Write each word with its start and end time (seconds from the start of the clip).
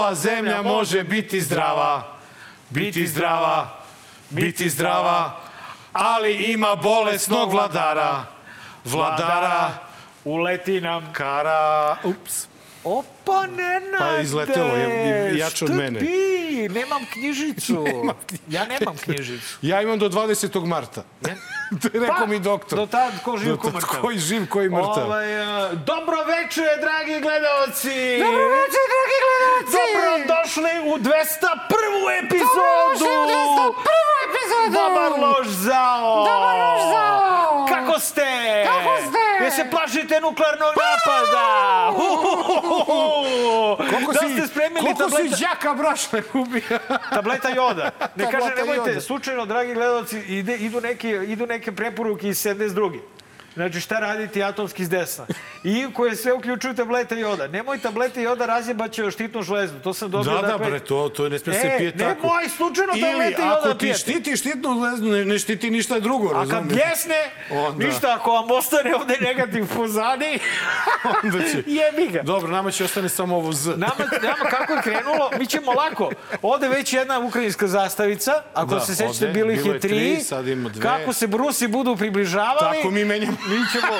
Ova 0.00 0.14
zemlja 0.14 0.62
može 0.62 1.04
biti 1.04 1.40
zdrava, 1.40 2.16
biti 2.70 3.06
zdrava, 3.06 3.82
biti 4.30 4.68
zdrava, 4.70 5.40
ali 5.92 6.32
ima 6.34 6.74
bolesnog 6.76 7.50
vladara. 7.52 8.24
Vladara, 8.84 9.70
Uleti 10.24 10.80
nam. 10.80 11.12
kara... 11.12 11.96
Ups. 12.04 12.46
Opa, 12.84 13.46
Nenade! 13.46 13.98
Pa 13.98 14.20
izletelo 14.20 14.74
je, 14.74 15.38
jače 15.38 15.64
od 15.64 15.70
mene. 15.74 16.00
ti? 16.00 16.68
Nemam 16.78 17.02
knjižicu. 17.12 17.84
ja 18.48 18.64
nemam 18.66 18.96
knjižicu. 18.96 19.58
Ja 19.62 19.82
imam 19.82 19.98
do 19.98 20.08
20. 20.08 20.66
marta. 20.66 21.02
to 21.82 21.88
je 21.94 22.00
rekao 22.00 22.26
mi 22.26 22.38
doktor. 22.40 22.78
Do 22.78 22.86
tad 22.86 23.12
ko 23.24 23.36
živ, 23.36 23.56
ko 23.56 23.70
mrtav. 23.70 24.00
Koji 24.00 24.18
živ, 24.18 24.48
koji 24.48 24.68
mrtav. 24.68 25.04
Ovaj, 25.06 25.42
uh, 25.42 25.72
dobro 25.72 26.18
veče, 26.24 26.68
dragi 26.80 27.20
gledalci! 27.20 27.98
Dobro 28.24 28.44
večer, 28.58 28.84
dragi 28.94 29.16
gledalci! 29.26 29.76
Dobrodošli 29.76 30.74
u 30.90 30.94
201. 30.98 32.24
epizodu! 32.24 32.98
Dobrodošli 32.98 33.16
u 33.18 33.72
201. 33.72 34.10
epizodu! 34.26 34.72
Dobar 34.78 35.10
lož 35.22 35.48
zao! 35.48 36.24
Dobar 36.30 36.56
lož 36.64 36.82
zao! 36.94 37.66
Kako 37.68 38.00
ste? 38.00 38.26
Kako 38.66 38.92
ste? 39.08 39.44
Je 39.44 39.50
se 39.50 39.70
plašite 39.70 40.20
nuklearnog 40.20 40.74
napada? 40.76 41.46
Koliko 43.90 44.12
da 44.12 44.18
si, 44.18 44.34
ste 44.34 44.46
spremili 44.46 44.80
koliko 44.80 45.02
tableta, 45.02 45.36
si 45.36 45.44
đaka 45.44 45.74
brašne 45.74 46.22
ubija? 46.34 46.78
tableta 47.14 47.48
joda. 47.48 47.90
Ne 48.16 48.30
kaže, 48.30 48.54
nemojte, 48.56 49.00
slučajno, 49.00 49.46
dragi 49.46 49.74
gledalci, 49.74 50.18
ide, 50.18 50.56
idu, 50.56 50.80
neke, 50.80 51.08
idu 51.08 51.46
neke 51.60 51.72
preporuke 51.76 52.28
iz 52.28 52.40
72. 52.46 53.00
Znači, 53.54 53.80
šta 53.80 53.98
raditi 53.98 54.42
atomski 54.42 54.84
s 54.84 54.88
desna. 54.88 55.26
I 55.64 55.86
koje 55.92 56.16
sve 56.16 56.32
uključuju 56.32 56.74
tablete 56.74 57.16
joda. 57.16 57.46
Nemoj 57.48 57.78
tablete 57.78 58.22
joda 58.22 58.46
razjebaće 58.46 59.10
štitnu 59.10 59.42
žlezdu. 59.42 59.78
To 59.80 59.94
sam 59.94 60.10
dobio. 60.10 60.32
Da, 60.32 60.40
da, 60.40 60.48
dakle, 60.48 60.66
bre, 60.66 60.80
to, 60.80 61.08
to 61.08 61.28
ne 61.28 61.38
sme 61.38 61.52
se 61.54 61.60
E, 61.64 61.78
pije 61.78 61.92
tako. 61.92 62.04
nemoj 62.22 62.48
slučajno 62.48 62.92
Ili, 62.92 63.02
tablete 63.02 63.42
joda 63.42 63.58
ako 63.60 63.74
ti 63.74 63.94
štiti 63.94 64.36
štitnu 64.36 64.80
leznu, 64.80 65.08
ne, 65.08 65.24
ne 65.24 65.38
štiti 65.38 65.70
ništa 65.70 66.00
drugo, 66.00 66.28
A 66.30 66.46
kad 66.46 66.64
bljesne, 66.64 67.30
Onda. 67.52 67.86
ništa, 67.86 68.14
ako 68.14 68.30
vam 68.32 68.50
ostane 68.50 68.94
ovde 68.94 69.16
negativ 69.20 69.66
pozadi, 69.68 70.38
Onda 71.24 71.38
će... 71.40 71.62
jebi 71.66 72.08
ga. 72.08 72.22
Dobro, 72.22 72.50
nama 72.50 72.70
će 72.70 72.84
ostane 72.84 73.08
samo 73.08 73.36
ovo 73.36 73.52
Z. 73.52 73.68
Nama, 73.68 73.94
nama 74.22 74.50
kako 74.50 74.72
je 74.72 74.82
krenulo, 74.82 75.30
mi 75.38 75.46
ćemo 75.46 75.72
lako. 75.72 76.10
Ovde 76.42 76.68
već 76.68 76.92
jedna 76.92 77.18
ukrajinska 77.18 77.66
zastavica, 77.68 78.32
ako 78.54 78.74
Da, 78.74 78.80
se 78.80 78.94
sećate, 78.94 79.26
bilo 79.26 79.50
ih 79.50 79.66
je 79.66 79.80
tri. 79.80 79.88
tri, 79.90 80.16
sad 80.18 80.48
ima 80.48 80.68
dve. 80.68 80.82
Kako 80.82 81.12
se 81.12 81.26
Brusi 81.26 81.68
budu 81.68 81.96
približavali, 81.96 82.76
Tako 82.76 82.90
mi 82.90 83.04
menjamo. 83.04 83.36
Mi 83.50 83.70
ćemo, 83.72 83.94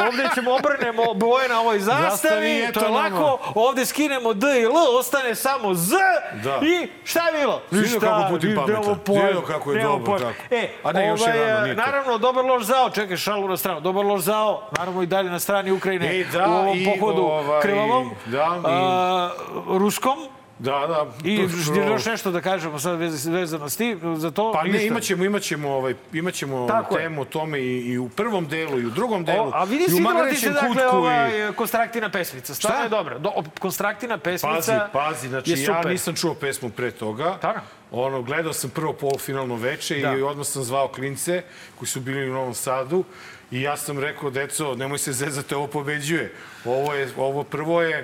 ovde 0.00 0.28
ćemo 0.34 0.50
obrnemo 0.52 1.14
boje 1.14 1.48
na 1.48 1.60
ovoj 1.60 1.78
zastavi, 1.80 2.10
Zastavi, 2.10 2.72
to 2.74 2.80
je 2.80 2.90
nama. 2.92 2.98
lako, 3.16 3.38
ovde 3.56 3.86
skinemo 3.86 4.34
D 4.34 4.46
i 4.52 4.64
L, 4.64 4.70
ostane 4.90 5.34
samo 5.34 5.74
Z 5.74 5.90
Da. 6.34 6.58
i 6.58 6.88
šta 7.04 7.20
je 7.22 7.32
bilo? 7.34 7.62
Vidio 7.70 8.00
kako 8.00 8.28
Putin 8.30 8.54
pametan. 8.56 8.98
pojma, 8.98 9.22
Vidio 9.22 9.40
kako 9.42 9.72
je 9.72 9.82
dobro, 9.82 10.18
tako. 10.18 10.34
E, 10.50 10.68
A 10.82 10.92
ne, 10.92 11.08
još 11.08 11.20
je 11.20 11.26
ovaj, 11.26 11.38
rano, 11.40 11.62
nije. 11.62 11.74
Naravno, 11.76 12.18
dobar 12.18 12.44
loš 12.44 12.62
zao, 12.64 12.90
čekaj 12.90 13.16
šalu 13.16 13.48
na 13.48 13.56
stranu, 13.56 13.80
dobar 13.80 14.04
loš 14.04 14.20
zao, 14.22 14.62
naravno 14.72 15.02
i 15.02 15.06
dalje 15.06 15.30
na 15.30 15.38
strani 15.38 15.72
Ukrajine 15.72 16.20
E, 16.20 16.24
da, 16.24 16.38
u 16.40 16.52
ovom 16.52 16.76
i 16.76 16.84
pohodu 16.90 17.22
ovaj, 17.22 17.62
krvavom, 17.62 18.10
da, 18.26 18.38
i- 18.58 18.60
a, 18.64 19.30
ruskom, 19.68 20.18
Da, 20.58 20.70
da. 20.86 21.06
I 21.24 21.48
to- 21.66 21.74
još 21.82 22.04
nešto 22.04 22.30
da 22.30 22.40
kažemo 22.40 22.78
sad 22.78 22.98
vez- 22.98 23.26
vezano 23.26 23.68
s 23.68 23.76
tim, 23.76 24.16
za 24.16 24.30
to 24.30 24.52
Pa 24.52 24.62
ne, 24.62 24.70
ništa. 24.70 24.86
imaćemo, 24.86 25.24
imaćemo, 25.24 25.70
ovaj, 25.70 25.94
imaćemo 26.12 26.66
Tako 26.66 26.94
temu 26.94 27.22
o 27.22 27.24
tome 27.24 27.60
i, 27.60 27.80
i 27.82 27.98
u 27.98 28.08
prvom 28.08 28.48
delu 28.48 28.80
i 28.80 28.86
u 28.86 28.90
drugom 28.90 29.24
delu. 29.24 29.46
O, 29.46 29.50
a 29.54 29.64
vidi 29.64 29.84
i 29.88 29.94
u 29.94 30.00
Magarećem 30.00 30.36
se 30.38 30.50
dakle 30.50 30.68
kutku 30.68 30.82
ova 30.92 31.28
konstraktina 31.52 32.08
pesmica. 32.10 32.54
Stvarno 32.54 32.82
je 32.82 32.88
dobra. 32.88 33.18
Do, 33.18 33.32
konstraktina 33.58 34.18
pesmica 34.18 34.54
Pazi, 34.54 34.72
pazi, 34.92 35.28
znači 35.28 35.50
je 35.50 35.56
super. 35.56 35.74
ja 35.76 35.90
nisam 35.90 36.14
čuo 36.14 36.34
pesmu 36.34 36.70
pre 36.70 36.90
toga. 36.90 37.38
Tako. 37.40 37.60
Ono, 37.90 38.22
gledao 38.22 38.52
sam 38.52 38.70
prvo 38.70 38.92
polufinalno 38.92 39.54
veče 39.56 39.94
Da. 39.96 40.12
i 40.12 40.22
odmah 40.22 40.46
sam 40.46 40.62
zvao 40.62 40.88
klince 40.88 41.42
koji 41.78 41.88
su 41.88 42.00
bili 42.00 42.30
u 42.30 42.34
Novom 42.34 42.54
Sadu 42.54 43.04
i 43.50 43.62
ja 43.62 43.76
sam 43.76 43.98
rekao, 43.98 44.30
deco, 44.30 44.74
nemoj 44.74 44.98
se 44.98 45.12
zezati, 45.12 45.54
ovo 45.54 45.66
pobeđuje. 45.66 46.32
Ovo, 46.64 46.94
je, 46.94 47.08
ovo 47.16 47.42
prvo 47.44 47.82
je... 47.82 47.98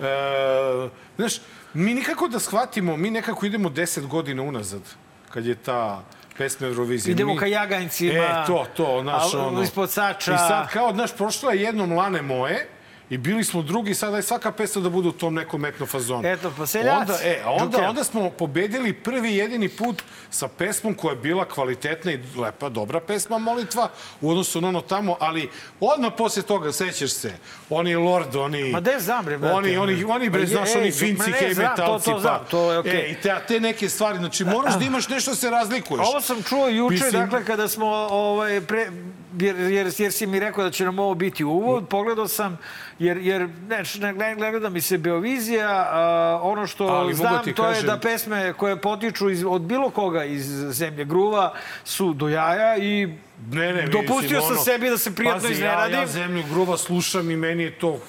E, 0.00 0.88
znaš, 1.16 1.34
mi 1.74 1.94
nikako 1.94 2.28
da 2.28 2.38
shvatimo, 2.38 2.96
mi 2.96 3.10
nekako 3.10 3.46
idemo 3.46 3.68
10 3.68 4.06
godina 4.06 4.42
unazad, 4.42 4.82
kad 5.30 5.46
je 5.46 5.54
ta 5.54 6.04
pesma 6.38 6.66
Eurovizije. 6.66 7.12
Idemo 7.12 7.32
mi, 7.32 7.38
ka 7.38 7.46
Jagancima. 7.46 8.12
E, 8.12 8.46
to, 8.46 8.66
to, 8.76 9.02
naš, 9.02 9.34
a, 9.34 9.46
ono... 9.46 9.62
Ispod 9.62 9.90
sača. 9.90 10.34
I 10.34 10.38
sad, 10.38 10.68
kao, 10.70 10.92
znaš, 10.92 11.16
prošlo 11.16 11.50
je 11.50 11.62
jednom 11.62 11.92
lane 11.92 12.22
moje, 12.22 12.68
I 13.12 13.18
bili 13.18 13.44
smo 13.44 13.62
drugi, 13.62 13.94
sada 13.94 14.16
je 14.16 14.22
svaka 14.22 14.52
pesma 14.52 14.82
da 14.82 14.88
bude 14.88 15.08
u 15.08 15.12
tom 15.12 15.34
nekom 15.34 15.64
etnofazonu. 15.64 16.28
Eto, 16.28 16.52
pa 16.56 16.66
seljaci. 16.66 17.00
Onda, 17.00 17.18
e, 17.24 17.42
onda, 17.46 17.88
onda 17.88 18.04
smo 18.04 18.30
pobedili 18.30 18.92
prvi 18.92 19.36
jedini 19.36 19.68
put 19.68 20.02
sa 20.30 20.48
pesmom 20.48 20.94
koja 20.94 21.12
je 21.12 21.16
bila 21.16 21.44
kvalitetna 21.44 22.12
i 22.12 22.18
lepa, 22.36 22.68
dobra 22.68 23.00
pesma, 23.00 23.38
molitva, 23.38 23.88
u 24.20 24.30
odnosu 24.30 24.60
na 24.60 24.68
ono 24.68 24.80
tamo, 24.80 25.16
ali 25.20 25.50
odmah 25.80 26.12
posle 26.16 26.42
toga, 26.42 26.72
sećaš 26.72 27.10
se, 27.10 27.32
oni 27.70 27.96
Lord, 27.96 28.36
oni... 28.36 28.70
Ma 28.70 28.80
de 28.80 28.96
znam, 29.00 29.24
bre, 29.24 29.38
brate. 29.38 29.54
Oni, 29.54 29.76
oni, 29.76 30.04
oni, 30.04 30.30
bre, 30.30 30.40
Pa 30.40 30.46
znaš, 30.46 30.76
oni 30.76 30.84
ej, 30.84 30.92
finci, 30.92 31.32
hej, 31.32 31.54
znam, 31.54 31.76
to- 31.76 31.82
metalci, 31.82 32.10
to 32.10 32.20
znam, 32.20 32.38
pa... 32.38 32.44
to 32.44 32.72
je 32.72 32.78
okej. 32.78 33.00
E, 33.00 33.10
i 33.10 33.14
te, 33.14 33.36
te 33.48 33.60
neke 33.60 33.88
stvari, 33.88 34.18
znači, 34.18 34.44
moraš 34.44 34.74
da 34.78 34.84
imaš 34.84 35.08
nešto 35.08 35.30
da 35.30 35.36
se 35.36 35.50
razlikuješ. 35.50 36.06
Ovo 36.08 36.20
sam 36.20 36.42
čuo 36.42 36.68
juče, 36.68 36.94
Mislim- 36.94 37.22
dakle, 37.22 37.44
kada 37.44 37.68
smo, 37.68 37.86
ovaj, 38.10 38.60
pre, 38.60 38.90
jer, 39.32 39.56
jer, 39.56 39.92
jer 39.98 40.12
si 40.12 40.26
mi 40.26 40.40
rekao 40.40 40.64
da 40.64 40.70
će 40.70 40.84
nam 40.84 40.98
ovo 40.98 41.14
biti 41.14 41.44
uvod, 41.44 41.88
pogledao 41.88 42.28
sam, 42.28 42.58
jer, 42.98 43.16
jer 43.16 43.48
ne, 43.68 43.82
ne, 44.12 44.34
ne 44.34 44.50
gleda 44.50 44.68
mi 44.68 44.80
se 44.80 44.98
Beovizija, 44.98 45.86
a, 45.90 46.40
ono 46.42 46.66
što 46.66 46.84
Ali 46.84 47.14
znam, 47.14 47.42
to 47.44 47.48
je 47.48 47.54
kažem- 47.54 47.86
da 47.86 47.98
pesme 47.98 48.52
koje 48.52 48.76
potiču 48.76 49.30
iz, 49.30 49.44
od 49.44 49.62
bilo 49.62 49.90
koga 49.90 50.24
iz 50.24 50.44
zemlje 50.68 51.04
gruva 51.04 51.52
su 51.84 52.12
do 52.12 52.28
jaja 52.28 52.76
i 52.76 53.14
Ne, 53.42 53.72
ne, 53.72 53.82
dopustio 53.82 54.40
sam 54.40 54.50
ono, 54.50 54.60
sebi 54.60 54.90
da 54.90 54.98
se 54.98 55.14
prijatno 55.14 55.40
pazi, 55.40 55.52
iznenadim. 55.52 55.94
Ja, 55.94 56.00
ja 56.00 56.06
zemlju 56.06 56.42
gruva 56.44 56.78
slušam 56.78 57.30
i 57.30 57.36
meni 57.36 57.62
je 57.62 57.70
to 57.72 58.00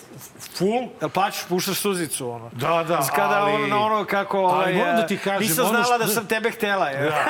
full. 0.52 0.88
Jel 1.02 1.10
pačeš, 1.10 1.44
puštaš 1.44 1.78
suzicu, 1.78 2.30
ono. 2.30 2.50
Da, 2.52 2.84
da, 2.84 3.08
Kada 3.16 3.30
ali- 3.36 3.54
ono, 3.54 3.68
na 3.68 3.80
ono 3.80 4.06
kako... 4.06 4.38
ali 4.38 4.48
Ovaj, 4.54 4.74
moram 4.76 4.96
da 4.96 5.08
ti 5.08 5.18
kažem, 5.18 5.42
Nisam 5.42 5.66
znala 5.66 5.84
što- 5.86 5.98
da 5.98 6.08
sam 6.08 6.26
tebe 6.26 6.52
htela, 6.52 6.88
je. 6.88 7.00
Da, 7.02 7.26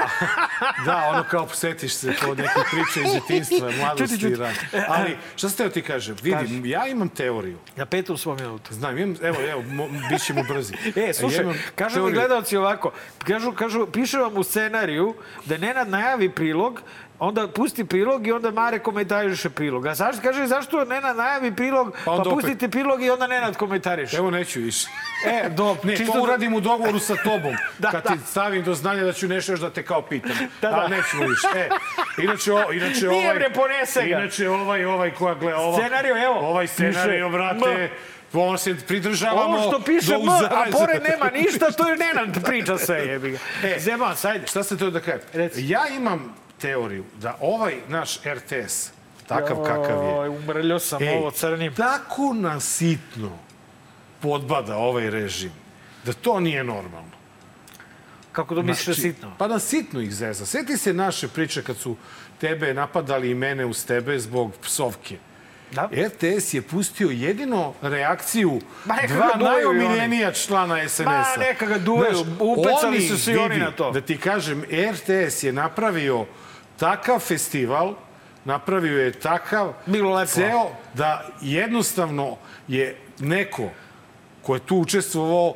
da, 0.85 0.97
ono 1.05 1.23
kao 1.23 1.47
setiš 1.49 1.93
se 1.93 2.13
po 2.21 2.35
neke 2.35 2.49
priče 2.71 3.07
iz 3.07 3.13
detinstva, 3.13 3.71
mladosti 3.79 4.25
i 4.25 4.35
rad. 4.35 4.53
Ali, 4.89 5.17
šta 5.35 5.49
ste 5.49 5.69
ti 5.69 5.81
kažem? 5.81 6.15
Vidi, 6.15 6.37
Kaži. 6.37 6.61
ja 6.63 6.87
imam 6.87 7.09
teoriju. 7.09 7.57
Na 7.75 7.85
petom 7.85 8.17
svom 8.17 8.37
minutu. 8.37 8.73
Znam, 8.73 8.97
imam, 8.97 9.15
evo, 9.21 9.37
evo, 9.41 9.61
mo, 9.63 9.87
bit 10.09 10.25
ćemo 10.25 10.43
brzi. 10.43 10.73
E, 10.99 11.13
slušaj, 11.13 11.45
Ja 11.45 11.53
kažu 11.75 11.89
mi 11.91 11.95
teoriju. 11.95 12.15
gledalci 12.15 12.57
ovako, 12.57 12.91
kažu, 13.19 13.51
kažu, 13.51 13.85
piše 13.87 14.17
vam 14.17 14.37
u 14.37 14.43
scenariju 14.43 15.13
da 15.45 15.57
Nenad 15.57 15.89
najavi 15.89 16.29
prilog, 16.29 16.81
onda 17.23 17.47
pusti 17.47 17.85
prilog 17.85 18.27
i 18.27 18.31
onda 18.31 18.51
Mare 18.51 18.79
komentariše 18.79 19.49
prilog. 19.49 19.85
A 19.85 19.95
zašto, 19.95 20.21
kaže, 20.21 20.47
zašto 20.47 20.85
Nenad 20.85 21.17
najavi 21.17 21.55
prilog, 21.55 21.95
pa, 22.05 22.17
Pa 22.17 22.23
pustite 22.23 22.69
prilog 22.69 23.03
i 23.03 23.09
onda 23.09 23.27
Nenad 23.27 23.57
komentariše. 23.57 24.17
Evo, 24.17 24.31
neću 24.31 24.59
više. 24.59 24.87
E, 25.25 25.49
do, 25.49 25.77
Ne, 25.83 25.97
čisto 25.97 26.13
to 26.13 26.17
da- 26.17 26.23
uradim 26.23 26.53
u 26.53 26.59
dogovoru 26.59 26.99
sa 26.99 27.15
tobom. 27.23 27.53
Da, 27.79 27.91
kad 27.91 28.03
da. 28.03 28.09
ti 28.09 28.19
stavim 28.25 28.63
do 28.63 28.73
znanja 28.73 29.03
da 29.03 29.13
ću 29.13 29.27
nešto 29.27 29.51
još 29.51 29.59
da 29.59 29.69
te 29.69 29.83
kao 29.83 30.01
pitam. 30.01 30.31
Da, 30.61 30.69
da. 30.69 30.75
Ali 30.75 30.95
nećemo 30.95 31.23
više. 31.23 31.47
E, 31.55 31.69
inače, 32.23 32.53
o, 32.53 32.71
inače 32.71 33.07
Nije, 33.07 33.25
ovaj... 33.25 33.35
bre, 33.35 33.49
ponese 33.49 34.07
ga. 34.07 34.17
Inače, 34.17 34.49
ovaj, 34.49 34.85
ovaj 34.85 35.11
koja 35.11 35.33
gleda... 35.33 35.57
Ova, 35.57 35.79
Scenario, 35.79 36.23
evo, 36.23 36.39
Ovaj 36.39 36.67
scenario, 36.67 37.29
brate, 37.29 37.89
on 38.33 38.57
se 38.57 38.75
pridržavamo... 38.87 39.57
Ovo 39.57 39.67
što 39.67 39.79
piše 39.79 40.13
M, 40.13 40.29
a 40.29 40.65
pored 40.71 41.03
nema 41.03 41.29
ništa, 41.29 41.71
to 41.71 41.89
je 41.89 41.95
Nenad 41.97 42.43
priča 42.45 42.77
sve, 42.77 42.97
jebi 42.97 43.31
ga. 43.31 43.37
E. 43.63 43.79
Zeman, 43.79 44.15
sajde. 44.15 44.47
Šta 44.47 44.63
ste 44.63 44.77
to 44.77 44.89
da 44.89 44.99
kažem? 44.99 45.21
Ja 45.55 45.87
imam 45.87 46.42
teoriju 46.63 47.03
da 47.21 47.37
ovaj 47.41 47.75
naš 47.87 48.19
RTS, 48.23 48.91
takav 49.27 49.57
kakav 49.65 50.03
je, 50.03 50.29
umrljio 50.29 50.79
sam 50.79 51.03
ej, 51.03 51.17
ovo 51.17 51.31
crnim. 51.31 51.75
tako 51.75 52.33
nasitno 52.33 53.31
podbada 54.21 54.77
ovaj 54.77 55.09
režim, 55.09 55.51
da 56.05 56.13
to 56.13 56.39
nije 56.39 56.63
normalno. 56.63 57.11
Kako 58.31 58.55
to 58.55 58.61
misliš 58.63 58.85
da 58.85 58.93
Znači, 58.93 59.01
sitno? 59.01 59.31
Pa 59.37 59.47
na 59.47 59.59
sitno 59.59 60.01
ih 60.01 60.15
zeza. 60.15 60.45
Sjeti 60.45 60.77
se 60.77 60.93
naše 60.93 61.27
priče 61.27 61.63
kad 61.63 61.77
su 61.77 61.95
tebe 62.39 62.73
napadali 62.73 63.31
i 63.31 63.35
mene 63.35 63.65
uz 63.65 63.85
tebe 63.85 64.19
zbog 64.19 64.51
psovke. 64.61 65.17
Da? 65.71 65.89
RTS 66.07 66.53
je 66.53 66.61
pustio 66.61 67.09
jedino 67.09 67.73
reakciju 67.81 68.61
neka 68.85 69.13
dva 69.13 69.49
najomiljenija 69.49 70.31
člana 70.31 70.89
SNS-a. 70.89 71.11
Ma, 71.11 71.25
neka 71.39 71.65
ga 71.65 71.77
duvaju. 71.77 72.25
Upecali 72.39 73.01
su 73.01 73.17
se 73.17 73.33
i 73.33 73.37
oni 73.37 73.57
na 73.57 73.71
to. 73.71 73.91
Da 73.91 74.01
ti 74.01 74.17
kažem, 74.17 74.63
RTS 74.91 75.43
je 75.43 75.53
napravio 75.53 76.25
takav 76.77 77.19
festival, 77.19 77.93
napravio 78.45 79.01
je 79.01 79.11
takav 79.11 79.73
Bilo 79.85 80.13
lepo. 80.13 80.31
ceo 80.31 80.69
da 80.93 81.25
jednostavno 81.41 82.37
je 82.67 82.97
neko 83.19 83.69
ko 84.43 84.53
je 84.53 84.59
tu 84.59 84.77
učestvovao 84.77 85.53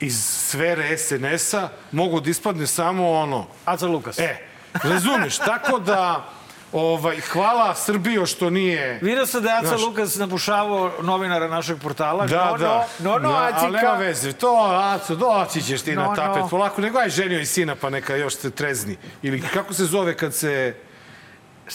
iz 0.00 0.24
sfere 0.24 0.98
SNS-a 0.98 1.68
mogu 1.92 2.20
da 2.20 2.30
ispadne 2.30 2.66
samo 2.66 3.10
ono 3.10 3.46
Aca 3.64 3.86
Lukas. 3.86 4.18
E, 4.18 4.36
razumeš, 4.82 5.38
tako 5.38 5.78
da 5.78 6.28
Ovaj, 6.76 7.20
hvala 7.20 7.74
Srbijo 7.74 8.26
što 8.26 8.50
nije... 8.50 8.98
Vidio 9.02 9.26
sam 9.26 9.42
da 9.42 9.50
je 9.50 9.58
Aca 9.58 9.66
Znaš- 9.68 9.82
Lukas 9.82 10.16
napušavao 10.16 10.92
novinara 11.02 11.48
našeg 11.48 11.78
portala. 11.78 12.26
Da, 12.26 12.50
no, 12.50 12.58
da. 12.58 12.88
No, 12.98 13.10
no, 13.12 13.18
no, 13.18 13.28
da, 13.28 13.44
Acika. 13.44 13.60
ali 13.62 13.72
nema 13.72 13.92
veze. 13.92 14.32
To, 14.32 14.56
Aco, 14.72 15.14
doći 15.14 15.62
ćeš 15.62 15.82
ti 15.82 15.94
No, 15.94 16.02
na 16.02 16.14
tapet. 16.14 16.42
no. 16.42 16.48
Polako, 16.48 16.80
nego 16.80 16.98
aj 16.98 17.10
ženio 17.10 17.40
i 17.40 17.46
sina, 17.46 17.74
pa 17.74 17.90
neka 17.90 18.16
još 18.16 18.36
se 18.36 18.50
trezni. 18.50 18.96
Ili 19.22 19.40
kako 19.42 19.74
se 19.74 19.84
zove 19.84 20.16
kad 20.16 20.34
se 20.34 20.74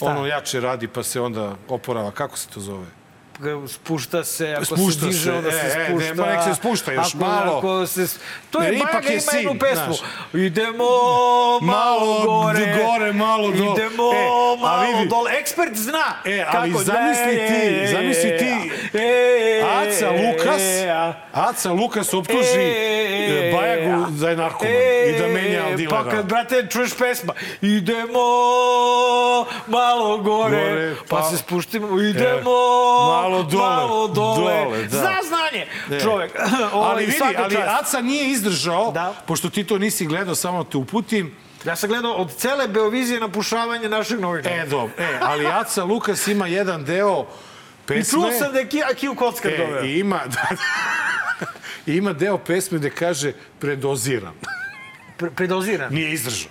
ono 0.00 0.26
jače 0.26 0.60
radi, 0.60 0.88
pa 0.88 1.02
se 1.02 1.20
onda 1.20 1.52
oporava. 1.68 2.10
Kako 2.10 2.38
se 2.38 2.48
to 2.48 2.60
zove? 2.60 2.86
Spušta 3.68 4.24
se, 4.24 4.52
ako 4.52 4.64
Spušta 4.66 5.00
se 5.00 5.06
diže, 5.06 5.22
se, 5.22 5.32
onda 5.32 5.48
e, 5.48 5.52
se 5.52 5.58
e, 5.58 5.86
spušta. 5.86 6.08
nema, 6.08 6.26
nek 6.26 6.42
se 6.44 6.54
spušta 6.54 6.92
još 6.92 7.08
ako, 7.08 7.18
malo. 7.18 7.58
Ako 7.58 7.86
se, 7.86 8.06
to 8.50 8.62
je 8.62 8.74
ipak 8.74 9.04
je 9.04 9.12
ima 9.12 9.20
sin, 9.22 9.38
jednu 9.38 9.58
pesmu. 9.60 9.94
znaš. 9.94 10.00
Idemo 10.34 10.84
malo, 11.62 11.62
Malo 11.62 12.22
gore. 12.24 12.74
gore, 12.78 13.12
malo 13.14 13.50
dole. 13.50 13.72
Idemo 13.72 14.02
E, 14.14 14.26
malo 14.60 14.92
vidi. 14.92 15.08
dole. 15.08 15.30
Ekspert 15.32 15.76
zna. 15.76 16.04
E, 16.24 16.44
ali 16.48 16.70
kako, 16.70 16.84
zamisli 16.84 17.32
e, 17.32 17.46
ti, 17.48 17.74
e, 17.74 17.88
zamisli 17.88 18.38
ti, 18.38 18.70
e, 18.94 19.62
Aca 19.62 20.10
Lukas, 20.12 20.62
e, 20.62 21.12
Aca 21.32 21.72
Lukas 21.72 22.14
optuži 22.14 22.58
E, 22.58 23.48
e, 23.48 23.52
Bajagu 23.52 24.10
da 24.10 24.30
je 24.30 24.36
narkoman 24.36 24.72
i 25.08 25.18
da 25.18 25.26
menja 25.28 25.76
dilera. 25.76 26.04
Pa 26.04 26.10
kad, 26.10 26.26
brate, 26.26 26.66
čuješ 26.68 26.94
pesma, 26.94 27.32
idemo 27.62 28.26
malo 29.66 30.18
gore, 30.18 30.56
Gore, 30.62 30.94
pa, 31.00 31.16
pa- 31.16 31.22
se 31.22 31.38
spuštimo, 31.38 32.00
idemo 32.00 32.50
malo 33.08 33.31
dole, 33.34 33.66
malo 33.66 34.08
dole. 34.08 34.54
dole, 34.56 34.78
da. 34.80 34.88
Zna 34.90 35.14
znanje, 35.22 35.66
Ne. 35.88 36.00
čovek. 36.00 36.32
Ovaj, 36.72 36.90
Ali 36.90 37.06
vidi, 37.06 37.18
ali. 37.38 37.56
Aca 37.56 38.00
nije 38.00 38.26
izdržao, 38.26 38.92
Da. 38.92 39.14
pošto 39.26 39.50
ti 39.50 39.64
to 39.64 39.78
nisi 39.78 40.06
gledao, 40.06 40.34
samo 40.34 40.64
te 40.64 40.76
uputim. 40.76 41.34
Ja 41.64 41.76
sam 41.76 41.88
gledao 41.88 42.12
od 42.12 42.34
cele 42.34 42.68
Beovizije 42.68 43.20
napušavanje 43.20 43.88
našeg 43.88 44.20
novinara. 44.20 44.56
E, 44.56 44.66
dobro. 44.66 44.94
E, 44.98 45.18
ali 45.20 45.46
Aca 45.46 45.84
Lukas 45.84 46.26
ima 46.26 46.46
jedan 46.46 46.84
deo 46.84 47.22
I 47.22 47.26
pesme. 47.86 48.04
čuo 48.12 48.32
sam 48.32 48.52
da 48.52 48.58
je 48.58 48.66
Ki- 48.66 48.94
Kiju 48.96 49.14
Kockar 49.14 49.52
doveo. 49.58 49.82
E, 49.82 49.86
i 49.86 49.98
ima, 49.98 50.20
da, 50.34 50.42
i 51.86 51.92
ima 51.92 52.12
deo 52.12 52.38
pesme 52.38 52.78
gde 52.78 52.90
kaže 52.90 53.32
predoziran. 53.58 54.32
Pre- 55.18 55.30
Predoziran. 55.30 55.92
Nije 55.92 56.12
izdržao. 56.12 56.50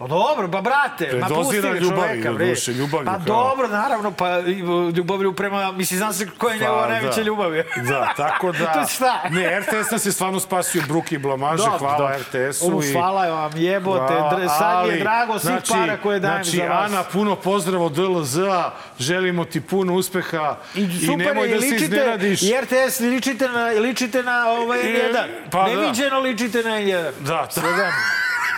Pa 0.00 0.06
dobro, 0.06 0.48
pa 0.48 0.60
brate, 0.60 1.12
ma 1.14 1.26
pusti 1.28 1.60
ga 1.60 1.68
ljubavi, 1.70 1.80
čoveka, 2.12 2.32
bre. 2.32 2.46
duše, 2.46 2.72
ljubavlju, 2.72 3.06
Pa 3.06 3.12
kao. 3.12 3.24
dobro, 3.26 3.68
naravno, 3.68 4.10
pa 4.12 4.38
i, 4.38 4.52
ljubavlju 4.90 5.32
prema, 5.32 5.72
mislim, 5.72 5.98
znam 5.98 6.12
se 6.12 6.26
koja 6.28 6.54
je 6.54 6.60
njegova 6.60 6.88
najveća 6.88 7.16
da. 7.16 7.22
ljubav. 7.22 7.54
je. 7.54 7.66
Da, 7.78 8.12
tako 8.16 8.52
da... 8.52 8.72
to 8.72 8.86
šta? 8.86 9.20
Ne, 9.30 9.60
RTS 9.60 9.90
nas 9.90 10.06
je 10.06 10.12
stvarno 10.12 10.40
spasio 10.40 10.82
bruke 10.88 11.14
i 11.14 11.18
blamaže, 11.18 11.62
Dobro, 11.62 11.78
hvala. 11.78 12.12
RTS-u. 12.12 12.82
I- 12.82 12.92
hvala 12.92 13.26
vam, 13.26 13.52
jebote, 13.56 14.14
dr- 14.14 14.48
sad 14.48 14.76
mi 14.76 14.88
je 14.88 14.92
ali, 14.92 14.98
drago 14.98 15.32
svih 15.34 15.42
znači, 15.42 15.72
para 15.72 15.96
koje 15.96 16.20
dajem 16.20 16.44
znači, 16.44 16.56
za 16.58 16.64
vas. 16.64 16.90
Ana, 16.90 17.02
puno 17.02 17.36
pozdrav 17.36 17.82
od 17.82 17.92
DLZ-a, 17.92 18.70
želimo 18.98 19.44
ti 19.44 19.60
puno 19.60 19.94
uspeha 19.94 20.56
I, 20.74 20.88
super, 21.00 21.18
nemoj 21.18 21.48
je, 21.48 21.54
da 21.54 21.60
se 21.60 21.66
ličite, 21.66 21.84
iznenadiš. 21.86 22.42
i 22.42 22.52
RTS 22.54 23.00
ličite 23.00 23.48
na, 23.48 23.64
ličite 23.66 24.22
na 24.22 24.48
ovaj 24.48 24.80
I- 24.80 24.84
N1. 24.84 25.24
pa 25.50 25.58
da. 25.60 25.66
Neviđeno 25.66 26.20
ličite 26.20 26.62
na 26.62 26.70
N1. 26.70 27.10
Da, 27.20 27.46
to 27.46 27.60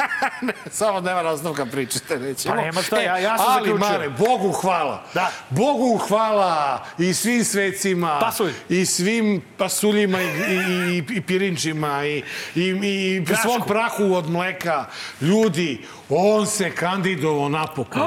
Samo 0.70 1.00
nema 1.00 1.22
raznovka 1.22 1.66
pričate, 1.66 2.18
nećemo. 2.18 2.54
Pa 2.54 2.60
nema 2.60 2.82
šta, 2.82 3.00
ja- 3.00 3.18
ja 3.18 3.38
sam 3.38 3.46
Ali, 3.48 3.68
zaključio. 3.68 3.88
Mare, 3.88 4.08
Bogu 4.10 4.52
hvala. 4.52 5.04
Da. 5.14 5.30
Bogu 5.50 5.98
hvala 5.98 6.84
i 6.98 7.14
svim 7.14 7.44
svecima. 7.44 8.18
Pasulj. 8.20 8.52
I 8.68 8.86
svim 8.86 9.42
pasuljima 9.58 10.22
i, 10.22 10.26
i, 10.26 10.56
i, 10.90 11.04
i 11.10 11.20
pirinčima 11.20 12.04
i, 12.04 12.22
i, 12.54 12.62
i 12.62 13.20
Grašku. 13.20 13.42
svom 13.42 13.62
prahu 13.62 14.14
od 14.14 14.30
mleka. 14.30 14.84
Ljudi, 15.20 15.80
on 16.08 16.46
se 16.46 16.70
kandidovao 16.70 17.48
napokon. 17.48 18.02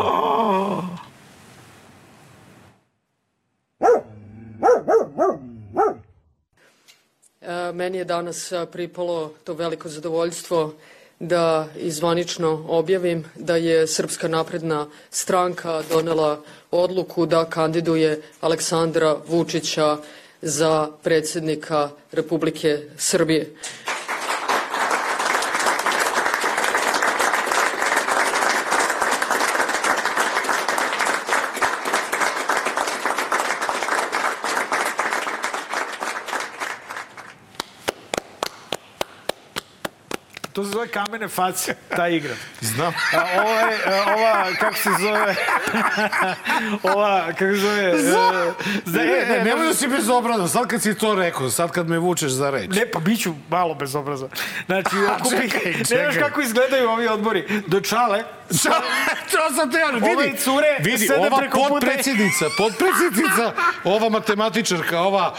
E, 7.41 7.71
Meni 7.73 7.97
je 7.97 8.05
danas 8.05 8.51
e, 8.51 8.65
pripalo 8.65 9.33
to 9.43 9.53
veliko 9.53 9.89
zadovoljstvo 9.89 10.73
da 11.19 11.67
izvanično 11.77 12.65
objavim 12.67 13.25
da 13.35 13.55
je 13.55 13.87
Srpska 13.87 14.27
napredna 14.27 14.87
stranka 15.11 15.83
donela 15.89 16.41
odluku 16.71 17.25
da 17.25 17.45
kandiduje 17.45 18.21
Aleksandra 18.41 19.15
Vučića 19.27 19.97
za 20.41 20.87
predsednika 21.03 21.89
Republike 22.11 22.79
Srbije. 22.97 23.55
Zove 40.85 41.05
kamene 41.05 41.27
face, 41.27 41.75
ta 41.89 42.07
igra. 42.07 42.33
Znam. 42.61 42.93
A 43.13 43.41
ovo 43.41 43.51
je, 43.51 43.75
e, 43.75 44.01
ova, 44.07 44.45
kako 44.53 44.75
se 44.75 44.89
zove, 45.01 45.35
ova, 46.93 47.25
kako 47.29 47.39
se 47.45 47.57
zove, 47.57 47.83
e, 47.83 47.97
za, 47.97 48.53
Ne, 48.87 49.03
e, 49.03 49.25
ne, 49.29 49.43
nemoj 49.43 49.67
da 49.67 49.73
si 49.73 49.87
bezobrazan. 49.87 50.49
Sad 50.49 50.67
kad 50.67 50.81
si 50.81 50.95
to 50.95 51.15
rekao, 51.15 51.49
sad 51.49 51.71
kad 51.71 51.89
me 51.89 51.97
vučeš 51.99 52.31
za 52.31 52.49
reč. 52.49 52.69
Ne, 52.69 52.85
pa 52.85 52.99
bit 52.99 53.21
ću 53.21 53.33
malo 53.49 53.73
bezobrazan. 53.75 54.29
Znači, 54.65 54.95
ako 55.11 55.29
bi, 55.31 55.49
čekaj, 55.49 55.71
ne 55.71 55.73
znaš 55.75 55.89
čekaj. 55.89 56.19
kako 56.19 56.41
izgledaju 56.41 56.89
ovi 56.89 57.07
odbori. 57.07 57.63
Do 57.67 57.81
čale, 57.81 58.23
to 59.31 59.53
sam 59.55 59.71
te 59.71 59.77
vidi. 59.93 60.13
Ove 60.13 60.35
cure 60.35 60.77
vidi, 60.79 61.09
ova 61.19 61.37
preko 61.37 61.57
puta 61.57 61.67
i- 61.67 61.69
podpredsjednica, 61.71 62.45
podpredsjednica, 62.57 63.51
ova 63.83 64.09
matematičarka, 64.09 65.01
ova 65.01 65.33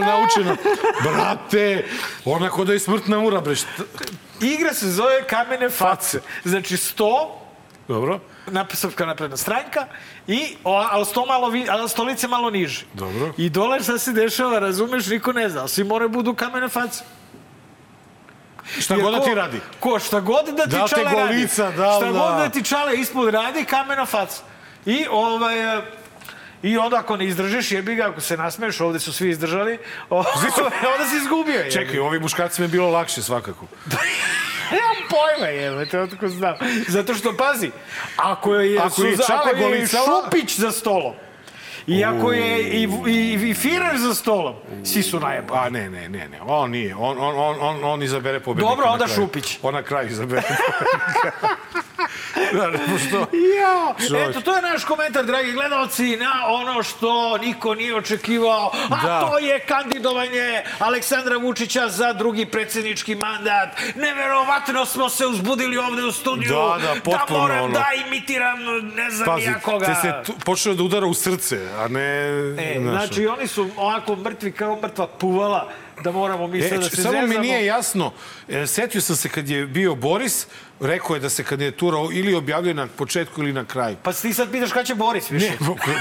naučena. 0.00 0.56
Brate, 1.02 1.84
ona 2.24 2.48
kod 2.50 2.66
da 2.66 2.72
je 2.72 2.78
smrtna 2.78 3.18
mura, 3.18 3.40
bre. 3.40 3.54
šta- 3.54 3.68
igra 4.44 4.74
se 4.74 4.88
zove 4.88 5.22
kamene 5.22 5.70
face. 5.70 6.20
Znači, 6.44 6.76
sto, 6.76 7.38
Dobro, 7.88 8.20
napisavka 8.46 9.06
napredna 9.06 9.36
stranka, 9.36 9.86
i, 10.26 10.56
ali, 10.64 11.04
sto 11.04 11.26
malo, 11.26 11.48
vi- 11.48 11.66
ali 11.68 11.88
stolice 11.88 12.28
malo 12.28 12.50
niže. 12.50 12.84
Dobro. 12.94 13.32
I 13.36 13.50
dole 13.50 13.82
šta 13.82 13.98
se 13.98 14.12
dešava, 14.12 14.58
razumeš, 14.58 15.06
niko 15.06 15.32
ne 15.32 15.48
zna. 15.48 15.68
Svi 15.68 15.84
moraju 15.84 16.08
budu 16.08 16.34
kamene 16.34 16.68
face. 16.68 17.04
šta 18.78 18.94
Jer 18.94 19.02
god 19.02 19.14
da 19.14 19.20
ti 19.20 19.34
radi. 19.34 19.60
Ko, 19.80 19.98
šta 19.98 20.20
god 20.20 20.46
da 20.46 20.64
ti 20.64 20.70
Da 20.70 20.86
čale 20.88 21.04
radi. 21.04 21.16
golica, 21.16 21.70
da 21.70 21.88
li 21.88 21.96
šta 21.96 22.12
da- 22.12 22.18
god 22.20 22.34
da 22.34 22.48
ti 22.48 22.64
čale 22.64 22.94
ispod 22.94 23.28
radi, 23.28 23.64
kamena 23.64 24.06
faca. 24.06 24.42
I 24.86 25.06
ovaj... 25.10 25.80
I 26.62 26.78
onda 26.78 26.96
ako 26.96 27.16
ne 27.16 27.26
izdržiš, 27.26 27.72
jebi 27.72 27.94
ga, 27.94 28.08
ako 28.08 28.20
se 28.20 28.36
nasmeješ, 28.36 28.80
ovde 28.80 29.00
su 29.00 29.12
svi 29.12 29.30
izdržali, 29.30 29.78
onda 30.92 31.06
si 31.10 31.16
izgubio. 31.16 31.54
jebi. 31.54 31.70
Čekaj, 31.70 31.98
ovi 31.98 32.20
muškarci 32.20 32.60
mi 32.60 32.64
je 32.64 32.70
bilo 32.70 32.90
lakše 32.90 33.22
svakako. 33.22 33.66
Nemam 34.72 34.96
pojma, 35.10 35.46
jebe, 35.48 35.86
to 35.86 36.06
tako 36.06 36.28
znam. 36.28 36.54
Zato 36.88 37.14
što, 37.14 37.36
pazi, 37.36 37.70
ako 38.16 38.54
je, 38.54 38.78
Ako 38.78 39.04
je 39.04 39.10
Suza- 39.10 39.26
Čale 39.26 39.40
ako 39.40 39.48
je 39.48 39.54
golicala- 39.64 40.22
Šupić 40.24 40.58
za 40.58 40.70
stolom, 40.70 41.14
i 41.86 42.04
ako 42.04 42.32
je 42.32 42.60
i, 42.60 42.88
i, 43.08 43.50
i 43.50 43.54
Firer 43.54 43.98
za 43.98 44.14
stolom, 44.14 44.54
svi 44.84 45.02
su 45.02 45.20
najebali. 45.20 45.60
A 45.60 45.68
ne, 45.70 45.90
ne, 45.90 46.08
ne, 46.08 46.28
ne, 46.28 46.38
on 46.42 46.70
nije. 46.70 46.94
On, 46.96 47.16
on, 47.18 47.34
on, 47.38 47.56
on, 47.60 47.84
on 47.84 48.02
izabere 48.02 48.40
pobednika. 48.40 48.70
Dobro, 48.70 48.86
onda 48.86 49.04
kraju. 49.04 49.16
Šupić. 49.16 49.58
On 49.62 49.74
na 49.74 49.82
kraju 49.82 50.08
izabere 50.08 50.42
da, 52.52 52.70
pošto... 52.92 53.16
Ja, 53.56 53.94
Čovjek. 54.08 54.30
eto, 54.30 54.40
to 54.40 54.56
je 54.56 54.62
naš 54.62 54.84
komentar, 54.84 55.24
dragi 55.24 55.52
gledalci, 55.52 56.16
na 56.16 56.32
ono 56.46 56.82
što 56.82 57.38
niko 57.38 57.74
nije 57.74 57.96
očekivao, 57.96 58.72
a 58.90 59.06
Da. 59.06 59.20
to 59.20 59.38
je 59.38 59.60
kandidovanje 59.60 60.62
Aleksandra 60.78 61.36
Vučića 61.36 61.88
za 61.88 62.12
drugi 62.12 62.46
predsjednički 62.46 63.14
mandat. 63.14 63.68
Neverovatno 63.94 64.86
smo 64.86 65.08
se 65.08 65.26
uzbudili 65.26 65.78
ovde 65.78 66.02
u 66.02 66.12
studiju 66.12 66.52
Da, 66.52 66.78
da, 66.78 66.94
potpuno 67.04 67.38
moram 67.40 67.64
ono. 67.64 67.72
da 67.72 67.84
imitiram 68.06 68.58
ne 68.94 69.10
znam 69.10 69.26
Pazi, 69.26 69.44
ja 69.44 69.60
koga. 69.60 69.86
te 69.86 69.94
se 69.94 70.12
tu, 70.26 70.32
počeo 70.44 70.74
da 70.74 70.82
udara 70.82 71.06
u 71.06 71.14
srce, 71.14 71.68
a 71.76 71.88
ne... 71.88 72.02
E, 72.58 72.78
znaš, 72.80 73.06
znači, 73.06 73.26
oni 73.26 73.46
su 73.46 73.68
ovako 73.76 74.16
mrtvi 74.16 74.52
kao 74.52 74.78
mrtva 74.82 75.06
puvala, 75.06 75.68
da 76.02 76.12
moramo 76.12 76.46
mi 76.46 76.58
E, 76.58 76.68
sad 76.68 76.80
da 76.80 76.84
č- 76.84 76.90
se 76.90 77.02
samo 77.02 77.12
mi 77.14 77.26
zezamo. 77.26 77.40
nije 77.40 77.66
jasno, 77.66 78.12
e, 78.48 78.66
setio 78.66 79.00
sam 79.00 79.16
se 79.16 79.28
kad 79.28 79.48
je 79.48 79.66
bio 79.66 79.94
Boris, 79.96 80.46
rekao 80.80 81.14
je 81.14 81.20
da 81.20 81.30
se 81.30 81.44
kandidatura 81.44 81.98
ili 82.12 82.34
objavljuje 82.34 82.74
na 82.74 82.86
početku 82.88 83.40
ili 83.40 83.52
na 83.52 83.64
kraju. 83.64 83.96
Pa 83.98 84.12
ti 84.12 84.34
sad 84.34 84.50
pitaš 84.50 84.70
kada 84.70 84.84
će 84.84 84.94
Boris 84.96 85.30
više? 85.30 85.50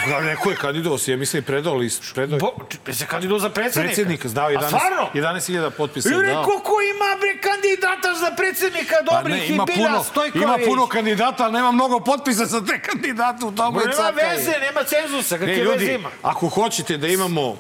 Ne, 0.10 0.22
neko 0.24 0.50
je 0.50 0.56
kandidovao 0.58 0.98
se, 0.98 1.12
ja 1.12 1.18
mislim, 1.18 1.38
je 1.38 1.46
predao 1.46 1.76
list. 1.76 2.04
Predao 2.14 2.40
Bo, 2.40 2.52
se 2.90 3.06
kandiduo 3.06 3.40
za 3.40 3.50
predsjednika? 3.50 3.86
predsjednika, 3.86 4.28
zdao 4.28 4.48
A 4.48 4.52
11 4.52 4.68
stvarno? 4.68 5.10
11.000 5.16 5.70
potpisa. 5.72 6.10
I 6.10 6.12
dao. 6.12 6.22
rekao 6.22 6.44
ko 6.60 6.74
ima 6.88 7.10
bre 7.20 7.42
kandidata 7.42 8.14
za 8.16 8.32
predsjednika 8.32 8.96
Pa 9.02 9.16
dobrih 9.16 9.36
ne, 9.38 9.48
i 9.48 9.50
ima 9.50 9.66
Bilja 9.66 9.78
puno, 9.80 10.04
Stojković. 10.04 10.44
ima 10.44 10.58
puno 10.66 10.88
kandidata, 10.88 11.44
ali 11.44 11.54
nema 11.54 11.72
mnogo 11.72 12.00
potpisa 12.02 12.46
za 12.46 12.62
te 12.62 12.82
kandidate 12.82 13.46
u 13.46 13.52
tomu 13.52 13.80
je 13.82 13.88
Nema 13.88 14.10
veze, 14.12 14.52
nema 14.60 14.84
cenzusa, 14.84 15.38
kakve 15.38 15.48
Ne, 15.48 15.54
veze 15.54 15.64
ljudi, 15.64 15.94
ima? 15.94 16.10
ako 16.22 16.48
hoćete 16.50 16.98
da 16.98 17.08
imamo 17.08 17.50
uh, 17.50 17.58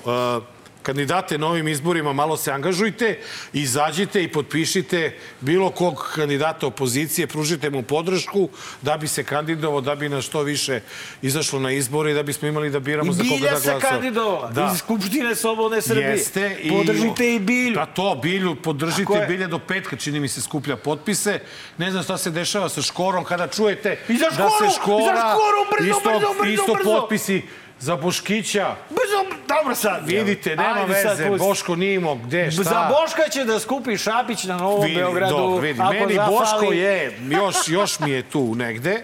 kandidate 0.84 1.38
na 1.38 1.48
ovim 1.48 1.68
izborima, 1.68 2.14
malo 2.14 2.38
se 2.38 2.52
angažujte, 2.52 3.20
izađite 3.54 4.24
i 4.24 4.28
potpišite 4.28 5.18
bilo 5.42 5.70
kog 5.70 6.12
kandidata 6.16 6.68
opozicije, 6.68 7.28
pružite 7.28 7.70
mu 7.70 7.82
podršku 7.84 8.50
da 8.82 8.98
bi 8.98 9.08
se 9.08 9.24
kandidovao, 9.24 9.82
da 9.82 9.96
bi 9.96 10.10
nas 10.10 10.26
što 10.26 10.42
više 10.42 10.80
izašlo 11.22 11.60
na 11.60 11.72
izbore 11.72 12.12
i 12.12 12.14
da 12.14 12.24
bismo 12.24 12.48
imali 12.48 12.70
da 12.70 12.80
biramo 12.80 13.12
I 13.12 13.16
za 13.16 13.24
koga 13.24 13.36
Bilja 13.36 13.52
da 13.52 13.60
se 13.60 13.72
glasamo. 13.72 13.92
kandidovala. 13.92 14.52
Da. 14.52 14.72
Iz 14.74 14.80
Skupštine 14.80 15.36
Slobodne 15.36 15.82
Srbije. 15.82 16.10
Jeste. 16.10 16.58
I, 16.64 16.70
Podržite 16.70 17.36
i 17.36 17.40
Bilju. 17.40 17.76
Da 17.76 17.86
to, 17.86 18.20
Bilju, 18.22 18.56
podržite 18.56 19.14
je. 19.14 19.28
Bilje 19.28 19.48
do 19.48 19.60
petka, 19.60 19.96
čini 19.96 20.20
mi 20.20 20.28
se, 20.28 20.42
skuplja 20.42 20.76
potpise. 20.76 21.40
Ne 21.78 21.92
znam 21.92 22.04
šta 22.04 22.18
se 22.18 22.32
dešava 22.32 22.70
sa 22.70 22.82
Škorom 22.82 23.24
kada 23.24 23.48
čujete 23.48 23.98
I 24.10 24.18
za 24.18 24.26
da 24.26 24.32
Škoru, 24.32 24.50
se 24.60 24.66
i 24.68 24.82
Škora, 24.82 25.34
Škoru, 25.34 25.62
brzo, 25.72 25.90
isto, 25.90 26.10
brzo, 26.10 26.34
brzo, 26.42 26.52
isto 26.54 26.74
brzo. 26.74 26.84
potpisi 27.00 27.42
za 27.82 27.96
Boškića. 27.96 28.76
Brzo, 28.90 29.38
dobro 29.48 29.76
sad. 29.76 30.08
Vidite, 30.08 30.56
nema 30.56 30.74
Ajde 30.82 30.94
sad 30.94 31.18
veze, 31.18 31.28
pusti. 31.30 31.48
Boško 31.48 31.76
Nimo, 31.76 32.16
gde, 32.16 32.52
šta? 32.52 32.64
Za 32.64 32.90
Boška 33.02 33.30
će 33.30 33.44
da 33.44 33.60
skupi 33.60 33.98
Šapić 33.98 34.44
na 34.44 34.58
Novom 34.58 34.84
Vidi, 34.86 34.96
Beogradu. 34.96 35.36
dobro, 35.36 35.62
vidi. 35.62 35.80
ako 35.82 35.94
Meni 35.94 36.14
zafali. 36.14 36.38
Boško 36.40 36.74
je, 36.74 37.20
još, 37.30 37.56
još 37.68 38.00
mi 38.00 38.12
je 38.12 38.22
tu 38.24 38.56
negde. 38.56 39.04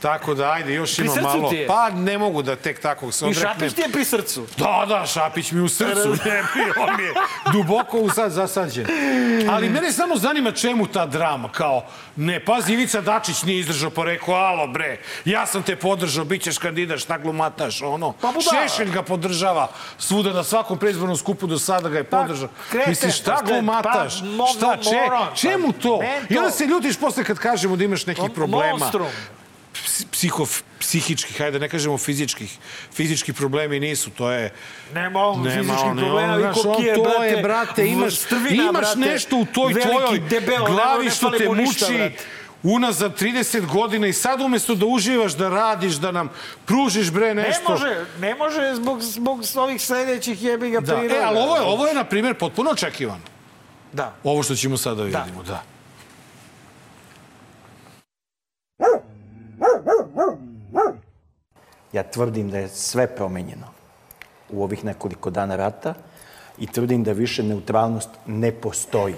Tako 0.00 0.34
da, 0.34 0.50
ajde, 0.50 0.74
još 0.74 0.98
ima 0.98 1.14
malo. 1.22 1.52
Pa 1.66 1.90
ne 1.90 2.18
mogu 2.18 2.42
da 2.42 2.56
tek 2.56 2.80
tako 2.80 3.12
se 3.12 3.24
I 3.24 3.28
odreknem. 3.28 3.52
Šapić 3.52 3.74
ti 3.74 3.80
je 3.80 3.88
pri 3.88 4.04
srcu. 4.04 4.46
Da, 4.56 4.84
da, 4.88 5.06
Šapić 5.06 5.52
mi 5.52 5.60
u 5.60 5.68
srcu, 5.68 6.08
ne 6.24 6.42
on 6.76 7.00
je 7.00 7.14
duboko 7.52 7.98
u 7.98 8.10
sad 8.10 8.32
zasađen. 8.32 8.86
Ali 9.50 9.68
mene 9.68 9.92
samo 9.92 10.16
zanima 10.16 10.52
čemu 10.52 10.86
ta 10.86 11.06
drama, 11.06 11.52
kao, 11.52 11.84
ne, 12.16 12.44
pazi, 12.44 12.72
Ivica 12.72 13.00
Dačić 13.00 13.42
nije 13.42 13.58
izdržao, 13.60 13.90
pa 13.90 14.04
rekao, 14.04 14.34
alo 14.34 14.66
bre, 14.66 14.98
ja 15.24 15.46
sam 15.46 15.62
te 15.62 15.76
podržao, 15.76 16.24
bit 16.24 16.42
ćeš 16.42 16.58
kandidat, 16.58 16.98
šta 16.98 17.18
glumataš, 17.18 17.82
ono. 17.82 18.12
Pa 18.12 18.32
budala. 18.32 18.68
Šešelj 18.68 18.90
ga 18.90 19.02
podržava 19.02 19.68
svuda 19.98 20.32
na 20.32 20.44
svakom 20.44 20.78
predizbornom 20.78 21.16
skupu 21.16 21.46
do 21.46 21.58
sada 21.58 21.88
ga 21.88 21.98
je 21.98 22.04
podržao. 22.04 22.48
krete, 22.70 22.90
Misliš, 22.90 23.18
šta 23.18 23.34
pa, 23.34 23.42
glumataš? 23.42 24.20
pa, 24.20 24.26
mo- 24.26 24.56
šta, 24.56 24.76
če, 24.76 25.00
pa, 25.08 25.32
čemu 25.34 25.72
to? 25.72 26.00
I 26.28 26.38
onda 26.38 26.50
se 26.50 26.66
ljutiš 26.66 26.96
posle 26.96 27.24
kad 27.24 27.38
kažemo 27.38 27.76
da 27.76 27.84
imaš 27.84 28.06
nekih 28.06 28.30
problema 28.34 28.76
Monstrum. 28.78 29.06
Ps- 30.00 30.10
psiho, 30.10 30.46
psihičkih, 30.78 31.38
hajde 31.38 31.52
da 31.52 31.62
ne 31.62 31.68
kažemo 31.68 31.98
fizičkih, 31.98 32.58
fizički 32.92 33.32
problemi 33.32 33.80
nisu, 33.80 34.10
to 34.10 34.30
je... 34.30 34.52
Nema 34.94 35.20
on 35.20 35.44
fizičkih 35.44 35.70
on, 35.82 35.96
problema, 35.98 36.32
on, 36.32 36.38
i 36.38 36.42
znaš, 36.42 36.54
ko 36.54 36.68
on, 36.68 36.76
kije, 36.76 36.94
to 36.94 37.02
brate, 37.02 37.26
je, 37.26 37.42
brate, 37.42 37.86
imaš, 37.86 38.14
strvina, 38.16 38.62
imaš 38.62 38.72
brate, 38.72 38.98
nešto 39.00 39.36
u 39.36 39.44
toj 39.44 39.72
tvojoj 39.74 40.18
debel, 40.20 40.58
ne- 40.60 40.66
glavi 40.66 41.04
ne 41.04 41.10
što 41.10 41.30
te 41.30 41.46
mu 41.46 41.54
ništa, 41.54 41.86
muči 41.86 41.98
brate. 41.98 42.16
unazad 42.62 43.20
30 43.20 43.66
godina 43.66 44.06
i 44.06 44.12
sad 44.12 44.40
umesto 44.40 44.74
da 44.74 44.86
uživaš, 44.86 45.32
da 45.32 45.48
radiš, 45.48 45.94
da 45.94 46.10
nam 46.10 46.28
pružiš 46.66 47.10
bre 47.10 47.26
Ne 47.26 47.42
nešto. 47.42 47.72
može, 47.72 48.04
ne 48.18 48.34
može 48.34 48.74
zbog, 48.74 49.02
zbog 49.02 49.42
ovih 49.56 49.82
sledećih 49.82 50.42
jebi 50.42 50.70
ga 50.70 50.80
Da. 50.80 50.96
priroda. 50.96 51.14
E, 51.16 51.24
ali 51.24 51.38
ovo 51.38 51.56
je, 51.56 51.62
ovo 51.62 51.86
je, 51.86 51.94
na 51.94 52.04
primjer, 52.04 52.34
potpuno 52.34 52.70
očekivano. 52.70 53.22
Da. 53.92 54.14
Ovo 54.24 54.42
što 54.42 54.54
ćemo 54.54 54.76
sada 54.76 55.02
vidimo, 55.02 55.42
da. 55.42 55.62
Ja 61.92 62.02
tvrdim 62.02 62.50
da 62.50 62.58
je 62.58 62.68
sve 62.68 63.06
promenjeno 63.06 63.66
u 64.50 64.62
ovih 64.62 64.84
nekoliko 64.84 65.30
dana 65.30 65.56
rata 65.56 65.94
i 66.58 66.66
tvrdim 66.66 67.04
da 67.04 67.12
više 67.12 67.42
neutralnost 67.42 68.10
ne 68.26 68.52
postoji. 68.52 69.14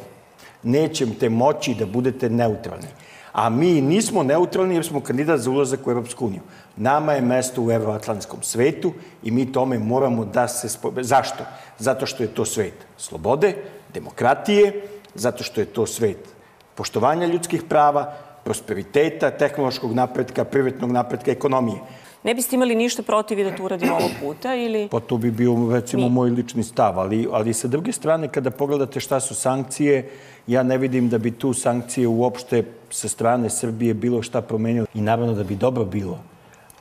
Nećete 0.62 1.28
moći 1.28 1.74
da 1.74 1.86
budete 1.86 2.30
neutralni. 2.30 2.88
A 3.32 3.50
mi 3.50 3.80
nismo 3.80 4.22
neutralni 4.22 4.74
jer 4.74 4.84
smo 4.84 5.00
kandidat 5.00 5.40
za 5.40 5.50
ulazak 5.50 5.86
u 5.86 5.90
Evropsku 5.90 6.26
uniju. 6.26 6.40
Nama 6.76 7.12
je 7.12 7.20
mesto 7.20 7.62
u 7.62 7.70
evroatlantskom 7.70 8.42
svetu 8.42 8.92
i 9.22 9.30
mi 9.30 9.52
tome 9.52 9.78
moramo 9.78 10.24
da 10.24 10.48
se... 10.48 10.68
Spo... 10.68 10.92
Zašto? 11.00 11.44
Zato 11.78 12.06
što 12.06 12.22
je 12.22 12.34
to 12.34 12.44
svet 12.44 12.74
slobode, 12.98 13.54
demokratije, 13.94 14.88
zato 15.14 15.44
što 15.44 15.60
je 15.60 15.66
to 15.66 15.86
svet 15.86 16.28
poštovanja 16.74 17.26
ljudskih 17.26 17.62
prava, 17.68 18.14
prosperiteta, 18.44 19.30
tehnološkog 19.30 19.94
napretka, 19.94 20.44
privrednog 20.44 20.92
napretka, 20.92 21.30
ekonomije. 21.30 21.78
Ne 22.24 22.34
biste 22.34 22.56
imali 22.56 22.74
ništa 22.74 23.02
protiv 23.02 23.38
i 23.38 23.44
da 23.44 23.56
to 23.56 23.64
uradimo 23.64 23.94
ovog 23.94 24.10
puta 24.20 24.54
ili... 24.54 24.88
Pa 24.88 25.00
to 25.00 25.16
bi 25.16 25.30
bio 25.30 25.54
recimo 25.72 26.08
moj 26.08 26.30
lični 26.30 26.62
stav, 26.62 26.98
ali, 26.98 27.28
ali 27.32 27.54
sa 27.54 27.68
druge 27.68 27.92
strane 27.92 28.28
kada 28.28 28.50
pogledate 28.50 29.00
šta 29.00 29.20
su 29.20 29.34
sankcije, 29.34 30.10
ja 30.46 30.62
ne 30.62 30.78
vidim 30.78 31.08
da 31.08 31.18
bi 31.18 31.30
tu 31.30 31.52
sankcije 31.54 32.08
uopšte 32.08 32.64
sa 32.90 33.08
strane 33.08 33.50
Srbije 33.50 33.94
bilo 33.94 34.22
šta 34.22 34.40
promenilo. 34.40 34.86
I 34.94 35.00
naravno 35.00 35.34
da 35.34 35.44
bi 35.44 35.56
dobro 35.56 35.84
bilo 35.84 36.18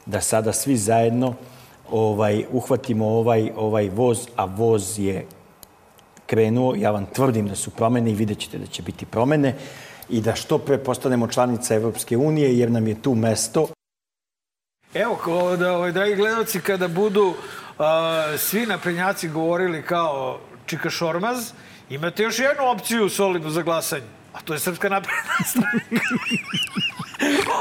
da 0.05 0.21
sada 0.21 0.53
svi 0.53 0.77
zajedno 0.77 1.33
ovaj 1.91 2.45
uhvatimo 2.51 3.07
ovaj 3.07 3.51
ovaj 3.55 3.89
voz, 3.89 4.27
a 4.35 4.45
voz 4.45 4.99
je 4.99 5.25
krenuo. 6.25 6.75
Ja 6.75 6.91
vam 6.91 7.05
tvrdim 7.05 7.47
da 7.47 7.55
su 7.55 7.71
promene 7.71 8.11
i 8.11 8.15
vidjet 8.15 8.39
ćete 8.39 8.57
da 8.57 8.65
će 8.65 8.81
biti 8.81 9.05
promene 9.05 9.55
i 10.09 10.21
da 10.21 10.35
što 10.35 10.57
pre 10.57 10.77
postanemo 10.77 11.27
članica 11.27 11.75
Evropske 11.75 12.17
unije 12.17 12.57
jer 12.57 12.71
nam 12.71 12.87
je 12.87 13.01
tu 13.01 13.15
mesto. 13.15 13.67
Evo, 14.93 15.15
ko 15.15 15.55
da, 15.55 15.73
ovaj, 15.73 15.91
dragi 15.91 16.15
gledalci, 16.15 16.61
kada 16.61 16.87
budu 16.87 17.33
a, 17.79 18.37
svi 18.37 18.65
naprednjaci 18.65 19.27
govorili 19.27 19.83
kao 19.83 20.39
Čika 20.65 20.89
Šormaz, 20.89 21.51
imate 21.89 22.23
još 22.23 22.39
jednu 22.39 22.69
opciju 22.69 23.09
solidnu 23.09 23.49
za 23.49 23.61
glasanje, 23.61 24.07
a 24.33 24.41
to 24.41 24.53
je 24.53 24.59
Srpska 24.59 24.89
napredna 24.89 25.33
stranka. 25.51 26.05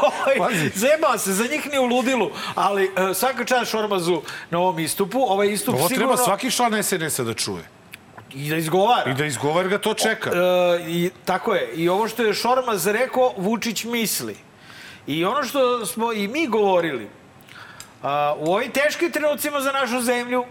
Ovaj, 0.03 0.71
Zeba 0.75 1.19
se, 1.19 1.33
za 1.33 1.45
njih 1.45 1.67
nije 1.67 1.81
u 1.81 1.87
ludilu, 1.87 2.31
ali 2.55 2.85
uh, 2.85 3.17
svaka 3.17 3.45
čast 3.45 3.71
Šormazu 3.71 4.23
na 4.51 4.59
ovom 4.59 4.79
istupu. 4.79 5.19
Ovaj 5.21 5.53
istup 5.53 5.75
Ovo 5.75 5.89
sigurno... 5.89 6.07
treba 6.07 6.25
svaki 6.25 6.51
član 6.51 6.83
SNS-a 6.83 7.23
da 7.23 7.35
čuje. 7.35 7.65
I 8.35 8.51
da 8.51 8.57
izgovara. 8.57 9.11
I 9.11 9.15
da 9.15 9.25
izgovar 9.25 9.69
ga 9.69 9.79
to 9.79 9.95
čeka. 9.95 10.31
E, 10.31 10.35
i, 10.89 11.11
tako 11.25 11.55
je. 11.55 11.73
I 11.75 11.89
ovo 11.89 12.09
što 12.09 12.23
je 12.23 12.35
Šormaz 12.35 12.87
rekao, 12.87 13.33
Vučić 13.37 13.85
misli. 13.85 14.37
I 15.07 15.25
ono 15.25 15.43
što 15.43 15.87
smo 15.87 16.13
i 16.13 16.29
mi 16.29 16.47
govorili, 16.47 17.09
u 18.39 18.53
ovim 18.53 18.71
teškim 18.71 19.13
trenucima 19.13 19.61
za 19.61 19.73
našu 19.73 20.01
zemlju, 20.01 20.45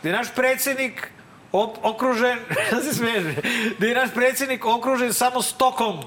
gde 0.00 0.08
je 0.08 0.16
naš 0.16 0.26
predsednik 0.34 1.10
op, 1.52 1.76
okružen, 1.82 2.38
ja 2.72 2.80
se 2.80 2.94
smijem, 2.94 3.36
gde 3.78 3.88
je 3.88 3.94
naš 3.94 4.10
predsednik 4.14 4.64
okružen 4.64 5.12
samo 5.12 5.42
stokom, 5.42 6.00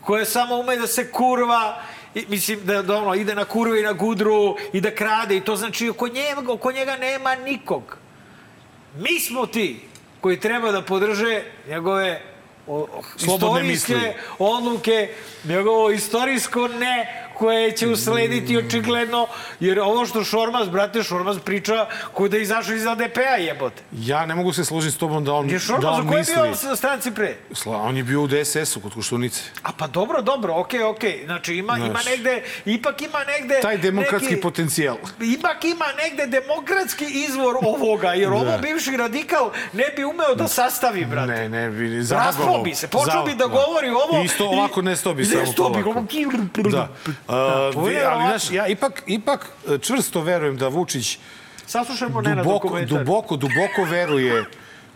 koja 0.00 0.24
samo 0.24 0.56
ume 0.56 0.76
da 0.76 0.86
se 0.86 1.12
kurva, 1.12 1.82
i, 2.14 2.24
mislim 2.28 2.60
da, 2.64 2.82
da 2.82 2.96
ono, 2.96 3.14
ide 3.14 3.34
na 3.34 3.44
kurve 3.44 3.80
i 3.80 3.84
na 3.84 3.92
gudru 3.92 4.56
i 4.72 4.80
da 4.80 4.94
krade 4.94 5.36
i 5.36 5.40
to 5.40 5.56
znači 5.56 5.88
oko 5.88 6.08
njega, 6.08 6.52
oko 6.52 6.72
njega 6.72 6.96
nema 6.96 7.34
nikog. 7.34 7.98
Mi 8.96 9.20
smo 9.20 9.46
ti 9.46 9.80
koji 10.20 10.40
treba 10.40 10.72
da 10.72 10.82
podrže 10.82 11.42
njegove 11.68 12.22
o, 12.66 12.78
o, 12.78 13.02
istorijske 13.18 14.14
odluke, 14.38 15.08
njegovo 15.44 15.90
istorijsko 15.90 16.68
ne 16.68 17.25
koje 17.38 17.72
će 17.72 17.88
uslediti 17.88 18.56
očigledno, 18.56 19.26
jer 19.60 19.80
ovo 19.80 20.06
što 20.06 20.24
Šormaz, 20.24 20.68
brate, 20.68 21.02
Šormaz 21.02 21.38
priča 21.38 21.86
ko 22.12 22.28
da 22.28 22.36
je 22.36 22.42
izašao 22.42 22.74
iz 22.74 22.86
ADP-a 22.86 23.36
jebote. 23.36 23.82
Ja 23.92 24.26
ne 24.26 24.34
mogu 24.34 24.52
se 24.52 24.64
složiti 24.64 24.94
s 24.94 24.98
tobom 24.98 25.24
da 25.24 25.32
on, 25.32 25.46
Je 25.46 25.52
da 25.52 25.58
Šormaz, 25.58 25.94
on 25.94 26.06
u 26.06 26.08
kojoj 26.08 26.18
je 26.18 26.20
misli. 26.20 26.34
bio 26.62 26.76
stranci 26.76 27.10
pre? 27.10 27.36
Sla, 27.52 27.76
on 27.76 27.96
je 27.96 28.04
bio 28.04 28.22
u 28.22 28.26
DSS-u 28.26 28.80
kod 28.80 28.94
Koštunice. 28.94 29.40
A 29.62 29.70
pa 29.72 29.86
dobro, 29.86 30.22
dobro, 30.22 30.54
okej, 30.54 30.82
okej. 30.82 31.22
Znači 31.24 31.54
ima, 31.54 31.76
ima 31.76 31.86
Znaš. 31.88 32.06
negde, 32.06 32.42
ipak 32.64 33.02
ima 33.02 33.18
negde... 33.24 33.60
Taj 33.60 33.78
demokratski 33.78 34.30
neki, 34.30 34.40
potencijal. 34.42 34.96
Ipak 35.20 35.64
ima 35.64 35.84
negde 36.02 36.26
demokratski 36.28 37.04
izvor 37.04 37.56
ovoga, 37.62 38.08
jer 38.08 38.32
ovo 38.32 38.58
bivši 38.62 38.96
radikal 38.96 39.50
ne 39.72 39.84
bi 39.96 40.04
umeo 40.04 40.34
da 40.34 40.48
sastavi, 40.48 41.04
brate. 41.04 41.26
Ne, 41.26 41.48
ne, 41.48 41.68
vidi, 41.68 41.96
Raspao 41.96 42.32
zamagovao. 42.32 42.62
bi 42.62 42.74
se, 42.74 42.88
počeo 42.88 43.24
bi 43.24 43.34
da 43.34 43.46
govori 43.46 43.88
ovo... 43.90 44.22
Isto 44.24 44.44
ovako 44.46 44.82
nesto 44.82 45.14
bi, 45.14 45.24
samo 45.24 45.40
Nesto 45.40 45.68
bi, 45.68 45.82
polako. 45.82 45.90
ovo... 45.90 46.70
Da. 46.70 46.88
Uh, 47.28 47.34
je 47.88 47.90
vi, 47.90 48.04
ali, 48.04 48.22
znaš, 48.22 48.50
ja 48.50 48.66
ipak, 48.66 49.02
ipak 49.06 49.46
e, 49.68 49.78
čvrsto 49.78 50.20
verujem 50.20 50.56
da 50.56 50.68
Vučić 50.68 51.18
Saslušajmo 51.66 52.20
Nenad 52.20 52.44
duboko, 52.44 52.80
duboko, 52.80 53.36
duboko 53.36 53.84
veruje 53.90 54.44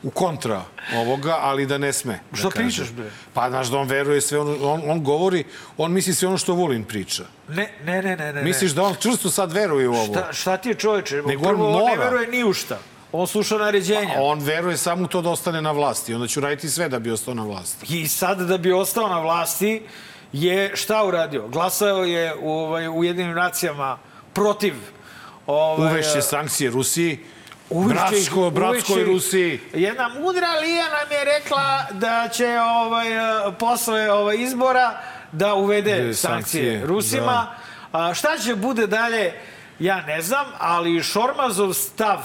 u 0.02 0.10
kontra 0.10 0.62
ovoga, 0.96 1.38
ali 1.40 1.66
da 1.66 1.78
ne 1.78 1.92
sme. 1.92 2.20
Da 2.30 2.36
Šta 2.36 2.50
pričaš, 2.50 2.90
bre? 2.90 3.10
Pa, 3.34 3.50
znaš, 3.50 3.68
da 3.68 3.78
on 3.78 3.88
veruje 3.88 4.20
sve 4.20 4.38
ono, 4.38 4.72
on, 4.72 4.82
on 4.86 5.04
govori, 5.04 5.44
on 5.76 5.92
misli 5.92 6.14
sve 6.14 6.28
ono 6.28 6.38
što 6.38 6.54
Vulin 6.54 6.84
priča. 6.84 7.24
Ne, 7.48 7.72
ne, 7.84 8.02
ne, 8.02 8.16
ne, 8.16 8.32
ne. 8.32 8.42
Misliš 8.42 8.72
da 8.72 8.82
on 8.82 8.94
čvrsto 9.00 9.30
sad 9.30 9.52
veruje 9.52 9.88
u 9.88 9.94
ovo? 9.94 10.14
Šta, 10.14 10.32
šta 10.32 10.56
ti 10.56 10.68
je 10.68 10.74
čoveče? 10.74 11.22
Nego 11.26 11.48
on 11.48 11.54
Prvo, 11.54 11.68
on 11.68 11.84
ne 11.84 11.96
mora. 11.96 12.10
veruje 12.10 12.28
ni 12.28 12.44
u 12.44 12.52
šta. 12.52 12.78
On 13.12 13.26
sluša 13.26 13.58
naređenja. 13.58 14.14
A 14.16 14.22
on 14.22 14.38
veruje 14.38 14.76
samo 14.76 15.04
u 15.04 15.06
to 15.06 15.22
da 15.22 15.30
ostane 15.30 15.62
na 15.62 15.72
vlasti. 15.72 16.14
Onda 16.14 16.26
ću 16.26 16.40
raditi 16.40 16.70
sve 16.70 16.88
da 16.88 16.98
bi 16.98 17.10
ostao 17.10 17.34
na 17.34 17.42
vlasti. 17.44 17.98
I 17.98 18.08
sad 18.08 18.40
da 18.40 18.58
bi 18.58 18.72
ostao 18.72 19.08
na 19.08 19.20
vlasti 19.20 19.82
je 20.32 20.76
šta 20.76 21.04
uradio? 21.04 21.48
Glasao 21.48 22.04
je 22.04 22.34
u, 22.40 22.52
ovaj, 22.52 22.88
u 22.88 23.04
jedinim 23.04 23.34
nacijama 23.34 23.98
protiv 24.34 24.74
ovaj, 25.46 25.92
Uvešće 25.92 26.22
sankcije 26.22 26.70
Rusiji, 26.70 27.18
Uvešće 27.70 27.94
bratsko, 27.94 28.50
bratskoj 28.50 29.04
Rusiji. 29.04 29.60
Jedna 29.74 30.08
mudra 30.08 30.48
Lija 30.60 30.84
nam 30.84 31.12
je 31.12 31.24
rekla 31.24 31.86
da 31.90 32.28
će 32.28 32.58
ovaj, 32.60 33.06
posle 33.58 34.12
ovaj, 34.12 34.36
izbora 34.36 35.00
da 35.32 35.54
uvede 35.54 36.14
sankcije, 36.14 36.14
sankcije, 36.14 36.86
Rusima. 36.86 37.46
A, 37.92 38.14
šta 38.14 38.38
će 38.38 38.54
bude 38.54 38.86
dalje, 38.86 39.32
ja 39.78 40.02
ne 40.02 40.22
znam, 40.22 40.46
ali 40.58 41.02
Šormazov 41.02 41.72
stav 41.72 42.20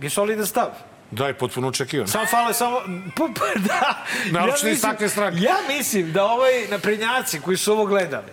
je 0.00 0.10
solidan 0.10 0.46
stav. 0.46 0.68
Da, 1.10 1.28
i 1.28 1.34
potpuno 1.34 1.68
očekivano. 1.68 2.08
Samo 2.08 2.26
fale, 2.26 2.54
samo... 2.54 2.80
Pa, 3.16 3.24
pa, 3.30 3.60
da. 3.60 4.04
Naročito 4.30 4.66
iz 4.66 4.72
mislim- 4.72 4.90
takve 4.92 5.08
stranke. 5.08 5.38
Ja 5.38 5.56
mislim 5.68 6.12
da 6.12 6.24
ovaj 6.24 6.66
naprednjaci 6.68 7.40
koji 7.40 7.56
su 7.56 7.72
ovo 7.72 7.86
gledali, 7.86 8.32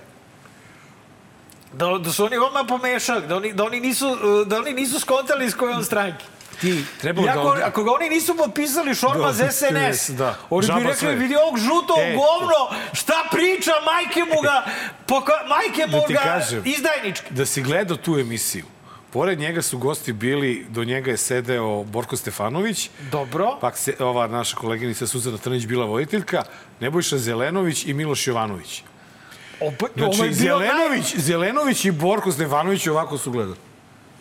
da, 1.73 1.97
da 1.97 2.11
su 2.11 2.25
oni 2.25 2.37
odmah 2.37 2.65
pomešali, 2.67 3.27
da 3.27 3.35
oni, 3.35 3.53
da 3.53 3.63
oni, 3.63 3.79
nisu, 3.79 4.17
da 4.45 4.57
oni 4.57 4.73
nisu 4.73 4.99
skontali 4.99 5.45
iz 5.45 5.55
koje 5.55 5.75
on 5.75 5.85
stranke. 5.85 6.25
Ti, 6.61 6.85
trebalo 6.97 7.23
I 7.23 7.27
da... 7.27 7.31
ako, 7.33 7.49
onda- 7.49 7.65
ako 7.65 7.83
ga 7.83 7.91
oni 7.91 8.09
nisu 8.09 8.37
potpisali 8.37 8.95
Šormaz 8.95 9.37
Da, 9.37 9.51
SNS, 9.51 10.09
da. 10.09 10.35
oni 10.49 10.67
bi 10.67 10.79
rekli, 10.79 10.95
sve. 10.95 11.15
vidi 11.15 11.35
ovog 11.37 11.57
žutog 11.57 11.97
E. 11.99 12.15
govno, 12.15 12.55
šta 12.93 13.13
priča, 13.31 13.71
majke 13.85 14.19
mu 14.25 14.41
ga, 14.41 14.63
poka, 15.07 15.33
majke 15.47 15.87
mu 15.87 16.03
Da 16.07 16.13
ga, 16.13 16.19
kažem. 16.21 16.61
izdajnički. 16.65 17.25
Da 17.29 17.45
si 17.45 17.61
gledao 17.61 17.97
tu 17.97 18.11
emisiju, 18.13 18.65
pored 19.11 19.39
njega 19.39 19.61
su 19.61 19.77
gosti 19.77 20.13
bili, 20.13 20.65
do 20.69 20.83
njega 20.83 21.11
je 21.11 21.17
sedeo 21.17 21.83
Borko 21.83 22.17
Stefanović, 22.17 22.89
Dobro. 23.11 23.57
pak 23.61 23.77
se, 23.77 23.95
ova 23.99 24.27
naša 24.27 24.55
koleginica 24.57 25.07
Suzana 25.07 25.37
Trnić 25.37 25.65
bila 25.65 25.85
voditeljka, 25.85 26.43
Nebojša 26.79 27.17
Zelenović 27.17 27.85
i 27.85 27.93
Miloš 27.93 28.27
Jovanović. 28.27 28.83
Opa, 29.61 29.85
Znači, 29.95 30.15
ovo 30.15 30.23
je 30.23 30.29
bio 30.29 30.59
Zelenović, 30.59 31.15
Zelenović 31.15 31.85
i 31.85 31.91
Borko 31.91 32.31
Stefanović 32.31 32.87
ovako 32.87 33.17
su 33.17 33.31
gledali. 33.31 33.70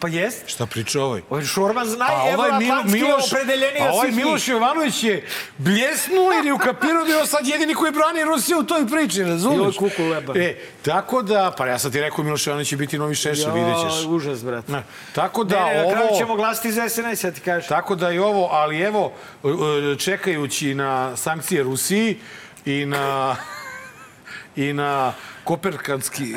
Pa 0.01 0.09
jest. 0.09 0.43
Šta 0.47 0.67
priča 0.67 1.03
ovaj? 1.03 1.23
Ovo 1.31 1.41
je 1.41 1.47
Šormaz 1.47 1.89
A 2.01 2.35
ovaj 2.37 2.59
Milo, 2.59 2.83
Miloš, 2.85 3.33
opredeljeniji 3.33 3.83
a 3.83 3.89
od 3.89 3.95
ovaj. 3.95 4.11
Miloš 4.11 4.49
Jovanović 4.49 5.03
je 5.03 5.27
bljesnuo 5.59 6.33
je 6.33 6.53
ukapirao 6.53 7.05
da 7.05 7.13
je 7.13 7.27
sad 7.27 7.47
jedini 7.47 7.75
koji 7.75 7.93
brani 7.93 8.25
Rusiju 8.25 8.59
u 8.59 8.63
toj 8.63 8.87
priči, 8.87 9.23
ovo 9.23 9.31
razumiješ? 9.31 9.75
je 9.75 9.79
kuku 9.79 10.03
leban. 10.03 10.37
E, 10.37 10.57
tako 10.83 11.23
da, 11.23 11.55
pa 11.59 11.67
ja 11.67 11.79
sad 11.79 11.93
ti 11.93 12.01
rekao 12.01 12.25
Miloš 12.25 12.47
Jovanović 12.47 12.69
će 12.69 12.77
biti 12.77 12.99
novi 12.99 13.15
šešelj, 13.15 13.53
vidjet 13.55 13.77
ćeš. 13.77 14.07
Užas, 14.07 14.45
brate. 14.45 14.73
Ne, 14.73 14.83
tako 15.15 15.45
da 15.45 15.65
ne, 15.65 15.75
ne, 15.75 15.83
na 15.83 15.93
kraju 15.93 16.09
ovo... 16.09 16.19
ćemo 16.19 16.37
glasiti 16.37 16.73
za 16.73 16.89
SNS, 16.89 17.25
ja 17.25 17.31
ti 17.31 17.41
kažem. 17.41 17.69
Tako 17.69 17.95
da 17.95 18.11
i 18.11 18.19
ovo, 18.19 18.49
ali 18.53 18.81
evo, 18.81 19.13
e, 19.45 19.99
čekajući 19.99 20.75
na 20.75 21.17
sankcije 21.17 21.63
Rusiji 21.63 22.19
i 22.65 22.87
na 22.87 23.37
i 24.57 24.73
na 24.73 25.13
koperkanski, 25.51 26.35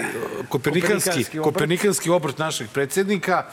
kopernikanski, 0.50 0.50
Kopernikanski 0.50 1.40
obrt. 1.40 1.44
kopernikanski 1.46 2.10
obrt 2.10 2.38
našeg 2.38 2.70
predsjednika, 2.70 3.46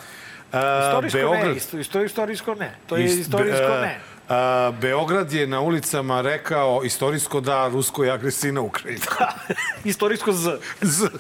e, 0.53 0.57
Istorijsko 0.57 1.19
Beograd, 1.19 1.47
ne, 1.47 1.57
isto, 1.57 1.79
isto, 1.79 2.03
istorijsko 2.03 2.55
ne. 2.55 2.75
To 2.87 2.97
je 2.97 3.05
Ist- 3.05 3.21
istorijsko 3.21 3.67
e, 3.67 3.81
ne. 3.81 4.01
a, 4.29 4.73
Beograd 4.81 5.33
je 5.33 5.47
na 5.47 5.61
ulicama 5.61 6.21
rekao 6.21 6.85
istorijsko 6.85 7.41
da 7.41 7.69
ruskoj 7.69 8.11
agresiji 8.11 8.53
na 8.53 8.61
Ukrajinu. 8.61 9.03
Istorijsko 9.85 10.33
Z. 10.33 10.51
Z. 10.81 11.09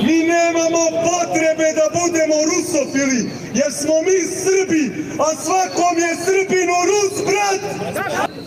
Mi 0.00 0.18
nemamo 0.22 0.84
potrebe 1.08 1.72
da 1.78 2.00
budemo 2.00 2.34
rusofili, 2.50 3.30
jer 3.54 3.72
smo 3.72 3.94
mi 4.02 4.18
Srbi, 4.44 4.84
a 5.18 5.36
svakom 5.44 5.94
je 5.98 6.16
Srbinu 6.26 6.76
Rus 6.90 7.24
brat. 7.26 7.60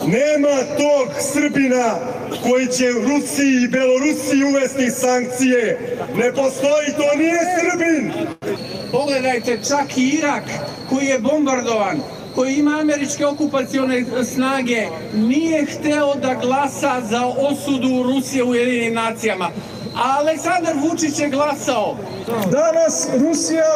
Nema 0.07 0.57
tog 0.77 1.07
Srbina 1.33 1.95
koji 2.43 2.67
će 2.67 2.89
Rusiji 2.91 3.63
i 3.63 3.67
Belorusiji 3.67 4.43
uvesti 4.43 4.89
sankcije. 4.91 5.97
Ne 6.17 6.31
postoji, 6.33 6.87
to 6.97 7.17
nije 7.17 7.39
Srbin. 7.59 8.13
Pogledajte, 8.91 9.59
čak 9.67 9.97
i 9.97 10.09
Irak 10.09 10.43
koji 10.89 11.05
je 11.05 11.19
bombardovan, 11.19 11.99
koji 12.35 12.55
ima 12.55 12.79
američke 12.81 13.25
okupacione 13.25 14.05
snage, 14.33 14.87
nije 15.13 15.65
hteo 15.65 16.15
da 16.15 16.33
glasa 16.33 17.01
za 17.09 17.25
osudu 17.25 18.03
Rusije 18.03 18.43
u 18.43 18.55
jedinim 18.55 18.93
nacijama. 18.93 19.49
A 19.95 20.19
Aleksandar 20.19 20.75
Vučić 20.75 21.19
je 21.19 21.29
glasao. 21.29 21.95
Danas 22.51 23.07
Rusija 23.19 23.75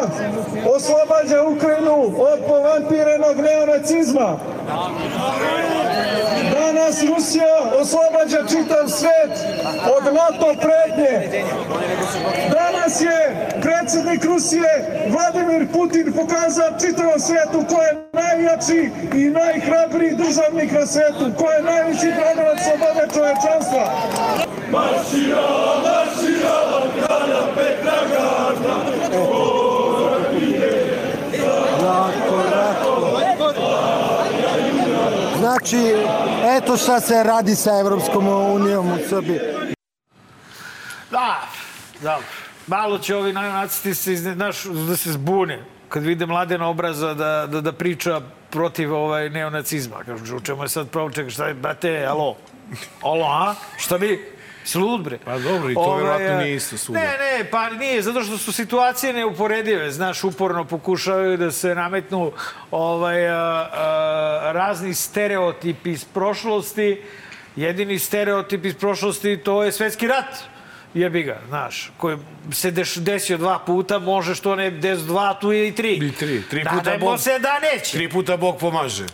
oslobađa 0.76 1.44
Ukrajinu 1.44 2.14
od 2.18 2.40
povampirenog 2.48 3.38
neonacizma. 3.38 4.38
Danas 6.54 7.04
Rusija 7.04 7.56
oslobađa 7.82 8.38
čitav 8.50 8.88
svet 8.88 9.34
od 9.98 10.14
NATO 10.14 10.54
pretnje. 10.62 11.44
Danas 12.54 13.02
je 13.02 13.50
predsjednik 13.62 14.26
Rusije 14.26 14.72
Vladimir 15.12 15.68
Putin 15.74 16.14
pokazao 16.14 16.80
čitavom 16.80 17.20
svetu 17.20 17.76
ko 17.76 17.82
je 17.82 18.10
najjači 18.14 18.90
i 19.16 19.30
najhrabriji 19.30 20.16
državnik 20.16 20.72
na 20.72 20.86
svetu, 20.86 21.32
ko 21.38 21.52
je 21.52 21.64
najveći 21.64 22.08
branilac 22.18 22.60
slobode 22.64 23.06
čovečanstva. 23.14 23.84
Znači, 35.40 35.96
eto 36.58 36.78
šta 36.78 37.00
se 37.00 37.24
radi 37.24 37.56
sa 37.56 37.80
Evropskom 37.80 38.28
unijom 38.28 38.92
u 38.92 38.98
Srbiji. 39.10 39.40
Da, 41.12 41.42
da. 42.02 42.20
Malo 42.68 42.98
će 42.98 43.16
ovi 43.16 43.34
neonacisti 43.34 43.96
se, 43.96 44.16
znaš, 44.16 44.64
da 44.64 44.96
se 44.98 45.12
zbune 45.12 45.64
kad 45.90 46.04
vide 46.04 46.26
mladena 46.26 46.68
obraza 46.68 47.14
da, 47.14 47.48
da, 47.48 47.62
da 47.62 47.72
priča 47.72 48.22
protiv 48.50 48.94
ovaj 48.94 49.30
neonacizma. 49.30 50.04
Kažu, 50.06 50.38
u 50.38 50.40
čemu 50.40 50.64
je 50.64 50.70
sad 50.70 50.90
problem? 50.90 51.14
Čekaj, 51.14 51.30
šta 51.30 51.48
je, 51.48 51.54
brate, 51.54 52.06
alo? 52.06 52.36
Alo, 53.02 53.26
a? 53.26 53.56
Šta 53.78 53.98
bi? 53.98 54.39
Si 54.70 54.78
lud, 54.78 55.02
bre? 55.02 55.18
Pa 55.26 55.38
dobro, 55.40 55.70
i 55.70 55.74
to 55.74 55.80
Ovaj, 55.80 56.04
verovatno 56.04 56.28
a, 56.28 56.38
nije 56.38 56.56
isto 56.56 56.78
svuda. 56.78 57.00
Ne, 57.00 57.06
ne, 57.06 57.46
pa 57.52 57.70
nije, 57.70 58.02
zato 58.02 58.24
što 58.24 58.38
su 58.38 58.52
situacije 58.54 59.14
neuporedive. 59.14 59.92
Znaš, 59.92 60.24
uporno 60.24 60.66
pokušavaju 60.66 61.38
da 61.38 61.52
se 61.52 61.76
nametnu 61.76 62.32
ovaj, 62.72 63.30
a, 63.30 63.36
a, 63.36 64.52
razni 64.54 64.94
stereotipi 64.94 65.92
iz 65.92 66.06
prošlosti. 66.06 67.02
Jedini 67.56 68.00
stereotip 68.00 68.66
iz 68.66 68.76
prošlosti 68.76 69.38
to 69.38 69.64
je 69.64 69.72
svetski 69.72 70.08
rat. 70.08 70.38
Jebi 70.94 71.24
ga, 71.24 71.40
znaš, 71.48 71.92
koji 71.98 72.18
se 72.52 72.72
deš, 72.72 72.96
desio 72.96 73.38
dva 73.38 73.60
puta, 73.60 74.00
može 74.00 74.36
što 74.36 74.56
ne 74.56 74.72
des 74.72 75.00
dva, 75.00 75.34
tu 75.42 75.52
je 75.52 75.68
i 75.68 75.76
tri. 75.76 75.94
I 75.94 76.12
tri. 76.12 76.42
Tri 76.50 76.64
da, 76.64 76.70
puta 76.70 76.92
ne 76.92 76.98
Bog- 76.98 77.20
se 77.20 77.40
da 77.40 77.60
neće. 77.60 77.92
Tri 77.98 78.10
puta 78.10 78.38
Bog 78.38 78.58
pomaže. 78.58 79.06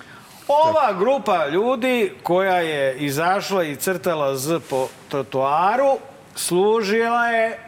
Ova 0.48 0.94
grupa 0.94 1.48
ljudi 1.48 2.14
koja 2.24 2.56
je 2.56 2.98
izašla 2.98 3.64
i 3.64 3.76
crtala 3.76 4.36
Z 4.36 4.60
po 4.70 4.88
trotoaru 5.10 5.98
služila 6.36 7.28
je 7.28 7.60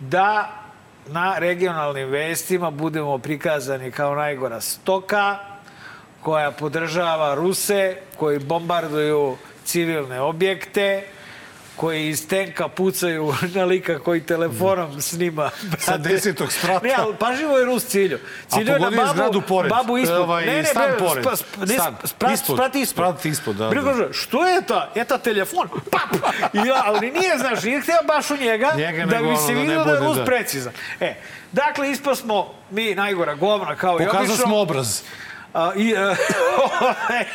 da 0.00 0.50
na 1.06 1.38
regionalnim 1.38 2.08
vestima 2.08 2.70
budemo 2.70 3.18
prikazani 3.18 3.90
kao 3.90 4.14
najgora 4.14 4.60
stoka 4.60 5.36
koja 6.22 6.50
podržava 6.50 7.34
Ruse 7.34 7.96
koji 8.16 8.38
bombarduju 8.38 9.36
civilne 9.64 10.20
objekte 10.20 11.04
koji 11.80 12.08
iz 12.08 12.28
tenka 12.28 12.68
pucaju 12.68 13.34
na 13.54 13.64
lika 13.64 13.98
koji 13.98 14.20
telefonom 14.22 15.00
snima. 15.00 15.50
Sa 15.78 15.92
brate. 15.92 16.08
desetog 16.08 16.52
sprata. 16.52 16.86
Ne, 16.86 16.94
ali 16.98 17.14
pažljivo 17.16 17.58
je 17.58 17.64
Rus 17.64 17.84
cilju. 17.84 18.18
Cilju 18.48 18.72
je 18.72 18.80
na 18.80 18.90
babu, 18.90 19.12
zgradu 19.12 19.40
pored. 19.42 19.70
babu 19.70 19.98
ispod. 19.98 20.18
Ovaj, 20.18 20.46
ne, 20.46 20.52
ne, 20.54 20.64
stan 20.64 20.88
bre, 20.88 20.98
pored. 20.98 21.24
spa- 21.24 21.36
sp- 21.36 21.58
ne, 21.60 21.74
Stan. 21.74 21.96
sprat, 22.04 22.32
Ispod. 22.32 22.56
sprat 22.56 22.74
ispod. 22.74 22.94
Sprat 23.06 23.24
ispod, 23.24 23.56
da, 23.56 23.68
Bre, 23.68 23.80
da. 23.82 24.12
što 24.12 24.46
je 24.46 24.62
ta? 24.62 24.90
Je 24.94 25.04
ta 25.04 25.18
telefon? 25.18 25.68
Pap! 25.90 26.14
I, 26.54 26.58
ja, 26.68 26.82
ali 26.84 27.10
nije, 27.10 27.38
znaš, 27.38 27.62
nije 27.62 27.80
htio 27.80 27.94
baš 28.06 28.30
u 28.30 28.36
njega, 28.36 28.72
Njega, 28.76 29.06
da 29.06 29.18
bi 29.18 29.36
se 29.38 29.54
da 29.54 29.60
vidio 29.60 29.84
da 29.84 29.90
je 29.90 30.00
Rus 30.00 30.16
da. 30.16 30.24
precizan. 30.24 30.72
E, 31.00 31.14
dakle, 31.52 31.90
ispod 31.90 32.18
smo 32.18 32.36
mi 32.70 32.94
najgora 32.94 33.34
govna, 33.34 33.76
kao 33.76 33.96
i 33.96 34.04
Pokazao 34.04 34.20
obično. 34.20 34.36
smo 34.36 34.58
obraz. 34.58 35.00
A, 35.54 35.72
i, 35.76 35.90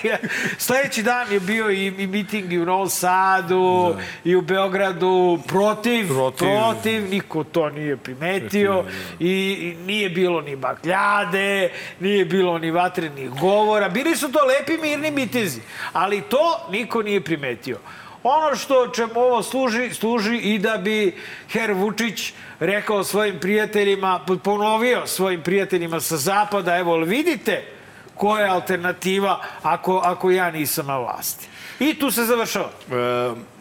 e, 0.04 0.18
sledeći 0.58 1.04
dan 1.04 1.32
je 1.32 1.40
bio 1.40 1.72
i, 1.72 1.86
i 1.86 2.08
miting 2.08 2.54
i 2.54 2.60
u 2.60 2.66
Novom 2.66 2.90
Sadu, 2.90 3.96
i 4.24 4.36
u 4.36 4.42
Beogradu, 4.42 5.40
protiv, 5.48 6.08
Protiv. 6.08 6.48
protiv, 6.48 7.10
niko 7.10 7.44
to 7.44 7.70
nije 7.70 7.98
primetio 7.98 8.84
i, 9.20 9.28
i 9.30 9.76
nije 9.86 10.10
bilo 10.10 10.42
ni 10.42 10.56
bakljade, 10.56 11.70
nije 12.00 12.26
bilo 12.26 12.58
ni 12.58 12.72
vatrenih 12.72 13.30
govora, 13.30 13.90
bili 13.90 14.16
su 14.16 14.32
to 14.32 14.40
lepi 14.46 14.78
mirni 14.82 15.12
mitezi, 15.12 15.62
ali 15.94 16.22
to 16.22 16.68
niko 16.72 17.02
nije 17.02 17.22
primetio. 17.22 17.80
Ono 18.24 18.56
što 18.56 18.88
čemu 18.88 19.14
ovo 19.16 19.44
služi, 19.44 19.94
služi 19.94 20.38
i 20.38 20.60
da 20.60 20.78
bi 20.78 21.16
Her 21.50 21.72
Vučić 21.74 22.34
rekao 22.60 23.04
svojim 23.04 23.40
prijateljima, 23.40 24.26
ponovio 24.44 25.08
svojim 25.08 25.42
prijateljima 25.42 26.00
sa 26.00 26.18
zapada, 26.18 26.78
evo, 26.78 26.98
vidite 26.98 27.75
koja 28.16 28.46
je 28.46 28.50
alternativa 28.52 29.40
ako, 29.62 30.02
ako 30.04 30.32
ja 30.32 30.52
nisam 30.52 30.88
na 30.88 30.98
vlasti. 30.98 31.48
I 31.80 32.00
tu 32.00 32.12
se 32.12 32.24
završava. 32.24 32.70
E, 32.92 32.96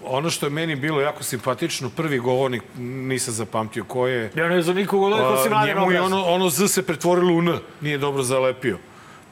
ono 0.04 0.30
što 0.30 0.46
je 0.46 0.50
meni 0.50 0.76
bilo 0.76 1.00
jako 1.00 1.22
simpatično, 1.22 1.90
prvi 1.90 2.18
govornik 2.18 2.62
nisam 2.78 3.34
zapamtio 3.34 3.84
ko 3.84 4.06
je. 4.06 4.32
Ja 4.34 4.48
ne 4.48 4.62
znam 4.62 4.76
nikog 4.76 5.02
od 5.02 5.12
ovih 5.12 5.26
osim 5.26 5.52
A, 5.52 5.56
mladen 5.56 5.74
njemu 5.76 5.92
je 5.92 6.00
ono, 6.00 6.24
ono 6.24 6.48
Z 6.48 6.68
se 6.68 6.86
pretvorilo 6.86 7.34
u 7.34 7.38
N, 7.38 7.58
nije 7.80 7.98
dobro 7.98 8.22
zalepio. 8.22 8.78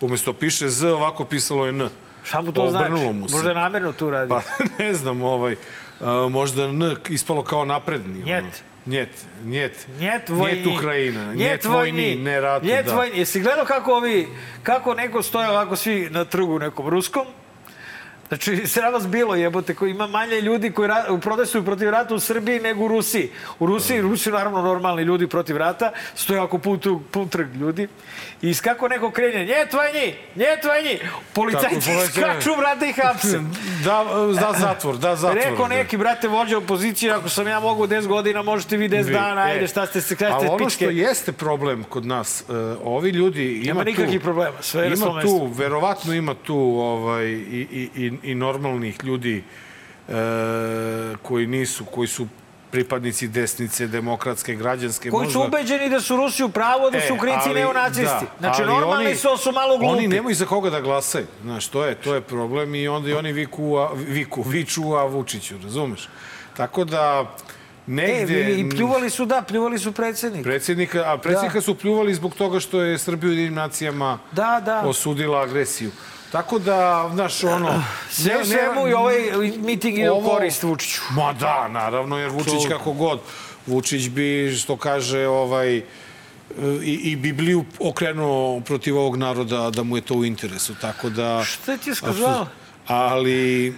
Umesto 0.00 0.32
piše 0.32 0.68
Z, 0.68 0.88
ovako 0.92 1.24
pisalo 1.24 1.64
je 1.64 1.68
N. 1.68 1.88
Šta 2.24 2.40
mu 2.40 2.52
to 2.52 2.70
znači? 2.70 2.84
Obrnulo 2.92 3.12
mu 3.12 3.28
se. 3.28 3.34
Možda 3.34 3.48
je 3.48 3.54
namjerno 3.54 3.92
tu 3.92 4.10
radi. 4.10 4.28
Pa 4.28 4.42
ne 4.84 4.94
znam, 4.94 5.22
ovaj, 5.22 5.56
a, 6.00 6.28
možda 6.30 6.64
N 6.64 6.96
ispalo 7.08 7.42
kao 7.42 7.64
napredni. 7.64 8.22
Njet. 8.22 8.42
Ono. 8.42 8.71
Njet, 8.86 9.26
njet. 9.44 9.86
Njet 10.00 10.28
vojni. 10.28 10.56
Njet 10.56 10.78
Ukrajina. 10.78 11.34
Njet, 11.34 11.64
vojni, 11.64 12.16
ne 12.16 12.40
ratu, 12.40 12.66
Njet 12.66 12.86
da. 12.86 12.94
vojni. 12.94 13.18
Jesi 13.18 13.40
gledao 13.40 13.64
kako 13.64 13.92
ovi, 13.94 14.28
kako 14.62 14.94
neko 14.94 15.22
stoje 15.22 15.48
ovako 15.48 15.76
svi 15.76 16.08
na 16.10 16.24
trgu 16.24 16.58
nekom 16.58 16.88
ruskom? 16.88 17.26
Znači, 18.28 18.66
sram 18.72 18.92
vas 18.92 19.06
bilo 19.08 19.34
jebote, 19.34 19.74
koji 19.74 19.90
ima 19.90 20.06
manje 20.06 20.40
ljudi 20.40 20.70
koji 20.72 20.88
ra, 20.88 21.04
protestuju 21.22 21.64
protiv 21.64 21.90
rata 21.90 22.14
u 22.14 22.20
Srbiji 22.20 22.60
nego 22.60 22.84
u 22.84 22.88
Rusiji. 22.88 23.30
U 23.58 23.66
Rusiji, 23.66 24.00
Rusi 24.00 24.30
naravno 24.30 24.62
normalni 24.62 25.02
ljudi 25.02 25.26
protiv 25.26 25.56
rata, 25.56 25.92
stoje 26.14 26.40
ako 26.40 26.58
pun, 26.58 26.80
pun 27.10 27.28
trg 27.28 27.56
ljudi. 27.56 27.88
I 28.42 28.54
kako 28.54 28.88
neko 28.88 29.10
krenje, 29.10 29.38
njet 29.38 29.72
vojni, 29.72 30.14
njet 30.36 30.64
vojni, 30.64 30.98
policajci 31.32 31.90
skaču, 32.08 32.50
brate, 32.58 32.88
i 32.88 32.92
hapse. 32.92 33.40
Da, 33.84 34.04
da 34.40 34.52
zatvor, 34.58 34.96
da 34.96 35.16
zatvor. 35.16 35.42
Rekao 35.44 35.68
da. 35.68 35.74
neki, 35.74 35.96
brate, 35.96 36.28
vođa 36.28 36.58
opozicije, 36.58 37.12
ako 37.12 37.28
sam 37.28 37.46
ja 37.46 37.60
mogu 37.60 37.86
10 37.86 38.06
godina, 38.06 38.42
možete 38.42 38.76
vi 38.76 38.88
10 38.88 39.06
Vi- 39.06 39.12
dana, 39.12 39.48
e, 39.48 39.52
ajde, 39.52 39.66
šta 39.66 39.86
ste 39.86 40.00
se, 40.00 40.16
kada 40.16 40.34
Ali 40.34 40.40
ste 40.40 40.50
ono 40.50 40.58
što 40.60 40.78
pičke. 40.78 40.84
jeste 40.86 41.32
problem 41.32 41.84
kod 41.84 42.06
nas, 42.06 42.40
e, 42.40 42.44
ovi 42.84 43.10
ljudi 43.10 43.52
ima 43.54 43.66
Nema 43.66 43.84
nikakvih 43.84 44.20
problema, 44.20 44.56
sve 44.60 44.82
je 44.82 44.86
ima 44.88 45.06
tu, 45.06 45.12
mestu. 45.12 45.46
verovatno 45.46 46.14
ima 46.14 46.34
tu 46.36 46.56
ovaj, 46.58 47.26
i, 47.26 47.66
i, 47.72 47.88
i, 47.96 48.30
i 48.30 48.34
normalnih 48.34 49.04
ljudi 49.04 49.44
e, 50.08 50.12
koji 51.22 51.46
nisu, 51.46 51.84
koji 51.84 52.08
su 52.08 52.26
pripadnici 52.72 53.28
desnice, 53.28 53.86
demokratske, 53.86 54.54
građanske, 54.54 55.10
Koji 55.10 55.24
možda... 55.24 55.32
su 55.34 55.46
ubeđeni 55.46 55.90
da 55.90 56.00
su 56.00 56.16
Rusi 56.16 56.44
u 56.44 56.48
pravu, 56.50 56.90
da 56.90 57.00
su 57.00 57.06
E, 57.08 57.12
Ukrajinci 57.12 57.48
ali- 57.48 57.54
neonacisti. 57.54 58.02
da, 58.02 58.26
znači, 58.40 58.62
normalni 58.62 59.06
oni- 59.06 59.16
su, 59.16 59.28
ali 59.28 59.38
su 59.38 59.52
malo 59.52 59.78
glupi. 59.78 59.92
Oni 59.92 60.08
nemaju 60.08 60.34
za 60.34 60.46
koga 60.46 60.70
da 60.70 60.80
glasaju. 60.80 61.26
Znaš, 61.42 61.66
to 61.68 61.84
je, 61.84 61.94
to 61.96 62.14
je 62.14 62.20
problem 62.22 62.74
i 62.74 62.88
onda 62.88 63.10
i 63.10 63.14
oni 63.14 63.32
viku, 63.32 63.76
a, 63.76 63.90
viku, 63.94 64.42
viču, 64.44 64.92
a 64.92 65.04
Vučiću, 65.06 65.54
razumeš? 65.62 66.08
Tako 66.56 66.84
da, 66.86 67.34
E, 67.82 67.90
negde... 67.90 68.54
i 68.54 68.70
pljuvali 68.70 69.10
su, 69.10 69.26
da, 69.26 69.42
pljuvali 69.42 69.78
su 69.78 69.92
predsjednika. 69.92 70.44
Predsjednika, 70.44 71.02
a 71.06 71.18
predsjednika 71.18 71.60
su 71.60 71.74
pljuvali 71.74 72.14
zbog 72.14 72.34
toga 72.34 72.60
što 72.60 72.80
je 72.80 72.98
Srbija 72.98 73.28
u 73.28 73.32
jedinim 73.32 73.54
nacijama 73.54 74.18
Da, 74.32 74.62
da. 74.64 74.80
osudila 74.80 75.40
agresiju. 75.40 75.90
Tako 76.32 76.58
da, 76.58 77.10
znaš, 77.14 77.44
ono... 77.44 77.84
Sve 78.10 78.34
ne- 78.34 78.40
u 78.40 78.44
svemu 78.44 78.88
i 78.88 78.92
ovaj 78.92 79.14
miting 79.58 79.98
ide 79.98 80.10
u 80.10 80.22
korist 80.22 80.62
Vučiću. 80.62 81.00
Ma 81.10 81.32
da, 81.32 81.68
naravno, 81.68 82.18
jer 82.18 82.30
Vučić 82.30 82.68
kako 82.68 82.92
god. 82.92 83.20
Vučić 83.66 84.08
bi, 84.08 84.56
što 84.56 84.76
kaže, 84.76 85.26
ovaj, 85.26 85.76
i, 86.82 86.92
i 87.02 87.16
Bibliju 87.16 87.64
okrenuo 87.80 88.60
protiv 88.60 88.98
ovog 88.98 89.16
naroda 89.16 89.70
da 89.70 89.82
mu 89.82 89.96
je 89.96 90.00
to 90.00 90.14
u 90.14 90.24
interesu. 90.24 90.74
Tako 90.74 91.10
da... 91.10 91.44
Šta 91.44 91.76
ti 91.76 91.90
je 91.90 91.94
skazao? 91.94 92.46
Ali 92.86 93.68
e, 93.68 93.72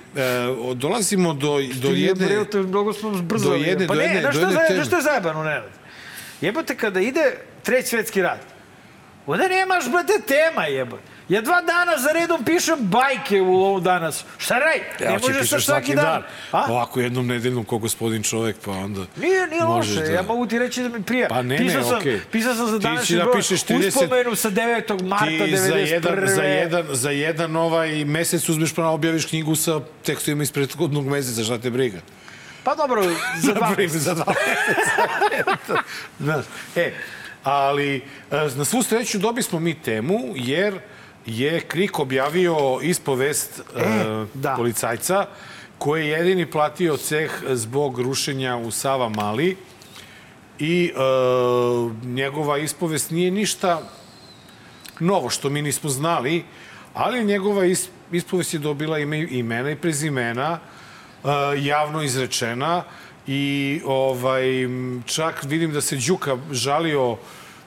dolazimo 0.75 1.35
do, 1.35 1.49
do 1.75 1.89
jedne... 1.89 2.27
Je 2.27 2.45
mnogo 2.55 2.93
smo 2.93 3.11
brzo. 3.11 3.49
do 3.49 3.55
jedne- 3.57 3.87
pa 3.87 3.95
do 3.95 4.01
ne, 4.01 4.07
jedne- 4.07 4.21
znaš 4.21 4.35
do 4.35 4.41
što, 4.41 4.51
je- 4.51 4.67
teme. 4.67 4.75
znaš 4.75 4.87
što 4.87 4.97
je 4.97 5.03
zajebano, 5.03 5.45
Nenad? 5.45 5.71
Jebote, 6.41 6.77
kada 6.77 7.01
ide 7.01 7.37
treći 7.63 7.89
svetski 7.89 8.23
rat, 8.23 8.41
onda 9.27 9.49
nemaš, 9.49 9.85
brate, 9.91 10.13
tema, 10.29 10.65
jebote. 10.65 11.14
Ja 11.29 11.41
dva 11.41 11.61
dana 11.61 11.99
za 11.99 12.09
redom 12.13 12.45
pišem 12.45 12.79
bajke 12.81 13.41
u 13.41 13.55
ovom 13.55 13.83
danas. 13.83 14.25
Šta 14.39 14.59
raj? 14.59 14.79
Ja, 15.01 15.13
ne 15.13 15.19
možeš 15.19 15.49
sa 15.49 15.61
svaki 15.61 15.95
dan. 15.95 16.23
A? 16.53 16.65
Ovako 16.69 17.01
jednom 17.01 17.27
nedeljnom 17.27 17.65
ko 17.65 17.79
gospodin 17.79 18.23
čovek, 18.23 18.57
pa 18.65 18.71
onda... 18.71 19.01
Nije, 19.17 19.47
nije 19.47 19.65
loše. 19.65 19.95
da- 19.95 20.13
Ja 20.13 20.23
mogu 20.23 20.47
ti 20.47 20.59
reći 20.59 20.83
da 20.83 20.89
mi 20.89 21.03
prija. 21.03 21.29
Pa 21.29 21.43
ne, 21.43 21.57
pisao 21.57 21.81
ne, 21.81 21.87
sam, 21.87 21.99
okej. 21.99 22.21
Pisao 22.33 22.55
sam 22.55 22.67
za 22.67 22.79
Ti 22.79 22.83
današnji 22.83 23.17
da 23.17 23.23
broj 23.25 23.37
pišeš 23.37 23.65
30 23.65 23.89
uspomenu 23.89 24.35
sa 24.35 24.51
9. 24.51 25.03
marta 25.03 25.27
Ti 25.27 25.33
91. 25.33 25.57
za 25.57 25.75
jedan, 25.77 26.27
za, 26.27 26.43
jedan, 26.43 26.85
za 26.91 27.11
jedan 27.11 27.57
ovaj 27.57 28.05
mesec 28.05 28.49
uzmeš 28.49 28.75
pa 28.75 28.87
objaviš 28.87 29.27
knjigu 29.27 29.57
sa 29.57 29.81
tekstovima 30.03 30.43
iz 30.43 30.53
prethodnog 30.53 31.07
meseca, 31.07 31.45
šta 31.45 31.59
te 31.59 31.71
briga? 31.71 31.99
Pa 32.65 32.75
dobro, 32.75 33.03
za 33.39 33.53
dva 33.59 33.71
primjer, 33.75 34.01
za 34.01 34.15
dva 34.15 34.35
meseca. 34.57 35.75
Znaš, 36.25 36.45
e, 36.77 36.93
ali 37.45 37.97
e, 37.97 38.03
na 38.57 38.65
svu 38.65 38.83
sreću 38.83 39.19
dobi 39.19 39.43
smo 39.43 39.61
mi 39.61 39.75
temu, 39.75 40.21
jer 40.35 40.79
je 41.27 41.61
Krik 41.61 41.99
objavio 41.99 42.79
ispovest 42.83 43.61
e, 43.61 43.65
da. 44.35 44.55
policajca 44.57 45.27
koji 45.79 46.07
je 46.07 46.11
jedini 46.11 46.51
platio 46.51 46.97
ceh 46.97 47.31
zbog 47.51 47.99
rušenja 47.99 48.57
u 48.57 48.71
Sava 48.71 49.09
Mali 49.09 49.57
i 50.59 50.93
e, 50.95 50.99
njegova 52.07 52.59
ispovest 52.59 53.11
nije 53.11 53.31
ništa 53.31 53.83
novo 55.01 55.31
što 55.31 55.51
mi 55.51 55.63
nismo 55.63 55.91
znali, 55.91 56.45
ali 56.95 57.25
njegova 57.25 57.65
is, 57.65 57.89
ispovest 58.13 58.55
je 58.55 58.61
dobila 58.61 58.99
ime, 58.99 59.27
imena 59.31 59.71
i 59.71 59.77
prezimena, 59.77 60.59
e, 61.25 61.29
javno 61.59 62.03
izrečena 62.03 62.85
i 63.27 63.81
ovaj, 63.85 64.45
čak 65.07 65.45
vidim 65.45 65.73
da 65.73 65.81
se 65.81 65.97
Đuka 65.97 66.37
žalio 66.53 67.17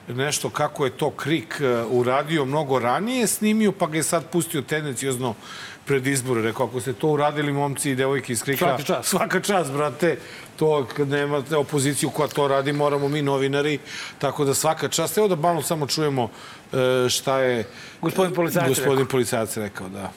nešto 0.08 0.50
kako 0.50 0.84
je 0.84 0.90
to 0.90 1.10
Krik 1.10 1.60
e, 1.60 1.84
uradio 1.90 2.44
mnogo 2.44 2.78
ranije, 2.78 3.26
snimio 3.26 3.72
pa 3.72 3.86
ga 3.86 3.96
je 3.96 4.02
sad 4.02 4.30
pustio 4.30 4.62
tendencijozno 4.62 5.34
pred 5.84 6.06
izbore. 6.06 6.42
Rekao, 6.42 6.66
ako 6.66 6.80
ste 6.80 6.92
to 6.92 7.08
uradili 7.08 7.52
momci 7.52 7.90
i 7.90 7.94
devojke 7.94 8.32
iz 8.32 8.42
Krika, 8.42 8.58
Svaka 8.58 8.82
čast. 8.82 9.08
svaka 9.08 9.40
čast, 9.40 9.72
brate. 9.72 10.18
To 10.56 10.86
kad 10.96 11.08
nemate 11.08 11.56
opoziciju 11.56 12.10
koja 12.10 12.28
to 12.28 12.48
radi, 12.48 12.72
moramo 12.72 13.08
mi 13.08 13.22
novinari. 13.22 13.78
Tako 14.18 14.44
da 14.44 14.54
svaka 14.54 14.88
čast. 14.88 15.18
Evo 15.18 15.28
da 15.28 15.36
malo 15.36 15.62
samo 15.62 15.86
čujemo 15.86 16.30
e, 16.72 17.08
šta 17.08 17.38
je 17.40 17.64
Gospodin 18.00 18.34
policajac 18.34 18.68
gospodin 18.68 19.06
policajac 19.06 19.56
rekao. 19.56 19.88
Da. 19.88 20.12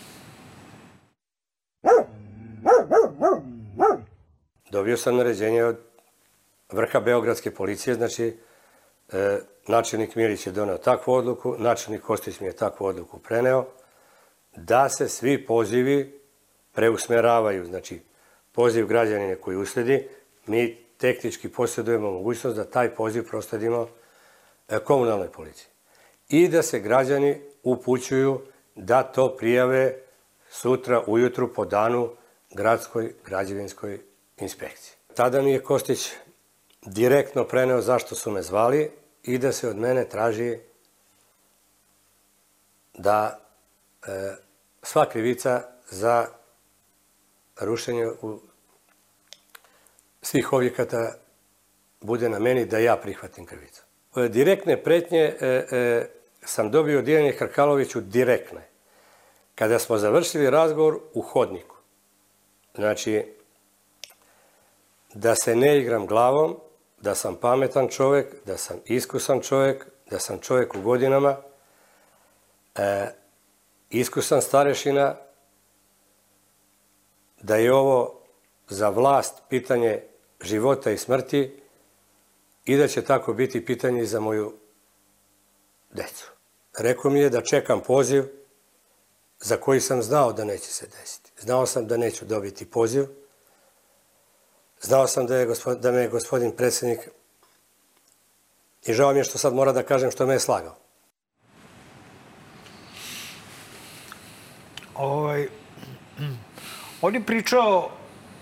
Dobio 4.71 4.97
sam 4.97 5.15
naređenje 5.15 5.63
od 5.63 5.77
vrha 6.71 6.99
Beogradske 6.99 7.51
policije, 7.51 7.95
znači 7.95 8.37
e, 9.11 9.39
načelnik 9.67 10.15
Milić 10.15 10.47
je 10.47 10.51
doneo 10.51 10.77
takvu 10.77 11.13
odluku, 11.13 11.55
načelnik 11.57 12.01
Kostić 12.01 12.39
mi 12.39 12.47
je 12.47 12.55
takvu 12.55 12.85
odluku 12.85 13.19
preneo, 13.19 13.65
da 14.55 14.89
se 14.89 15.09
svi 15.09 15.45
pozivi 15.45 16.21
preusmeravaju, 16.71 17.65
znači 17.65 18.01
poziv 18.51 18.87
građanine 18.87 19.35
koji 19.35 19.57
usledi, 19.57 20.07
mi 20.45 20.77
tehnički 20.97 21.49
posjedujemo 21.49 22.11
mogućnost 22.11 22.57
da 22.57 22.63
taj 22.63 22.95
poziv 22.95 23.27
prosledimo 23.29 23.87
e, 24.69 24.79
komunalnoj 24.79 25.31
policiji. 25.31 25.67
I 26.29 26.47
da 26.47 26.61
se 26.61 26.79
građani 26.79 27.41
upućuju 27.63 28.41
da 28.75 29.03
to 29.03 29.35
prijave 29.37 29.95
sutra 30.49 31.03
ujutru 31.07 31.53
po 31.53 31.65
danu 31.65 32.09
gradskoj 32.51 33.13
građevinskoj 33.25 33.99
inspekciji. 34.37 34.93
Tada 35.15 35.41
mi 35.41 35.51
je 35.51 35.63
Kostić 35.63 36.11
direktno 36.85 37.43
preneo 37.43 37.81
zašto 37.81 38.15
su 38.15 38.31
me 38.31 38.41
zvali 38.41 38.91
i 39.23 39.37
da 39.37 39.51
se 39.51 39.69
od 39.69 39.77
mene 39.77 40.09
traži 40.09 40.57
da 42.93 43.39
e, 44.07 44.35
sva 44.83 45.09
krivica 45.09 45.63
za 45.89 46.27
rušenje 47.59 48.07
u 48.21 48.39
svih 50.21 50.53
objekata 50.53 51.13
bude 52.01 52.29
na 52.29 52.39
meni 52.39 52.65
da 52.65 52.77
ja 52.77 52.97
prihvatim 52.97 53.45
krivicu. 53.45 53.83
E, 54.15 54.27
Direktne 54.27 54.83
pretnje 54.83 55.19
e, 55.19 55.47
e, 55.47 56.09
sam 56.41 56.71
dobio 56.71 56.99
od 56.99 57.05
Dijane 57.05 57.31
Hrkaloviću 57.31 58.01
direktne. 58.01 58.67
Kada 59.55 59.79
smo 59.79 59.97
završili 59.97 60.49
razgovor 60.49 60.99
u 61.13 61.21
hodniku, 61.21 61.75
znači, 62.75 63.25
da 65.13 65.35
se 65.35 65.55
ne 65.55 65.77
igram 65.79 66.05
glavom, 66.07 66.59
da 67.01 67.15
sam 67.15 67.35
pametan 67.35 67.87
čovek, 67.87 68.35
da 68.45 68.57
sam 68.57 68.77
iskusan 68.85 69.41
čovek, 69.41 69.85
da 70.09 70.19
sam 70.19 70.39
čovek 70.39 70.75
u 70.75 70.81
godinama, 70.81 71.37
e, 72.75 73.07
iskusan 73.89 74.41
starešina, 74.41 75.15
da 77.41 77.55
je 77.55 77.73
ovo 77.73 78.21
za 78.69 78.89
vlast 78.89 79.41
pitanje 79.49 80.03
života 80.41 80.91
i 80.91 80.97
smrti 80.97 81.61
i 82.65 82.77
da 82.77 82.87
će 82.87 83.01
tako 83.01 83.33
biti 83.33 83.65
pitanje 83.65 84.05
za 84.05 84.19
moju 84.19 84.53
decu. 85.91 86.31
Rekao 86.77 87.11
mi 87.11 87.19
je 87.19 87.29
da 87.29 87.41
čekam 87.41 87.81
poziv 87.81 88.23
za 89.39 89.57
koji 89.57 89.81
sam 89.81 90.01
znao 90.01 90.33
da 90.33 90.45
neće 90.45 90.73
se 90.73 90.87
desiti. 90.87 91.31
Znao 91.39 91.65
sam 91.65 91.87
da 91.87 91.97
neću 91.97 92.25
dobiti 92.25 92.71
poziv. 92.71 93.20
Znao 94.81 95.07
sam 95.07 95.27
da, 95.27 95.35
je 95.37 95.45
gospod, 95.45 95.79
da 95.79 95.91
me 95.91 95.97
je 95.97 96.07
gospodin 96.07 96.51
predsjednik 96.51 96.99
i 98.85 98.93
žao 98.93 99.13
mi 99.13 99.19
je 99.19 99.23
što 99.23 99.37
sad 99.37 99.53
mora 99.53 99.71
da 99.71 99.83
kažem 99.83 100.11
što 100.11 100.25
me 100.25 100.33
je 100.33 100.39
slagao. 100.39 100.75
Ovaj, 104.95 105.47
on 107.01 107.15
je 107.15 107.25
pričao 107.25 107.89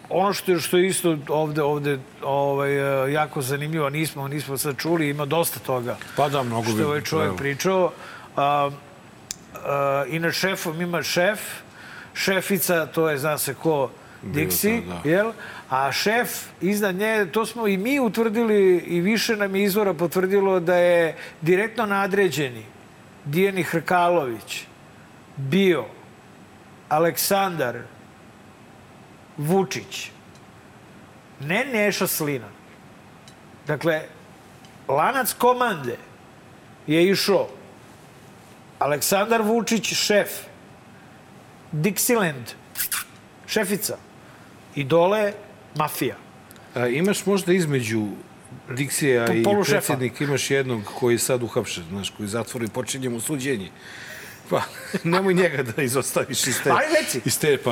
ono 0.10 0.34
što 0.34 0.52
je, 0.52 0.60
što 0.60 0.78
je 0.78 0.88
isto 0.88 1.18
ovde, 1.30 1.64
ovde 1.64 2.00
ovaj, 2.24 2.76
jako 3.14 3.42
zanimljivo, 3.42 3.90
nismo, 3.90 4.28
nismo 4.28 4.58
sad 4.58 4.78
čuli, 4.78 5.10
ima 5.10 5.26
dosta 5.26 5.60
toga 5.60 5.98
Pa 6.16 6.30
da, 6.30 6.44
mnogo 6.44 6.64
što 6.64 6.74
bi- 6.74 6.82
je 6.82 6.86
ovaj 6.86 7.02
čovjek 7.02 7.36
pričao. 7.38 7.92
A, 8.36 8.70
a, 9.66 10.06
I 10.08 10.20
nad 10.20 10.34
šefom 10.34 10.82
ima 10.82 11.04
šef, 11.04 11.40
šefica, 12.14 12.86
to 12.86 13.10
je, 13.10 13.18
zna 13.18 13.38
se 13.38 13.54
ko, 13.54 13.90
Dixi, 14.24 14.82
da. 14.82 15.10
jel? 15.10 15.32
A 15.70 15.92
šef 15.92 16.30
iznad 16.62 16.96
nje, 16.96 17.32
to 17.32 17.46
smo 17.46 17.68
i 17.68 17.78
mi 17.78 18.00
utvrdili 18.00 18.78
i 18.78 19.02
više 19.02 19.36
nam 19.36 19.56
je 19.56 19.64
izvora 19.64 19.94
potvrdilo 19.94 20.60
da 20.60 20.76
je 20.76 21.16
direktno 21.42 21.86
nadređeni 21.86 22.66
Dijeni 23.26 23.64
Hrkalović 23.64 24.64
bio 25.38 25.86
Aleksandar 26.90 27.82
Vučić, 29.38 30.12
ne 31.40 31.66
Neša 31.74 32.08
Slina. 32.08 32.48
Dakle, 33.68 34.02
lanac 34.88 35.34
komande 35.34 35.98
je 36.88 37.10
išao 37.10 37.48
Aleksandar 38.80 39.42
Vučić, 39.42 39.94
šef, 39.94 40.30
Dixieland, 41.72 42.54
šefica, 43.48 43.98
i 44.80 44.84
dole 44.84 45.34
mafija. 45.76 46.16
A, 46.76 46.88
imaš 46.88 47.26
možda 47.26 47.54
između 47.54 48.08
Diksija 48.70 49.26
Po- 49.26 49.34
i 49.34 49.44
predsjednik, 49.66 50.22
imaš 50.22 50.52
jednog 50.52 50.82
koji 51.00 51.14
je 51.16 51.20
sad 51.20 51.44
uhapšen, 51.44 51.84
znaš, 51.90 52.10
koji 52.10 52.30
zatvori 52.30 52.66
i 52.66 52.70
počinje 52.70 53.10
mu 53.10 53.20
suđenje. 53.20 53.70
Pa, 54.50 54.62
nemoj 55.04 55.34
njega 55.34 55.64
da 55.64 55.82
izostaviš 55.82 56.48
iz 56.48 56.62
te... 56.64 56.72
Ajde, 56.72 56.96
reci. 57.02 57.22
Iz 57.26 57.40
te, 57.40 57.58
pa, 57.58 57.72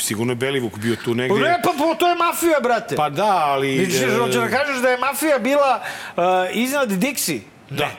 sigurno 0.00 0.32
je 0.32 0.36
Belivuk 0.36 0.78
bio 0.78 0.96
tu 1.04 1.14
negdje. 1.14 1.42
ne, 1.42 1.60
pa, 1.64 1.70
pa 1.78 1.94
to 1.94 2.08
je 2.08 2.14
mafija, 2.14 2.60
brate. 2.62 2.96
Pa 2.96 3.10
da, 3.10 3.36
ali... 3.36 3.78
Misliš, 3.78 4.02
e, 4.02 4.16
hoće 4.18 4.38
da 4.38 4.48
kažeš 4.48 4.82
da 4.82 4.88
je 4.88 4.98
mafija 4.98 5.38
bila 5.38 5.82
uh, 6.16 6.22
iznad 6.52 6.90
Dixi? 6.90 7.40
Da. 7.70 7.90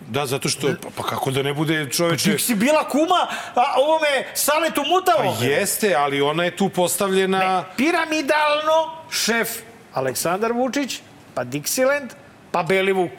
Da, 0.00 0.26
zato 0.26 0.48
što, 0.48 0.74
pa, 0.82 0.88
pa 0.96 1.02
kako 1.02 1.30
da 1.30 1.42
ne 1.42 1.54
bude 1.54 1.88
čoveče... 1.90 2.30
Dixi 2.30 2.54
bila 2.54 2.88
kuma 2.88 3.28
a, 3.54 3.64
ovome 3.76 4.26
Saletu 4.34 4.82
Mutavom. 4.84 5.36
Pa 5.38 5.44
jeste, 5.44 5.94
ali 5.94 6.20
ona 6.20 6.44
je 6.44 6.56
tu 6.56 6.68
postavljena... 6.68 7.64
Piramidalno 7.76 8.92
šef 9.10 9.48
Aleksandar 9.94 10.52
Vučić, 10.52 11.00
pa 11.34 11.44
Dixieland, 11.44 12.10
pa 12.50 12.62
Belivuk 12.62 13.10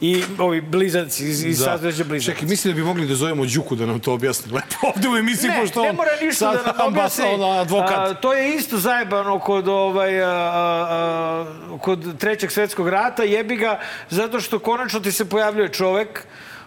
i 0.00 0.24
ovi 0.38 0.60
blizanci 0.60 1.24
iz, 1.24 1.44
iz 1.44 1.58
da. 1.58 1.78
blizanci. 1.78 2.24
Čekaj, 2.24 2.48
mislim 2.48 2.74
da 2.74 2.76
bi 2.76 2.86
mogli 2.86 3.06
da 3.06 3.14
zovemo 3.14 3.44
Đuku 3.46 3.74
da 3.74 3.86
nam 3.86 4.00
to 4.00 4.12
objasni 4.12 4.52
lepo 4.52 4.76
ovde 4.94 5.08
u 5.08 5.16
emisiji, 5.16 5.50
ne, 5.50 5.60
pošto 5.60 5.82
ne 5.82 5.88
on 5.88 5.96
mora 5.96 6.10
ništa 6.22 6.52
da 6.52 6.72
nam 6.72 6.88
objasni. 6.88 7.24
advokat. 7.60 7.98
A, 7.98 8.14
to 8.14 8.32
je 8.32 8.54
isto 8.54 8.78
zajebano 8.78 9.38
kod, 9.38 9.68
ovaj, 9.68 10.22
a, 10.22 10.28
a, 10.30 11.78
kod 11.80 12.18
trećeg 12.18 12.50
svetskog 12.50 12.88
rata, 12.88 13.22
jebi 13.22 13.56
ga, 13.56 13.80
zato 14.10 14.40
što 14.40 14.58
konačno 14.58 15.00
ti 15.00 15.12
se 15.12 15.28
pojavljuje 15.28 15.72
čovek 15.72 16.24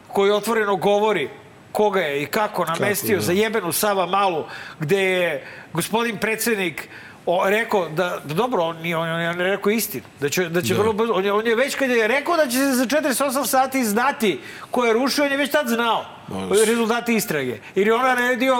koji 0.08 0.32
otvoreno 0.32 0.76
govori 0.76 1.30
koga 1.72 2.00
je 2.00 2.24
i 2.24 2.26
kako 2.26 2.66
namestio 2.66 3.18
da. 3.18 3.24
za 3.24 3.32
jebenu 3.34 3.72
Sava 3.72 4.06
Malu, 4.06 4.46
gde 4.80 5.02
je 5.02 5.48
gospodin 5.74 6.18
predsednik 6.18 6.90
o, 7.28 7.44
rekao 7.46 7.90
da, 7.90 8.22
da 8.24 8.34
dobro, 8.34 8.64
on, 8.64 8.78
nije, 8.78 8.98
on, 8.98 9.08
je 9.22 9.34
rekao 9.34 9.70
istinu, 9.72 10.04
da 10.20 10.30
će, 10.30 10.50
da 10.50 10.62
će 10.62 10.74
Da. 10.74 10.80
vrlo 10.80 10.94
brzo, 10.94 11.14
on 11.14 11.26
je, 11.26 11.32
on 11.34 11.48
je 11.48 11.56
već 11.56 11.76
kad 11.76 11.90
je 11.90 12.08
rekao 12.08 12.38
da 12.38 12.46
će 12.46 12.58
se 12.58 12.72
za 12.72 12.86
48 12.86 13.46
sati 13.46 13.86
znati 13.86 14.40
ko 14.72 14.86
je 14.86 14.94
rušio, 14.94 15.26
on 15.26 15.32
je 15.32 15.38
već 15.38 15.52
tad 15.52 15.68
znao 15.68 16.06
Da. 16.28 16.66
rezultati 16.66 17.16
istrage. 17.16 17.58
Jer 17.76 17.88
je 17.88 17.94
on 17.94 18.02
naredio... 18.02 18.56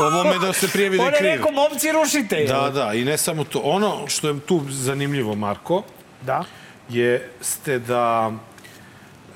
Ovome 0.00 0.38
da 0.38 0.52
se 0.52 0.68
prijavi 0.68 0.96
da 0.96 1.02
je 1.02 1.08
On 1.08 1.14
je 1.14 1.18
kriv. 1.18 1.30
rekao, 1.30 1.52
momci, 1.52 1.92
rušite. 1.92 2.36
je. 2.36 2.46
Da, 2.46 2.70
da, 2.70 2.92
i 2.92 3.04
ne 3.04 3.18
samo 3.18 3.44
to. 3.44 3.60
Ono 3.60 4.08
što 4.08 4.28
je 4.28 4.40
tu 4.40 4.62
zanimljivo, 4.68 5.34
Marko, 5.34 5.82
Da. 6.22 6.44
je 6.88 7.30
ste 7.40 7.78
da 7.78 8.32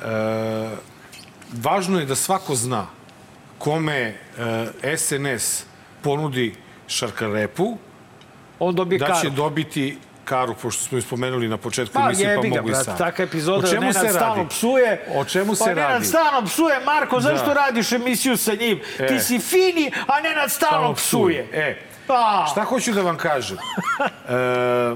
e, 0.01 0.07
važno 1.55 2.01
je 2.01 2.07
da 2.07 2.15
svako 2.15 2.55
zna 2.55 2.87
kome 3.59 4.15
e, 4.79 4.97
SNS 4.97 5.65
ponudi 6.03 6.55
šarkarepu, 6.87 7.77
On 8.59 8.75
dobije 8.75 8.99
da 8.99 9.07
karu. 9.07 9.21
će 9.21 9.31
dobiti 9.31 9.99
karu, 10.25 10.55
pošto 10.55 10.83
smo 10.83 10.99
ju 10.99 11.03
spomenuli 11.03 11.49
na 11.49 11.57
početku 11.57 11.95
Pa 11.95 12.01
emisije, 12.01 12.37
pa 12.37 12.49
mogu 12.51 12.71
i 12.71 12.75
sad. 12.75 12.99
taka 12.99 13.23
epizoda 13.23 13.59
O 13.59 13.71
čemu 13.71 13.81
Nenad 13.81 13.95
se 13.97 14.09
stalno 14.09 14.35
radi? 14.35 14.49
psuje. 14.49 15.07
O 15.11 15.25
čemu 15.25 15.55
se 15.55 15.65
pa 15.65 15.71
Nenad 15.71 15.91
radi? 15.91 16.05
stalno 16.05 16.47
psuje, 16.47 16.81
Marko, 16.83 17.21
zašto 17.21 17.47
Da. 17.47 17.53
radiš 17.55 17.93
emisiju 17.93 18.37
sa 18.37 18.55
njim? 18.55 18.81
E. 18.99 19.07
Ti 19.07 19.21
si 19.21 19.39
fini, 19.41 19.93
a 20.07 20.21
Nenad 20.21 20.51
stalno 20.51 20.77
Stalno 20.77 20.95
psuje. 20.95 21.49
E, 21.53 21.77
Pa. 22.07 22.47
Šta 22.51 22.65
hoću 22.65 22.93
da 22.93 23.03
vam 23.03 23.17
kažem? 23.17 23.57
E, 24.29 24.95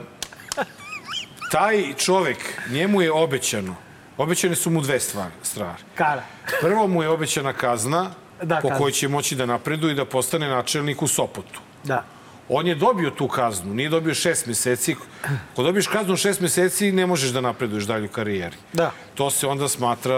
taj 1.51 1.94
čovek, 1.94 2.37
njemu 2.71 3.03
je 3.03 3.12
obećano, 3.12 3.75
obećane 4.16 4.55
su 4.57 4.71
mu 4.71 4.81
dve 4.81 5.01
stvari. 5.01 5.33
stvari. 5.42 5.83
Kara. 5.94 6.23
Prvo 6.61 6.87
mu 6.87 7.03
je 7.03 7.09
obećana 7.09 7.53
kazna 7.53 8.11
Da, 8.42 8.57
po 8.57 8.62
kazna. 8.62 8.79
kojoj 8.79 8.92
će 8.92 9.09
moći 9.09 9.35
da 9.35 9.47
napreduje 9.47 9.92
i 9.92 9.97
da 9.97 10.05
postane 10.05 10.49
načelnik 10.49 11.03
u 11.03 11.09
Sopotu. 11.09 11.61
Da. 11.85 12.05
On 12.49 12.67
je 12.67 12.75
dobio 12.75 13.11
tu 13.11 13.29
kaznu, 13.29 13.75
nije 13.75 13.89
dobio 13.89 14.15
šest 14.15 14.47
meseci. 14.47 14.97
Ako 15.53 15.63
dobiješ 15.63 15.87
kaznu 15.87 16.17
šest 16.17 16.41
meseci, 16.41 16.93
ne 16.93 17.07
možeš 17.07 17.31
da 17.31 17.41
napreduješ 17.41 17.85
dalje 17.85 18.05
u 18.05 18.13
karijeri. 18.13 18.57
Da. 18.73 18.91
To 19.15 19.31
se 19.31 19.47
onda 19.47 19.69
smatra, 19.69 20.15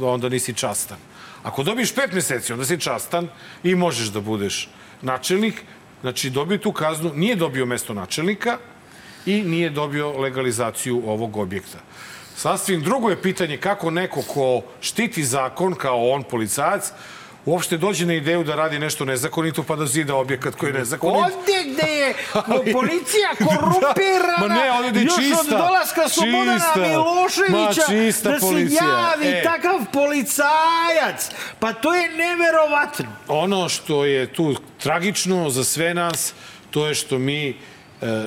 da 0.00 0.06
onda 0.06 0.28
nisi 0.28 0.54
častan. 0.54 0.98
Ako 1.42 1.62
dobiješ 1.62 1.94
pet 1.94 2.12
meseci, 2.12 2.52
onda 2.52 2.64
si 2.64 2.80
častan 2.80 3.28
i 3.62 3.74
možeš 3.74 4.08
da 4.08 4.20
budeš 4.20 4.68
načelnik. 5.02 5.62
Znači, 6.00 6.30
dobio 6.30 6.58
tu 6.58 6.72
kaznu, 6.72 7.12
nije 7.14 7.36
dobio 7.36 7.66
mesto 7.66 7.94
načelnika 7.94 8.58
i 9.26 9.42
nije 9.42 9.70
dobio 9.70 10.18
legalizaciju 10.18 11.02
ovog 11.06 11.36
objekta. 11.36 11.78
Sasvim 12.36 12.82
drugo 12.82 13.10
je 13.10 13.22
pitanje 13.22 13.56
kako 13.56 13.90
neko 13.90 14.22
ko 14.22 14.62
štiti 14.80 15.24
zakon, 15.24 15.74
kao 15.74 16.08
on, 16.10 16.22
policajac, 16.22 16.92
uopšte 17.48 17.76
dođe 17.76 18.06
na 18.06 18.14
ideju 18.14 18.44
da 18.44 18.54
radi 18.54 18.78
nešto 18.78 19.04
nezakonito 19.04 19.62
pa 19.62 19.76
da 19.76 19.86
zida 19.86 20.14
objekat 20.14 20.54
koji 20.54 20.70
je 20.70 20.78
nezakonit. 20.78 21.16
Ovdje 21.16 21.72
gde 21.72 21.92
je 21.92 22.14
policija 22.78 23.28
korumpirana, 23.38 24.38
ma 24.40 24.48
ne, 24.48 24.72
ovdje 24.72 25.00
je 25.00 25.04
još 25.04 25.16
čista, 25.16 25.40
od 25.40 25.46
dolaska 25.46 26.08
Slobodana 26.08 26.88
Miloševića, 26.88 27.82
ma 27.90 28.30
da 28.32 28.40
se 28.40 28.46
policija, 28.46 28.84
javi 28.84 29.28
e. 29.28 29.42
takav 29.42 29.80
policajac. 29.92 31.30
Pa 31.58 31.72
to 31.72 31.94
je 31.94 32.10
neverovatno. 32.10 33.06
ono 33.28 33.68
što 33.68 34.04
je 34.04 34.32
tu 34.32 34.54
tragično 34.82 35.50
za 35.50 35.64
sve 35.64 35.94
nas, 35.94 36.34
to 36.70 36.86
je 36.86 36.94
što 36.94 37.18
mi 37.18 37.48
e, 37.48 37.54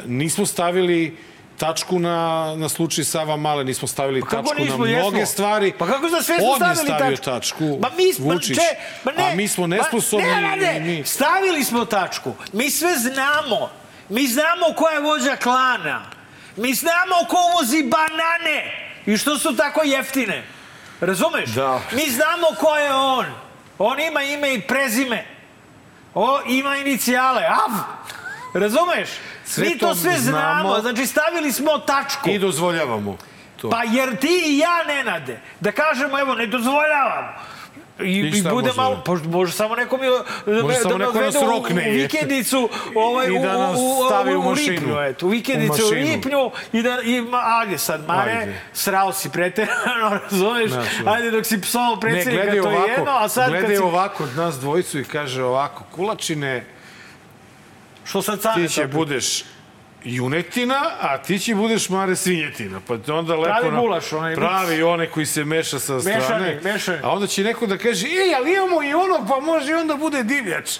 nismo 0.05 0.45
stavili 0.45 1.17
tačku 1.61 1.99
na, 1.99 2.53
na 2.57 2.69
slučaj 2.69 3.03
Sava 3.03 3.37
Male, 3.37 3.63
nismo 3.63 3.87
stavili 3.87 4.21
Pa 4.21 4.29
tačku 4.29 4.55
nismo, 4.57 4.85
na 4.85 4.91
mnoge 4.91 5.19
jesmo? 5.19 5.25
stvari. 5.25 5.73
Pa 5.79 5.87
kako 5.87 6.09
za 6.09 6.21
sve 6.21 6.35
smo 6.39 6.47
On 6.47 6.53
je 6.53 6.75
stavili 6.75 6.85
stavio 6.85 7.17
tačku? 7.17 7.31
tačku, 7.31 7.79
Ma 7.81 7.89
mi 7.97 8.13
smo, 8.13 8.33
Vučić, 8.33 8.57
če, 8.57 8.69
ma 9.03 9.11
ne, 9.11 9.31
a 9.31 9.35
mi 9.35 9.47
smo 9.47 9.67
nesposobni. 9.67 10.27
Ma, 10.27 10.55
ne, 10.55 10.55
ne, 10.55 10.79
mi... 10.79 11.05
stavili 11.05 11.63
smo 11.63 11.85
tačku. 11.85 12.33
Mi 12.53 12.69
sve 12.69 12.95
znamo. 12.95 13.69
Mi 14.09 14.27
znamo 14.27 14.65
ko 14.75 14.89
je 14.89 14.99
vođa 14.99 15.35
klana. 15.35 16.01
Mi 16.55 16.73
znamo 16.73 17.15
ko 17.29 17.37
uvozi 17.53 17.83
banane 17.83 18.89
i 19.05 19.17
što 19.17 19.37
su 19.37 19.55
tako 19.55 19.81
jeftine. 19.83 20.43
Razumeš? 21.01 21.49
Da. 21.49 21.81
Mi 21.91 22.09
znamo 22.09 22.47
ko 22.59 22.75
je 22.75 22.93
on. 22.93 23.25
On 23.77 23.99
ima 23.99 24.23
ime 24.23 24.53
i 24.53 24.61
prezime. 24.61 25.25
O, 26.13 26.39
ima 26.47 26.77
inicijale. 26.77 27.41
Av! 27.41 27.71
Razumeš? 28.53 29.09
Sve 29.51 29.63
Mi 29.63 29.77
to 29.77 29.95
sve 29.95 30.11
znamo. 30.11 30.69
znamo. 30.69 30.81
Znači, 30.81 31.05
stavili 31.05 31.51
smo 31.51 31.77
tačku. 31.77 32.29
I 32.29 32.39
dozvoljavamo 32.39 33.17
to. 33.61 33.69
Pa 33.69 33.83
jer 33.83 34.15
ti 34.15 34.43
i 34.45 34.57
ja, 34.57 34.83
Nenade, 34.87 35.39
da 35.59 35.71
kažemo, 35.71 36.19
evo, 36.19 36.35
ne 36.35 36.47
dozvoljavam. 36.47 37.25
I, 37.99 38.03
I 38.03 38.37
i 38.37 38.41
bude 38.41 38.67
može? 38.67 38.77
malo, 38.77 39.01
pa 39.05 39.13
može 39.29 39.53
samo 39.53 39.75
neko 39.75 39.97
mi 39.97 40.07
Može 40.53 40.75
da 40.75 40.81
samo 40.81 40.97
me 40.97 40.99
neko 40.99 41.09
odvede 41.09 41.25
nas 41.25 41.35
u, 41.35 41.45
rokne. 41.47 41.89
u 41.89 41.93
vikendicu, 41.93 42.69
ovaj, 42.95 43.27
I 43.27 43.39
da 43.39 43.57
u, 43.57 43.59
nas 43.59 43.77
u, 43.77 43.81
u, 43.81 44.05
stavi 44.07 44.35
u 44.35 44.39
u, 44.39 44.41
u 44.41 44.49
mašinu. 44.49 44.73
Lipnju, 44.73 44.99
eto, 44.99 45.25
u 45.25 45.29
vikendicu 45.29 45.83
U 45.83 45.87
u. 45.87 45.91
Lipnju 45.91 46.51
i 46.73 46.81
da, 46.81 46.97
i, 47.01 47.23
ajde 47.61 47.77
sad, 47.77 48.07
Mare, 48.07 48.31
Ajde. 48.31 48.61
srao 48.73 49.13
si 49.13 49.29
preterano, 49.29 50.09
razumeš? 50.23 50.71
Znači. 50.71 50.89
Ajde, 51.05 51.31
dok 51.31 51.45
si 51.45 51.61
psovao 51.61 51.95
predsjednika, 51.95 52.43
gledaj 52.43 52.61
to 52.61 52.69
je 52.69 52.75
ovako, 52.75 52.91
jedno, 52.91 53.11
a 53.11 53.29
sad 53.29 53.43
kad 53.43 53.51
gledaj 53.53 53.75
si... 53.75 53.81
ovako 53.81 54.23
od 54.23 54.35
nas 54.37 54.55
dvojicu 54.55 54.99
i 54.99 55.03
kaže 55.03 55.43
ovako, 55.43 55.83
kulačine, 55.91 56.65
Što 58.05 58.21
sad 58.21 58.55
ti 58.55 58.69
će 58.69 58.87
budeš 58.87 59.43
junetina, 60.03 60.81
a 61.01 61.17
ti 61.17 61.39
će 61.39 61.55
budeš 61.55 61.89
mare 61.89 62.15
svinjetina. 62.15 62.79
Pa 62.87 62.93
onda 63.13 63.35
lepo... 63.35 63.43
Pravi 63.43 63.71
na- 63.71 63.79
gulaš, 63.79 64.13
onaj 64.13 64.35
Pravi 64.35 64.83
onaj 64.83 65.07
koji 65.07 65.25
se 65.25 65.43
meša 65.45 65.79
sa 65.79 65.93
Mešani, 65.93 66.21
strane. 66.21 66.59
mešani. 66.63 66.97
A 67.03 67.09
onda 67.09 67.27
će 67.27 67.43
neko 67.43 67.65
da 67.67 67.77
kaže, 67.77 68.07
ej, 68.07 68.35
ali 68.35 68.53
imamo 68.53 68.83
i 68.83 68.93
onog, 68.93 69.27
pa 69.29 69.39
može 69.39 69.71
i 69.71 69.75
onda 69.75 69.95
bude 69.95 70.23
divljač. 70.23 70.79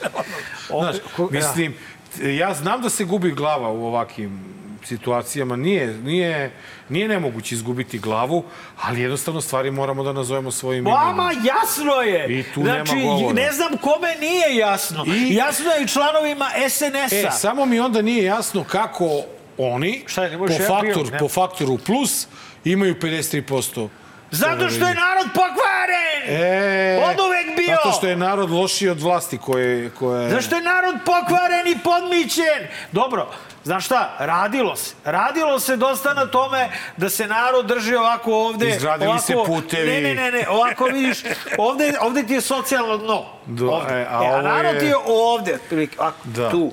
Znaš, 0.68 0.96
mislim, 1.32 1.76
ja 2.22 2.54
znam 2.54 2.82
da 2.82 2.90
se 2.90 3.04
gubi 3.04 3.32
glava 3.32 3.70
u 3.70 3.86
ovakvim 3.86 4.40
situacijama. 4.84 5.56
Nije, 5.56 5.88
nije, 5.88 6.52
nije 6.90 7.08
nemoguće 7.08 7.56
izgubiti 7.56 8.00
glavu, 8.00 8.44
ali 8.82 9.02
jednostavno 9.02 9.42
stvari 9.42 9.72
moramo 9.72 10.04
da 10.04 10.14
nazovemo 10.14 10.52
svojim 10.52 10.86
Vama 10.86 11.32
imenom. 11.32 11.46
jasno 11.48 11.94
je. 11.94 12.40
I 12.40 12.44
tu 12.44 12.64
nema 12.64 12.86
znači, 12.86 13.02
govora. 13.02 13.34
ne 13.36 13.52
znam 13.52 13.78
kome 13.78 14.16
nije 14.20 14.56
jasno. 14.58 15.06
I- 15.08 15.36
Jasno 15.36 15.72
je 15.72 15.84
i 15.84 15.88
članovima 15.88 16.50
SNS-a. 16.70 17.16
E, 17.18 17.32
samo 17.32 17.66
mi 17.66 17.80
onda 17.80 18.02
nije 18.02 18.24
jasno 18.24 18.64
kako 18.64 19.10
oni 19.58 20.04
Šta 20.08 20.24
je, 20.24 20.32
ne 20.32 20.38
po, 20.38 20.54
faktor, 20.68 21.12
ne? 21.12 21.20
po 21.20 21.28
faktoru 21.28 21.78
plus 21.78 22.28
imaju 22.66 22.96
53% 22.96 23.88
Zato 24.32 24.70
što 24.70 24.88
je 24.88 24.96
narod 24.96 25.28
pokvaren! 25.34 26.22
E, 26.28 27.04
Od 27.06 27.20
uvek 27.20 27.58
bio. 27.58 27.76
Zato 27.76 27.92
što 27.92 28.08
je 28.08 28.16
narod 28.16 28.52
lošiji 28.52 28.90
od 28.90 29.02
vlasti 29.02 29.38
koje... 29.38 29.90
koje... 29.90 30.30
Zašto 30.30 30.56
je 30.56 30.62
narod 30.62 30.96
pokvaren 31.06 31.68
i 31.68 31.78
podmićen? 31.84 32.62
Dobro, 32.92 33.30
znaš 33.64 33.86
šta, 33.86 34.16
radilo 34.20 34.76
se. 34.76 34.96
Radilo 35.06 35.60
se 35.60 35.76
dosta 35.76 36.14
na 36.14 36.26
tome 36.26 36.70
da 36.98 37.10
se 37.10 37.28
narod 37.28 37.66
drži 37.66 37.96
ovako 37.96 38.34
ovde. 38.34 38.70
Izgradili 38.70 39.08
ovako, 39.08 39.24
se 39.24 39.34
putevi. 39.46 39.92
Ne, 39.92 40.02
ne, 40.04 40.16
ne, 40.16 40.32
ne, 40.32 40.50
ovako 40.50 40.86
vidiš, 40.86 41.18
ovde, 41.58 41.94
ovde 42.02 42.24
ti 42.24 42.34
je 42.34 42.42
socijalno 42.42 42.98
dno. 42.98 43.26
Do- 43.46 43.68
ovde. 43.68 43.94
e, 43.94 44.06
a 44.06 44.24
E, 44.24 44.28
a 44.30 44.42
narod 44.42 44.74
je- 44.74 44.80
ti 44.80 44.86
je 44.86 44.96
ovde, 45.08 45.54
otprilike, 45.56 45.96
ovako, 46.00 46.18
Da. 46.24 46.50
tu. 46.50 46.72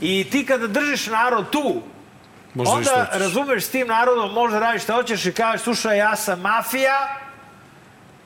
I 0.00 0.30
ti 0.30 0.46
kada 0.46 0.66
držiš 0.66 1.06
narod 1.06 1.50
tu, 1.50 1.82
Možda 2.54 2.82
šta 2.82 2.92
onda 2.94 3.08
razumeš 3.14 3.64
s 3.64 3.70
tim 3.70 3.86
narodom, 3.88 4.32
možda 4.32 4.58
radiš 4.60 4.82
šta 4.82 4.94
hoćeš 4.94 5.26
i 5.26 5.32
kažeš, 5.32 5.60
slušaj, 5.60 5.98
ja 5.98 6.16
sam 6.16 6.40
mafija, 6.40 7.08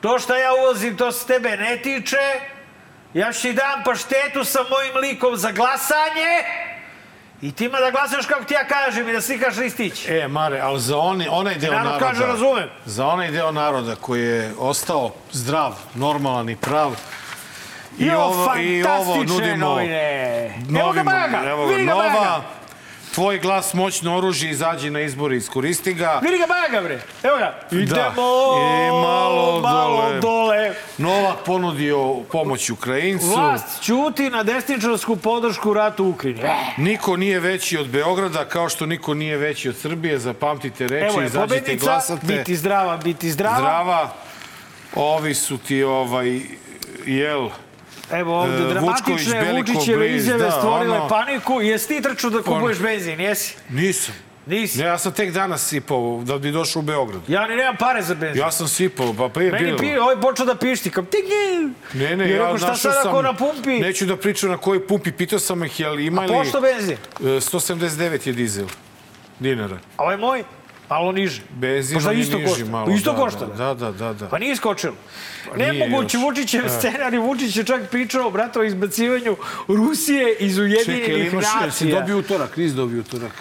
to 0.01 0.19
što 0.19 0.35
ja 0.35 0.53
uvozim, 0.53 0.97
to 0.97 1.11
se 1.11 1.27
tebe 1.27 1.49
ne 1.49 1.77
tiče, 1.77 2.17
ja 3.13 3.33
ću 3.33 3.41
ti 3.41 3.53
dam 3.53 3.83
paštetu 3.85 4.43
sa 4.43 4.59
mojim 4.61 4.95
likom 4.97 5.35
za 5.35 5.51
glasanje 5.51 6.43
i 7.43 7.51
ti 7.51 7.65
ima 7.65 7.79
da 7.79 7.91
glasaš 7.91 8.25
kako 8.25 8.43
ti 8.43 8.53
ja 8.53 8.67
kažem 8.67 9.09
i 9.09 9.13
da 9.13 9.21
slikaš 9.21 9.55
listić. 9.57 10.05
E, 10.09 10.27
Mare, 10.27 10.59
ali 10.59 10.79
za 10.79 10.97
oni, 10.97 11.27
onaj 11.29 11.55
deo 11.55 11.71
Narod 11.71 11.85
naroda... 11.85 12.05
kaže, 12.05 12.25
razumem. 12.25 12.69
Za 12.85 13.07
onaj 13.07 13.31
deo 13.31 13.51
naroda 13.51 13.95
koji 13.95 14.23
je 14.23 14.53
ostao 14.59 15.11
zdrav, 15.31 15.75
normalan 15.95 16.49
i 16.49 16.55
prav, 16.55 16.91
I 17.99 18.05
Jo, 18.05 18.19
ovo, 18.19 18.55
i 18.55 18.83
ovo 18.83 19.15
nudimo... 19.23 19.65
novine. 19.67 20.45
Evo 20.69 20.85
Novi, 20.85 20.97
ga 20.97 21.03
Baga, 21.03 21.49
evo 21.49 21.65
ga, 21.67 21.73
vidi 21.73 21.85
ga 21.85 21.91
nova. 21.93 22.41
Tvoj 23.13 23.39
glas 23.39 23.73
moćno 23.73 24.17
oružje, 24.17 24.49
izađi 24.49 24.89
na 24.89 25.01
izbore, 25.01 25.37
iskoristi 25.37 25.93
ga. 25.93 26.19
Vidi 26.23 26.37
ga 26.37 26.45
Baga, 26.47 26.81
bre. 26.83 26.99
Evo 27.23 27.37
ga. 27.37 27.59
Idemo 27.71 28.21
I 28.59 28.91
malo 28.91 29.59
malo 29.61 30.01
dole. 30.01 30.19
dole. 30.21 30.73
Novak 30.97 31.35
ponudio 31.45 32.15
pomoć 32.21 32.69
Ukrajincu. 32.69 33.25
Vlast 33.25 33.81
ćuti 33.83 34.29
na 34.29 34.43
desničarsku 34.43 35.15
podršku 35.15 35.73
ratu 35.73 36.05
u 36.05 36.09
Ukrajini. 36.09 36.41
E, 36.41 36.55
Niko 36.77 37.17
nije 37.17 37.39
veći 37.39 37.77
od 37.77 37.87
Beograda, 37.87 38.45
kao 38.45 38.69
što 38.69 38.85
niko 38.85 39.13
nije 39.13 39.37
veći 39.37 39.69
od 39.69 39.77
Srbije. 39.77 40.19
Zapamtite 40.19 40.87
reči, 40.87 41.05
Evo 41.05 41.21
je 41.21 41.27
izađite 41.27 41.55
i 41.55 41.59
pobednica, 41.59 41.85
glasate. 41.85 42.25
biti 42.27 42.55
zdrava, 42.55 42.97
biti 42.97 43.31
zdrava. 43.31 43.57
Zdrava. 43.57 44.13
Ovi 44.95 45.33
su 45.33 45.57
ti, 45.57 45.83
ovaj, 45.83 46.41
jel, 47.05 47.49
Evo 48.13 48.33
ovde, 48.35 48.55
E, 48.55 48.67
dramatične 48.67 49.53
Vučićeve 49.53 49.97
Bliz, 49.99 50.15
izjave 50.15 50.39
da, 50.39 50.51
stvorile 50.51 50.97
ono- 50.97 51.07
paniku. 51.09 51.61
Jesi 51.61 51.87
ti 51.87 52.01
trčao 52.01 52.29
da 52.29 52.41
kupuješ 52.41 52.79
benzin, 52.79 53.19
jesi? 53.19 53.55
nisam. 53.69 54.15
Nisi. 54.45 54.79
Ne, 54.79 54.85
ja 54.85 54.97
sam 54.97 55.11
tek 55.11 55.31
danas 55.31 55.67
sipao 55.67 56.21
da 56.23 56.37
bi 56.37 56.51
došao 56.51 56.79
u 56.79 56.83
Beograd. 56.83 57.21
Ja 57.27 57.47
ni 57.47 57.55
nemam 57.55 57.75
pare 57.77 58.01
za 58.01 58.15
benzin. 58.15 58.41
Ja 58.41 58.51
sam 58.51 58.67
sipao, 58.67 59.13
pa 59.13 59.29
pa 59.29 59.41
je 59.41 59.51
Meni 59.51 59.65
bilo. 59.65 59.77
pi, 59.77 59.97
ovaj 59.97 60.15
počeo 60.17 60.45
da 60.45 60.55
pišti, 60.55 60.89
kao 60.89 61.03
tik. 61.03 61.25
Ne, 61.93 62.15
ne, 62.15 62.29
ja 62.31 62.57
šta 62.57 62.67
našao 62.67 62.75
sad 62.75 62.93
sam... 62.93 63.07
ako 63.07 63.21
na 63.21 63.33
pumpi? 63.33 63.79
Neću 63.79 64.05
da 64.05 64.17
pričam 64.17 64.49
na 64.49 64.57
kojoj 64.57 64.87
pumpi, 64.87 65.11
pitao 65.11 65.39
sam 65.39 65.63
ih, 65.63 65.79
jel 65.79 65.93
A 65.93 65.99
imali... 65.99 66.27
pošto 66.29 66.61
benzin? 66.61 66.97
E, 67.19 67.23
179 67.23 68.27
je 68.27 68.33
dizel. 68.33 68.65
Dinara. 69.39 69.77
A 69.97 70.03
ovaj 70.03 70.17
moj? 70.17 70.43
Malo 70.89 71.11
niže. 71.11 71.41
Benzin 71.51 71.93
Možda 71.93 72.11
isto 72.13 72.37
niži 72.37 72.49
košta. 72.49 72.65
malo. 72.65 72.91
Isto 72.91 73.11
da, 73.11 73.17
košta, 73.17 73.45
Da, 73.47 73.73
da, 73.73 73.91
da, 73.91 74.13
da. 74.13 74.27
Pa 74.27 74.39
nije 74.39 74.55
skočilo. 74.55 74.93
nije 75.57 75.73
Nemoguće. 75.73 76.17
Vučićev 76.17 76.65
E. 76.65 76.69
scenarij, 76.69 77.19
Vučić 77.19 77.55
je 77.55 77.63
čak 77.63 77.89
pričao, 77.91 78.31
brato, 78.31 78.59
o 78.59 78.63
izbacivanju 78.63 79.35
Rusije 79.67 80.35
iz 80.35 80.55
Čekaj, 80.55 80.65
ili 80.65 80.93
Ujedinjenih 80.95 81.33
imaš, 81.33 81.45
jesi 81.45 81.65
nacija. 81.85 81.99
dobio 81.99 82.17
utorak, 82.17 82.57
nisi 82.57 82.75
dobio 82.75 82.99
utorak. 82.99 83.31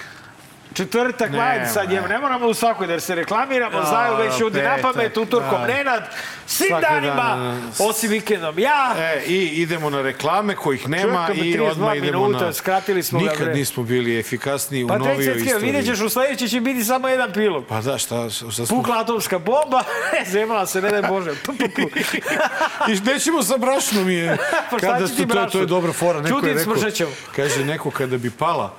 Četvrtak, 0.74 1.30
Ne, 1.30 1.40
ajde 1.40 1.66
sad, 1.66 1.88
ne. 1.88 1.94
je, 1.94 2.02
ne 2.02 2.18
moramo 2.18 2.46
u 2.46 2.54
svakoj 2.54 2.86
da 2.86 3.00
se 3.00 3.14
reklamiramo, 3.14 3.84
znaju 3.84 4.16
već 4.16 4.40
ljudi 4.40 4.62
na 4.62 4.76
pamet, 4.82 5.16
utorkom 5.16 5.60
da. 5.60 5.66
Nenad, 5.66 6.08
svim 6.46 6.68
Svaki 6.68 6.86
danima, 6.90 7.14
dan, 7.36 7.70
osim 7.78 8.10
vikendom 8.10 8.58
ja. 8.58 8.94
E, 8.98 9.22
i 9.26 9.36
idemo 9.46 9.90
na 9.90 10.02
reklame 10.02 10.54
kojih 10.54 10.88
nema 10.88 11.28
i 11.34 11.38
32 11.38 11.70
odmah 11.70 11.96
idemo 11.96 12.26
minuta, 12.26 12.44
na... 12.46 12.52
skratili 12.52 13.02
smo 13.02 13.18
ga, 13.18 13.24
Nikad 13.24 13.44
bre. 13.44 13.54
nismo 13.54 13.82
bili 13.82 14.18
efikasniji 14.18 14.86
Pa 14.88 14.94
u 14.94 14.98
novijoj 14.98 15.36
istoriji. 15.36 15.72
vidjet 15.72 15.86
ćeš, 15.86 16.00
u 16.00 16.08
sledeći 16.08 16.48
će 16.48 16.60
biti 16.60 16.84
samo 16.84 17.08
jedan 17.08 17.32
pilot. 17.32 17.68
Pa 17.68 17.80
da, 17.80 17.98
šta, 17.98 18.30
šta 18.30 18.66
smo... 18.66 18.76
Pukla 18.76 18.98
atomska 18.98 19.38
bomba, 19.38 19.82
zemala 20.32 20.66
se, 20.66 20.82
ne 20.82 20.90
daj 20.90 21.02
Bože. 21.02 21.30
I 22.92 23.00
nećemo 23.04 23.42
sa 23.42 23.56
brašnom 23.56 24.10
je. 24.10 24.36
Pa 24.70 24.78
šta 24.78 24.86
kada 24.86 25.08
će 25.08 25.14
ti 25.14 25.26
to, 25.26 25.34
to 25.34 25.38
je 25.38 25.42
brašno? 25.42 25.64
dobra 25.64 25.92
fora. 25.92 26.20
Neko 26.20 26.36
je 26.36 26.40
Ćutim, 26.40 26.58
rekao, 26.58 26.64
smržat 26.64 26.94
ćemo. 26.94 27.10
kaže 27.36 27.64
neko 27.64 27.90
kada 27.90 28.18
bi 28.18 28.30
pala 28.30 28.74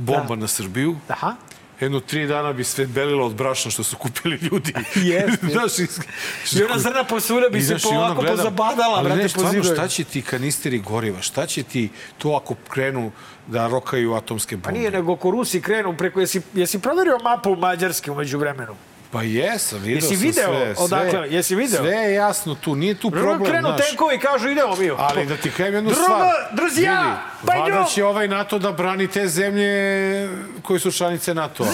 bomba 0.00 0.36
na 0.36 0.48
Srbiju, 0.48 0.96
Aha. 1.08 1.34
jedno 1.80 2.00
tri 2.00 2.26
dana 2.26 2.52
bi 2.52 2.64
sve 2.64 2.86
belilo 2.86 3.26
od 3.26 3.34
brašna 3.34 3.70
što 3.70 3.82
su 3.82 3.96
kupili 3.96 4.36
ljudi. 4.36 4.74
Jeste. 5.12 5.46
Znaš, 5.52 5.78
iz... 5.78 5.98
I 6.56 6.62
ona 6.62 6.78
zrna 6.78 7.04
posulja 7.04 7.48
bi 7.48 7.58
I 7.58 7.62
se 7.62 7.66
znaš, 7.66 7.84
ono 7.84 8.00
polako 8.00 8.20
gledam, 8.20 8.36
pozabadala, 8.36 8.96
ali 8.96 9.04
brate, 9.04 9.22
ne, 9.22 9.28
stvarno, 9.28 9.50
zidovima. 9.50 9.74
šta 9.74 9.88
će 9.88 10.04
ti 10.04 10.22
kanisteri 10.22 10.78
goriva? 10.78 11.22
Šta 11.22 11.46
će 11.46 11.62
ti 11.62 11.88
to 12.18 12.30
ako 12.42 12.54
krenu 12.68 13.12
da 13.46 13.66
rokaju 13.66 14.14
atomske 14.14 14.56
bombe? 14.56 14.64
Pa 14.64 14.72
nije, 14.72 14.90
nego 14.90 15.12
ako 15.12 15.30
Rusi 15.30 15.62
krenu 15.62 15.96
preko... 15.96 16.20
Jesi, 16.20 16.40
jesi 16.54 16.78
proverio 16.78 17.18
mapu 17.24 17.56
Mađarske 17.56 18.10
umeđu 18.10 18.38
vremenu? 18.38 18.74
Pa 19.12 19.22
jesam, 19.22 19.78
vidio 19.78 19.94
Jesi 19.94 20.08
sam 20.08 20.16
video 20.18 20.44
sve. 20.46 20.74
sve 20.74 20.84
odakle? 20.84 21.28
Jesi 21.30 21.54
video? 21.54 21.82
Sve 21.82 21.90
je 21.92 22.14
jasno 22.14 22.54
tu, 22.54 22.74
nije 22.74 22.94
tu 22.94 23.10
Problem, 23.10 23.28
problem, 23.28 23.50
krenu 23.52 23.76
tenkovi 23.78 24.14
i 24.14 24.18
kažu 24.18 24.48
idemo 24.48 24.76
mi. 24.76 24.90
Ali 24.98 25.26
da 25.26 25.36
ti 25.36 25.50
kažem 25.50 25.74
jednu 25.74 25.90
Drugo, 25.90 26.04
stvar. 26.04 26.32
druzija, 26.52 27.00
Vidi, 27.02 27.46
pa 27.46 27.66
idemo. 27.68 27.84
će 27.84 28.04
ovaj 28.04 28.28
NATO 28.28 28.58
da 28.58 28.72
brani 28.72 29.06
te 29.06 29.28
zemlje 29.28 30.28
koje 30.62 30.80
su 30.80 30.92
članice 30.92 31.34
NATO-a. 31.34 31.66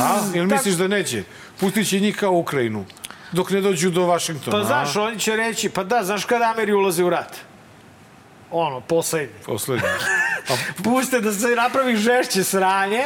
A? 0.00 0.18
Jel 0.34 0.46
misliš 0.46 0.74
da 0.74 0.88
neće? 0.88 1.22
Pustit 1.60 1.88
će 1.88 2.00
njih 2.00 2.16
kao 2.16 2.32
Ukrajinu. 2.32 2.84
Dok 3.32 3.50
ne 3.50 3.60
dođu 3.60 3.90
do 3.90 4.06
Vašingtona. 4.06 4.58
Pa 4.58 4.64
znaš, 4.64 4.96
oni 4.96 5.18
će 5.18 5.36
reći, 5.36 5.68
pa 5.68 5.84
da, 5.84 6.04
znaš 6.04 6.24
kada 6.24 6.44
Ameri 6.44 6.72
ulaze 6.72 7.04
u 7.04 7.10
rat? 7.10 7.36
Ono, 8.50 8.80
poslednji. 8.80 9.34
Poslednji. 9.46 9.88
Puste 10.84 11.20
da 11.20 11.32
se 11.32 11.48
napravi 11.48 11.96
žešće 11.96 12.44
sranje 12.44 13.04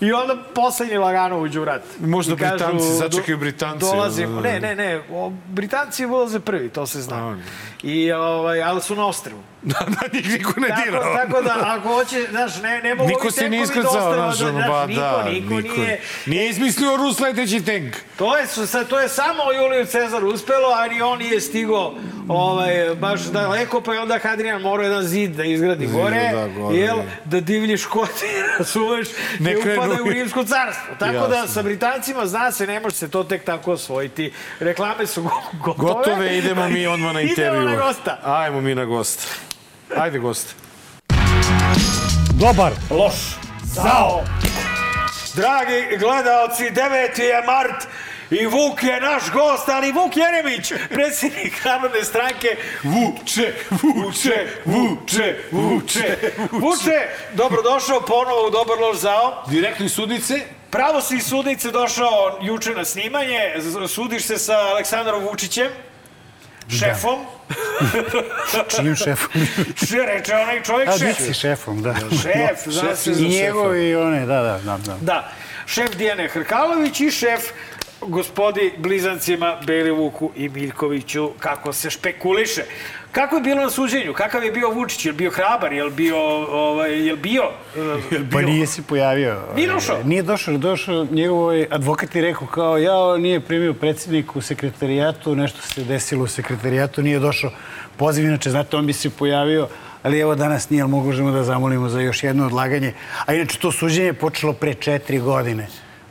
i 0.00 0.12
onda 0.12 0.36
poslednji 0.54 0.96
lagano 0.96 1.40
uđu 1.40 1.62
u 1.62 1.64
rat. 1.64 1.82
Možda 2.00 2.34
I 2.34 2.36
kažu, 2.36 2.54
Britanci, 2.54 2.86
začekaju 2.88 3.38
Britanci. 3.38 3.80
Dolazimo, 3.80 4.40
Da, 4.40 4.42
da, 4.42 4.48
da. 4.50 4.60
ne, 4.60 4.74
ne, 4.74 4.88
ne, 4.88 5.00
o, 5.12 5.32
Britanci 5.46 6.06
ulaze 6.06 6.40
prvi, 6.40 6.68
to 6.68 6.86
se 6.86 7.02
zna. 7.02 7.38
I, 7.82 8.12
ovaj, 8.12 8.62
ali 8.62 8.80
su 8.80 8.96
na 8.96 9.06
ostrvu. 9.06 9.38
Da, 9.62 9.74
da, 9.80 10.08
njih 10.12 10.32
niko 10.32 10.60
ne 10.60 10.68
Tako, 10.68 10.82
dira. 10.84 11.00
tako 11.16 11.42
da, 11.42 11.54
ako 11.60 11.88
hoće, 11.88 12.26
znaš, 12.30 12.62
ne, 12.62 12.80
ne 12.82 12.94
mogu 12.94 13.08
Niko 13.08 13.20
ovi 13.20 13.30
se 13.30 13.48
nije 13.50 13.62
iskrcao, 13.62 14.14
znaš, 14.14 14.40
ono, 14.40 14.68
ba 14.68 14.86
niko, 14.86 15.00
da, 15.00 15.24
niko, 15.24 15.54
nije... 15.54 16.00
Nije 16.26 16.48
izmislio 16.50 16.96
Rus 16.96 17.20
leteći 17.20 17.64
tank. 17.64 17.96
To 18.16 18.36
je, 18.36 18.46
sad, 18.46 18.88
to 18.88 19.00
je 19.00 19.08
samo 19.08 19.42
Juliju 19.52 19.86
Cezar 19.86 20.24
uspelo, 20.24 20.68
a 20.74 20.86
ni 20.88 21.02
on 21.02 21.18
nije 21.18 21.40
stigo 21.40 21.94
ovaj, 22.28 22.72
baš 22.94 23.20
daleko, 23.22 23.80
pa 23.80 23.94
je 23.94 24.00
onda 24.00 24.18
Hadrian 24.18 24.62
morao 24.62 24.84
jedan 24.84 25.02
zid 25.02 25.30
da 25.30 25.44
izgradi 25.44 25.86
gore, 25.86 26.30
da, 26.32 26.48
gore, 26.50 26.76
jel, 26.78 26.96
je. 26.98 27.04
da 27.24 27.40
divlji 27.40 27.76
škoti, 27.76 28.26
razumeš, 28.58 29.08
ne, 29.38 29.50
Ne 29.50 29.56
krenu- 29.56 29.82
upadaju 29.90 30.06
u 30.06 30.12
rimsko 30.12 30.44
carstvo. 30.44 30.94
Tako 30.98 31.28
da 31.28 31.36
Jasno. 31.36 31.48
sa 31.48 31.62
Britancima 31.62 32.26
zna 32.26 32.52
se, 32.52 32.66
ne 32.66 32.80
može 32.80 32.96
se 32.96 33.08
to 33.08 33.24
tek 33.24 33.44
tako 33.44 33.72
osvojiti. 33.72 34.30
Reklame 34.60 35.06
su 35.06 35.22
go- 35.22 35.30
gotove. 35.54 35.94
Gotove, 35.94 36.38
idemo 36.38 36.68
mi 36.68 36.86
odmah 36.94 37.14
na 37.14 37.20
intervju. 37.20 37.62
Idemo 37.62 37.70
na 37.70 37.76
gosta. 37.78 38.18
Ajmo 38.24 38.60
mi 38.60 38.74
na 38.74 38.84
gosta. 38.84 39.22
Ajde 39.96 40.18
gost. 40.18 40.54
Dobar. 42.32 42.72
Loš. 42.90 43.14
Zao. 43.64 44.24
Dragi 45.34 45.96
gledaoci, 45.98 46.62
9. 46.64 46.80
je 47.20 47.42
mart 47.42 47.86
i 48.30 48.46
Vuk 48.46 48.82
je 48.82 49.00
naš 49.00 49.30
gost, 49.32 49.68
ali 49.68 49.92
Vuk 49.92 50.16
Jeremić, 50.16 50.72
predsjednik 50.88 51.64
Narodne 51.64 52.04
stranke. 52.04 52.56
Vuče, 52.82 53.52
Vuče, 53.70 54.46
Vuče, 54.64 55.36
Vuče. 55.52 56.18
Vuče, 56.50 57.08
dobrodošao 57.32 58.00
ponovo 58.00 58.46
u 58.46 58.50
Dobar 58.50 58.78
loš 58.78 58.96
zao. 58.96 59.44
Direktno 59.50 59.86
iz 59.86 59.92
sudnice. 59.92 60.40
Pravo 60.70 61.00
si 61.00 61.16
iz 61.16 61.26
sudnice 61.26 61.70
došao 61.70 62.38
juče 62.42 62.70
na 62.70 62.84
snimanje, 62.84 63.40
sudiš 63.88 64.24
se 64.24 64.38
sa 64.38 64.58
Aleksandrom 64.58 65.24
Vučićem, 65.24 65.68
šefom. 66.78 67.18
Čijim 68.76 68.96
šefom? 68.96 69.42
Še 69.88 69.96
reče 70.06 70.34
onaj 70.34 70.62
čovjek 70.62 70.88
A, 70.88 70.98
šef. 70.98 71.18
Dici 71.18 71.34
šefom, 71.34 71.82
da. 71.82 71.94
Šef, 72.22 72.66
zna 72.66 72.96
se 72.96 73.14
za 73.14 73.24
I 73.24 73.28
njegov 73.28 73.76
i 73.76 73.94
one, 73.96 74.26
da, 74.26 74.42
da, 74.42 74.58
da. 74.64 74.76
da. 74.76 74.96
Da, 75.00 75.32
šef 75.66 75.96
Dijane 75.96 76.28
Hrkalović 76.28 77.00
i 77.00 77.10
šef 77.10 77.40
gospodi 78.00 78.72
blizancima 78.78 79.56
Belivuku 79.66 80.30
i 80.36 80.48
Miljkoviću, 80.48 81.30
kako 81.38 81.72
se 81.72 81.90
špekuliše. 81.90 82.62
Kako 83.12 83.36
je 83.36 83.42
bilo 83.42 83.62
na 83.62 83.70
suđenju? 83.70 84.12
Kakav 84.12 84.44
je 84.44 84.52
bio 84.52 84.70
Vučić? 84.70 85.04
Je 85.06 85.12
li 85.12 85.18
bio 85.18 85.30
hrabar? 85.30 85.72
Je 85.72 85.84
li 85.84 85.90
bio... 85.90 86.16
Ovaj, 86.48 87.06
je 87.06 87.12
li 87.12 87.18
bio... 87.18 87.42
eh, 87.76 88.20
Pa 88.32 88.42
nije 88.42 88.66
se 88.66 88.82
pojavio. 88.82 89.36
Nije 89.56 89.68
došao? 89.68 90.02
Nije 90.04 90.22
došao, 90.22 90.58
došao 90.58 91.06
njegov 91.10 91.38
ovaj 91.38 91.66
advokat 91.70 92.14
je 92.14 92.22
rekao 92.22 92.46
kao 92.46 92.78
ja 92.78 93.16
nije 93.16 93.40
primio 93.40 93.74
predsjednik 93.74 94.36
u 94.36 94.40
sekretarijatu, 94.40 95.36
nešto 95.36 95.62
se 95.62 95.84
desilo 95.84 96.24
u 96.24 96.28
sekretarijatu, 96.28 97.02
nije 97.02 97.18
došao 97.18 97.50
poziv, 97.96 98.24
inače 98.24 98.50
znate 98.50 98.76
on 98.76 98.86
bi 98.86 98.92
se 98.92 99.10
pojavio, 99.10 99.68
ali 100.02 100.20
evo 100.20 100.34
danas 100.34 100.70
nije, 100.70 100.82
ali 100.82 100.90
možemo 100.90 101.30
da 101.30 101.42
zamolimo 101.44 101.88
za 101.88 102.00
još 102.00 102.22
jedno 102.22 102.46
odlaganje. 102.46 102.92
A 103.26 103.34
inače 103.34 103.58
to 103.58 103.72
suđenje 103.72 104.06
je 104.06 104.12
počelo 104.12 104.52
pre 104.52 104.74
četiri 104.74 105.18
godine. 105.18 105.66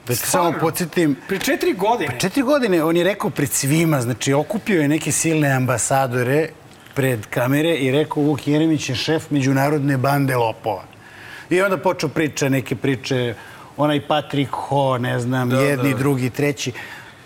Da 0.08 0.16
te 0.16 0.28
samo 0.28 0.53
podsjetim, 0.60 1.16
Pre 1.28 1.39
četiri 1.39 1.74
godine. 1.74 2.20
četiri 2.20 2.43
godine 2.43 2.84
on 2.84 2.97
je 2.97 3.03
rekao 3.03 3.30
pred 3.30 3.51
svima, 3.51 4.01
znači 4.01 4.34
okupio 4.34 4.82
je 4.82 4.88
neke 4.88 5.12
silne 5.12 5.51
ambasadore 5.51 6.49
pred 6.93 7.26
kamere 7.30 7.76
i 7.76 7.91
rekao 7.91 8.24
Vuk 8.24 8.47
Jeremić 8.47 8.89
je 8.89 8.95
šef 8.95 9.30
međunarodne 9.30 9.97
bande 9.97 10.36
lopova. 10.36 10.84
I 11.49 11.62
onda 11.62 11.78
počeo 11.78 12.10
priča, 12.10 12.49
neke 12.49 12.76
priče, 12.76 13.34
onaj 13.78 14.08
Patrick 14.08 14.51
Ho, 14.51 14.97
ne 14.97 15.20
znam, 15.20 15.49
da, 15.49 15.60
jedni, 15.62 15.91
da. 15.91 15.97
drugi, 15.97 16.30
treći. 16.30 16.72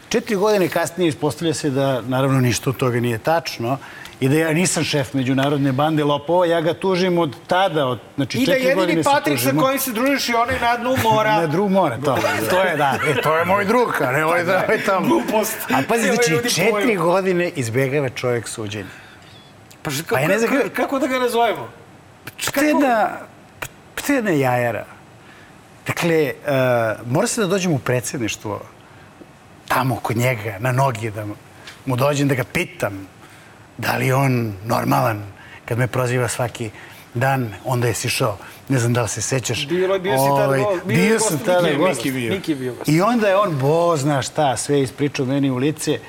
Četiri 0.09 0.35
godine 0.35 0.67
kasnije 0.67 1.07
ispostavlja 1.09 1.53
se 1.53 1.69
da, 1.69 2.01
naravno, 2.01 2.39
ništa 2.41 2.69
od 2.69 2.77
toga 2.77 2.99
nije 2.99 3.17
tačno 3.17 3.77
i 4.21 4.29
da 4.29 4.35
ja 4.35 4.53
nisam 4.53 4.83
šef 4.83 5.13
međunarodne 5.13 5.71
bande 5.71 6.03
lopova, 6.03 6.45
ja 6.45 6.61
ga 6.61 6.73
tužim 6.73 7.17
od 7.17 7.35
tada, 7.47 7.85
od, 7.87 7.99
znači 8.15 8.37
I 8.37 8.45
da 8.45 8.53
četiri 8.53 8.65
godine 8.65 8.81
jedini 8.83 9.03
se 9.03 9.09
Patrik 9.09 9.39
sa 9.39 9.43
tužimo. 9.43 9.61
kojim 9.61 9.79
se 9.79 9.91
družiš 9.91 10.29
i 10.29 10.33
onaj 10.33 10.59
na 10.59 10.77
dnu 10.77 10.95
mora. 11.03 11.35
Na 11.41 11.47
drug 11.47 11.71
mora, 11.71 11.97
to. 11.97 12.17
to 12.49 12.61
je, 12.61 12.77
da. 12.77 12.97
E, 13.09 13.21
to 13.21 13.37
je 13.37 13.45
moj 13.45 13.65
drug, 13.65 14.01
a 14.01 14.11
ne 14.11 14.25
ovaj 14.25 14.43
da 14.43 14.63
ovaj 14.65 14.81
tamo. 14.81 15.07
Glupost. 15.07 15.57
A 15.69 15.81
pazi, 15.89 16.03
znači, 16.05 16.49
četiri 16.55 16.71
poju. 16.71 17.01
godine 17.01 17.49
izbegava 17.49 18.09
čovjek 18.09 18.47
suđenje. 18.47 18.89
Pa 19.81 19.91
što- 19.91 20.03
Pa 20.09 20.19
ja 20.19 20.27
ne 20.27 20.39
znam 20.39 20.51
kako, 20.51 20.63
kako- 20.63 20.75
kako 20.75 20.99
da 20.99 21.07
ga 21.07 21.19
nazovemo? 21.19 21.69
Pa 22.25 22.51
to 22.51 22.61
je 22.61 22.67
jedna, 22.67 23.09
to 23.97 24.13
je 24.13 24.17
jedna 24.17 24.31
jajara. 24.31 24.85
Dakle, 25.87 26.33
uh, 26.37 26.51
mora 27.07 27.27
se 27.27 27.41
da 27.41 27.47
dođem 27.47 27.71
u 27.71 27.79
predsjedništvo 27.79 28.61
tamo 29.67 29.95
kod 29.95 30.17
njega, 30.17 30.55
na 30.59 30.71
noge, 30.71 31.11
da 31.11 31.25
mu 31.85 31.95
dođem 31.95 32.27
da 32.27 32.35
ga 32.35 32.43
pitam 32.43 33.07
da 33.81 33.97
li 33.97 34.07
je 34.07 34.15
on 34.15 34.53
normalan 34.65 35.23
kad 35.65 35.77
me 35.77 35.87
proziva 35.87 36.27
svaki 36.27 36.69
dan, 37.13 37.53
onda 37.65 37.87
je 37.87 37.93
sišao, 37.93 38.37
ne 38.69 38.79
znam 38.79 38.93
da 38.93 39.01
li 39.01 39.09
se 39.09 39.21
sećaš. 39.21 39.67
Bilo 39.67 39.93
je, 39.93 39.99
bio 39.99 40.17
si 40.17 40.27
tada 40.29 40.45
Ovaj, 40.47 40.59
gost. 40.59 40.85
bio 40.85 40.97
Bio 40.97 41.19
sam 41.19 41.39
tada 41.39 41.73
gost. 41.73 42.03
bio. 42.03 42.39
I 42.87 43.01
onda 43.01 43.27
je 43.27 43.37
on, 43.37 43.57
bo 43.59 43.97
zna 43.97 44.21
šta, 44.21 44.57
sve 44.57 44.81
ispričao 44.81 45.25
meni 45.25 45.49
u 45.49 45.57
lice. 45.57 45.99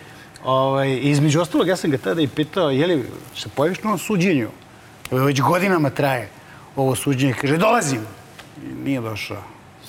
Ovaj, 0.45 0.99
između 1.03 1.41
ostalog, 1.41 1.68
ja 1.68 1.77
sam 1.77 1.91
ga 1.91 1.99
tada 1.99 2.20
i 2.23 2.29
pitao, 2.29 2.70
je 2.70 2.87
li 2.87 3.05
se 3.37 3.49
pojaviš 3.49 3.83
na 3.83 3.91
ovom 3.91 3.99
suđenju? 3.99 4.49
Već 5.11 5.41
godinama 5.41 5.91
traje 5.91 6.29
ovo 6.77 6.95
suđenje. 6.95 7.35
Kaže, 7.41 7.57
dolazim. 7.57 8.01
I 8.62 8.85
nije 8.85 9.01
došao. 9.01 9.43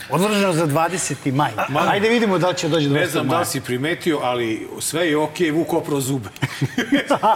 Odloženo 0.09 0.53
za 0.53 0.67
20. 0.67 1.31
maj. 1.33 1.51
Ajde 1.87 2.09
vidimo 2.09 2.37
da 2.37 2.49
li 2.49 2.55
će 2.55 2.69
doći 2.69 2.85
20. 2.85 2.91
Ne 2.91 3.07
znam 3.07 3.27
da 3.27 3.39
li 3.39 3.45
si 3.45 3.61
primetio, 3.61 4.19
ali 4.19 4.67
sve 4.79 5.09
je 5.09 5.17
okej, 5.17 5.51
Vuk 5.51 5.73
oprao 5.73 6.01
zube. 6.01 6.29
da, 7.09 7.35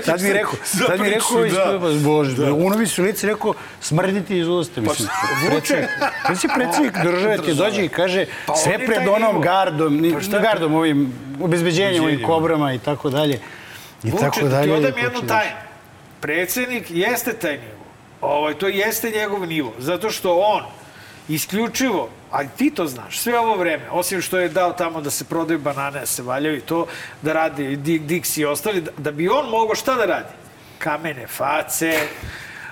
tad 0.00 0.22
mi 0.22 0.32
rekao, 0.32 0.52
tad 0.86 1.00
mi 1.00 1.10
rekao, 1.10 1.40
da. 1.40 1.46
ispred- 1.46 2.00
bože, 2.00 2.36
da. 2.36 2.78
mi 2.78 2.86
se 2.86 3.02
u 3.02 3.04
lice 3.04 3.26
rekao, 3.26 3.54
smrditi 3.80 4.38
iz 4.38 4.48
usta, 4.48 4.80
mislim. 4.80 5.08
Predsjednik, 5.46 5.88
predsjednik, 6.26 6.56
predsjednik 6.56 6.92
države 7.04 7.38
ti 7.38 7.54
dođe 7.54 7.84
i 7.84 7.88
kaže, 7.88 8.26
Pa 8.46 8.56
sve 8.56 8.78
pred 8.78 9.08
onom 9.08 9.40
gardom, 9.40 9.96
ni, 9.96 10.12
Pa 10.12 10.20
šta- 10.20 10.38
gardom, 10.40 10.74
ovim 10.74 11.12
obezbeđenjem, 11.40 11.92
ovim 11.94 12.04
Obezbeđenjem. 12.04 12.26
kobrama 12.26 12.72
i 12.72 12.78
tako 12.78 13.10
dalje. 13.10 13.40
I 14.04 14.10
Vuče, 14.10 14.20
tako 14.20 14.40
da 14.40 14.48
dalje. 14.48 14.66
ti 14.66 14.72
odam 14.78 14.98
jednu 14.98 15.20
da- 15.20 15.26
tajnu. 15.28 15.56
Predsednik 16.20 16.86
jeste 16.90 17.32
taj 17.32 17.52
nivo. 17.52 17.76
Ovaj, 18.20 18.54
to 18.54 18.68
jeste 18.68 19.10
njegov 19.10 19.46
nivo. 19.46 19.72
Zato 19.78 20.10
što 20.10 20.36
on 20.36 20.62
isključivo, 21.28 22.08
a 22.30 22.44
ti 22.46 22.70
to 22.70 22.86
znaš, 22.86 23.18
sve 23.18 23.38
ovo 23.38 23.56
vreme, 23.56 23.90
osim 23.90 24.22
što 24.22 24.38
je 24.38 24.48
dao 24.48 24.72
tamo 24.72 25.00
da 25.00 25.10
se 25.10 25.24
prodaju 25.24 25.58
banane, 25.58 26.00
da 26.00 26.06
se 26.06 26.22
valjaju 26.22 26.56
i 26.56 26.60
to, 26.60 26.86
da 27.22 27.32
radi 27.32 27.76
Dick 27.76 28.04
Dix 28.04 28.40
i 28.40 28.44
ostali, 28.44 28.80
da, 28.80 28.90
da 28.98 29.10
bi 29.10 29.28
on 29.28 29.48
mogao 29.50 29.74
šta 29.74 29.94
da 29.94 30.04
radi? 30.04 30.32
Kamene 30.78 31.26
face, 31.26 31.98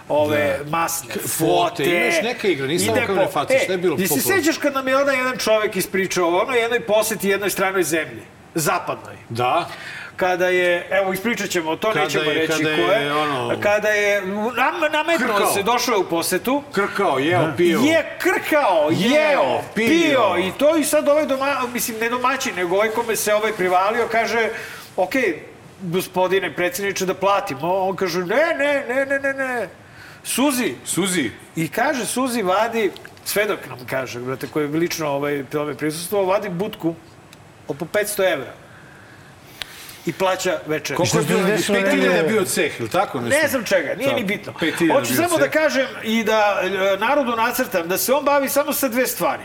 ove 0.08 0.58
masne 0.68 1.14
fote, 1.14 1.28
fote. 1.28 1.84
imaš 1.84 2.22
neka 2.22 2.48
igra, 2.48 2.66
nisu 2.66 2.84
samo 2.84 2.96
ide 2.96 3.06
kamene 3.06 3.24
po- 3.24 3.32
face, 3.32 3.58
šta 3.58 3.72
je 3.72 3.78
bilo 3.78 3.96
ti 3.96 4.08
se 4.08 4.20
sećaš 4.20 4.58
kad 4.58 4.74
nam 4.74 4.88
je 4.88 4.96
onaj 4.96 5.16
jedan 5.16 5.36
čovek 5.36 5.76
ispričao 5.76 6.28
o 6.28 6.38
onoj 6.38 6.58
jednoj 6.58 6.80
poseti 6.80 7.28
jednoj 7.28 7.50
stranoj 7.50 7.82
zemlji, 7.82 8.22
zapadnoj 8.54 9.16
Da. 9.28 9.68
Kada 10.16 10.48
je, 10.48 10.86
evo 10.92 11.12
ispričat 11.12 11.50
ćemo, 11.50 11.76
to 11.76 11.88
Kada 11.88 12.00
nećemo 12.00 12.24
je- 12.24 12.34
reći 12.34 12.52
kada 12.54 12.76
ko 12.76 12.92
je, 12.92 13.00
je, 13.00 13.12
ono- 13.14 13.56
kada 13.60 13.88
je 13.88 14.20
nam, 14.56 14.92
nametnuo 14.92 15.28
Krkao. 15.28 15.46
se, 15.46 15.62
došao 15.62 15.92
je 15.92 15.98
u 15.98 16.04
posetu, 16.04 16.62
Krkao, 16.72 17.18
jeo, 17.18 17.52
pio. 17.56 17.78
je 17.78 18.16
krkao, 18.18 18.88
jeo, 18.92 19.60
pio. 19.74 19.86
pio. 19.88 20.38
i 20.38 20.52
to 20.52 20.76
i 20.76 20.84
sad 20.84 21.08
ovaj 21.08 21.26
doma, 21.26 21.60
mislim 21.68 21.96
ne 21.98 22.08
domaćin, 22.08 22.54
nego 22.56 22.76
ovaj 22.76 22.88
kome 22.88 23.16
se 23.16 23.34
ovaj 23.34 23.52
privalio 23.52 24.08
kaže, 24.08 24.48
ok, 24.96 25.12
gospodine 25.82 26.54
predsjedniče 26.54 27.06
da 27.06 27.14
platimo, 27.14 27.74
on 27.78 27.96
kaže 27.96 28.18
ne, 28.20 28.26
ne, 28.54 28.84
ne, 28.88 29.06
ne, 29.06 29.18
ne, 29.20 29.32
ne, 29.34 29.68
Suzi, 30.24 30.74
Suzi, 30.84 31.30
i 31.56 31.68
kaže 31.68 32.06
Suzi 32.06 32.42
vadi, 32.42 32.90
svedok 33.24 33.58
nam 33.68 33.78
kaže, 33.86 34.20
brate, 34.20 34.46
koji 34.46 34.64
je 34.64 34.68
lično 34.70 35.08
ovaj, 35.08 35.44
tome 35.44 35.74
prisustvovao, 35.74 36.26
vadi 36.28 36.48
budku 36.48 36.94
oko 37.68 37.84
500 37.84 38.32
evra 38.32 38.52
i 40.06 40.12
plaća 40.12 40.58
večer. 40.66 40.96
koliko 40.96 41.18
je 41.18 41.24
bilo? 41.24 41.42
desilo 41.42 41.78
5000 41.78 41.86
je 41.86 41.96
negde? 41.98 42.22
bio 42.24 42.44
ceh, 42.44 42.80
ili 42.80 42.88
tako? 42.88 43.20
nešto? 43.20 43.40
Ne 43.42 43.48
znam 43.48 43.64
čega, 43.64 43.94
nije 43.94 44.10
Da. 44.10 44.16
ni 44.16 44.24
bitno. 44.24 44.52
5000 44.52 44.92
Hoću 44.92 45.14
samo 45.14 45.28
ceh. 45.28 45.38
da 45.38 45.48
kažem 45.50 45.86
i 46.02 46.24
da 46.24 46.60
e, 46.62 46.68
narodu 46.98 47.32
nacrtam 47.32 47.88
da 47.88 47.98
se 47.98 48.12
on 48.12 48.24
bavi 48.24 48.48
samo 48.48 48.72
sa 48.72 48.88
dve 48.88 49.06
stvari. 49.06 49.42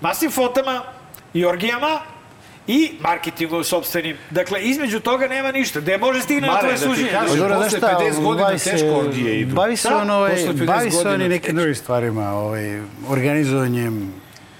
Masnim 0.00 0.30
fotama 0.30 0.82
i 1.34 1.44
orgijama 1.44 2.00
i 2.66 2.92
marketingom 3.00 3.64
sobstvenim. 3.64 4.16
Dakle, 4.30 4.62
između 4.62 5.00
toga 5.00 5.26
nema 5.26 5.52
ništa. 5.52 5.80
Gde 5.80 5.98
može 5.98 6.20
stigne 6.20 6.48
na 6.48 6.58
tvoje 6.58 6.74
da 6.74 6.80
kažem, 6.80 7.08
Pa 7.28 7.36
dobro, 7.36 7.54
posle 7.56 7.78
šta, 7.78 7.98
50 8.00 8.22
godina 8.22 8.44
bavi 8.44 8.58
se- 8.58 8.70
teško 8.70 8.86
orgije 8.88 9.40
idu. 9.40 9.54
Bavi 9.54 9.76
se 9.76 9.88
Da, 9.88 9.96
on, 9.96 10.10
ovaj, 10.10 10.30
posle 10.30 10.46
50 10.46 10.66
bavi 10.66 10.90
se 10.90 10.96
on 10.98 11.02
i 11.02 11.04
godina 11.06 11.28
nekim 11.28 11.56
drugim 11.56 11.74
stvarima, 11.74 12.30
ovaj, 12.30 12.80
organizovanjem 13.08 14.12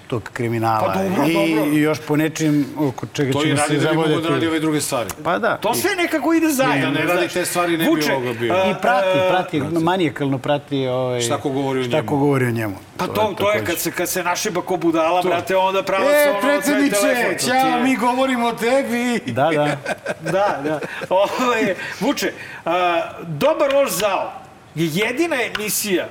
tog 0.08 0.30
kriminala 0.32 0.80
Pa 0.86 0.92
dobro, 0.94 1.24
i, 1.24 1.32
dobro. 1.34 1.64
i 1.66 1.78
još 1.78 1.98
po 2.00 2.16
nečim 2.16 2.66
oko 2.78 3.06
čega 3.06 3.32
To 3.32 3.38
i 3.38 3.44
ćemo 3.44 3.56
se 3.56 3.62
radi 3.62 3.76
da 3.76 3.90
bi 3.90 3.96
mogo 3.98 4.20
da 4.20 4.28
radi 4.28 4.46
ove 4.46 4.60
druge 4.60 4.80
stvari. 4.80 5.10
Pa 5.24 5.38
da. 5.38 5.56
To 5.56 5.74
sve 5.74 5.90
nekako 5.96 6.34
ide 6.34 6.48
zajedno. 6.48 6.90
Da 6.90 7.00
ne 7.00 7.06
radi 7.06 7.28
te 7.28 7.44
stvari, 7.44 7.72
ne 7.72 7.78
bi 7.78 7.90
Vuče, 7.90 8.12
ovoga 8.12 8.32
bio. 8.32 8.46
I 8.46 8.74
prati, 8.82 9.18
a, 9.18 9.28
prati, 9.30 9.60
manijakalno 9.60 10.38
prati 10.38 10.86
ovaj, 10.86 11.20
Šta 11.20 11.36
ko 11.36 11.48
govori 11.50 11.80
o 11.80 11.84
šta 11.84 11.96
njemu. 11.96 12.08
ko 12.08 12.16
govori 12.16 12.46
o 12.46 12.50
njemu. 12.50 12.74
Pa 12.96 13.06
to, 13.06 13.12
to, 13.12 13.22
je 13.22 13.36
takođe. 13.36 13.64
kad 13.64 13.78
se, 13.78 13.90
kad 13.90 14.08
se 14.08 14.22
našiba 14.22 14.62
ko 14.62 14.76
budala, 14.76 15.22
brate, 15.22 15.56
onda 15.56 15.82
pravo 15.82 16.04
E, 16.04 16.12
se 16.14 16.30
ono 16.30 16.40
predsjedniče, 16.40 16.96
telefon. 16.96 17.34
to 17.40 17.54
je- 17.68 17.82
mi 17.82 17.96
govorimo 17.96 18.46
o 18.46 18.52
tebi. 18.52 19.20
Da, 19.26 19.50
da. 19.50 19.76
Da, 20.32 20.60
da. 20.64 20.80
Ovo 21.08 21.52
je, 21.54 21.76
Vuče, 22.00 22.32
a, 22.64 23.00
dobar 23.22 23.72
loš 23.74 23.90
zao 23.90 24.32
je 24.74 24.88
jedina 24.94 25.36
emisija 25.44 26.08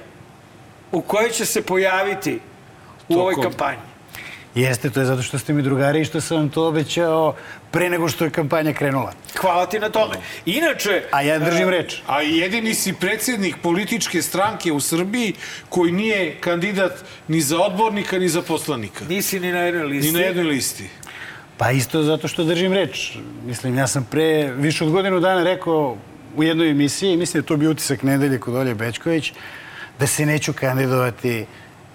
u 0.91 1.01
kojoj 1.01 1.29
će 1.29 1.45
se 1.45 1.61
pojaviti 1.61 2.39
u 3.09 3.19
ovoj 3.19 3.35
kampanji. 3.41 3.77
Jeste, 4.55 4.89
to 4.89 4.99
je 4.99 5.05
zato 5.05 5.21
što 5.21 5.39
ste 5.39 5.53
mi 5.53 5.61
drugari 5.61 6.01
i 6.01 6.05
što 6.05 6.21
sam 6.21 6.37
vam 6.37 6.49
to 6.49 6.67
obećao 6.67 7.35
pre 7.71 7.89
nego 7.89 8.09
što 8.09 8.25
je 8.25 8.31
kampanja 8.31 8.73
krenula. 8.73 9.13
Hvala 9.35 9.65
ti 9.65 9.79
na 9.79 9.89
tome. 9.89 10.15
Inače, 10.45 11.03
A 11.11 11.21
ja 11.21 11.39
držim 11.39 11.69
reč. 11.69 12.01
A 12.07 12.21
jedini 12.21 12.73
si 12.73 12.93
predsjednik 12.93 13.55
političke 13.61 14.21
stranke 14.21 14.71
u 14.71 14.79
Srbiji 14.79 15.33
koji 15.69 15.91
nije 15.91 16.35
kandidat 16.41 16.91
ni 17.27 17.41
za 17.41 17.59
odbornika, 17.59 18.19
ni 18.19 18.29
za 18.29 18.41
poslanika. 18.41 19.05
nisi 19.09 19.39
ni 19.39 19.51
na 19.51 19.59
jednoj 19.59 19.83
listi. 19.83 20.11
Ni 20.11 20.19
na 20.19 20.25
jednoj 20.25 20.45
listi. 20.45 20.89
Pa 21.57 21.71
isto 21.71 22.03
zato 22.03 22.27
što 22.27 22.43
držim 22.43 22.73
reč. 22.73 23.17
Mislim, 23.45 23.77
ja 23.77 23.87
sam 23.87 24.07
pre 24.11 24.51
više 24.57 24.83
od 24.83 24.91
godinu 24.91 25.19
dana 25.19 25.43
rekao 25.43 25.97
u 26.35 26.43
jednoj 26.43 26.71
emisiji, 26.71 27.17
mislim 27.17 27.41
da 27.41 27.45
je 27.45 27.47
to 27.47 27.57
bio 27.57 27.71
utisak 27.71 28.03
nedelje 28.03 28.39
kod 28.39 28.55
Olje 28.55 28.75
Bečković, 28.75 29.33
da 29.99 30.07
se 30.07 30.25
neću 30.25 30.53
kandidovati 30.53 31.45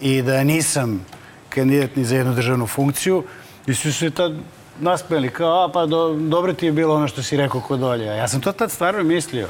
i 0.02 0.22
da 0.22 0.44
nisam 0.44 1.06
kandidat 1.48 1.96
ni 1.96 2.04
za 2.04 2.16
jednu 2.16 2.34
državnu 2.34 2.66
funkciju. 2.66 3.24
I 3.66 3.74
su 3.74 3.92
se 3.92 4.10
tad 4.10 4.32
naspeli 4.80 5.28
kao, 5.28 5.64
a 5.64 5.72
pa 5.72 5.86
do, 5.86 6.14
dobro 6.14 6.52
ti 6.52 6.66
je 6.66 6.72
bilo 6.72 6.94
ono 6.94 7.08
što 7.08 7.22
si 7.22 7.36
rekao 7.36 7.60
kod 7.60 7.82
Olje. 7.82 8.08
A 8.10 8.14
ja 8.14 8.28
sam 8.28 8.40
to 8.40 8.52
tad 8.52 8.70
stvarno 8.70 9.02
mislio. 9.02 9.48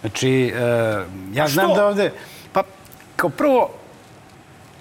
Znači, 0.00 0.30
e, 0.30 0.60
ja 1.32 1.48
znam 1.48 1.66
što? 1.66 1.74
da 1.74 1.86
ovde... 1.86 2.12
Pa, 2.52 2.62
kao 3.16 3.30
prvo, 3.30 3.70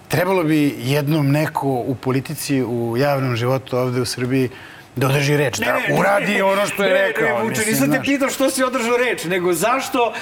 trebalo 0.07 0.43
bi 0.43 0.75
jednom 0.79 1.31
neko 1.31 1.67
u 1.67 1.95
politici, 1.95 2.63
u 2.63 2.97
javnom 2.97 3.35
životu 3.35 3.77
ovde 3.77 4.01
u 4.01 4.05
Srbiji 4.05 4.49
da 4.95 5.07
održi 5.07 5.37
reč, 5.37 5.59
da 5.59 5.79
uradi 5.99 6.41
ono 6.41 6.65
što 6.67 6.83
je 6.83 6.93
ne, 6.93 7.01
rekao. 7.01 7.37
Ne, 7.37 7.43
Vuče, 7.43 7.49
mislim, 7.49 7.73
nisam 7.73 7.91
te 7.91 8.01
pitao 8.01 8.29
što 8.29 8.49
si 8.49 8.63
održao 8.63 8.97
reč, 8.97 9.23
nego 9.25 9.53
zašto 9.53 10.13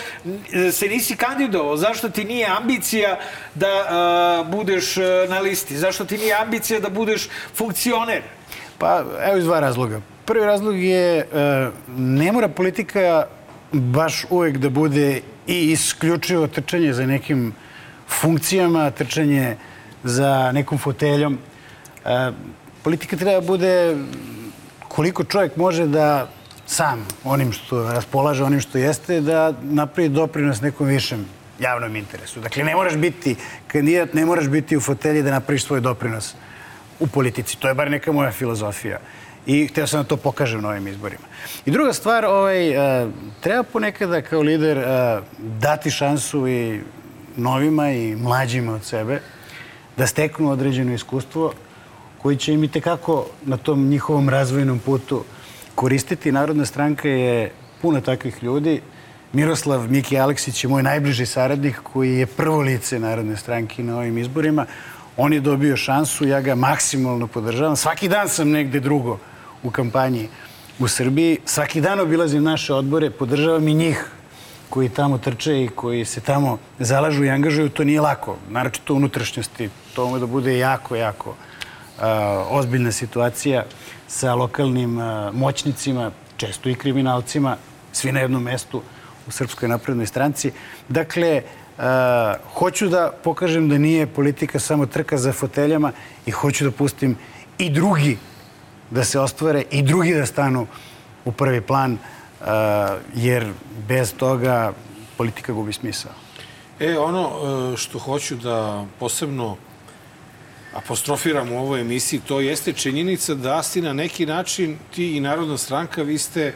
se 0.72 0.88
nisi 0.88 1.15
kandidovao, 1.15 1.78
zašto 1.78 2.09
ti 2.09 2.24
nije 2.24 2.47
ambicija 2.47 3.19
da 3.55 3.86
a, 3.89 4.43
budeš 4.51 4.97
a, 4.97 5.01
na 5.30 5.39
listi, 5.39 5.78
zašto 5.78 6.05
ti 6.05 6.17
nije 6.17 6.36
ambicija 6.41 6.80
da 6.80 6.89
budeš 6.89 7.30
funkcioner. 7.55 8.22
Pa, 8.78 9.03
evo 9.26 9.38
iz 9.38 9.43
dva 9.45 9.59
razloga. 9.59 10.01
Prvi 10.26 10.45
razlog 10.45 10.80
je, 10.80 11.17
e, 11.17 11.26
ne 11.97 12.32
mora 12.32 12.47
politika 12.47 13.26
baš 13.72 14.26
uvek 14.30 14.57
da 14.57 14.69
bude 14.69 15.22
i 15.47 15.72
isključivo 15.72 16.47
trčanje 16.47 16.93
za 16.93 17.05
nekim 17.05 17.53
funkcijama, 18.07 18.91
trčanje 18.91 19.55
za 20.03 20.51
nekom 20.51 20.78
foteljom. 20.78 21.38
E, 22.05 22.32
politika 22.84 23.17
treba 23.17 23.41
da 23.41 23.47
bude 23.47 23.95
koliko 24.96 25.24
čovjek 25.24 25.56
može 25.56 25.86
da 25.88 26.28
sam 26.66 27.08
onim 27.24 27.52
što 27.52 27.84
raspolaže, 27.92 28.44
onim 28.44 28.60
što 28.60 28.78
jeste, 28.78 29.22
da 29.22 29.54
napravi 29.62 30.10
doprinos 30.10 30.62
nekom 30.62 30.88
višem 30.88 31.26
javnom 31.60 31.96
interesu. 31.96 32.39
Dakle, 32.39 32.64
ne 32.64 32.76
moraš 32.76 32.96
biti 32.96 33.36
kandidat, 33.68 34.14
ne 34.14 34.26
moraš 34.26 34.48
biti 34.48 34.78
u 34.78 34.82
fotelji 34.82 35.24
da 35.24 35.32
napraviš 35.32 35.66
svoj 35.66 35.82
doprinos 35.82 36.36
u 37.00 37.08
politici. 37.08 37.58
To 37.58 37.68
je 37.68 37.74
bar 37.74 37.92
neka 37.92 38.12
moja 38.12 38.32
filozofija. 38.32 39.00
I 39.46 39.68
hteo 39.68 39.88
sam 39.88 40.04
da 40.04 40.08
to 40.08 40.18
pokažem 40.18 40.62
na 40.62 40.70
ovim 40.70 40.88
izborima. 40.88 41.24
I 41.66 41.72
druga 41.72 41.94
stvar, 41.94 42.26
ovaj, 42.26 42.70
e, 42.70 43.08
treba 43.42 43.64
ponekada 43.64 44.22
kao 44.22 44.42
lider 44.42 44.78
e, 44.78 44.84
dati 45.39 45.92
šansu 45.92 46.48
i 46.48 46.82
novima 47.38 47.92
i 47.92 48.16
mlađima 48.16 48.74
od 48.74 48.84
sebe 48.84 49.22
da 49.98 50.08
steknu 50.08 50.52
određeno 50.52 50.94
iskustvo 50.94 51.54
koji 52.22 52.38
će 52.38 52.53
im 52.53 52.63
i 52.63 52.67
tekako 52.67 53.26
na 53.45 53.57
tom 53.57 53.88
njihovom 53.88 54.30
razvojnom 54.30 54.80
putu 54.80 55.24
koristiti. 55.76 56.32
Narodna 56.32 56.65
stranka 56.65 57.09
je 57.09 57.51
puno 57.82 58.01
takvih 58.01 58.43
ljudi. 58.43 58.82
Miroslav 59.34 59.91
Miki 59.91 60.19
Aleksić 60.19 60.63
je 60.63 60.69
moj 60.69 60.84
najbliži 60.84 61.26
saradnik 61.26 61.80
koji 61.93 62.17
je 62.17 62.26
prvo 62.26 62.61
lice 62.61 62.99
Narodne 62.99 63.38
stranke 63.38 63.84
na 63.84 63.97
ovim 63.97 64.17
izborima. 64.17 64.65
On 65.17 65.34
je 65.34 65.39
dobio 65.39 65.78
šansu, 65.78 66.28
ja 66.28 66.41
ga 66.41 66.55
maksimalno 66.55 67.28
podržavam. 67.28 67.76
Svaki 67.76 68.09
dan 68.09 68.30
sam 68.30 68.49
negde 68.49 68.80
drugo 68.80 69.17
u 69.63 69.72
kampanji 69.72 70.30
u 70.80 70.88
Srbiji. 70.88 71.38
Svaki 71.45 71.82
dan 71.82 71.99
obilazim 71.99 72.43
naše 72.43 72.74
odbore, 72.74 73.09
podržavam 73.09 73.67
i 73.67 73.74
njih 73.74 74.05
koji 74.69 74.89
tamo 74.89 75.17
trče 75.17 75.63
i 75.63 75.67
koji 75.67 76.05
se 76.05 76.22
tamo 76.22 76.57
zalažu 76.80 77.24
i 77.24 77.30
angažuju. 77.30 77.69
To 77.69 77.84
nije 77.84 78.01
lako, 78.01 78.38
naročito 78.49 78.93
u 78.93 78.97
unutrašnjosti. 78.97 79.69
To 79.95 80.09
može 80.09 80.19
da 80.19 80.28
bude 80.28 80.57
jako, 80.57 80.95
jako 80.95 81.36
ozbiljna 82.49 82.91
situacija 82.91 83.64
sa 84.08 84.36
lokalnim 84.36 84.97
uh, 84.97 85.34
moćnicima, 85.34 86.12
često 86.38 86.70
i 86.70 86.76
kriminalcima, 86.76 87.58
svi 87.91 88.12
na 88.12 88.20
jednom 88.20 88.43
mestu 88.43 88.82
u 89.28 89.32
Srpskoj 89.32 89.70
naprednoj 89.70 90.06
stranci. 90.06 90.52
Dakle, 90.89 91.41
uh, 91.41 91.84
hoću 92.54 92.89
da 92.89 93.12
pokažem 93.24 93.70
da 93.70 93.78
nije 93.78 94.08
politika 94.08 94.60
samo 94.60 94.86
trka 94.86 95.18
za 95.18 95.34
foteljama 95.34 95.91
i 96.26 96.32
hoću 96.32 96.64
da 96.64 96.72
pustim 96.72 97.18
i 97.58 97.70
drugi 97.70 98.18
da 98.89 99.04
se 99.04 99.20
ostvare 99.20 99.64
i 99.72 99.82
drugi 99.82 100.14
da 100.14 100.26
stanu 100.26 100.68
u 101.26 101.32
prvi 101.32 101.62
plan, 101.62 101.93
uh, 101.93 102.47
jer 103.14 103.52
bez 103.88 104.14
toga 104.14 104.74
politika 105.18 105.54
gubi 105.54 105.74
smisao. 105.74 106.12
E, 106.80 106.97
ono 106.97 107.30
što 107.78 107.99
hoću 107.99 108.36
da 108.36 108.86
posebno 108.99 109.58
apostrofiram 110.74 111.51
u 111.51 111.59
ovoj 111.59 111.82
emisiji, 111.82 112.22
to 112.28 112.39
jeste 112.39 112.74
činjenica 112.74 113.34
da 113.36 113.63
si 113.63 113.82
na 113.82 113.93
neki 113.93 114.26
način, 114.26 114.78
ti 114.95 115.17
i 115.17 115.19
Narodna 115.19 115.57
stranka, 115.57 116.01
vi 116.03 116.17
ste, 116.17 116.41
e, 116.47 116.53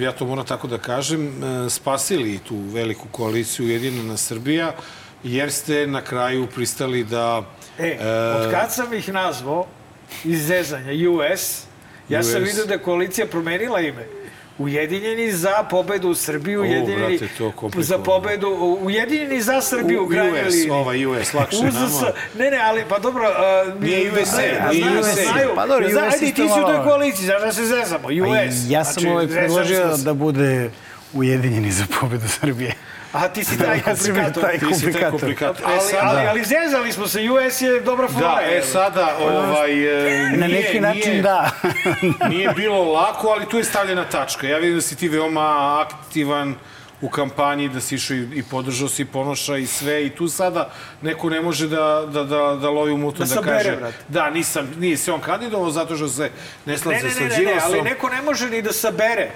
ja 0.00 0.12
to 0.12 0.26
moram 0.26 0.46
tako 0.46 0.68
da 0.68 0.78
kažem, 0.78 1.44
e, 1.44 1.70
spasili 1.70 2.38
tu 2.38 2.56
veliku 2.56 3.08
koaliciju 3.10 3.66
Ujedinjena 3.66 4.16
Srbija, 4.16 4.74
jer 5.22 5.52
ste 5.52 5.86
na 5.86 6.02
kraju 6.02 6.46
pristali 6.54 7.04
da... 7.04 7.42
E, 7.78 7.98
od 8.36 8.50
kad 8.50 8.72
sam 8.72 8.94
ih 8.94 9.08
nazvao 9.08 9.66
iz 10.24 10.46
zezanja 10.46 11.10
US, 11.10 11.62
ja 12.08 12.22
sam 12.22 12.42
US. 12.42 12.48
vidio 12.48 12.64
da 12.64 12.72
je 12.72 12.82
koalicija 12.82 13.26
promenila 13.26 13.80
ime. 13.80 14.21
Ujedinjeni 14.58 15.32
za 15.32 15.62
pobedu 15.62 16.08
u 16.08 16.14
Srbiji, 16.14 16.56
ujedinjeni 16.56 17.18
brate, 17.18 17.28
za 17.76 17.98
pobedu, 17.98 18.48
ujedinjeni 18.80 19.40
za 19.40 19.60
Srbiju 19.60 20.04
u, 20.04 20.08
krajnjoj 20.08 20.40
US, 20.40 20.54
liniji. 20.54 20.70
ovaj 20.70 21.06
US, 21.06 21.34
lakše 21.34 21.56
UZS, 21.58 21.74
nama. 21.74 22.12
Ne, 22.34 22.50
ne, 22.50 22.58
ali 22.58 22.84
pa 22.88 22.98
dobro... 22.98 23.24
Uh, 23.68 23.82
Nije 23.82 24.12
USA, 24.12 24.42
nije 24.72 24.98
USA. 25.00 25.22
Znaju, 25.22 25.50
Pa 25.54 25.66
dobro, 25.66 25.88
Zna- 25.88 26.06
US 26.06 26.14
ajde, 26.14 26.26
ti 26.26 26.34
si 26.34 26.60
u 26.60 26.66
toj 26.66 26.82
koaliciji, 26.84 27.26
znaš 27.26 27.42
da 27.42 27.52
se 27.52 27.64
zezamo, 27.64 28.08
US. 28.08 28.54
ja 28.68 28.84
sam 28.84 28.92
Znači, 28.92 29.08
ovaj 29.08 29.26
predložio 29.28 29.96
da 29.96 30.14
bude 30.14 30.70
ujedinjeni 31.12 31.72
za 31.72 31.84
pobedu 32.00 32.28
Srbije. 32.30 32.74
A 33.12 33.28
ti 33.28 33.44
si 33.44 33.58
taj 33.58 33.80
komplikator. 33.84 34.42
taj 34.42 34.58
Ti 34.58 34.74
si 34.74 34.92
taj 34.92 35.10
komplikator. 35.10 35.10
komplikator. 35.10 35.64
E, 35.64 35.98
Ali, 36.00 36.18
ali, 36.18 36.28
ali 36.28 36.44
zezali 36.44 36.92
smo 36.92 37.08
se, 37.08 37.20
US 37.22 37.60
je 37.60 37.80
dobra 37.80 38.08
fora. 38.08 38.26
Da, 38.26 38.40
e 38.48 38.62
sada, 38.62 39.16
ovaj, 39.20 39.72
e, 40.06 40.28
Na 40.30 40.46
nije- 40.46 40.60
neki 40.60 40.80
način 40.80 41.10
nije- 41.10 41.22
da. 41.22 41.50
Nije 42.28 42.48
bilo 42.50 42.84
lako, 42.84 43.28
ali 43.28 43.46
tu 43.46 43.58
je 43.58 43.64
stavljena 43.64 44.04
tačka. 44.04 44.46
Ja 44.46 44.58
vidim 44.58 44.74
da 44.74 44.82
si 44.82 44.96
ti 44.96 45.08
veoma 45.08 45.46
aktivan 45.82 46.54
u 47.00 47.08
kampanji, 47.08 47.68
da 47.68 47.80
si 47.80 47.94
išao 47.94 48.16
i, 48.16 48.28
i 48.34 48.42
podržao 48.42 48.88
si 48.88 49.04
Ponoša 49.04 49.56
i 49.56 49.66
sve 49.66 50.06
i 50.06 50.10
tu 50.10 50.28
sada 50.28 50.70
neko 51.02 51.30
ne 51.30 51.40
može 51.40 51.68
da, 51.68 51.76
da, 52.06 52.24
da, 52.24 52.56
da 52.56 52.70
lovi 52.70 52.92
u 52.92 52.98
mutu 52.98 53.18
Da 53.18 53.24
da, 53.24 53.26
sabere, 53.26 53.52
kaže 53.54 53.72
brate. 53.72 53.96
da, 54.08 54.30
nisam, 54.30 54.70
nije 54.78 54.96
se 54.96 55.12
on 55.12 55.20
kandidovao 55.20 55.70
zato 55.70 55.96
što 55.96 56.08
se 56.08 56.22
ne 56.22 56.30
Ne, 56.66 56.78
slaze 56.78 56.98
ne, 56.98 57.10
sa 57.10 57.20
ne, 57.20 57.28
ne, 57.28 57.44
ne, 57.44 57.58
ali 57.62 57.82
neko 57.82 58.08
ne 58.08 58.22
može 58.22 58.50
ni 58.50 58.62
da 58.62 58.72
sabere 58.72 59.30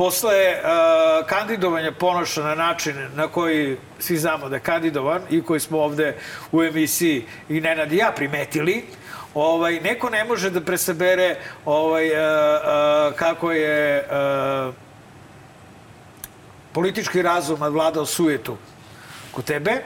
posle 0.00 0.56
uh, 0.56 1.26
kandidovanja 1.26 1.92
Ponoša 1.92 2.42
na 2.42 2.54
način 2.54 2.94
na 3.16 3.28
koji 3.28 3.76
svi 3.98 4.16
znamo 4.16 4.48
da 4.48 4.56
je 4.56 4.60
kandidovan 4.60 5.22
i 5.30 5.42
koji 5.42 5.60
smo 5.60 5.78
ovde 5.78 6.16
u 6.52 6.62
emisiji 6.62 7.24
i 7.48 7.60
Nenad 7.60 7.92
i 7.92 7.96
ja 7.96 8.12
primetili, 8.16 8.84
ovaj, 9.34 9.80
neko 9.80 10.10
ne 10.10 10.24
može 10.24 10.50
da 10.50 10.60
presabere 10.60 11.36
ovaj, 11.64 12.08
uh, 12.08 12.16
uh, 12.16 13.16
kako 13.16 13.52
je 13.52 14.08
uh, 14.08 14.74
politički 16.72 17.22
razum 17.22 17.60
nadvladao 17.60 18.06
sujetu 18.06 18.56
kod 19.32 19.44
tebe. 19.44 19.82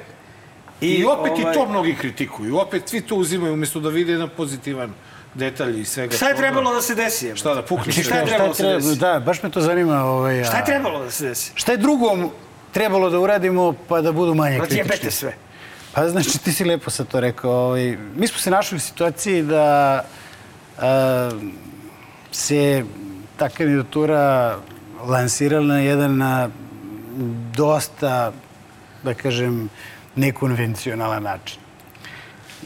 I, 0.81 1.05
opet 1.05 1.39
i 1.39 1.43
ovaj, 1.43 1.55
to 1.55 1.67
mnogi 1.67 1.97
kritikuju. 1.97 2.59
Opet 2.59 2.89
svi 2.89 3.01
to 3.01 3.17
uzimaju 3.17 3.53
umjesto 3.53 3.81
da 3.81 3.89
vide 3.89 4.13
jedan 4.13 4.31
pozitivan 4.37 4.95
detalj 5.35 5.81
i 5.81 5.85
svega 5.85 6.17
Šta 6.17 6.29
je 6.29 6.37
trebalo 6.37 6.75
da 6.75 6.83
se 6.83 6.95
desi? 6.95 7.37
Šta 7.37 7.55
da 7.55 7.63
pukne? 7.63 7.93
Šta 7.93 8.01
je 8.01 8.05
sve? 8.05 8.25
trebalo 8.27 8.49
da 8.49 8.55
se 8.55 8.63
desi? 8.67 8.99
Da, 8.99 9.21
baš 9.21 9.43
me 9.43 9.51
to 9.51 9.61
zanima. 9.61 10.05
Ovaj, 10.05 10.41
a- 10.41 10.45
Šta 10.45 10.57
je 10.57 10.65
trebalo 10.65 11.05
da 11.05 11.11
se 11.11 11.29
desi? 11.29 11.53
Šta 11.55 11.73
je 11.73 11.79
drugom 11.79 12.31
trebalo 12.73 13.11
da 13.11 13.19
uradimo 13.19 13.75
pa 13.89 14.01
da 14.01 14.13
budu 14.13 14.35
manje 14.35 14.59
kritični? 14.59 14.79
Razjebete 14.79 15.11
sve. 15.11 15.35
Pa 15.93 16.09
znači, 16.09 16.39
ti 16.39 16.53
si 16.53 16.65
lepo 16.65 16.91
sad 16.91 17.07
to 17.09 17.21
rekao. 17.21 17.51
Ovaj, 17.53 17.97
mi 18.17 18.27
smo 18.29 18.39
se 18.39 18.51
našli 18.51 18.77
u 18.77 18.81
situaciji 18.81 19.43
da 19.43 20.05
a, 20.79 21.31
se 22.33 22.85
ta 23.37 23.49
kandidatura 23.49 24.57
lansirala 25.07 25.67
na 25.67 25.79
jedan 25.81 26.23
a, 26.23 26.49
dosta, 27.57 28.33
da 29.03 29.15
kažem, 29.15 29.71
nekonvencionalan 30.17 31.23
način. 31.23 31.59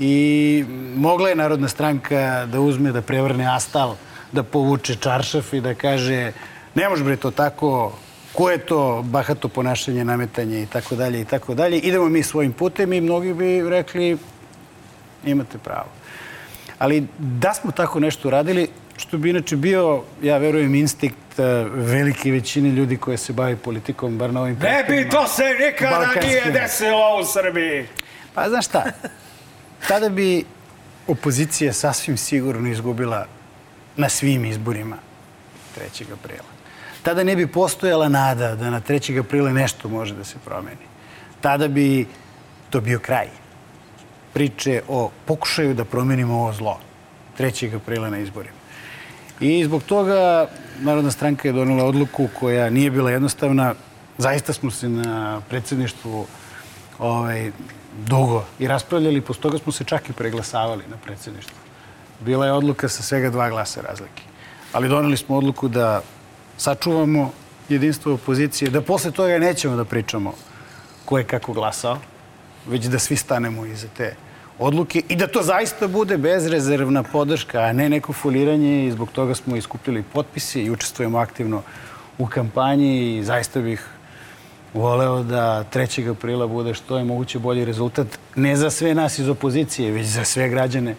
I 0.00 0.64
mogla 0.96 1.28
je 1.28 1.34
Narodna 1.34 1.68
stranka 1.68 2.46
da 2.46 2.60
uzme, 2.60 2.92
da 2.92 3.02
prevrne 3.02 3.56
astal, 3.56 3.96
da 4.32 4.42
povuče 4.42 4.94
čaršaf 4.94 5.52
i 5.52 5.60
da 5.60 5.74
kaže 5.74 6.32
ne 6.74 6.88
može 6.88 7.04
bre 7.04 7.16
to 7.16 7.30
tako, 7.30 7.98
ko 8.32 8.50
je 8.50 8.58
to 8.58 9.02
bahato 9.02 9.48
ponašanje, 9.48 10.04
nametanje 10.04 10.62
i 10.62 10.66
tako 10.66 10.96
dalje 10.96 11.20
i 11.20 11.24
tako 11.24 11.54
dalje. 11.54 11.78
Idemo 11.78 12.08
mi 12.08 12.22
svojim 12.22 12.52
putem 12.52 12.92
i 12.92 13.00
mnogi 13.00 13.34
bi 13.34 13.68
rekli 13.70 14.18
imate 15.24 15.58
pravo. 15.58 15.88
Ali 16.78 17.06
da 17.18 17.54
smo 17.54 17.70
tako 17.70 18.00
nešto 18.00 18.30
radili, 18.30 18.68
što 18.96 19.18
bi 19.18 19.30
inače 19.30 19.56
bio, 19.56 20.02
ja 20.22 20.38
verujem, 20.38 20.74
instinkt 20.74 21.38
eh, 21.38 21.42
velike 21.72 22.30
većine 22.30 22.70
ljudi 22.70 22.96
koje 22.96 23.16
se 23.16 23.32
bavi 23.32 23.56
politikom, 23.56 24.18
bar 24.18 24.32
na 24.32 24.42
ovim 24.42 24.58
Ne 24.62 24.84
bi 24.88 25.10
to 25.10 25.26
se 25.26 25.44
nikada 25.66 26.12
nije 26.22 26.52
desilo 26.52 27.20
u 27.20 27.24
Srbiji. 27.24 27.86
Pa 28.34 28.48
znaš 28.48 28.66
šta, 28.66 28.84
tada 29.88 30.08
bi 30.08 30.44
opozicija 31.06 31.72
sasvim 31.72 32.16
sigurno 32.16 32.68
izgubila 32.68 33.26
na 33.96 34.08
svim 34.08 34.44
izborima 34.44 34.96
3. 35.76 36.12
aprila. 36.12 36.48
Tada 37.02 37.24
ne 37.24 37.36
bi 37.36 37.46
postojala 37.46 38.08
nada 38.08 38.54
da 38.54 38.70
na 38.70 38.80
3. 38.80 39.20
aprila 39.20 39.52
nešto 39.52 39.88
može 39.88 40.14
da 40.14 40.24
se 40.24 40.36
promeni. 40.44 40.86
Tada 41.40 41.68
bi 41.68 42.06
to 42.70 42.80
bio 42.80 42.98
kraj 42.98 43.28
priče 44.34 44.82
o 44.88 45.10
pokušaju 45.26 45.74
da 45.74 45.84
promenimo 45.84 46.34
ovo 46.34 46.52
zlo 46.52 46.80
3. 47.38 47.76
aprila 47.76 48.10
na 48.10 48.18
izborima. 48.18 48.56
I 49.40 49.64
zbog 49.64 49.82
toga 49.82 50.48
Narodna 50.80 51.10
stranka 51.10 51.48
je 51.48 51.52
donela 51.52 51.84
odluku 51.84 52.28
koja 52.40 52.70
nije 52.70 52.90
bila 52.90 53.10
jednostavna. 53.10 53.74
Zaista 54.18 54.52
smo 54.52 54.70
se 54.70 54.88
na 54.88 55.40
predsjedništvu 55.48 56.26
ovaj, 56.98 57.52
dugo 58.06 58.44
i 58.58 58.68
raspravljali, 58.68 59.20
posle 59.20 59.42
toga 59.42 59.58
smo 59.58 59.72
se 59.72 59.84
čak 59.84 60.10
i 60.10 60.12
preglasavali 60.12 60.84
na 60.90 60.96
predsjedništvu. 60.96 61.56
Bila 62.20 62.46
je 62.46 62.52
odluka 62.52 62.88
sa 62.88 63.02
svega 63.02 63.30
dva 63.30 63.50
glasa 63.50 63.80
razlike. 63.80 64.22
Ali 64.72 64.88
doneli 64.88 65.16
smo 65.16 65.36
odluku 65.36 65.68
da 65.68 66.02
sačuvamo 66.56 67.32
jedinstvo 67.68 68.14
opozicije, 68.14 68.70
da 68.70 68.80
posle 68.80 69.10
toga 69.10 69.38
nećemo 69.38 69.76
da 69.76 69.84
pričamo 69.84 70.34
ko 71.04 71.18
je 71.18 71.24
kako 71.24 71.52
glasao, 71.52 71.98
već 72.66 72.84
da 72.84 72.98
svi 72.98 73.16
stanemo 73.16 73.66
iza 73.66 73.86
te 73.96 74.14
odluke 74.58 75.02
i 75.08 75.16
da 75.16 75.26
to 75.26 75.42
zaista 75.42 75.88
bude 75.88 76.16
bezrezervna 76.16 77.02
podrška, 77.02 77.58
a 77.58 77.72
ne 77.72 77.88
neko 77.88 78.12
foliranje 78.12 78.86
i 78.86 78.92
zbog 78.92 79.10
toga 79.12 79.34
smo 79.34 79.56
iskupili 79.56 80.02
potpise 80.02 80.62
i 80.62 80.70
učestvujemo 80.70 81.18
aktivno 81.18 81.62
u 82.18 82.26
kampanji 82.26 83.18
i 83.18 83.24
zaista 83.24 83.60
bih 83.60 83.86
voleo 84.74 85.22
da 85.22 85.64
3. 85.74 86.10
aprila 86.10 86.46
bude 86.46 86.74
što 86.74 86.98
je 86.98 87.04
moguće 87.04 87.38
bolji 87.38 87.64
rezultat 87.64 88.06
ne 88.34 88.56
za 88.56 88.70
sve 88.70 88.94
nas 88.94 89.18
iz 89.18 89.28
opozicije, 89.28 89.92
već 89.92 90.06
za 90.06 90.24
sve 90.24 90.48
građane 90.48 90.94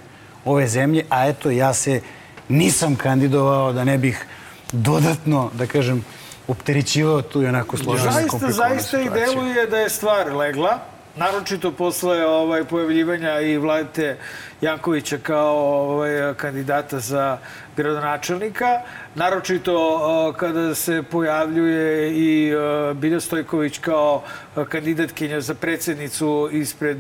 ove 0.46 0.68
zemlje, 0.68 1.06
a 1.10 1.28
eto 1.28 1.52
ja 1.52 1.74
se 1.74 2.02
nisam 2.50 2.96
kandidovao 2.96 3.74
da 3.74 3.84
ne 3.84 3.98
bih 3.98 4.26
dodatno, 4.72 5.52
da 5.54 5.68
kažem, 5.68 6.06
opterećivao 6.48 7.22
tu 7.22 7.44
i 7.44 7.48
onako 7.48 7.78
složenu 7.78 8.28
komplikovanu 8.28 8.54
zaista 8.54 9.00
i 9.00 9.04
situaciju. 9.04 9.36
deluje 9.36 9.68
da 9.68 9.78
je 9.78 9.90
stvar 9.90 10.34
legla 10.36 10.80
naročito 11.20 11.72
posle 11.72 12.26
ovaj, 12.26 12.64
pojavljivanja 12.64 13.40
i 13.40 13.58
Vladete 13.58 14.18
Jankovića 14.62 15.18
kao 15.18 15.58
ovaj, 15.58 16.34
kandidata 16.34 17.00
za 17.00 17.38
gradonačelnika, 17.78 18.82
naročito 19.16 20.34
kada 20.38 20.76
se 20.76 21.04
pojavljuje 21.12 22.12
i 22.12 22.54
Bilja 22.96 23.20
Stojković 23.20 23.78
kao 23.78 24.24
kandidatkinja 24.70 25.42
za 25.42 25.54
predsednicu 25.54 26.50
ispred 26.52 26.98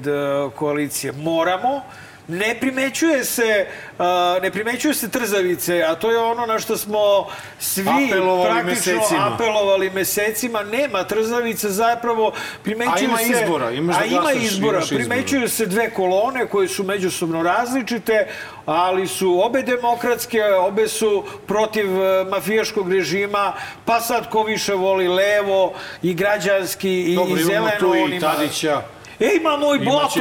koalicije. 0.55 1.13
Moramo, 1.13 1.81
ne 2.29 2.55
primećuje 2.55 3.25
se 3.25 3.65
uh, 3.91 4.05
ne 4.41 4.51
primećuje 4.51 4.93
se 4.93 5.09
trzavice, 5.09 5.83
a 5.83 5.95
to 5.95 6.11
je 6.11 6.17
ono 6.19 6.45
na 6.45 6.59
što 6.59 6.77
smo 6.77 7.27
svi 7.59 7.85
Apelovali 8.05 8.51
praktično 8.51 8.93
mesecima. 8.93 9.31
apelovali 9.33 9.89
mesecima. 9.89 10.63
Nema 10.63 11.03
trzavice, 11.03 11.69
zapravo 11.69 12.31
primećuju 12.63 12.93
A 12.95 12.99
ima 13.01 13.17
se... 13.17 13.43
izbora, 13.43 13.71
imaš 13.71 13.95
da 13.95 14.01
a 14.01 14.05
ima 14.05 14.21
glasaš, 14.21 14.43
izbora. 14.43 14.71
imaš 14.71 14.83
izbora. 14.83 14.99
Primećuju 14.99 15.49
se 15.49 15.65
dve 15.65 15.89
kolone 15.89 16.45
koje 16.45 16.67
su 16.67 16.83
međusobno 16.83 17.43
različite, 17.43 18.27
ali 18.65 19.07
su 19.07 19.41
obe 19.43 19.61
demokratske, 19.63 20.43
obe 20.45 20.87
su 20.87 21.09
protiv 21.47 22.03
e, 22.03 22.23
mafijaškog 22.25 22.91
režima, 22.91 23.53
pa 23.85 24.01
sad 24.01 24.29
ko 24.29 24.43
više 24.43 24.73
voli 24.73 25.07
levo 25.07 25.73
i 26.01 26.13
građanski 26.13 27.01
i, 27.03 27.15
Dobro, 27.15 27.29
i 27.29 27.41
imamo 27.41 27.47
zeleno. 27.49 27.71
tu 27.79 27.89
on 27.93 28.13
i 28.13 28.15
ima- 28.15 28.31
Tadića. 28.31 28.81
E, 29.19 29.29
imamo 29.35 29.75
i 29.75 29.79
Botu, 29.79 30.19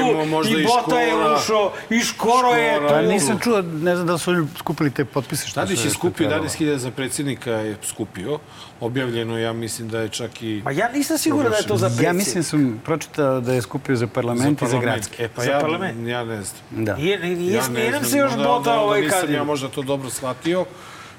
i 0.48 0.52
i 0.52 0.64
Bota 0.66 1.00
je 1.00 1.12
ušao, 1.34 1.72
i 1.90 2.00
Škoro 2.00 2.48
je 2.48 2.78
tu. 2.78 2.86
Pa 2.88 3.02
nisam 3.02 3.38
čuo, 3.38 3.62
ne 3.62 3.94
znam 3.94 4.06
da 4.06 4.18
su 4.18 4.30
oni 4.30 4.46
skupili 4.58 4.90
te 4.90 5.04
potpise. 5.04 5.46
Što 5.46 5.60
Tadić 5.60 5.84
je 5.84 5.90
skupio 5.90 6.28
trebalo. 6.28 6.48
11.000 6.48 6.76
za 6.76 6.90
predsjednika 6.90 7.50
je 7.52 7.76
skupio. 7.84 8.38
Objavljeno, 8.80 9.38
ja 9.38 9.52
mislim 9.52 9.88
da 9.88 10.00
je 10.00 10.08
čak 10.08 10.42
i... 10.42 10.62
Ma 10.64 10.70
ja 10.70 10.88
nisam 10.88 11.18
siguran 11.18 11.50
da 11.50 11.56
je 11.56 11.62
to 11.62 11.76
za 11.76 11.86
predsjednik. 11.86 12.06
Ja 12.06 12.12
mislim 12.14 12.42
sam 12.44 12.80
pročitao 12.84 13.40
da 13.40 13.52
je 13.52 13.62
skupio 13.62 13.96
za 13.96 14.06
parlament, 14.06 14.62
i 14.62 14.66
za 14.66 14.78
gradski. 14.78 15.22
E, 15.22 15.28
pa 15.28 15.42
Za 15.42 15.50
ja, 15.50 15.60
parlament. 15.60 16.08
ja 16.08 16.24
ne 16.24 16.42
znam. 16.42 16.84
Da. 16.84 16.96
Nije, 16.96 17.18
nije, 17.20 17.52
ja 17.52 17.68
nije 17.68 17.90
nam 17.90 18.04
se 18.04 18.18
još 18.18 18.30
možda- 18.30 18.36
Bota 18.38 18.50
onda- 18.50 18.70
onda 18.70 18.80
ovaj 18.82 19.00
nisam 19.00 19.18
kandidat. 19.18 19.36
ja 19.36 19.44
možda 19.44 19.68
to 19.68 19.82
dobro 19.82 20.10
shvatio, 20.10 20.64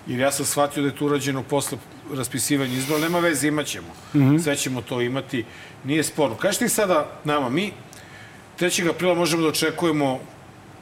jer 0.10 0.20
ja 0.20 0.32
sam 0.32 0.45
shvatio 0.45 0.84
da 0.84 0.89
je 0.89 0.95
to 0.95 1.05
urađeno 1.05 1.43
posle 1.43 1.78
raspisivanja 2.14 2.74
izbora. 2.74 2.99
Nema 2.99 3.20
veze, 3.20 3.47
imat 3.47 3.66
ćemo. 3.66 3.88
Sve 4.43 4.55
ćemo 4.55 4.82
to 4.82 5.01
imati. 5.01 5.45
Nije 5.84 6.03
sporno. 6.03 6.36
Kažeš 6.36 6.57
ti 6.57 6.70
sada 6.70 7.10
nama, 7.24 7.49
mi 7.49 7.72
3. 8.60 8.89
aprila 8.89 9.16
možemo 9.16 9.43
da 9.43 9.49
očekujemo 9.49 10.20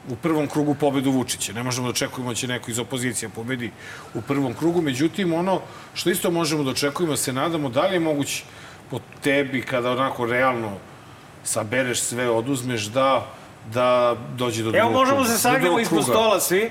u 0.08 0.16
prvom 0.16 0.46
krugu 0.46 0.74
pobedu 0.74 1.10
Vučića. 1.10 1.52
Ne 1.52 1.62
možemo 1.62 1.86
da 1.86 1.90
očekujemo 1.90 2.30
da 2.30 2.34
će 2.34 2.48
neko 2.48 2.70
iz 2.70 2.78
opozicije 2.78 3.28
pobedi 3.28 3.70
u 4.14 4.22
prvom 4.22 4.54
krugu. 4.54 4.82
Međutim, 4.82 5.32
ono 5.32 5.60
što 5.94 6.10
isto 6.10 6.30
možemo 6.30 6.64
da 6.64 6.70
očekujemo, 6.70 7.16
se 7.16 7.32
nadamo, 7.32 7.68
da 7.68 7.86
li 7.86 7.94
je 7.94 8.00
moguće 8.00 8.44
po 8.90 9.00
tebi, 9.22 9.62
kada 9.62 9.92
onako 9.92 10.26
realno 10.26 10.76
sabereš 11.44 12.00
sve, 12.00 12.30
oduzmeš, 12.30 12.84
da 12.84 13.34
da 13.72 14.16
dođe 14.36 14.62
do 14.62 14.68
Evo 14.68 14.76
drugog 14.78 14.92
možemo 14.92 15.16
kruga. 15.16 15.30
se 15.30 15.38
sagnemo 15.38 15.80
ispod 15.80 16.02
stola 16.04 16.40
svi. 16.40 16.70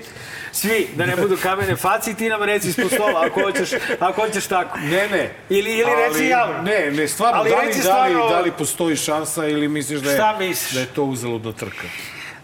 Svi, 0.51 0.87
da 0.95 1.05
ne 1.05 1.15
budu 1.15 1.37
kamene 1.37 1.75
faci, 1.75 2.13
ti 2.13 2.29
nam 2.29 2.43
reci 2.43 2.69
ispod 2.69 2.91
stola 2.91 3.25
ako 3.25 3.41
hoćeš, 3.41 3.69
ako 3.99 4.21
hoćeš 4.21 4.47
tako. 4.47 4.77
Ne, 4.79 5.07
ne. 5.09 5.33
Ili, 5.49 5.71
ili 5.71 5.91
reci 5.97 6.17
Ali, 6.17 6.27
javno. 6.27 6.61
Ne, 6.61 6.91
ne, 6.91 7.07
stvarno, 7.07 7.39
Ali 7.39 7.49
da 7.49 7.55
li, 7.55 7.67
reci 7.67 7.81
da, 7.83 8.03
li, 8.03 8.11
stvarno- 8.11 8.29
da 8.29 8.39
li 8.39 8.51
postoji 8.51 8.95
šansa 8.95 9.47
ili 9.47 9.67
misliš 9.67 9.99
da 10.01 10.11
je, 10.11 10.17
misliš? 10.39 10.73
da 10.73 10.79
je 10.79 10.85
to 10.85 11.03
uzaludna 11.03 11.51
trka? 11.51 11.87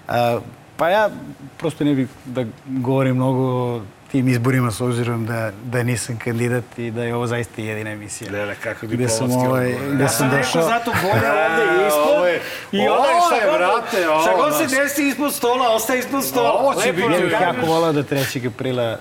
A, 0.07 0.39
pa 0.77 0.89
ja 0.89 1.09
prosto 1.57 1.83
ne 1.83 1.93
bih 1.93 2.07
da 2.25 2.43
govorim 2.65 3.15
mnogo 3.15 3.39
o 3.39 3.81
tim 4.13 4.27
izborima 4.27 4.71
s 4.71 4.81
obzirom 4.81 5.25
da, 5.25 5.51
da 5.63 5.83
nisam 5.83 6.17
kandidat 6.17 6.63
i 6.77 6.91
da 6.91 7.03
je 7.03 7.15
ovo 7.15 7.27
zaista 7.27 7.61
jedina 7.61 7.89
emisija. 7.89 8.31
Lele, 8.31 8.55
kako 8.55 8.87
Gde 8.87 9.09
sam, 9.09 9.31
ovaj, 9.31 9.75
gde 9.87 10.03
Ja 10.03 10.09
sam 10.09 10.29
došao. 10.31 10.61
zato 10.63 10.91
bolje 10.93 11.13
ovde 11.29 11.63
E, 11.83 11.87
ispod. 11.87 12.03
ovo 12.09 12.25
je- 12.27 12.41
I 12.73 12.79
ovo 12.79 12.97
onaj 12.97 13.11
je, 13.11 13.21
šta 13.21 13.47
god, 13.47 13.57
brate, 13.57 14.09
ovo, 14.09 14.21
šta 14.21 14.33
god 14.33 14.53
se 14.59 14.75
desi 14.75 15.03
ispod 15.03 15.33
stola, 15.33 15.69
ostaje 15.69 15.99
ispod 15.99 16.23
stola. 16.23 16.51
Ovo 16.51 16.73
će 16.75 16.93
biti- 16.93 17.01
Ja 17.03 17.19
bih 17.19 17.31
jako 17.41 17.65
volao 17.65 17.93
da 17.93 18.03
3. 18.03 18.47
aprila 18.47 18.97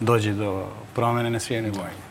dođe 0.00 0.32
do 0.32 0.64
promene 0.94 1.30
na 1.30 1.40
svim 1.40 1.64
nivoima. 1.64 2.03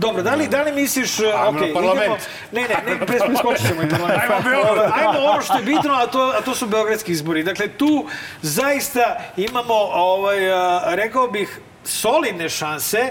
Dobro, 0.00 0.22
da 0.22 0.34
li, 0.34 0.48
da 0.48 0.62
li 0.62 0.72
misliš... 0.74 1.18
uh, 1.18 1.26
Ajmo 1.36 1.48
ok, 1.50 1.66
na 1.66 1.72
parlament. 1.74 2.04
idemo- 2.04 2.16
Ne, 2.52 2.62
ne, 2.62 2.68
ne, 2.88 3.00
pre- 3.00 3.26
preskočit 3.26 3.66
ćemo 3.68 3.82
i 3.82 3.88
parlament. 3.88 4.20
Ajmo, 4.22 4.36
Ajmo 4.94 5.20
ono 5.22 5.42
što 5.42 5.56
je 5.56 5.62
bitno, 5.64 5.92
a 5.94 6.06
to, 6.06 6.32
a 6.38 6.42
to 6.42 6.54
su 6.54 6.66
beogradski 6.66 7.12
izbori. 7.12 7.42
Dakle, 7.42 7.68
tu 7.68 8.06
zaista 8.42 9.02
imamo, 9.38 9.74
ovaj, 9.94 10.52
a, 10.52 10.82
rekao 10.86 11.26
bih, 11.28 11.58
solidne 11.84 12.48
šanse, 12.48 13.10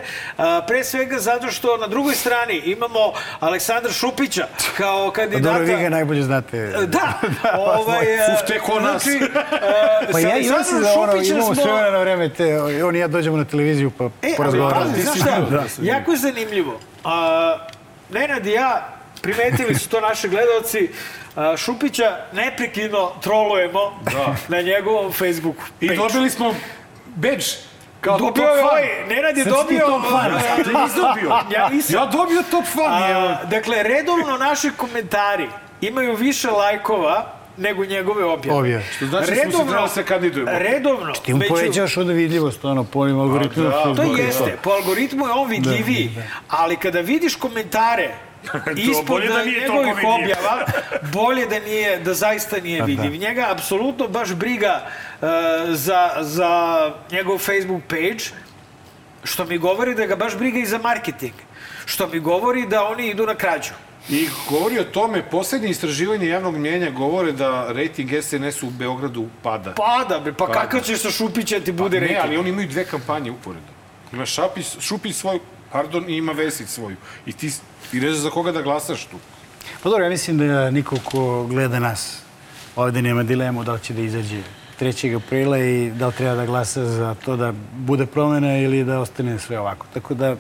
pre 0.68 0.84
svega 0.84 1.20
zato 1.20 1.48
što 1.50 1.78
na 1.78 1.88
drugoj 1.88 2.16
strani 2.16 2.56
imamo 2.56 3.00
Aleksandra 3.40 3.92
Šupića 3.92 4.48
kao 4.78 5.08
Pa 5.08 5.14
kandidata... 5.14 5.54
dobro, 5.54 5.76
vi 5.76 5.84
ga 5.84 5.90
najbolje 5.90 6.24
znate. 6.24 6.68
Da, 6.86 7.14
ovaj, 7.58 8.20
a, 8.22 8.34
Uf, 8.34 8.48
tek 8.48 8.70
on 8.70 8.84
nas. 8.84 9.04
Znači, 9.04 9.24
a, 9.54 10.12
Pa 10.12 10.20
ja 10.20 10.38
imam 10.38 10.64
se 10.64 10.76
da 10.76 10.94
ono, 10.94 11.14
imamo 11.16 11.44
smo- 11.46 11.56
sve 11.56 11.64
vremena 11.64 11.90
na 11.90 12.00
vreme, 12.00 12.30
te, 12.30 12.44
on 12.62 12.96
i 12.96 13.00
ja 13.00 13.08
dođemo 13.08 13.38
na 13.38 13.46
televiziju 13.46 13.92
pa 13.92 14.10
E, 14.22 14.34
porazgovaramo. 14.38 14.82
pazi, 14.84 15.02
znaš 15.02 15.18
šta, 15.18 15.64
jako 15.82 16.12
je 16.12 16.18
zanimljivo. 16.18 16.80
A, 17.04 17.58
Nenad 18.10 18.46
i 18.46 18.52
ja, 18.52 18.88
primetili 19.22 19.76
su 19.76 19.90
to 19.90 20.02
naši 20.02 20.30
gledalci, 20.30 20.90
Šupića 21.58 22.18
neprekidno 22.34 23.12
trolujemo 23.22 24.00
na 24.48 24.62
njegovom 24.62 25.12
Facebooku. 25.14 25.64
I 25.82 25.90
dobili 25.90 26.30
smo 26.30 26.56
bedž. 27.08 27.46
Kao 28.02 28.18
Dobio 28.18 28.32
top 28.34 28.38
je 28.38 28.62
fan. 28.62 28.70
ovaj, 28.70 28.84
Nenad 29.10 29.38
je 29.38 29.44
Sad 29.44 29.54
si 29.54 29.68
ti 29.68 29.80
dobio... 29.80 29.88
top 29.88 30.12
fan. 30.12 30.32
nisi 30.84 30.96
dobio. 30.98 31.30
Ja 31.52 31.70
nisam. 31.70 31.96
Ja 31.96 32.06
dobio 32.06 32.44
top 32.52 32.66
fan. 32.66 33.04
A, 33.04 33.38
dakle, 33.46 33.84
redovno 33.84 34.38
naši 34.38 34.72
komentari 34.78 35.50
imaju 35.82 36.16
više 36.16 36.50
lajkova 36.50 37.34
nego 37.58 37.86
njegove 37.86 38.24
objave. 38.26 38.60
Objave. 38.60 38.84
Što 38.96 39.06
znači 39.06 39.32
da 39.32 39.36
smo 39.42 39.52
se 39.52 39.66
trebali 39.66 39.90
se 39.90 40.04
kandidujemo. 40.04 40.52
Redovno. 40.54 41.14
Ti 41.14 41.34
mu 41.34 41.42
povećaš 41.50 41.98
onda 41.98 42.14
vidljivost, 42.14 42.66
ono, 42.66 42.84
po 42.84 43.00
ovim 43.00 43.20
algoritmima. 43.20 43.70
da, 43.70 43.84
To 43.84 43.96
Facebooka. 43.96 44.22
jeste, 44.22 44.58
po 44.64 44.70
algoritmu 44.70 45.26
je 45.28 45.32
on 45.32 45.50
vidljiviji, 45.50 46.12
ali 46.50 46.76
kada 46.76 47.00
vidiš 47.00 47.36
komentare 47.36 48.10
ispod 48.78 49.06
bolje 49.06 49.28
da 49.28 49.44
nije 49.44 49.62
njegovih 49.62 49.98
objava, 50.04 50.66
bolje 51.14 51.46
da 51.46 51.60
nije, 51.60 52.00
da 52.00 52.14
zaista 52.14 52.60
nije 52.60 52.84
vidljiv. 52.84 53.16
Njega 53.16 53.48
apsolutno 53.50 54.08
baš 54.08 54.34
briga 54.34 54.82
uh, 55.22 55.28
za, 55.70 56.10
za 56.20 56.82
njegov 57.12 57.38
Facebook 57.38 57.84
page, 57.88 58.24
što 59.24 59.46
mi 59.46 59.58
govori 59.58 59.96
da 59.96 60.06
ga 60.06 60.16
baš 60.16 60.38
briga 60.38 60.60
i 60.60 60.66
za 60.66 60.78
marketing. 60.78 61.34
Što 61.86 62.08
mi 62.08 62.20
govori 62.20 62.68
da 62.68 62.84
oni 62.86 63.10
idu 63.10 63.26
na 63.26 63.36
krađu. 63.36 63.74
I 64.10 64.28
govori 64.50 64.80
o 64.80 64.84
tome, 64.84 65.30
poslednje 65.30 65.70
istraživanje 65.70 66.28
javnog 66.28 66.58
mnjenja 66.58 66.90
govore 66.90 67.32
da 67.32 67.72
rejting 67.72 68.10
SNS 68.22 68.64
u 68.64 68.70
Beogradu 68.70 69.28
pada. 69.44 69.74
Pada, 69.74 70.20
bre, 70.20 70.34
pa 70.34 70.46
Pada. 70.46 70.60
kakav 70.60 70.82
ćeš 70.82 71.00
sa 71.00 71.12
Šupića 71.12 71.60
ti 71.60 71.72
bude 71.72 72.00
ne, 72.00 72.08
rekao? 72.08 72.24
ali 72.24 72.38
oni 72.38 72.50
imaju 72.50 72.68
dve 72.68 72.86
kampanje 72.86 73.32
uporedo. 73.32 73.80
Ima 74.14 74.26
Šapić, 74.26 74.66
Šupić 74.80 75.16
svoju, 75.16 75.40
pardon, 75.72 76.10
i 76.10 76.18
ima 76.18 76.32
Vesić 76.32 76.68
svoju. 76.70 76.96
I 77.26 77.34
ti, 77.34 77.52
ti 77.92 78.00
ne 78.00 78.10
znaš 78.10 78.20
za 78.20 78.30
koga 78.30 78.52
da 78.52 78.62
glasaš 78.62 79.06
tu. 79.06 79.18
Pa 79.84 79.90
dobro, 79.90 80.04
ja 80.04 80.10
mislim 80.10 80.38
da 80.38 80.72
niko 80.72 80.96
ko 81.04 81.46
gleda 81.50 81.80
nas 81.80 82.22
ovde 82.76 83.02
nema 83.02 83.24
dilemu 83.24 83.64
da 83.64 83.74
li 83.74 83.80
će 83.80 83.94
da 83.94 84.02
izađe 84.02 84.42
3. 84.80 85.16
aprila 85.16 85.60
i 85.60 85.92
da 85.92 86.08
li 86.08 86.14
treba 86.14 86.36
da 86.36 86.46
glasa 86.46 86.86
za 86.86 87.16
to 87.26 87.36
da 87.36 87.54
bude 87.74 88.06
promena 88.06 88.58
ili 88.58 88.84
da 88.84 89.00
ostane 89.00 89.40
sve 89.40 89.60
ovako. 89.60 89.86
Tako 89.94 90.14
da 90.14 90.36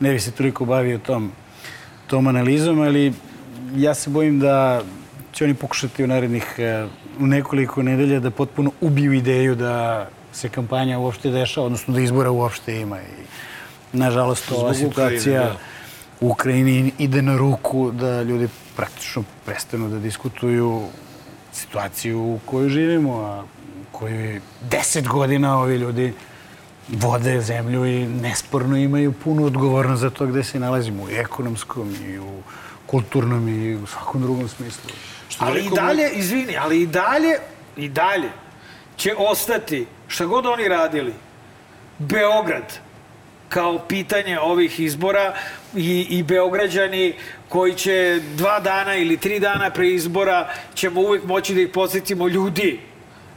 ne 0.00 0.12
bi 0.12 0.20
se 0.20 0.30
toliko 0.30 0.64
bavio 0.64 0.98
tom, 0.98 1.32
tom 2.06 2.26
analizom, 2.26 2.80
ali 2.80 3.12
ja 3.76 3.94
se 3.94 4.10
bojim 4.10 4.40
da 4.40 4.82
će 5.32 5.44
oni 5.44 5.54
pokušati 5.54 6.04
u 6.04 6.06
narednih 6.06 6.54
eh, 6.58 6.86
u 7.20 7.26
nekoliko 7.26 7.82
nedelja 7.82 8.20
da 8.20 8.30
potpuno 8.30 8.72
ubiju 8.80 9.12
ideju 9.12 9.54
da 9.54 10.08
se 10.32 10.48
kampanja 10.48 10.98
uopšte 10.98 11.30
dešava, 11.30 11.66
odnosno 11.66 11.94
da 11.94 12.00
izbora 12.00 12.30
uopšte 12.30 12.80
ima. 12.80 13.00
I, 13.00 13.22
nažalost, 13.92 14.52
ova 14.52 14.74
Zbog 14.74 14.90
Ukrajine, 14.90 15.20
situacija 15.20 15.44
da. 15.44 15.56
Ukrajini 16.22 16.92
ide 16.98 17.22
na 17.22 17.36
ruku 17.36 17.90
da 17.90 18.22
ljudi 18.22 18.48
praktično 18.76 19.24
prestanu 19.46 19.88
da 19.88 19.98
diskutuju 19.98 20.82
situaciju 21.52 22.20
u 22.20 22.40
kojoj 22.46 22.68
živimo, 22.68 23.14
a 23.14 23.42
u 23.42 23.98
kojoj 23.98 24.40
deset 24.70 25.08
godina 25.08 25.58
ovi 25.58 25.76
ljudi 25.76 26.12
vode 26.88 27.40
zemlju 27.40 27.86
i 27.86 28.06
nesporno 28.06 28.76
imaju 28.76 29.12
punu 29.12 29.44
odgovornost 29.44 30.00
za 30.00 30.10
to 30.10 30.26
gde 30.26 30.44
se 30.44 30.60
nalazimo, 30.60 31.04
u 31.04 31.08
ekonomskom 31.10 31.94
i 32.06 32.18
u 32.18 32.42
kulturnom 32.86 33.48
i 33.48 33.74
u 33.74 33.86
svakom 33.86 34.22
drugom 34.22 34.48
smislu. 34.48 34.90
Što 35.28 35.44
Ali 35.44 35.66
i 35.66 35.70
dalje, 35.70 36.10
izvini, 36.12 36.56
ali 36.56 36.82
i 36.82 36.86
dalje, 36.86 37.38
i 37.76 37.88
dalje 37.88 38.30
će 38.96 39.14
ostati, 39.18 39.86
šta 40.08 40.26
god 40.26 40.46
oni 40.46 40.68
radili, 40.68 41.14
Beograd 41.98 42.78
kao 43.52 43.78
pitanje 43.88 44.38
ovih 44.40 44.80
izbora 44.80 45.34
i, 45.76 46.06
i 46.10 46.22
Beograđani 46.22 47.14
koji 47.48 47.74
će 47.74 48.20
dva 48.36 48.60
dana 48.60 48.94
ili 48.96 49.16
tri 49.16 49.40
dana 49.40 49.70
pre 49.70 49.88
izbora 49.88 50.48
ćemo 50.74 51.00
uvek 51.00 51.24
moći 51.24 51.54
da 51.54 51.60
ih 51.60 51.68
podsjetimo 51.68 52.28
ljudi. 52.28 52.80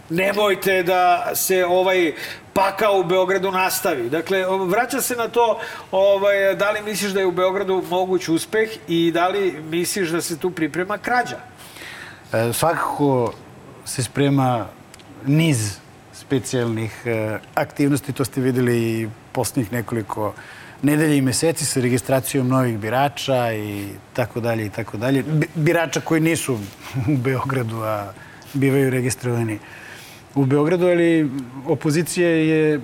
Nemojte 0.10 0.84
da 0.84 1.32
se 1.36 1.66
ovaj 1.66 2.14
pakao 2.54 3.00
u 3.00 3.04
Beogradu 3.04 3.52
nastavi. 3.52 4.10
Dakle, 4.10 4.46
vraća 4.68 5.02
se 5.02 5.16
na 5.16 5.28
to 5.28 5.60
ovaj, 5.92 6.56
da 6.56 6.72
li 6.72 6.82
misliš 6.82 7.12
da 7.12 7.20
je 7.20 7.26
u 7.26 7.32
Beogradu 7.32 7.84
moguć 7.90 8.30
uspeh 8.30 8.70
i 8.88 9.12
da 9.12 9.28
li 9.28 9.62
misliš 9.70 10.10
da 10.10 10.22
se 10.22 10.38
tu 10.38 10.52
priprema 10.52 10.98
krađa? 10.98 11.38
E, 12.34 12.54
svakako 12.54 13.34
se 13.86 14.04
sprema 14.04 14.68
niz 15.26 15.78
specijalnih 16.14 17.02
e, 17.06 17.40
aktivnosti, 17.56 18.14
to 18.14 18.26
ste 18.26 18.42
videli 18.42 18.78
i 18.78 19.08
posljednjih 19.36 19.72
nekoliko 19.74 20.34
nedelja 20.82 21.16
i 21.16 21.22
meseci 21.22 21.66
sa 21.66 21.82
registracijom 21.82 22.48
novih 22.48 22.78
birača 22.80 23.54
i 23.54 23.88
tako 24.14 24.40
dalje 24.40 24.66
i 24.66 24.70
tako 24.70 24.98
dalje. 24.98 25.24
Bi- 25.24 25.50
Birača 25.56 26.02
koji 26.02 26.22
nisu 26.22 26.54
u 27.14 27.18
Beogradu, 27.18 27.82
a 27.84 28.14
bivaju 28.54 28.90
registrovani 28.90 29.60
u 30.36 30.46
Beogradu, 30.46 30.88
ali 30.88 31.30
opozicija 31.68 32.30
je 32.30 32.80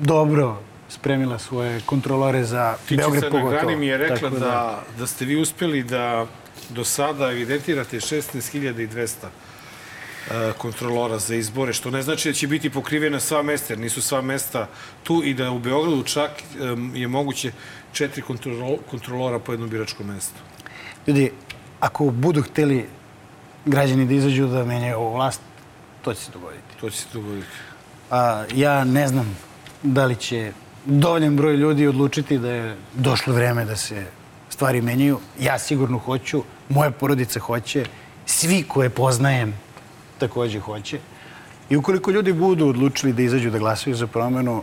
dobro 0.00 0.58
spremila 0.88 1.38
svoje 1.38 1.80
kontrolore 1.86 2.44
za 2.44 2.74
Beograd 2.90 3.12
Tičica 3.12 3.26
na 3.26 3.30
pogotovo. 3.30 3.50
grani 3.50 3.76
mi 3.76 3.86
je 3.86 3.98
rekla 3.98 4.30
Tako 4.30 4.38
da, 4.38 4.82
da 4.98 5.06
ste 5.06 5.24
vi 5.24 5.36
uspeli 5.36 5.82
da 5.82 6.26
do 6.70 6.84
sada 6.84 7.30
evidentirate 7.30 7.96
16.200 7.96 9.26
e, 9.26 9.43
kontrolora 10.58 11.18
za 11.18 11.34
izbore, 11.34 11.72
što 11.72 11.90
ne 11.90 12.02
znači 12.02 12.28
da 12.28 12.34
će 12.34 12.46
biti 12.46 12.70
pokrivena 12.70 13.20
sva 13.20 13.42
mesta, 13.42 13.72
jer 13.72 13.78
nisu 13.80 14.02
sva 14.02 14.22
mesta 14.22 14.68
tu 15.02 15.22
i 15.24 15.34
da 15.34 15.50
u 15.50 15.58
Beogradu 15.58 16.02
čak 16.02 16.30
je 16.94 17.08
moguće 17.08 17.52
četiri 17.92 18.22
kontrolo- 18.22 18.78
kontrolora 18.90 19.38
po 19.38 19.52
jednom 19.52 19.70
biračkom 19.70 20.06
mestu. 20.06 20.40
Ljudi, 21.06 21.30
ako 21.80 22.04
budu 22.04 22.42
hteli 22.42 22.88
građani 23.64 24.06
da 24.06 24.14
izađu 24.14 24.46
da 24.46 24.64
menjaju 24.64 24.96
ovu 24.96 25.14
vlast, 25.14 25.40
to 26.02 26.14
će 26.14 26.20
se 26.20 26.32
dogoditi. 26.32 26.76
To 26.80 26.90
će 26.90 26.96
se 26.96 27.06
dogoditi. 27.12 27.46
A, 28.10 28.44
ja 28.54 28.84
ne 28.84 29.08
znam 29.08 29.38
da 29.82 30.04
li 30.04 30.16
će 30.16 30.52
dovoljan 30.84 31.36
broj 31.36 31.56
ljudi 31.56 31.86
odlučiti 31.86 32.38
da 32.38 32.50
je 32.50 32.76
došlo 32.94 33.34
vreme 33.34 33.64
da 33.64 33.76
se 33.76 34.06
stvari 34.48 34.82
menjaju. 34.82 35.18
Ja 35.40 35.58
sigurno 35.58 35.98
hoću, 35.98 36.42
moja 36.68 36.90
porodica 36.90 37.40
hoće, 37.40 37.86
svi 38.26 38.62
koje 38.68 38.90
poznajem 38.90 39.54
takođe 40.18 40.60
hoće. 40.60 40.98
I 41.70 41.76
ukoliko 41.76 42.10
ljudi 42.10 42.32
budu 42.32 42.68
odlučili 42.68 43.12
da 43.12 43.22
izađu 43.22 43.50
da 43.50 43.58
glasaju 43.58 43.96
za 43.96 44.06
promenu, 44.06 44.62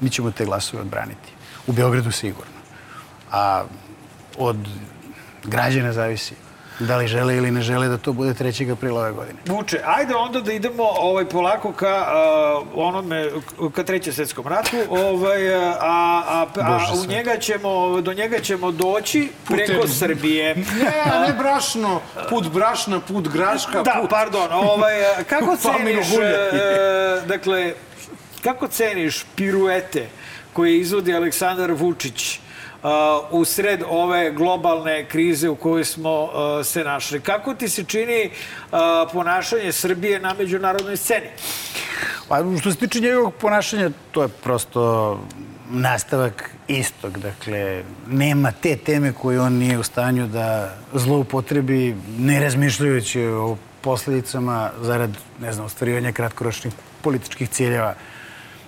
mi 0.00 0.10
ćemo 0.10 0.30
te 0.30 0.44
glasove 0.44 0.82
odbraniti. 0.82 1.32
U 1.66 1.72
Beogradu 1.72 2.10
sigurno. 2.10 2.58
A 3.30 3.64
od 4.38 4.56
građana 5.44 5.92
zavisi 5.92 6.34
da 6.78 6.96
li 6.96 7.06
žele 7.06 7.36
ili 7.36 7.50
ne 7.50 7.62
žele 7.62 7.88
da 7.88 7.98
to 7.98 8.12
bude 8.12 8.34
3. 8.34 8.72
aprila 8.72 9.00
ove 9.00 9.12
godine. 9.12 9.38
Vuče, 9.46 9.80
ajde 9.86 10.14
onda 10.14 10.40
da 10.40 10.52
idemo 10.52 10.82
ovaj 10.82 11.24
polako 11.24 11.72
ka 11.72 12.06
uh, 12.62 12.68
onome 12.74 13.30
ka 13.74 13.84
trećem 13.84 14.12
svetskom 14.12 14.46
ratu, 14.46 14.76
ovaj 14.90 15.54
a 15.54 15.74
a, 15.80 16.46
a, 16.56 16.78
Bože 16.78 17.02
u 17.02 17.06
njega 17.06 17.36
ćemo 17.38 18.00
do 18.00 18.12
njega 18.12 18.40
ćemo 18.40 18.70
doći 18.70 19.28
preko 19.44 19.72
Putem- 19.72 19.88
Srbije. 19.88 20.54
Ne, 20.84 21.26
ne 21.26 21.32
brašno, 21.38 22.00
put 22.28 22.48
brašna, 22.48 23.00
put 23.00 23.28
graška, 23.28 23.82
Da, 23.82 23.98
put... 24.00 24.10
pardon, 24.10 24.48
ovaj 24.52 24.94
kako 25.28 25.56
ceniš 25.66 26.06
e, 26.12 27.20
dakle 27.26 27.72
kako 28.42 28.68
ceniš 28.68 29.24
piruete 29.36 30.06
koje 30.52 30.78
izvodi 30.78 31.14
Aleksandar 31.14 31.72
Vučić 31.72 32.38
uh, 32.38 32.43
u 33.30 33.44
sred 33.44 33.82
ove 33.88 34.32
globalne 34.32 35.04
krize 35.08 35.48
u 35.48 35.56
kojoj 35.56 35.84
smo 35.84 36.22
uh, 36.22 36.30
se 36.66 36.84
našli. 36.84 37.20
Kako 37.20 37.54
ti 37.54 37.68
se 37.68 37.84
čini 37.84 38.30
uh, 38.30 38.78
ponašanje 39.12 39.72
Srbije 39.72 40.20
na 40.20 40.34
međunarodnoj 40.38 40.96
sceni? 40.96 41.26
Pa 42.28 42.38
što 42.60 42.70
se 42.70 42.78
tiče 42.78 43.00
njegovog 43.00 43.34
ponašanja, 43.34 43.90
to 44.10 44.22
je 44.22 44.28
prosto 44.28 45.20
nastavak 45.70 46.50
istog. 46.68 47.18
Dakle, 47.18 47.82
nema 48.08 48.52
te 48.52 48.76
teme 48.76 49.12
koje 49.12 49.40
on 49.40 49.52
nije 49.52 49.78
u 49.78 49.82
stanju 49.82 50.26
da 50.26 50.74
zloupotrebi, 50.92 51.96
ne 52.18 52.40
razmišljajući 52.40 53.26
o 53.26 53.56
posledicama 53.80 54.70
zarad, 54.80 55.10
ne 55.40 55.52
znam, 55.52 55.66
ostvarivanja 55.66 56.12
kratkoročnih 56.12 56.74
političkih 57.02 57.48
ciljeva. 57.48 57.94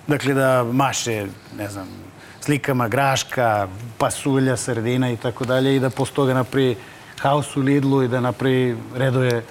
Dakle, 0.07 0.33
da 0.33 0.63
maše, 0.63 1.25
ne 1.57 1.69
znam, 1.69 2.06
slikama 2.47 2.87
graška, 2.87 3.67
pasulja, 3.97 4.55
sardina 4.57 5.11
i 5.11 5.17
tako 5.17 5.45
dalje 5.45 5.75
i 5.75 5.79
da 5.79 5.89
posle 5.89 6.15
toga 6.15 6.33
napravi 6.33 6.75
haos 7.19 7.57
u 7.57 7.61
Lidlu 7.61 8.03
i 8.03 8.07
da 8.07 8.21
napravi 8.21 8.77
redove 8.95 9.41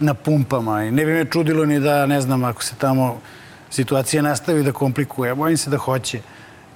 na 0.00 0.14
pumpama. 0.14 0.84
I 0.84 0.90
ne 0.90 1.04
bi 1.04 1.12
me 1.12 1.24
čudilo 1.24 1.66
ni 1.66 1.80
da, 1.80 2.06
ne 2.06 2.20
znam, 2.20 2.44
ako 2.44 2.62
se 2.62 2.76
tamo 2.78 3.18
situacija 3.70 4.22
nastavi 4.22 4.62
da 4.62 4.72
komplikuje. 4.72 5.34
Bojim 5.34 5.56
se 5.56 5.70
da 5.70 5.76
hoće. 5.76 6.20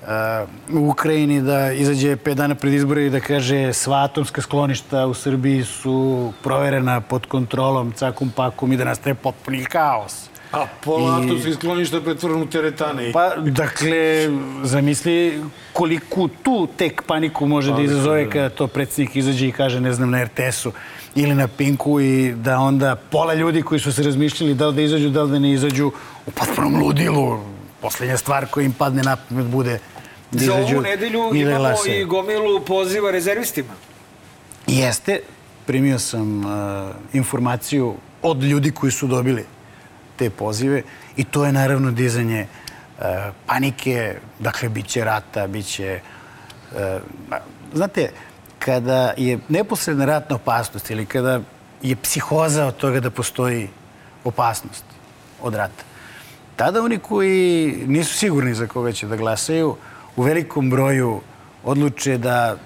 Uh, 0.02 0.78
u 0.80 0.88
Ukrajini 0.88 1.42
da 1.42 1.72
izađe 1.72 2.16
pet 2.16 2.36
dana 2.36 2.54
pred 2.54 2.74
izbore 2.74 3.06
i 3.06 3.10
da 3.10 3.20
kaže 3.20 3.72
sva 3.72 4.02
atomska 4.04 4.42
skloništa 4.42 5.06
u 5.06 5.14
Srbiji 5.14 5.64
su 5.64 6.32
proverena 6.42 7.00
pod 7.00 7.26
kontrolom, 7.26 7.92
cakum 7.92 8.30
pakum 8.30 8.72
i 8.72 8.76
da 8.76 8.84
nastaje 8.84 9.14
potpuni 9.14 9.66
haos. 9.72 10.27
A 10.52 10.66
pola 10.84 11.20
I- 11.20 11.24
atomskih 11.24 11.54
skloništa 11.54 12.00
pretvoreno 12.00 12.42
u 12.42 12.46
teretane. 12.46 13.12
Pa, 13.12 13.36
dakle, 13.36 14.28
zamisli 14.62 15.42
koliko 15.72 16.28
tu 16.42 16.68
tek 16.76 17.02
paniku 17.02 17.46
može 17.46 17.72
da 17.72 17.82
izazove 17.82 18.30
kada 18.30 18.48
to 18.48 18.66
predsjednik 18.66 19.16
izađe 19.16 19.48
i 19.48 19.52
kaže, 19.52 19.80
ne 19.80 19.92
znam, 19.92 20.10
na 20.10 20.24
RTS-u 20.24 20.72
ili 21.14 21.34
na 21.34 21.48
Pinku 21.48 22.00
i 22.00 22.32
da 22.32 22.58
onda 22.58 22.96
pola 22.96 23.34
ljudi 23.34 23.62
koji 23.62 23.80
su 23.80 23.92
se 23.92 24.02
razmišljali 24.02 24.54
da 24.54 24.66
li 24.66 24.74
da 24.74 24.82
izađu, 24.82 25.08
da 25.10 25.22
li 25.22 25.30
da 25.30 25.38
ne 25.38 25.52
izađu 25.52 25.92
u 26.26 26.30
potpunom 26.30 26.82
ludilu. 26.82 27.40
Poslednja 27.80 28.16
stvar 28.16 28.46
koja 28.46 28.64
im 28.64 28.72
padne 28.72 29.02
na 29.02 29.16
pamet 29.18 29.46
bude 29.46 29.78
da 30.32 30.44
Za 30.44 30.54
ovu 30.54 30.80
nedelju 30.80 31.30
da 31.32 31.38
imamo 31.38 31.58
glasaju. 31.58 32.00
i 32.00 32.04
gomilu 32.04 32.60
poziva 32.60 33.10
rezervistima. 33.10 33.72
Jeste, 34.66 35.20
primio 35.66 35.98
sam 35.98 36.38
uh, 36.40 36.50
informaciju 37.12 37.94
od 38.22 38.42
ljudi 38.42 38.70
koji 38.70 38.92
su 38.92 39.06
dobili 39.06 39.44
te 40.18 40.30
pozive 40.30 40.82
i 41.16 41.24
to 41.24 41.44
je 41.44 41.52
naravno 41.52 41.90
dizanje 41.90 42.46
uh, 42.46 43.04
panike, 43.46 44.16
dakle, 44.38 44.68
bit 44.68 44.86
će 44.86 45.04
rata, 45.04 45.46
bit 45.46 45.66
će... 45.66 46.00
Uh, 46.72 46.78
znate, 47.74 48.10
kada 48.58 49.14
je 49.16 49.38
neposredna 49.48 50.04
ratna 50.04 50.36
opasnost 50.36 50.90
ili 50.90 51.06
kada 51.06 51.40
je 51.82 51.96
psihoza 51.96 52.66
od 52.66 52.76
toga 52.76 53.00
da 53.00 53.10
postoji 53.10 53.68
opasnost 54.24 54.84
od 55.42 55.54
rata, 55.54 55.84
tada 56.56 56.82
oni 56.82 56.98
koji 56.98 57.74
nisu 57.86 58.14
sigurni 58.18 58.54
za 58.54 58.66
koga 58.66 58.92
će 58.92 59.06
da 59.06 59.16
glasaju, 59.16 59.76
u 60.16 60.22
velikom 60.22 60.70
broju 60.70 61.20
odluče 61.64 62.18
da 62.18 62.56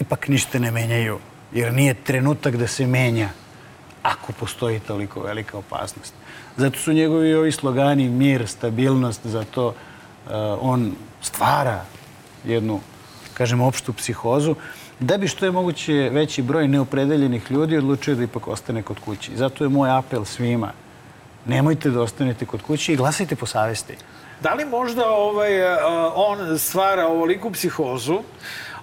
ipak 0.00 0.28
ništa 0.28 0.58
ne 0.58 0.70
menjaju, 0.70 1.18
jer 1.52 1.72
nije 1.74 1.94
trenutak 1.94 2.56
da 2.56 2.66
se 2.66 2.86
menja 2.86 3.28
ako 4.02 4.32
postoji 4.32 4.80
toliko 4.80 5.20
velika 5.20 5.58
opasnost. 5.58 6.14
Zato 6.56 6.78
su 6.78 6.92
njegovi 6.92 7.34
ovi 7.34 7.52
slogani 7.52 8.08
mir, 8.08 8.48
stabilnost, 8.48 9.26
zato 9.26 9.66
uh, 9.66 10.32
on 10.60 10.92
stvara 11.22 11.84
jednu, 12.44 12.80
kažem, 13.34 13.60
opštu 13.60 13.92
psihozu, 13.92 14.54
da 15.00 15.18
bi 15.18 15.28
što 15.28 15.44
je 15.44 15.50
moguće 15.50 16.10
veći 16.12 16.42
broj 16.42 16.68
neopredeljenih 16.68 17.50
ljudi 17.50 17.76
odlučio 17.76 18.14
da 18.14 18.22
ipak 18.22 18.48
ostane 18.48 18.82
kod 18.82 19.00
kući. 19.00 19.36
Zato 19.36 19.64
je 19.64 19.68
moj 19.68 19.90
apel 19.90 20.24
svima. 20.24 20.72
Nemojte 21.46 21.90
da 21.90 22.02
ostanete 22.02 22.46
kod 22.46 22.62
kući 22.62 22.92
i 22.92 22.96
glasajte 22.96 23.36
po 23.36 23.46
savesti. 23.46 23.96
Da 24.40 24.54
li 24.54 24.64
možda 24.64 25.10
ovaj, 25.10 25.60
uh, 25.60 25.78
on 26.14 26.58
stvara 26.58 27.06
ovoliku 27.06 27.50
psihozu, 27.50 28.22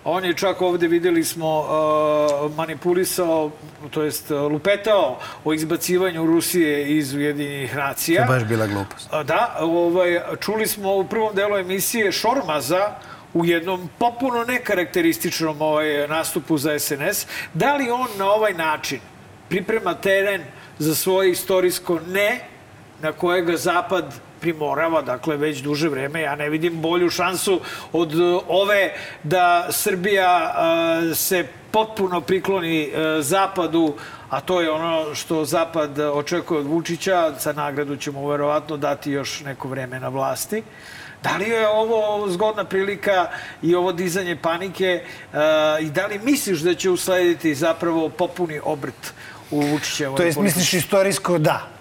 On 0.06 0.26
je 0.26 0.34
čak 0.34 0.62
ovde, 0.62 0.88
videli 0.88 1.24
smo, 1.24 1.60
uh, 1.60 2.56
manipulisao, 2.56 3.52
to 3.92 4.04
jest 4.04 4.32
uh, 4.32 4.52
lupetao 4.52 5.20
o 5.44 5.54
izbacivanju 5.54 6.26
Rusije 6.26 6.98
iz 6.98 7.14
Ujedinjenih 7.14 7.72
To 7.72 7.80
je 7.80 7.86
nacija. 7.86 8.26
baš 8.26 8.44
bila 8.44 8.68
glupost. 8.68 9.10
A, 9.12 9.24
Da, 9.24 9.58
ovaj, 9.60 10.22
čuli 10.40 10.68
smo 10.68 10.96
u 10.96 11.04
prvom 11.04 11.36
delu 11.36 11.58
emisije 11.58 12.12
Šormaza 12.12 12.96
u 13.34 13.46
jednom 13.46 13.90
popuno 13.98 14.44
nekarakterističnom 14.44 15.62
ovaj, 15.62 16.08
nastupu 16.08 16.58
za 16.58 16.80
SNS. 16.80 17.28
Da 17.54 17.76
li 17.76 17.90
on 17.90 18.08
na 18.18 18.26
ovaj 18.26 18.54
način 18.54 19.00
priprema 19.50 19.94
teren 19.94 20.42
za 20.80 20.96
svoje 20.96 21.32
istorijsko 21.32 22.00
ne 22.08 22.40
na 23.02 23.12
kojega 23.12 23.58
Zapad 23.58 24.14
primorava, 24.44 25.02
dakle, 25.02 25.38
već 25.38 25.62
duže 25.64 25.90
vreme. 25.90 26.22
Ja 26.22 26.36
ne 26.36 26.50
vidim 26.50 26.82
bolju 26.82 27.10
šansu 27.10 27.60
od 27.94 28.16
uh, 28.16 28.42
ove 28.48 28.94
da 29.24 29.68
Srbija 29.72 30.32
uh, 30.52 31.18
se 31.18 31.48
potpuno 31.72 32.22
prikloni 32.22 32.90
uh, 32.92 33.24
Zapadu, 33.24 33.94
a 34.30 34.42
to 34.42 34.62
je 34.62 34.72
ono 34.72 35.16
što 35.16 35.46
Zapad 35.46 36.00
očekuje 36.00 36.60
od 36.60 36.68
Vučića. 36.68 37.34
Sa 37.40 37.54
nagradu 37.54 37.96
ćemo 37.96 38.28
verovatno 38.28 38.78
dati 38.78 39.12
još 39.12 39.42
neko 39.48 39.68
vreme 39.68 40.00
na 40.00 40.10
vlasti. 40.10 40.64
Da 41.24 41.38
li 41.38 41.50
je 41.50 41.68
ovo 41.68 42.28
zgodna 42.30 42.66
prilika 42.66 43.30
i 43.62 43.76
ovo 43.76 43.92
dizanje 43.92 44.36
panike 44.36 45.04
i 45.82 45.90
da 45.90 46.06
li 46.08 46.20
misliš 46.20 46.60
da 46.60 46.74
će 46.76 46.90
uslediti 46.90 47.56
zapravo 47.56 48.10
popuni 48.10 48.60
obrt 48.64 49.14
u 49.52 49.62
Vučićevoj 49.62 50.18
To 50.18 50.24
jest, 50.24 50.36
politici? 50.36 50.60
misliš 50.60 50.74
istorijsko 50.84 51.38
da, 51.38 51.73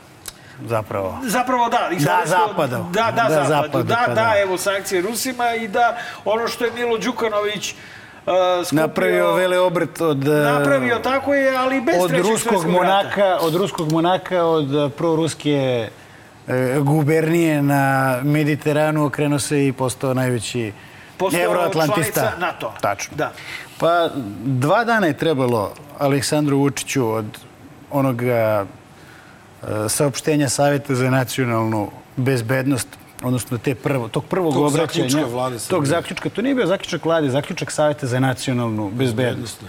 zapravo. 0.68 1.18
Zapravo 1.22 1.68
da. 1.68 1.88
Da, 1.98 2.20
zapadom. 2.26 2.92
Da, 2.92 3.12
da, 3.16 3.22
Da, 3.22 3.44
zapadu. 3.44 3.48
zapadu, 3.48 3.82
Da, 3.84 4.02
pa 4.06 4.14
da, 4.14 4.22
da. 4.22 4.32
evo 4.42 4.58
sankcije 4.58 5.02
Rusima 5.02 5.54
i 5.54 5.68
da 5.68 5.96
ono 6.24 6.48
što 6.48 6.64
je 6.64 6.72
Milo 6.72 6.98
Đukanović 6.98 7.72
uh, 7.72 8.32
skupio... 8.66 8.82
Napravio 8.82 9.32
vele 9.34 9.58
obrt 9.58 10.00
od... 10.00 10.28
e, 10.28 10.30
Napravio, 10.30 10.98
tako 10.98 11.34
je, 11.34 11.56
ali 11.56 11.80
bez 11.80 11.94
od 12.02 12.10
ruskog 12.10 12.38
svjetskog 12.38 12.64
rata. 12.64 12.68
monaka, 12.72 13.38
od 13.40 13.54
ruskog 13.54 13.92
monaka, 13.92 14.44
od 14.44 14.92
proruske 14.96 15.88
e, 16.48 16.78
gubernije 16.80 17.62
na 17.62 18.18
Mediteranu 18.22 19.04
okrenuo 19.06 19.38
se 19.38 19.66
i 19.66 19.72
postao 19.72 20.14
najveći 20.14 20.72
evroatlantista. 21.44 22.32
NATO. 22.38 22.72
Tačno. 22.80 23.16
Da. 23.16 23.32
Pa 23.78 24.08
dva 24.44 24.84
dana 24.84 25.06
je 25.06 25.16
trebalo 25.16 25.72
Aleksandru 25.98 26.58
Vučiću 26.58 27.08
od 27.08 27.26
onoga 27.90 28.66
saopštenja 29.88 30.48
Saveta 30.48 30.94
za 30.94 31.10
nacionalnu 31.10 31.90
bezbednost, 32.16 32.88
odnosno 33.22 33.58
te 33.58 33.74
prvo, 33.74 34.08
tog 34.08 34.24
prvog 34.24 34.54
Tog 34.54 34.64
obraćanja. 34.64 35.08
zaključka 35.08 35.30
vlade 35.30 35.58
Tog 35.68 35.86
zaključka. 35.86 36.28
To 36.28 36.42
nije 36.42 36.54
bio 36.54 36.66
zaključak 36.66 37.04
vlade, 37.04 37.30
zaključak 37.30 37.70
Saveta 37.70 38.06
za 38.06 38.20
nacionalnu 38.20 38.90
bezbednost. 38.90 39.62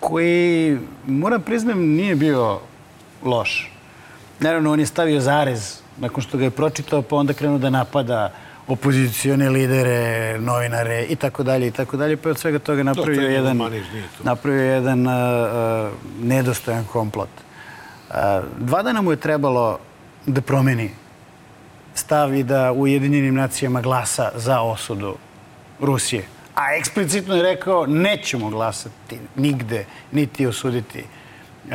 Koji, 0.00 0.78
moram 1.06 1.42
priznam, 1.42 1.80
nije 1.80 2.14
bio 2.16 2.60
loš. 3.24 3.70
Naravno, 4.40 4.72
on 4.72 4.80
je 4.80 4.86
stavio 4.86 5.20
zarez 5.20 5.78
nakon 5.98 6.22
što 6.22 6.38
ga 6.38 6.44
je 6.44 6.50
pročitao, 6.50 7.02
pa 7.02 7.16
onda 7.16 7.32
krenuo 7.32 7.58
da 7.58 7.70
napada 7.70 8.32
opozicione 8.68 9.50
lidere, 9.50 10.38
novinare 10.38 11.06
i 11.08 11.16
tako 11.16 11.42
dalje 11.42 11.66
i 11.66 11.70
tako 11.70 11.96
dalje, 11.96 12.16
pa 12.16 12.30
od 12.30 12.38
svega 12.38 12.58
toga 12.58 12.82
napravio 12.82 13.28
jedan 13.28 13.58
to. 13.58 14.24
napravio 14.24 14.62
jedan 14.62 15.06
uh, 15.06 15.12
nedostojan 16.22 16.84
komplot. 16.92 17.28
Dva 18.58 18.82
dana 18.82 19.02
mu 19.02 19.10
je 19.10 19.16
trebalo 19.16 19.78
da 20.26 20.40
promeni 20.40 20.90
stav 21.94 22.34
i 22.34 22.42
da 22.42 22.72
u 22.72 22.80
Ujedinjenim 22.80 23.34
nacijama 23.34 23.80
glasa 23.80 24.30
za 24.34 24.60
osudu 24.60 25.16
Rusije. 25.80 26.24
A 26.54 26.74
eksplicitno 26.78 27.34
je 27.34 27.42
rekao 27.42 27.86
nećemo 27.86 28.50
glasati 28.50 29.18
nigde, 29.36 29.84
niti 30.12 30.46
osuditi 30.46 30.98
uh, 30.98 31.72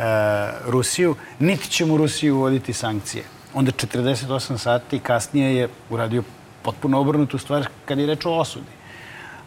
Rusiju, 0.66 1.14
niti 1.38 1.70
ćemo 1.70 1.96
Rusiju 1.96 2.36
uvoditi 2.36 2.72
sankcije. 2.72 3.24
Onda 3.54 3.70
48 3.72 4.58
sati 4.58 4.98
kasnije 4.98 5.56
je 5.56 5.68
uradio 5.90 6.22
potpuno 6.62 7.00
obrnutu 7.00 7.38
stvar 7.38 7.68
kad 7.84 7.98
je 7.98 8.06
reč 8.06 8.26
o 8.26 8.30
osudi. 8.30 8.78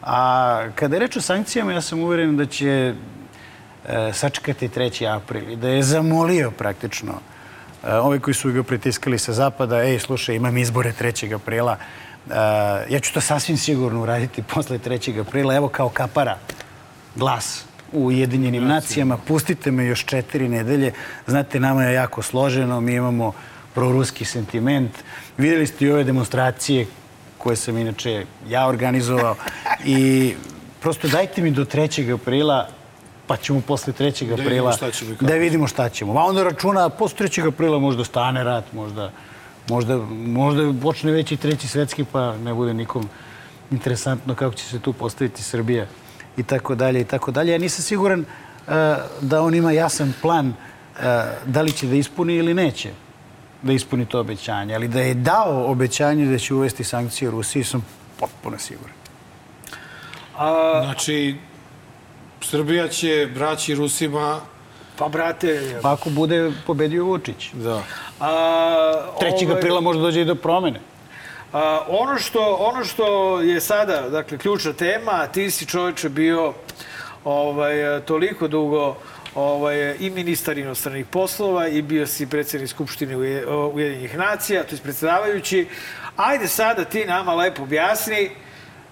A 0.04 0.64
kada 0.76 0.96
je 0.96 1.00
reč 1.00 1.18
o 1.18 1.22
sankcijama, 1.22 1.74
ja 1.74 1.82
sam 1.82 2.00
uveren 2.00 2.38
da 2.38 2.46
će 2.46 2.70
e, 2.70 2.94
sačekati 4.14 4.70
3. 4.70 5.16
april 5.16 5.50
i 5.50 5.56
da 5.56 5.70
je 5.70 5.84
zamolio 5.84 6.52
praktično 6.52 7.14
e, 7.84 7.94
ove 7.94 8.20
koji 8.20 8.34
su 8.34 8.52
ga 8.52 8.64
pritiskali 8.64 9.20
sa 9.20 9.34
zapada, 9.34 9.84
ej, 9.84 10.00
slušaj, 10.00 10.36
imam 10.36 10.58
izbore 10.58 10.94
3. 11.00 11.36
aprila, 11.36 11.78
e, 11.78 12.34
ja 12.90 13.00
ću 13.00 13.14
to 13.14 13.22
sasvim 13.22 13.58
sigurno 13.58 14.02
uraditi 14.02 14.44
posle 14.44 14.80
3. 14.80 15.22
aprila, 15.22 15.56
evo 15.56 15.68
kao 15.68 15.90
kapara 15.90 16.38
glas 17.16 17.66
u 17.92 18.06
Ujedinjenim 18.06 18.68
nacijama, 18.68 19.18
pustite 19.18 19.72
me 19.72 19.86
još 19.86 20.06
četiri 20.06 20.50
nedelje, 20.50 20.94
znate, 21.28 21.60
nama 21.60 21.84
je 21.84 21.94
jako 21.94 22.22
složeno, 22.22 22.82
mi 22.82 22.94
imamo 22.94 23.34
proruski 23.74 24.26
sentiment, 24.26 24.92
videli 25.38 25.68
ste 25.68 25.86
i 25.86 25.92
ove 25.92 26.04
demonstracije 26.04 26.86
koje 27.38 27.56
sam 27.56 27.78
inače 27.78 28.26
ja 28.48 28.68
organizovao 28.68 29.36
i 29.86 30.34
prosto 30.82 31.08
dajte 31.08 31.42
mi 31.42 31.52
do 31.52 31.66
3. 31.66 32.14
aprila 32.14 32.70
pa 33.32 33.38
ćemo 33.38 33.62
posle 33.62 33.94
3. 33.94 34.22
vidimo 34.22 34.34
aprila 34.34 34.78
da 35.20 35.34
vidimo 35.34 35.68
šta 35.68 35.90
ćemo. 35.90 36.20
A 36.20 36.24
onda 36.24 36.44
računa, 36.44 36.90
posle 36.90 37.28
3. 37.28 37.48
aprila 37.48 37.80
možda 37.80 38.04
stane 38.04 38.44
rat, 38.44 38.74
možda, 38.74 39.12
možda, 39.70 39.98
možda 40.12 40.74
počne 40.82 41.12
već 41.12 41.32
i 41.32 41.38
treći 41.38 41.68
svetski, 41.68 42.06
pa 42.12 42.38
ne 42.38 42.54
bude 42.54 42.74
nikom 42.74 43.10
interesantno 43.72 44.36
kako 44.36 44.56
će 44.56 44.66
se 44.66 44.80
tu 44.80 44.94
postaviti 44.94 45.44
Srbija 45.44 45.86
i 46.38 46.44
tako 46.44 46.76
dalje 46.76 47.02
i 47.02 47.04
tako 47.04 47.32
dalje. 47.32 47.52
Ja 47.52 47.58
nisam 47.58 47.84
siguran 47.84 48.20
uh, 48.20 48.74
da 49.22 49.42
on 49.42 49.56
ima 49.56 49.72
jasan 49.72 50.14
plan 50.22 50.48
uh, 50.48 51.04
da 51.46 51.62
li 51.62 51.72
će 51.72 51.88
da 51.88 51.96
ispuni 51.96 52.36
ili 52.36 52.54
neće 52.54 52.90
da 53.62 53.74
ispuni 53.74 54.06
to 54.06 54.20
obećanje, 54.20 54.76
ali 54.76 54.88
da 54.88 55.02
je 55.02 55.14
dao 55.14 55.72
obećanje 55.72 56.26
da 56.26 56.38
će 56.38 56.54
uvesti 56.54 56.84
sankcije 56.84 57.32
Rusiji, 57.32 57.64
sam 57.64 57.86
potpuno 58.20 58.58
siguran. 58.58 58.96
A, 60.38 60.82
Znači, 60.84 61.38
Srbija 62.42 62.88
će 62.88 63.30
braći 63.36 63.76
Rusima... 63.76 64.40
pa, 64.98 65.08
brate... 65.08 65.80
Pa 65.82 65.94
ako 65.94 66.10
bude 66.10 66.52
pobedio 66.68 67.06
Vučić. 67.06 67.50
Da. 67.54 67.84
A, 68.20 68.30
3. 69.22 69.46
ovaj, 69.46 69.58
aprila 69.58 69.82
može 69.82 70.00
dođe 70.00 70.22
i 70.22 70.26
do 70.26 70.36
promene. 70.36 70.80
A, 71.54 71.80
ono, 71.88 72.18
što, 72.20 72.56
ono 72.60 72.86
što 72.86 73.40
je 73.42 73.62
sada, 73.62 74.10
dakle, 74.10 74.38
ključna 74.38 74.74
tema, 74.74 75.28
ti 75.28 75.52
si 75.52 75.66
čoveče 75.66 76.10
bio 76.10 76.54
ovaj, 77.24 78.02
toliko 78.06 78.48
dugo 78.48 78.96
ovaj, 79.36 79.96
i 80.00 80.10
ministar 80.10 80.58
inostranih 80.58 81.06
poslova 81.06 81.68
i 81.68 81.82
bio 81.82 82.08
si 82.08 82.28
predsjednik 82.28 82.70
Skupštine 82.70 83.18
Uje- 83.18 83.46
Ujedinjenih 83.74 84.18
nacija, 84.18 84.64
to 84.64 84.76
je 84.76 84.82
predsjedavajući. 84.82 85.68
Ajde 86.16 86.48
sada 86.48 86.86
ti 86.86 87.06
nama 87.06 87.34
lepo 87.36 87.64
objasni 87.64 88.30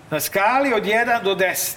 na 0.10 0.20
skali 0.20 0.74
od 0.74 0.84
1 0.84 1.24
do 1.24 1.36
10. 1.36 1.76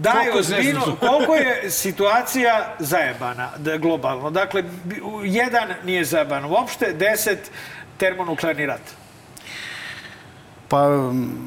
Daj 0.00 0.14
Koliko 0.14 0.36
je 0.36 0.40
ozbiljno, 0.40 0.96
koliko 1.00 1.34
je 1.34 1.70
situacija 1.70 2.74
zajebana 2.78 3.48
da, 3.58 3.76
globalno. 3.76 4.30
Dakle, 4.30 4.64
jedan 5.24 5.68
nije 5.84 6.04
zajeban 6.04 6.44
uopšte, 6.44 6.92
deset 6.92 7.50
termonuklearni 7.96 8.66
rat. 8.66 8.80
Pa 10.68 10.88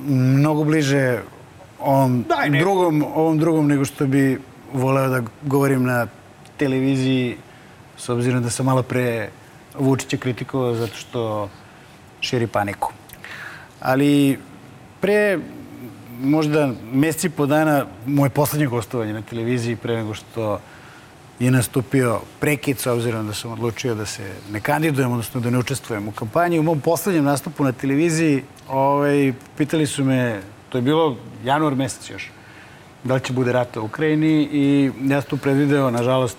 mnogo 0.07 0.63
bliže 0.63 1.19
ovom 1.79 2.25
Daj, 2.29 2.49
ne. 2.49 2.59
drugom, 2.59 3.03
ovom 3.15 3.39
drugom 3.39 3.67
nego 3.67 3.85
što 3.85 4.05
bi 4.05 4.41
voleo 4.73 5.07
da 5.09 5.21
govorim 5.41 5.83
na 5.83 6.07
televiziji 6.57 7.37
s 7.97 8.09
obzirom 8.09 8.43
da 8.43 8.49
sam 8.49 8.65
malo 8.65 8.83
pre 8.83 9.29
Vučića 9.79 10.17
kritikovao 10.17 10.75
zato 10.75 10.95
što 10.95 11.49
širi 12.21 12.47
paniku. 12.47 12.91
Ali 13.79 14.39
pre 15.01 15.39
možda 16.21 16.73
meseci 16.93 17.29
po 17.29 17.45
dana 17.45 17.85
moje 18.05 18.29
poslednje 18.29 18.67
gostovanje 18.67 19.13
na 19.13 19.21
televiziji 19.21 19.75
pre 19.75 19.95
nego 19.95 20.13
što 20.13 20.59
je 21.39 21.51
nastupio 21.51 22.19
prekid 22.39 22.79
s 22.79 22.87
obzirom 22.87 23.27
da 23.27 23.33
sam 23.33 23.51
odlučio 23.51 23.95
da 23.95 24.05
se 24.05 24.33
ne 24.51 24.59
kandidujem, 24.59 25.11
odnosno 25.11 25.41
da 25.41 25.49
ne 25.49 25.57
učestvujem 25.57 26.07
u 26.07 26.11
kampanji. 26.11 26.59
U 26.59 26.63
mom 26.63 26.81
poslednjem 26.81 27.23
nastupu 27.23 27.63
na 27.63 27.71
televiziji 27.71 28.43
ovaj, 28.69 29.33
pitali 29.57 29.87
su 29.87 30.03
me, 30.03 30.41
to 30.69 30.77
je 30.77 30.81
bilo 30.81 31.17
januar 31.43 31.75
mesec 31.75 32.09
još, 32.09 32.29
da 33.03 33.13
li 33.13 33.21
će 33.21 33.33
bude 33.33 33.51
rata 33.51 33.81
u 33.81 33.85
Ukrajini 33.85 34.49
i 34.51 34.91
ja 35.01 35.21
sam 35.21 35.29
tu 35.29 35.37
predvideo, 35.37 35.91
nažalost, 35.91 36.37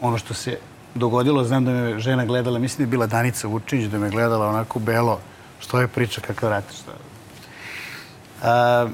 ono 0.00 0.18
što 0.18 0.34
se 0.34 0.58
dogodilo, 0.94 1.44
znam 1.44 1.64
da 1.64 1.70
me 1.70 1.98
žena 1.98 2.24
gledala, 2.24 2.58
mislim 2.58 2.76
da 2.78 2.82
je 2.82 2.90
bila 2.90 3.06
Danica 3.06 3.48
Vučić, 3.48 3.84
da 3.84 3.98
me 3.98 4.10
gledala 4.10 4.48
onako 4.48 4.78
belo, 4.78 5.20
što 5.60 5.80
je 5.80 5.88
priča, 5.88 6.20
kakav 6.20 6.50
rat, 6.50 6.64
šta. 6.72 7.07
A, 8.42 8.88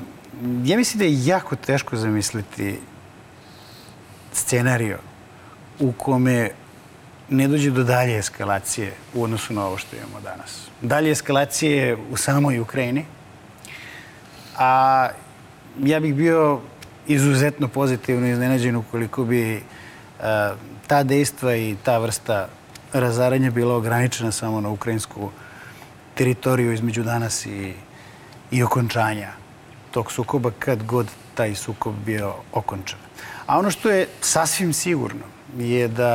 ja 0.64 0.76
mislim 0.76 0.99
da 0.99 1.05
je 1.05 1.26
jako 1.26 1.57
teško 1.57 1.97
zamisliti 1.97 2.78
scenario 4.32 4.99
u 5.80 5.92
kome 5.92 6.51
ne 7.28 7.49
dođe 7.49 7.70
do 7.70 7.84
dalje 7.84 8.18
eskalacije 8.18 8.92
u 9.14 9.22
odnosu 9.22 9.55
na 9.55 9.66
ovo 9.66 9.78
što 9.78 9.97
imamo 9.97 10.20
danas. 10.20 10.66
Dalje 10.82 11.11
eskalacije 11.11 11.97
u 12.11 12.16
samoj 12.16 12.61
Ukrajini, 12.61 13.05
a 14.57 15.09
ja 15.82 16.01
bih 16.01 16.14
bio 16.14 16.61
izuzetno 17.07 17.68
pozitivno 17.68 18.26
iznenađen 18.26 18.76
ukoliko 18.76 19.24
bi 19.24 19.62
a, 20.20 20.55
ta 20.86 21.03
dejstva 21.03 21.57
i 21.57 21.76
ta 21.82 21.99
vrsta 21.99 22.49
razaranja 22.92 23.51
bila 23.51 23.74
ograničena 23.76 24.32
samo 24.32 24.61
na 24.61 24.68
ukrajinsku 24.68 25.30
teritoriju 26.14 26.72
između 26.72 27.03
danas 27.03 27.47
i, 27.47 27.72
i 28.55 28.62
okončanja 28.62 29.32
tog 29.90 30.12
sukoba 30.12 30.50
kad 30.59 30.82
god 30.82 31.11
taj 31.34 31.55
sukob 31.55 31.94
bio 32.07 32.34
okončan. 32.52 32.98
A 33.46 33.59
ono 33.59 33.70
što 33.70 33.90
je 33.90 34.09
sasvim 34.20 34.72
sigurno 34.72 35.24
je 35.59 35.88
da 35.88 36.12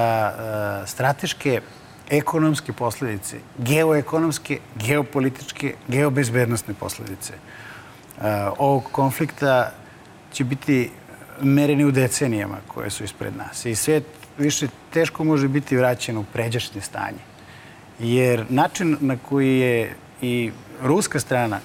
e, 0.83 0.87
strateške 0.87 1.61
ekonomske 2.09 2.73
posledice, 2.73 3.37
geoekonomske, 3.57 4.59
geopolitičke, 4.75 5.73
geobezbednostne 5.87 6.73
posledice 6.73 7.33
e, 7.33 7.39
ovog 8.57 8.83
konflikta 8.91 9.71
će 10.33 10.43
biti 10.43 10.91
mereni 11.41 11.85
u 11.85 11.91
decenijama 11.91 12.57
koje 12.67 12.89
su 12.89 13.03
ispred 13.03 13.37
nas. 13.37 13.65
I 13.65 13.75
svet 13.75 14.03
više 14.37 14.67
teško 14.93 15.23
može 15.23 15.47
biti 15.47 15.77
vraćen 15.77 16.17
u 16.17 16.25
pređašnje 16.33 16.81
stanje. 16.81 17.23
Jer 17.99 18.45
način 18.49 18.97
na 18.99 19.17
koji 19.29 19.59
je 19.59 19.95
i 20.21 20.51
ruska 20.81 21.19
strana 21.19 21.59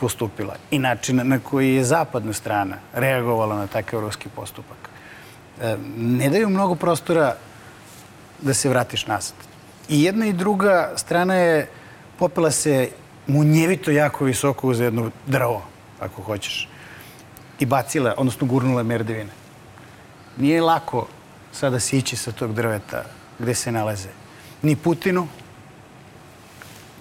postupila 0.00 0.56
i 0.70 0.78
način 0.78 1.20
na 1.24 1.38
koji 1.38 1.74
je 1.74 1.84
zapadna 1.84 2.32
strana 2.32 2.76
reagovala 2.92 3.56
na 3.56 3.66
takav 3.66 4.00
ruski 4.00 4.28
postupak 4.28 4.90
e, 5.60 5.76
ne 5.96 6.28
daju 6.28 6.48
mnogo 6.48 6.74
prostora 6.74 7.36
da 8.42 8.54
se 8.54 8.68
vratiš 8.68 9.06
nazad. 9.06 9.36
I 9.88 10.02
jedna 10.02 10.26
i 10.26 10.32
druga 10.32 10.92
strana 10.96 11.34
je 11.34 11.68
popela 12.18 12.50
se 12.50 12.90
munjevito 13.26 13.90
jako 13.90 14.24
visoko 14.24 14.68
uz 14.68 14.80
jedno 14.80 15.10
drvo 15.26 15.62
ako 16.00 16.22
hoćeš, 16.22 16.68
i 17.58 17.66
bacila, 17.66 18.14
odnosno 18.16 18.46
gurnula 18.46 18.82
merdevine. 18.82 19.30
Nije 20.36 20.62
lako 20.62 21.06
sada 21.52 21.80
sići 21.80 22.16
sa 22.16 22.32
tog 22.32 22.54
drveta 22.54 23.04
gde 23.38 23.54
se 23.54 23.72
nalaze. 23.72 24.08
Ni 24.62 24.76
Putinu, 24.76 25.28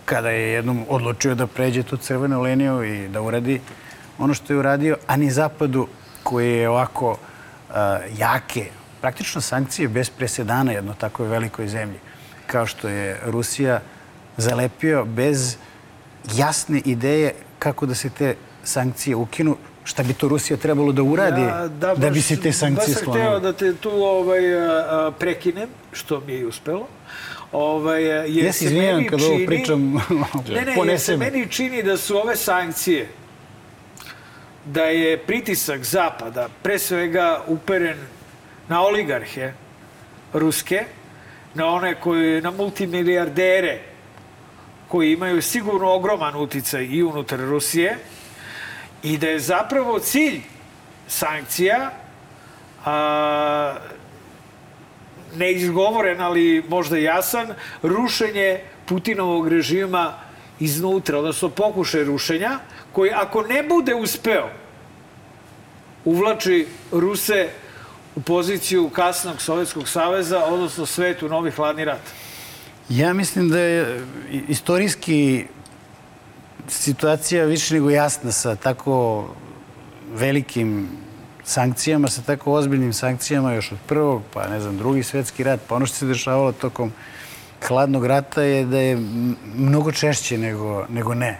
kada 0.05 0.29
je 0.29 0.49
jednom 0.49 0.85
odlučio 0.89 1.35
da 1.35 1.47
pređe 1.47 1.83
tu 1.83 1.97
crvenu 1.97 2.41
liniju 2.41 2.83
i 2.83 3.07
da 3.07 3.21
uradi 3.21 3.61
ono 4.17 4.33
što 4.33 4.53
je 4.53 4.59
uradio, 4.59 4.97
a 5.07 5.15
ni 5.15 5.31
Zapadu 5.31 5.87
koji 6.23 6.51
je 6.51 6.69
ovako 6.69 7.11
uh, 7.11 7.75
jake, 8.17 8.65
praktično 9.01 9.41
sankcije 9.41 9.87
bez 9.87 10.09
presedana 10.09 10.71
jedno 10.71 10.93
takoj 10.93 11.27
velikoj 11.27 11.67
zemlji, 11.67 11.99
kao 12.47 12.65
što 12.65 12.87
je 12.87 13.19
Rusija, 13.25 13.79
zalepio 14.37 15.05
bez 15.05 15.57
jasne 16.27 16.81
ideje 16.85 17.31
kako 17.59 17.85
da 17.85 17.95
se 17.95 18.09
te 18.09 18.35
sankcije 18.63 19.15
ukinu, 19.15 19.55
šta 19.83 20.03
bi 20.03 20.13
to 20.13 20.27
Rusija 20.27 20.57
trebalo 20.57 20.91
da 20.91 21.03
uradi 21.03 21.41
Ja, 21.41 21.67
da, 21.69 21.95
baš- 21.95 22.13
bi 22.13 22.21
se 22.21 22.41
te 22.41 22.51
sankcije 22.51 22.87
Baš 22.87 22.95
sam 22.95 23.03
hteo 23.03 23.13
sklonile. 23.13 23.39
da 23.41 23.53
te 23.53 23.75
tu 23.75 23.89
ovaj, 23.91 24.55
a, 24.57 25.11
prekinem, 25.19 25.69
što 25.91 26.19
mi 26.19 26.33
je 26.33 26.47
uspelo. 26.47 26.87
Ovaj, 27.53 28.13
a, 28.13 28.25
jer 28.25 28.45
Ja 28.45 28.53
se 28.53 28.65
izvinjam 28.65 28.95
meni 28.95 29.09
kad 29.09 29.21
ovo 29.21 29.29
čini- 29.29 29.45
pričam, 29.47 29.93
Ne, 29.93 29.99
ne, 30.55 30.61
jer 30.61 30.75
ponese 30.75 31.05
se 31.05 31.17
me. 31.17 31.25
meni 31.25 31.47
čini 31.47 31.83
da 31.83 31.97
su 31.97 32.17
ove 32.17 32.35
sankcije 32.35 33.07
da 34.65 34.83
je 34.83 35.17
pritisak 35.19 35.83
Zapada 35.83 36.49
pre 36.61 36.79
svega 36.79 37.43
uperen 37.47 37.97
na 38.67 38.81
oligarhe 38.81 39.53
ruske, 40.33 40.83
na 41.53 41.67
one 41.67 41.95
koji, 41.95 42.41
na 42.41 42.51
multimilijardere 42.51 43.79
koji 44.87 45.13
imaju 45.13 45.41
sigurno 45.41 45.89
ogroman 45.89 46.35
uticaj 46.35 46.83
i 46.83 47.03
unutar 47.03 47.39
Rusije 47.39 47.97
i 49.03 49.17
da 49.17 49.27
je 49.27 49.39
zapravo 49.39 49.99
cilj 49.99 50.41
sankcija 51.07 51.91
a, 52.85 53.75
neizgovoren, 55.35 56.21
ali 56.21 56.63
možda 56.69 56.97
jasan, 56.97 57.53
rušenje 57.83 58.59
Putinovog 58.85 59.47
režima 59.47 60.13
iznutra, 60.59 61.19
odnosno 61.19 61.49
pokušaj 61.49 62.03
rušenja, 62.03 62.59
koji 62.91 63.11
ako 63.11 63.41
ne 63.41 63.63
bude 63.63 63.95
uspeo, 63.95 64.49
uvlači 66.05 66.67
Ruse 66.91 67.49
u 68.15 68.21
poziciju 68.21 68.89
kasnog 68.89 69.41
Sovjetskog 69.41 69.87
saveza, 69.89 70.45
odnosno 70.45 70.85
svetu 70.85 71.29
novi 71.29 71.51
hladni 71.51 71.85
rat. 71.85 72.01
Ja 72.89 73.13
mislim 73.13 73.49
da 73.49 73.59
je 73.59 74.01
istorijski 74.47 75.45
situacija 76.67 77.45
više 77.45 77.73
nego 77.73 77.89
jasna 77.89 78.31
sa 78.31 78.55
tako 78.55 79.27
velikim 80.13 80.89
sankcijama, 81.43 82.07
sa 82.07 82.21
tako 82.21 82.53
ozbiljnim 82.53 82.93
sankcijama 82.93 83.53
još 83.53 83.71
od 83.71 83.77
prvog, 83.87 84.21
pa 84.33 84.47
ne 84.47 84.59
znam, 84.59 84.77
drugi 84.77 85.03
svetski 85.03 85.43
rat, 85.43 85.59
pa 85.67 85.75
ono 85.75 85.85
što 85.85 85.97
se 85.97 86.05
dešavalo 86.05 86.51
tokom 86.51 86.91
hladnog 87.67 88.05
rata 88.05 88.41
je 88.41 88.65
da 88.65 88.77
je 88.77 88.97
mnogo 89.55 89.91
češće 89.91 90.37
nego, 90.37 90.85
nego 90.89 91.13
ne. 91.13 91.39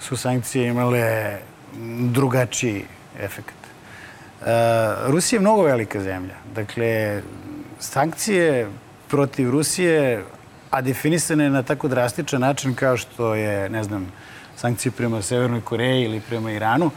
Su 0.00 0.16
sankcije 0.16 0.68
imale 0.68 1.38
drugačiji 1.98 2.84
efekt. 3.20 3.54
Uh, 4.40 4.46
Rusija 5.06 5.36
je 5.36 5.40
mnogo 5.40 5.62
velika 5.62 6.00
zemlja. 6.00 6.34
Dakle, 6.54 7.22
sankcije 7.80 8.68
protiv 9.08 9.50
Rusije, 9.50 10.24
a 10.70 10.80
definisane 10.80 11.50
na 11.50 11.62
tako 11.62 11.88
drastičan 11.88 12.40
način 12.40 12.74
kao 12.74 12.96
što 12.96 13.34
je, 13.34 13.68
ne 13.70 13.84
znam, 13.84 14.12
sankcije 14.56 14.92
prema 14.92 15.22
Severnoj 15.22 15.60
Koreji 15.60 16.04
ili 16.04 16.20
prema 16.20 16.52
Iranu, 16.52 16.90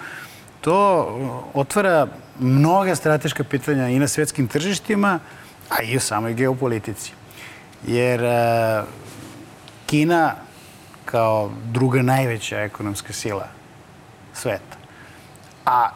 to 0.67 1.07
otvara 1.53 2.07
mnoga 2.39 2.95
strateška 2.95 3.43
pitanja 3.43 3.87
i 3.89 3.99
na 3.99 4.07
svetskim 4.07 4.47
tržištima, 4.47 5.19
a 5.69 5.83
i 5.83 5.97
u 5.97 5.99
samoj 5.99 6.33
geopolitici. 6.33 7.11
Jer 7.87 8.23
uh, 8.23 8.87
Kina 9.85 10.35
kao 11.05 11.51
druga 11.71 12.01
najveća 12.01 12.59
ekonomska 12.59 13.13
sila 13.13 13.47
sveta, 14.33 14.77
a 15.65 15.89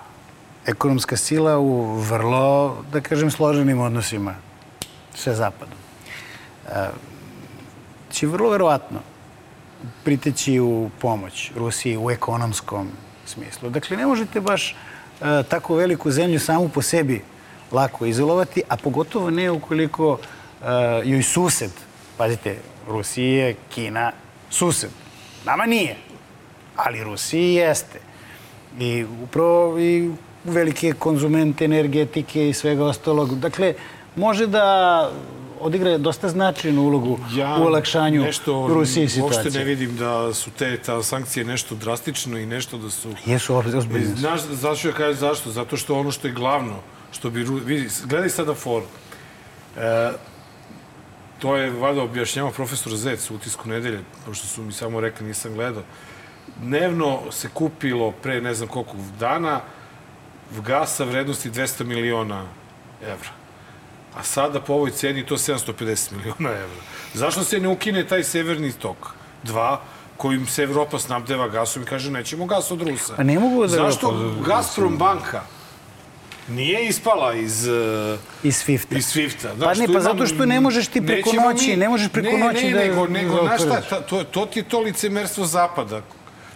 ekonomska 0.66 1.18
sila 1.18 1.58
u 1.60 1.96
vrlo, 1.96 2.78
da 2.94 3.02
kažem, 3.02 3.32
složenim 3.32 3.80
odnosima 3.80 4.36
sa 5.16 5.34
Zapadom. 5.34 5.80
E, 6.68 6.88
će 8.12 8.28
vrlo 8.28 8.50
verovatno 8.50 9.00
priteći 10.04 10.60
u 10.60 10.90
pomoć 11.02 11.52
Rusiji 11.56 11.98
u 11.98 12.12
ekonomskom 12.12 12.88
smislu. 13.26 13.70
Dakle, 13.70 13.98
ne 13.98 14.06
možete 14.06 14.42
baš 14.42 14.72
e, 14.72 15.44
tako 15.50 15.76
veliku 15.76 16.12
zemlju 16.12 16.40
samu 16.40 16.70
po 16.70 16.82
sebi 16.82 17.22
lako 17.72 18.06
izolovati, 18.06 18.64
a 18.68 18.78
pogotovo 18.78 19.30
ne 19.30 19.52
ukoliko 19.52 20.18
e, 20.18 20.66
joj 21.06 21.24
sused, 21.24 21.72
pazite, 22.18 22.58
Rusiji 22.88 23.32
je 23.32 23.56
Kina 23.70 24.12
sused. 24.50 24.90
Nama 25.46 25.66
nije, 25.66 25.96
ali 26.76 27.04
Rusiji 27.04 27.54
jeste. 27.54 28.00
I 28.80 29.06
upravo 29.24 29.80
i 29.80 30.12
velike 30.44 30.94
konzumente 30.94 31.66
energetike 31.66 32.50
i 32.50 32.54
svega 32.54 32.86
ostalog. 32.86 33.40
Dakle, 33.40 33.74
može 34.16 34.48
da 34.48 35.12
odigra 35.62 35.98
dosta 35.98 36.30
značajnu 36.30 36.82
ulogu 36.82 37.20
u 37.60 37.64
olakšanju 37.64 38.22
nešto, 38.22 38.68
Rusiji 38.68 39.04
Uopšte 39.04 39.20
ne 39.22 39.44
situacije. 39.44 39.64
vidim 39.64 39.96
da 39.98 40.34
su 40.34 40.52
te 40.52 40.78
ta 40.78 41.04
sankcije 41.04 41.46
nešto 41.46 41.76
drastično 41.76 42.38
i 42.38 42.46
nešto 42.46 42.78
da 42.78 42.90
su... 42.90 43.10
Jesu 43.26 43.54
oz- 43.54 43.78
ozbiljne. 43.78 44.16
Znaš, 44.16 44.42
zašto 44.42 44.88
ja 44.88 44.94
kažem 44.94 45.16
zašto? 45.16 45.52
Zato 45.52 45.78
što 45.78 46.00
ono 46.00 46.12
što 46.12 46.28
je 46.28 46.34
glavno, 46.34 46.76
što 47.12 47.30
bi... 47.30 47.44
Vidi, 47.44 47.90
gledaj 48.06 48.30
sada 48.30 48.54
for. 48.54 48.84
E, 49.78 50.12
to 51.40 51.56
je, 51.56 51.72
valjda, 51.72 52.02
objašnjava 52.02 52.52
profesor 52.52 52.96
Zec 52.96 53.32
u 53.32 53.36
utisku 53.36 53.70
nedelje, 53.70 54.00
pošto 54.26 54.48
su 54.48 54.64
mi 54.64 54.74
samo 54.74 55.00
rekli, 55.00 55.28
nisam 55.28 55.54
gledao. 55.54 55.84
Dnevno 56.62 57.20
se 57.32 57.50
kupilo 57.54 58.12
pre 58.12 58.42
ne 58.42 58.54
znam 58.54 58.70
koliko 58.70 58.96
dana 59.20 59.62
gasa 60.68 61.04
vrednosti 61.04 61.52
200 61.52 61.84
miliona 61.84 62.46
evra. 63.02 63.41
A 64.14 64.24
sada 64.24 64.62
po 64.62 64.74
ovoj 64.74 64.92
ceni 64.92 65.26
to 65.26 65.38
750 65.38 65.74
miliona 66.12 66.50
evra. 66.52 66.82
Zašto 67.14 67.44
se 67.44 67.60
ne 67.60 67.68
ukine 67.68 68.04
taj 68.06 68.24
severni 68.24 68.72
tok? 68.74 69.08
Dva, 69.44 69.82
kojim 70.18 70.48
se 70.48 70.64
Evropa 70.64 71.00
snabdeva 71.00 71.48
gasom 71.48 71.84
i 71.84 71.86
kaže 71.86 72.12
nećemo 72.12 72.46
gas 72.46 72.72
od 72.72 72.82
Rusa. 72.82 73.14
Pa 73.16 73.24
ne 73.24 73.40
mogu 73.40 73.62
da- 73.62 73.68
Zašto 73.68 74.34
Gazprom 74.48 74.98
banka 74.98 75.42
nije 76.48 76.86
ispala 76.86 77.34
iz... 77.34 77.68
eh, 77.68 78.18
Iz 78.44 78.56
Swifta. 78.58 78.98
Iz 78.98 79.06
Swifta. 79.06 79.48
Pa 79.60 79.74
ne, 79.74 79.86
pa 79.86 79.92
imam- 79.92 80.02
zato 80.02 80.26
što 80.26 80.46
ne 80.46 80.60
možeš 80.60 80.88
ti 80.88 81.02
preko 81.02 81.30
noći, 81.34 81.78
ne 81.78 81.90
možeš 81.90 82.10
preko 82.10 82.32
ne, 82.32 82.44
noći 82.46 82.66
ne, 82.66 82.72
da- 82.72 82.80
nego, 82.80 83.08
da 83.08 83.14
nego, 83.14 83.40
znaš 83.40 83.62
šta, 83.62 84.02
to, 84.02 84.24
to 84.24 84.46
ti 84.46 84.60
je 84.60 84.64
to 84.64 84.80
licemerstvo 84.80 85.46
Zapada. 85.46 86.02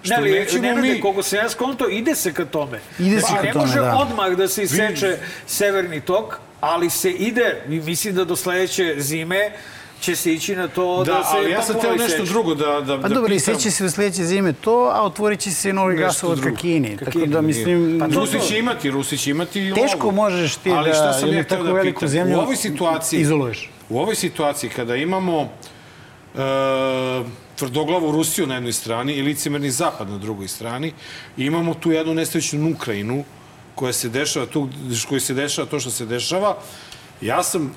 Što 0.06 0.10
Ne, 0.12 0.18
ali, 0.18 0.32
nećemo 0.32 0.62
ne, 0.64 0.76
mi... 0.76 0.90
ne, 0.90 1.02
koliko 1.02 1.24
se 1.24 1.38
ja 1.38 1.50
skonto, 1.50 1.90
ide 1.90 2.16
se 2.16 2.34
ka 2.34 2.46
tome. 2.46 2.80
Ide 3.00 3.20
se 3.20 3.28
Pa, 3.30 3.36
ka 3.36 3.44
ne 3.44 3.52
tome, 3.52 3.66
može 3.66 3.80
da. 3.80 3.96
odmah 3.98 4.32
da 4.32 4.48
se 4.48 4.64
iseče 4.64 5.18
severni 5.48 6.02
tok, 6.02 6.40
ali 6.62 6.90
se 6.90 7.12
ide, 7.12 7.62
mislim 7.68 8.16
da 8.16 8.26
do 8.26 8.36
sledeće 8.36 8.96
zime 8.98 9.52
će 10.02 10.16
se 10.16 10.34
ići 10.34 10.56
na 10.56 10.68
to 10.68 10.98
da, 10.98 11.14
Da, 11.14 11.24
se 11.24 11.30
ali 11.32 11.52
ja 11.52 11.62
sam 11.62 11.80
teo 11.82 11.96
nešto 11.96 12.24
drugo 12.24 12.56
da, 12.56 12.66
da, 12.82 12.96
Pa 12.96 13.08
da 13.08 13.16
dobro, 13.16 13.34
i 13.34 13.38
pitam. 13.38 13.54
sveće 13.54 13.72
se 13.72 13.86
u 13.86 13.90
sledeće 13.90 14.24
zime 14.24 14.54
to, 14.54 14.92
a 14.94 15.04
otvorit 15.04 15.40
će 15.40 15.52
se 15.52 15.74
novi 15.74 15.96
gasovod 15.96 16.42
ka. 16.42 16.52
Kini. 16.52 16.90
Ka 16.90 17.06
Tako 17.06 17.12
Kini, 17.12 17.28
da, 17.28 17.42
mislim, 17.42 17.98
Pa 18.00 18.08
to- 18.08 18.14
Rusi 18.16 18.40
će 18.42 18.60
imati, 18.60 18.92
Rusi 18.92 19.18
će 19.18 19.32
imati 19.32 19.62
i 19.62 19.74
Teško 19.74 20.12
možeš 20.12 20.56
ti 20.56 20.72
Ali 20.72 20.90
da 20.90 20.96
šta 20.96 21.14
sam 21.14 21.22
jednu 21.22 21.40
ja 21.40 21.44
tako 21.46 21.64
da 21.64 21.72
veliku 21.72 21.96
pitam? 21.96 22.08
zemlju 22.10 22.38
U 22.38 22.42
ovoj 22.42 22.56
situaciji, 22.56 23.20
izoluješ. 23.20 23.70
U 23.90 24.00
ovoj 24.00 24.16
situaciji 24.16 24.70
kada 24.70 24.96
imamo 24.96 25.50
e, 26.36 26.40
tvrdoglavu 27.56 28.12
Rusiju 28.12 28.48
na 28.48 28.54
jednoj 28.54 28.74
strani 28.74 29.14
i 29.14 29.22
licemerni 29.22 29.72
Zapad 29.72 30.10
na 30.10 30.18
drugoj 30.18 30.48
strani, 30.48 30.94
i 31.38 31.46
imamo 31.46 31.74
tu 31.74 31.92
jednu 31.92 32.14
nestavičnu 32.14 32.72
Ukrajinu 32.76 33.24
koja 33.76 33.94
se 33.94 34.10
dešava 34.10 34.46
tu, 34.46 34.70
koji 35.10 35.22
se 35.22 35.34
dešava 35.34 35.68
to 35.68 35.80
što 35.80 35.92
se 35.92 36.06
dešava. 36.06 36.58
Ja 37.22 37.44
sam 37.44 37.66
e, 37.66 37.72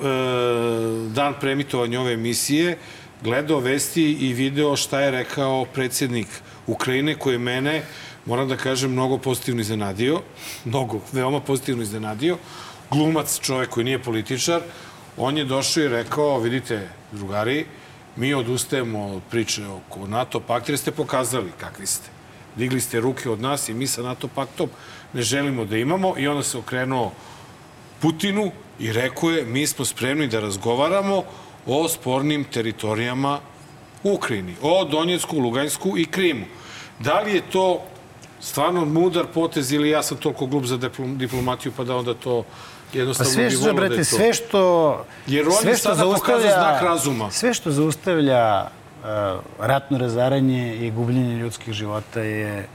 dan 1.14 1.34
premitovanja 1.40 2.00
ove 2.00 2.12
emisije 2.12 2.78
gledao 3.22 3.60
vesti 3.60 4.12
i 4.12 4.32
video 4.32 4.76
šta 4.76 5.00
je 5.00 5.10
rekao 5.10 5.64
predsjednik 5.64 6.26
Ukrajine 6.66 7.14
koji 7.14 7.34
je 7.34 7.38
mene, 7.38 7.82
moram 8.26 8.48
da 8.48 8.56
kažem, 8.56 8.92
mnogo 8.92 9.18
pozitivno 9.18 9.60
iznenadio. 9.60 10.20
Mnogo, 10.64 11.00
veoma 11.12 11.40
pozitivno 11.40 11.82
iznenadio. 11.82 12.38
Glumac, 12.90 13.40
čovek 13.40 13.68
koji 13.68 13.84
nije 13.84 14.02
političar, 14.02 14.60
on 15.16 15.38
je 15.38 15.44
došao 15.44 15.84
i 15.84 15.88
rekao, 15.88 16.38
vidite, 16.38 16.88
drugari, 17.12 17.66
mi 18.18 18.34
odustajemo 18.34 19.06
od 19.06 19.22
priče 19.30 19.66
oko 19.66 20.06
NATO 20.06 20.40
pakta 20.40 20.72
jer 20.72 20.78
ste 20.78 20.90
pokazali 20.90 21.52
kakvi 21.60 21.86
ste. 21.86 22.10
Digli 22.56 22.80
ste 22.80 23.00
ruke 23.00 23.30
od 23.30 23.40
nas 23.40 23.68
i 23.68 23.74
mi 23.74 23.86
sa 23.86 24.02
NATO 24.02 24.28
paktom 24.28 24.70
ne 25.12 25.22
želimo 25.22 25.64
da 25.64 25.76
imamo 25.76 26.14
i 26.18 26.28
onda 26.28 26.42
se 26.42 26.58
okrenuo 26.58 27.12
Putinu 28.00 28.50
i 28.78 28.92
rekao 28.92 29.30
je 29.30 29.44
mi 29.44 29.66
smo 29.66 29.84
spremni 29.84 30.26
da 30.26 30.40
razgovaramo 30.40 31.22
o 31.66 31.88
spornim 31.88 32.44
teritorijama 32.44 33.40
u 34.02 34.12
Ukrajini, 34.14 34.54
o 34.62 34.84
Donjecku, 34.84 35.38
Lugansku 35.38 35.98
i 35.98 36.04
Krimu. 36.04 36.44
Da 36.98 37.20
li 37.20 37.34
je 37.34 37.50
to 37.50 37.82
stvarno 38.40 38.84
mudar 38.84 39.26
potez 39.34 39.72
ili 39.72 39.90
ja 39.90 40.02
sam 40.02 40.16
toliko 40.16 40.46
glup 40.46 40.64
za 40.64 40.78
diplom- 40.78 41.16
diplomatiju 41.16 41.72
pa 41.76 41.84
da 41.84 41.96
onda 41.96 42.14
to 42.14 42.44
jednostavno 42.92 43.32
sve 43.32 43.44
bi 43.44 43.50
što, 43.50 43.64
da 43.64 43.72
brate, 43.72 43.96
to. 43.96 44.04
sve 44.04 44.34
što... 44.34 45.04
Jer 45.26 45.46
oni 45.46 45.56
sve 45.60 45.76
što 45.76 45.94
sada 45.94 46.14
pokazuju 46.14 46.52
znak 46.52 46.82
razuma. 46.82 47.30
Sve 47.30 47.54
što 47.54 47.70
zaustavlja 47.70 48.64
uh, 48.64 49.40
ratno 49.60 49.98
razaranje 49.98 50.76
i 50.76 50.90
gubljenje 50.90 51.36
ljudskih 51.36 51.74
života 51.74 52.20
je 52.20 52.66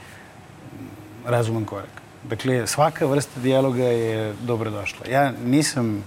razuman 1.25 1.65
korak. 1.65 2.01
Dakle, 2.23 2.67
svaka 2.67 3.05
vrsta 3.05 3.39
dijaloga 3.39 3.83
je 3.83 4.33
dobrodošla. 4.41 5.05
Ja 5.09 5.31
nisam 5.45 6.03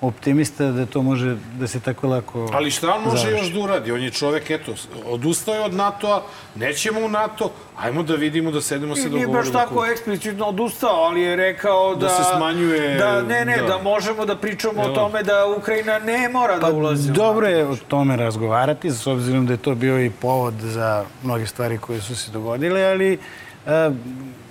optimista 0.00 0.64
da 0.64 0.86
to 0.86 1.02
može 1.02 1.36
da 1.58 1.66
se 1.66 1.80
tako 1.80 2.08
lako 2.08 2.50
Ali 2.52 2.70
šta 2.70 2.94
on 2.94 3.02
može 3.04 3.16
završi. 3.16 3.38
još 3.38 3.52
da 3.52 3.60
uradi? 3.60 3.92
On 3.92 4.02
je 4.02 4.10
čovek, 4.10 4.50
eto, 4.50 4.74
odustao 5.06 5.54
je 5.54 5.60
od 5.60 5.74
NATO-a, 5.74 6.22
nećemo 6.54 7.00
u 7.00 7.08
NATO, 7.08 7.50
ajmo 7.76 8.02
da 8.02 8.14
vidimo, 8.14 8.50
da 8.50 8.60
sedemo 8.60 8.96
se 8.96 9.00
Nije 9.00 9.10
dogovorimo. 9.10 9.32
baš 9.52 9.52
tako 9.52 9.86
eksplicitno 9.86 10.46
odustao, 10.46 10.90
ali 11.04 11.20
je 11.20 11.36
rekao 11.36 11.94
da... 11.94 12.00
Da 12.00 12.08
se 12.08 12.22
smanjuje, 12.36 12.94
Da, 12.94 13.22
ne, 13.22 13.44
ne, 13.44 13.56
da. 13.56 13.66
da, 13.66 13.78
možemo 13.78 14.26
da 14.26 14.36
pričamo 14.36 14.82
o 14.82 14.88
tome 14.88 15.22
da 15.22 15.46
Ukrajina 15.58 15.98
ne 15.98 16.28
mora 16.28 16.58
da 16.58 16.70
ulazi 16.72 17.10
u 17.10 17.14
Pa 17.14 17.16
Dobro 17.16 17.46
je 17.48 17.66
o 17.66 17.76
tome 17.88 18.16
razgovarati, 18.16 18.90
s 18.90 19.06
obzirom 19.06 19.46
da 19.46 19.52
je 19.52 19.56
to 19.56 19.74
bio 19.74 20.04
i 20.04 20.10
povod 20.10 20.54
za 20.54 21.04
mnoge 21.22 21.46
stvari 21.46 21.78
koje 21.78 22.00
su 22.00 22.16
se 22.16 22.30
dogodile, 22.30 22.84
ali 22.84 23.18
a, 23.66 23.90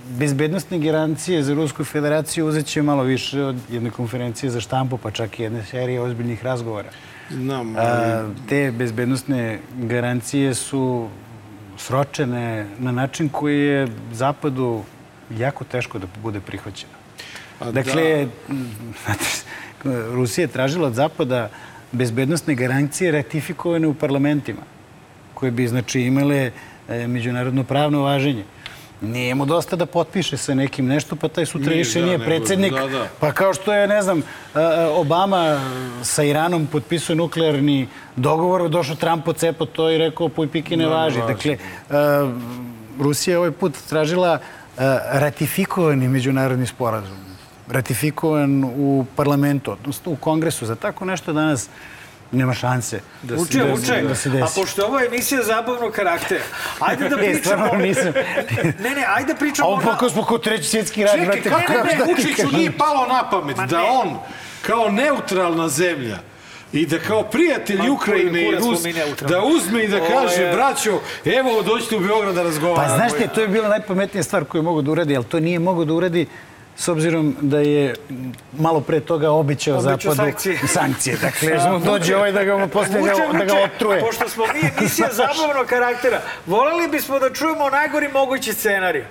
bezbednostne 0.09 0.79
garancije 0.79 1.43
za 1.43 1.53
Rusku 1.53 1.83
federaciju 1.83 2.47
uzet 2.47 2.65
će 2.65 2.81
malo 2.81 3.03
više 3.03 3.43
od 3.43 3.55
jedne 3.69 3.89
konferencije 3.89 4.49
za 4.49 4.61
štampu, 4.61 4.97
pa 4.97 5.11
čak 5.11 5.39
i 5.39 5.43
jedne 5.43 5.63
serije 5.65 6.01
ozbiljnih 6.01 6.43
razgovora. 6.43 6.89
Znam. 7.29 7.75
A, 7.77 8.29
te 8.49 8.71
bezbednostne 8.71 9.59
garancije 9.77 10.53
su 10.53 11.07
sročene 11.77 12.67
na 12.79 12.91
način 12.91 13.29
koji 13.29 13.59
je 13.59 13.87
Zapadu 14.13 14.81
jako 15.37 15.63
teško 15.63 15.99
da 15.99 16.07
bude 16.23 16.39
prihvaćeno. 16.39 16.93
A 17.59 17.71
Dakle, 17.71 18.27
znate, 19.05 19.25
Rusija 20.11 20.43
je 20.43 20.47
tražila 20.47 20.87
od 20.87 20.93
Zapada 20.93 21.49
bezbednostne 21.91 22.55
garancije 22.55 23.11
ratifikovane 23.11 23.87
u 23.87 23.93
parlamentima, 23.93 24.61
koje 25.33 25.51
bi, 25.51 25.67
znači, 25.67 26.01
imale 26.01 26.51
e, 26.89 27.07
međunarodno 27.07 27.63
pravno 27.63 28.01
važenje. 28.01 28.43
Nije 29.01 29.35
mu 29.35 29.45
dosta 29.45 29.75
da 29.75 29.85
potpiše 29.85 30.37
sa 30.37 30.53
nekim 30.53 30.85
nešto, 30.85 31.15
pa 31.15 31.27
taj 31.27 31.45
sutra 31.45 31.73
više 31.73 31.99
da, 31.99 32.05
nije 32.05 32.19
predsednik. 32.19 32.73
da, 32.73 32.87
da. 32.87 33.07
Pa 33.19 33.31
kao 33.31 33.53
što 33.53 33.73
je, 33.73 33.87
ne 33.87 34.01
znam, 34.01 34.19
e, 34.19 34.23
e, 34.55 34.85
Obama 34.85 35.59
sa 36.03 36.23
Iranom 36.23 36.67
potpisao 36.67 37.15
nuklearni 37.15 37.87
dogovor, 38.15 38.69
došao 38.69 38.95
Trump 38.95 39.27
od 39.27 39.37
cepa 39.37 39.65
to 39.65 39.89
i 39.89 39.97
rekao 39.97 40.29
puj 40.29 40.47
piki 40.47 40.77
ne 40.77 40.83
Da, 40.85 40.89
ne 40.89 40.95
važi. 40.95 41.19
Dakle, 41.19 41.53
e, 41.53 41.57
Rusija 42.99 43.33
je 43.33 43.37
ovaj 43.37 43.51
put 43.51 43.73
tražila 43.89 44.39
ratifikovani 45.11 46.07
međunarodni 46.07 46.67
sporazum. 46.67 47.17
Ratifikovan 47.67 48.63
u 48.63 49.05
parlamentu, 49.15 49.71
odnosno 49.71 50.11
u 50.11 50.15
kongresu. 50.15 50.65
Za 50.65 50.75
tako 50.75 51.05
nešto 51.05 51.33
danas 51.33 51.69
nema 52.33 52.53
šanse 52.53 52.99
da, 53.21 53.35
Uče, 53.35 53.57
da, 53.57 53.73
uče. 53.73 54.01
da 54.01 54.15
se 54.15 54.29
A 54.29 54.31
desi. 54.31 54.55
pošto 54.55 54.81
je 54.81 54.85
ovo 54.85 54.99
emisija 55.01 55.43
zabavnog 55.43 55.93
karaktera, 55.93 56.43
ajde 56.79 57.09
da 57.09 57.15
E, 57.17 57.19
pričamo... 57.19 57.39
stvarno 57.41 57.77
nisam. 57.77 58.13
Ne, 58.79 58.89
ne, 58.89 59.05
ajde 59.07 59.33
da 59.33 59.39
pričamo... 59.39 59.67
Ovo 59.67 59.77
na- 59.77 59.83
pokao 59.83 60.09
smo 60.09 60.23
kod 60.23 60.43
treći 60.43 60.63
svjetski 60.63 61.03
rat, 61.03 61.15
Čekaj, 61.15 61.41
kako 61.41 61.61
kako- 61.67 61.87
ne, 61.87 61.97
Vučiću 62.07 62.47
nije 62.49 62.71
palo 62.73 63.07
na 63.07 63.29
pamet 63.29 63.57
Ma 63.57 63.65
da 63.65 63.77
ne. 63.77 63.83
on 63.83 64.17
kao 64.61 64.89
neutralna 64.89 65.69
zemlja 65.69 66.17
i 66.73 66.85
da 66.85 66.99
kao 66.99 67.23
prijatelj 67.23 67.89
Ukrajine 67.89 68.41
i 68.43 68.51
Rus, 68.51 68.81
da 69.21 69.41
uzme 69.41 69.83
i 69.83 69.87
da 69.87 69.99
kaže, 70.01 70.41
je- 70.41 70.53
braćo, 70.53 70.99
evo 71.27 71.61
dođite 71.61 71.95
u 71.95 71.99
Beograd 71.99 72.35
da 72.35 72.43
razgovaramo. 72.43 72.87
Pa 72.87 72.95
znaš 72.97 73.11
te, 73.13 73.27
to 73.27 73.41
je 73.41 73.47
bila 73.47 73.69
najpametnija 73.69 74.23
stvar 74.23 74.45
koju 74.45 74.63
mogu 74.63 74.81
da 74.81 74.91
uradi, 74.91 75.15
ali 75.15 75.25
to 75.25 75.39
nije 75.39 75.59
mogo 75.59 75.85
da 75.85 75.93
uradi 75.93 76.25
s 76.75 76.87
obzirom 76.87 77.35
da 77.41 77.59
je 77.59 77.95
malo 78.59 78.81
pre 78.81 78.99
toga 78.99 79.31
Obećao 79.31 79.81
zapadu 79.81 80.15
sankcije. 80.15 80.59
sankcije. 80.77 81.17
Dakle, 81.21 81.49
da 81.49 81.71
mu 81.71 81.79
dođe 81.91 82.15
ovaj 82.15 82.31
da 82.31 82.43
ga 82.43 82.55
ga, 82.55 82.67
da 83.37 83.45
ga 83.45 83.53
otruje. 83.63 83.99
Pošto 84.01 84.29
smo 84.29 84.43
mi 84.53 84.69
emisija 84.77 85.09
zabavnog 85.11 85.67
karaktera, 85.67 86.21
voleli 86.45 86.87
bismo 86.87 87.19
da 87.19 87.33
čujemo 87.33 87.69
najgori 87.69 88.07
mogući 88.07 88.53
scenarij. 88.53 89.05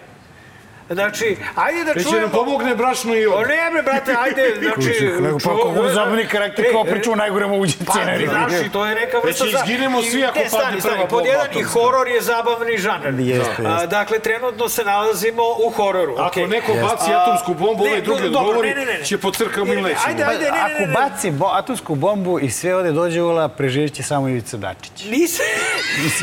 Znači, 0.90 1.36
ajde 1.56 1.84
da 1.84 1.92
Već 1.92 2.04
će 2.04 2.10
čujemo... 2.10 2.20
nam 2.22 2.30
pomogne 2.32 2.74
brašno 2.74 3.14
i 3.14 3.26
O 3.26 3.32
od. 3.32 3.40
ne 3.40 3.70
bre, 3.72 3.82
brate, 3.82 4.14
ajde, 4.18 4.54
znači... 4.62 5.00
Nego 5.20 5.38
pa 5.38 5.44
čuo- 5.44 5.74
kako 5.74 5.88
zabavni 5.88 6.26
karakter 6.26 6.64
kao 6.72 6.84
E, 6.86 6.90
pričamo 6.90 7.16
najgore 7.16 7.46
moguće 7.46 7.76
Pa, 7.86 7.92
scenarije. 7.92 8.28
znaš, 8.28 8.52
i 8.66 8.70
to 8.70 8.86
je 8.86 8.94
neka 8.94 9.18
vrsta... 9.18 9.44
Već 9.44 9.54
izginemo 9.54 10.00
i- 10.00 10.02
svi 10.02 10.24
ako 10.24 10.34
padne 10.34 10.50
stani, 10.80 10.96
prva 10.96 11.06
Pod 11.08 11.26
jedan 11.26 11.46
i 11.52 11.62
horor 11.62 12.08
je 12.08 12.20
zabavni 12.22 12.78
žanr. 12.78 13.20
Jeste, 13.20 13.54
A, 13.58 13.70
jeste. 13.70 13.86
dakle, 13.88 14.18
trenutno 14.18 14.68
se 14.68 14.84
nalazimo 14.84 15.42
u 15.58 15.70
hororu. 15.70 16.14
Ako 16.18 16.40
neko 16.40 16.72
baci 16.74 17.10
atomsku 17.12 17.54
bombu, 17.56 17.84
ne, 17.84 17.90
ovaj 17.90 18.00
drugi 18.02 18.22
odgovori, 18.24 18.68
ne, 18.68 18.74
ne, 18.76 18.84
ne, 18.84 18.92
ne. 18.92 19.04
će 19.04 19.18
pocrkamo 19.18 19.64
Ne, 19.64 19.72
i 19.72 19.76
ne, 19.76 19.82
lećemo. 19.82 20.04
Ajde, 20.06 20.24
ajde, 20.24 20.44
ne, 20.44 20.50
ne, 20.50 20.58
Ako 20.60 20.80
ne, 20.80 20.86
ne. 20.86 20.92
baci 20.94 21.32
atomsku 21.52 21.94
bombu 21.94 22.38
i 22.38 22.50
sve 22.50 22.74
ode 22.74 22.92
dođe 22.92 23.22
ula, 23.22 23.48
preživjet 23.48 23.92
će 23.92 24.02
samo 24.02 24.28
Ivica 24.28 24.56
Dačić. 24.56 25.04
Nisam, 25.04 25.46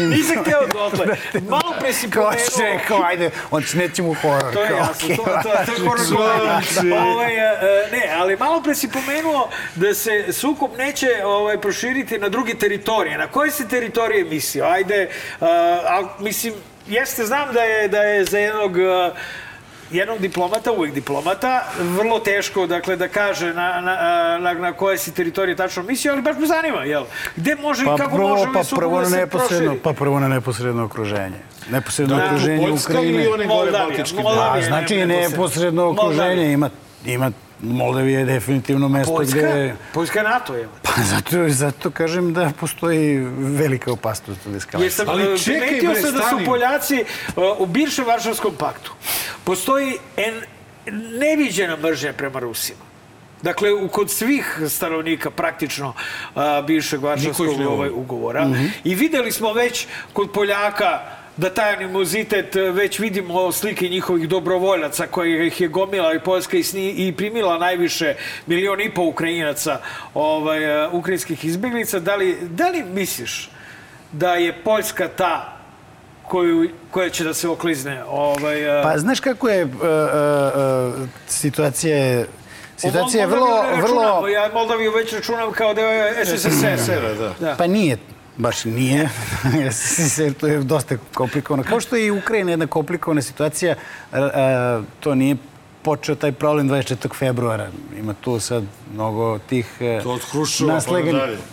nisam 0.08 0.36
hteo 0.38 0.62
dotle. 0.68 1.06
Malo 1.50 1.74
pre 1.80 1.94
si 1.94 2.10
Kao 2.10 2.24
pomenuo... 2.24 2.46
će 2.48 2.64
rekao, 2.64 3.02
ajde, 3.04 3.30
on 3.52 3.64
će 3.64 3.78
nećemo 3.78 4.10
u 4.10 4.16
horor. 4.16 4.49
To 4.54 4.64
je 4.64 4.72
jasno, 4.72 5.06
okej. 5.06 5.16
to, 5.18 5.24
to, 5.24 5.52
to 5.66 5.72
je 5.72 5.80
horor. 5.88 7.00
Ovaj, 7.00 7.36
e, 7.36 7.90
ne, 7.92 8.14
ali 8.18 8.38
malo 8.38 8.62
pre 8.62 8.76
si 8.76 8.90
pomenuo 8.92 9.50
da 9.76 9.94
se 9.94 10.34
sukob 10.34 10.72
neće 10.78 11.08
ovaj, 11.26 11.62
proširiti 11.62 12.18
na 12.18 12.30
druge 12.30 12.54
teritorije. 12.54 13.18
Na 13.18 13.28
koje 13.28 13.52
se 13.52 13.68
teritorije 13.68 14.24
mislio? 14.24 14.66
Ajde, 14.66 15.10
a, 15.40 15.46
a, 15.46 16.04
mislim, 16.20 16.54
jeste, 16.88 17.26
znam 17.26 17.54
da 17.54 17.62
je, 17.62 17.88
da 17.88 18.04
je 18.04 18.26
za 18.26 18.40
jednog 18.40 18.80
a, 18.80 19.12
jednog 19.92 20.20
diplomata, 20.20 20.72
uvek 20.72 20.94
diplomata, 20.94 21.64
vrlo 21.80 22.20
teško 22.20 22.68
dakle, 22.68 22.96
da 22.96 23.08
kaže 23.08 23.54
na, 23.54 23.82
na, 23.82 23.96
na, 24.40 24.54
na 24.54 24.74
koje 24.74 24.98
si 24.98 25.14
teritorije 25.14 25.56
tačno 25.56 25.84
mislio, 25.84 26.14
ali 26.14 26.22
baš 26.22 26.36
me 26.38 26.48
zanima, 26.48 26.84
jel? 26.84 27.04
Gde 27.36 27.56
može 27.56 27.86
Pa 27.86 27.94
i 27.94 27.98
kako 27.98 28.16
prvo, 28.16 28.28
može 28.30 28.46
pa 28.54 28.76
prvo 28.76 28.96
da 28.96 29.04
na 29.04 29.10
se 29.10 29.16
neposredno, 29.18 29.66
proširi? 29.66 29.84
pa 29.84 29.94
prvo 29.94 30.20
na 30.20 30.28
neposredno 30.28 30.84
okruženje. 30.84 31.38
Neposredno 31.72 32.18
Da, 32.18 32.26
okruženje 32.26 32.68
Poljska 32.68 32.94
Ukrajine. 32.94 33.14
ili 33.14 33.28
one 33.28 33.38
gore 33.38 33.48
Moldavija, 33.48 33.88
Baltičke 33.88 34.22
Moldavija. 34.24 34.64
A, 34.66 34.68
znači 34.68 34.96
neposredno. 34.96 35.30
neposredno 35.30 35.88
okruženje. 35.88 36.18
Moldavija. 36.18 36.52
Ima, 36.52 36.70
ima 37.06 37.32
Moldavija 37.62 38.20
je 38.20 38.26
definitivno 38.26 38.90
mesto 38.90 39.16
Poljska, 39.16 39.38
gde... 39.38 39.76
Poljska 39.94 40.24
NATO 40.24 40.56
je. 40.56 40.68
Pa 40.82 41.02
zato, 41.04 41.50
zato 41.50 41.92
kažem 41.92 42.34
da 42.34 42.52
postoji 42.60 43.18
velika 43.38 43.92
opasnost 43.92 44.48
od 44.48 44.56
eskalacije. 44.56 44.86
Jesam 44.86 45.10
Ali 45.10 45.24
ali 45.24 45.40
čekaj, 45.40 45.80
bre, 45.92 46.02
se 46.02 46.12
da 46.12 46.30
su. 46.30 46.46
Poljaci 46.46 47.04
uh, 47.36 47.44
u 47.58 47.66
bivšem 47.66 48.06
Varšavskom 48.06 48.56
paktu. 48.58 48.94
Postoji 49.44 49.98
en, 50.18 50.42
neviđena 51.20 51.78
mržnja 51.78 52.14
prema 52.14 52.40
Rusima. 52.40 52.80
Dakle, 53.42 53.74
u, 53.74 53.88
kod 53.88 54.12
svih 54.12 54.60
stanovnika 54.70 55.32
praktično 55.32 55.94
a, 56.36 56.62
bivšeg 56.62 57.02
Varšavskog 57.02 57.60
ovaj, 57.68 57.90
ugovora. 57.90 58.50
I 58.84 58.96
videli 58.96 59.32
smo 59.32 59.54
već 59.54 59.88
kod 60.14 60.32
Poljaka 60.32 61.00
da 61.40 61.50
taj 61.50 61.74
animozitet, 61.74 62.56
e, 62.56 62.62
već 62.62 63.00
vidimo 63.00 63.52
slike 63.52 63.88
njihovih 63.88 64.30
dobrovoljaca 64.30 65.08
koje 65.08 65.48
ih 65.48 65.62
je 65.62 65.68
gomila 65.68 66.14
i 66.14 66.20
Poljska 66.20 66.58
i, 66.58 66.64
sni, 66.64 66.90
i 66.90 67.14
primila 67.18 67.58
najviše 67.58 68.16
milion 68.46 68.82
i 68.82 68.94
po 68.94 69.02
Ukrajinaca, 69.02 69.80
ovaj, 70.14 70.84
e, 70.84 70.88
ukrajinskih 70.88 71.46
izbjeglica. 71.46 72.00
Da 72.00 72.16
li, 72.16 72.38
da 72.42 72.70
li 72.70 72.84
misliš 72.84 73.50
da 74.12 74.36
je 74.36 74.64
Poljska 74.64 75.08
ta 75.08 75.58
koju, 76.24 76.70
koja 76.92 77.10
će 77.10 77.24
da 77.24 77.34
se 77.34 77.50
oklizne? 77.50 78.04
Ovaj, 78.04 78.80
e, 78.80 78.84
Pa 78.84 78.98
znaš 78.98 79.20
kako 79.20 79.50
je 79.50 79.66
uh, 79.66 79.72
uh, 79.72 79.80
uh, 79.82 81.08
situacija 81.28 81.98
je 81.98 82.28
Situacija 82.78 83.22
je 83.22 83.28
vrlo, 83.28 83.64
vrlo... 83.82 84.28
Ja 84.28 84.50
Moldaviju 84.54 84.92
već 84.92 85.14
računam 85.14 85.52
kao 85.52 85.74
deo 85.74 85.90
SSSR. 86.26 87.02
da. 87.20 87.34
Da. 87.40 87.56
Pa 87.58 87.68
nije, 87.68 87.98
baš 88.40 88.66
nije. 88.66 89.10
To 90.40 90.48
je 90.48 90.60
dosta 90.60 90.98
komplikovano. 91.14 91.64
Kao 91.64 91.80
što 91.80 91.96
je 91.96 92.06
i 92.06 92.12
Ukrajina 92.12 92.52
jedna 92.52 92.68
komplikovana 92.68 93.22
situacija, 93.22 93.76
a, 94.12 94.30
a, 94.34 94.82
to 95.00 95.16
nije 95.16 95.36
počeo 95.82 96.16
taj 96.16 96.32
problem 96.32 96.70
24. 96.70 97.16
februara. 97.16 97.68
Ima 98.00 98.14
tu 98.14 98.40
sad 98.40 98.64
mnogo 98.94 99.40
tih 99.40 99.78
e, 99.80 100.02
Hruščova 100.32 100.80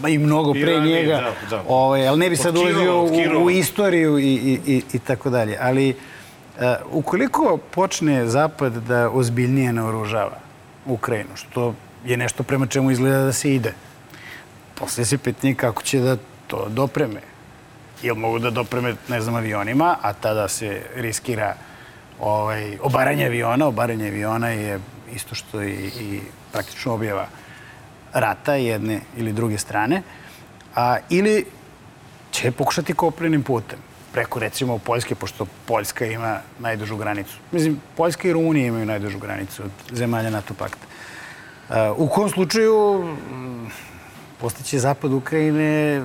pa 0.02 0.08
i 0.08 0.18
mnogo 0.18 0.52
pre 0.52 0.72
ranije, 0.72 1.02
njega. 1.02 1.16
da, 1.16 1.56
da. 1.56 1.62
Ovaj, 1.68 2.08
ali 2.08 2.18
ne 2.18 2.30
bi 2.30 2.36
sad 2.36 2.56
ulazio 2.56 3.02
u, 3.02 3.44
u 3.44 3.50
istoriju 3.50 4.18
i, 4.18 4.22
i, 4.22 4.60
i, 4.66 4.82
i 4.92 4.98
tako 4.98 5.30
dalje. 5.30 5.58
Ali 5.60 5.88
e, 5.90 5.94
ukoliko 6.90 7.58
počne 7.70 8.26
Zapad 8.26 8.72
da 8.72 9.10
ozbiljnije 9.10 9.72
naoružava 9.72 10.38
Ukrajinu, 10.86 11.30
što 11.34 11.74
je 12.04 12.16
nešto 12.16 12.42
prema 12.42 12.66
čemu 12.66 12.90
izgleda 12.90 13.24
da 13.24 13.32
se 13.32 13.54
ide, 13.54 13.74
posle 14.74 15.04
se 15.04 15.18
pitanje 15.18 15.54
kako 15.54 15.82
će 15.82 16.00
da 16.00 16.16
to 16.46 16.68
dopreme. 16.68 17.20
Jel 18.02 18.14
mogu 18.14 18.38
da 18.38 18.50
dopreme, 18.50 18.94
ne 19.08 19.20
znam, 19.20 19.34
avionima, 19.34 19.96
a 20.02 20.12
tada 20.12 20.48
se 20.48 20.82
riskira 20.94 21.54
ovaj, 22.20 22.78
obaranje 22.82 23.26
aviona. 23.26 23.66
Obaranje 23.66 24.08
aviona 24.08 24.48
je 24.48 24.80
isto 25.14 25.34
što 25.34 25.62
i, 25.62 25.90
i 26.00 26.20
praktično 26.52 26.94
objava 26.94 27.26
rata 28.12 28.54
jedne 28.54 29.00
ili 29.16 29.32
druge 29.32 29.58
strane. 29.58 30.02
A, 30.74 30.96
ili 31.10 31.44
će 32.30 32.50
pokušati 32.50 32.94
koprenim 32.94 33.42
putem. 33.42 33.78
preko 34.16 34.40
recimo 34.40 34.78
Poljske, 34.78 35.14
pošto 35.14 35.46
Poljska 35.66 36.06
ima 36.06 36.40
najdužu 36.58 36.96
granicu. 36.96 37.36
Mislim, 37.52 37.80
Poljska 37.96 38.28
i 38.28 38.32
Rumunija 38.32 38.66
imaju 38.66 38.86
najdužu 38.86 39.18
granicu 39.18 39.62
od 39.62 39.70
zemalja 39.92 40.30
NATO 40.30 40.54
pakta. 40.54 40.86
Uh, 41.68 41.74
u 41.96 42.08
kom 42.08 42.30
slučaju 42.30 43.04
mm, 43.04 43.66
postaće 44.40 44.78
zapad 44.78 45.12
Ukrajine 45.12 46.02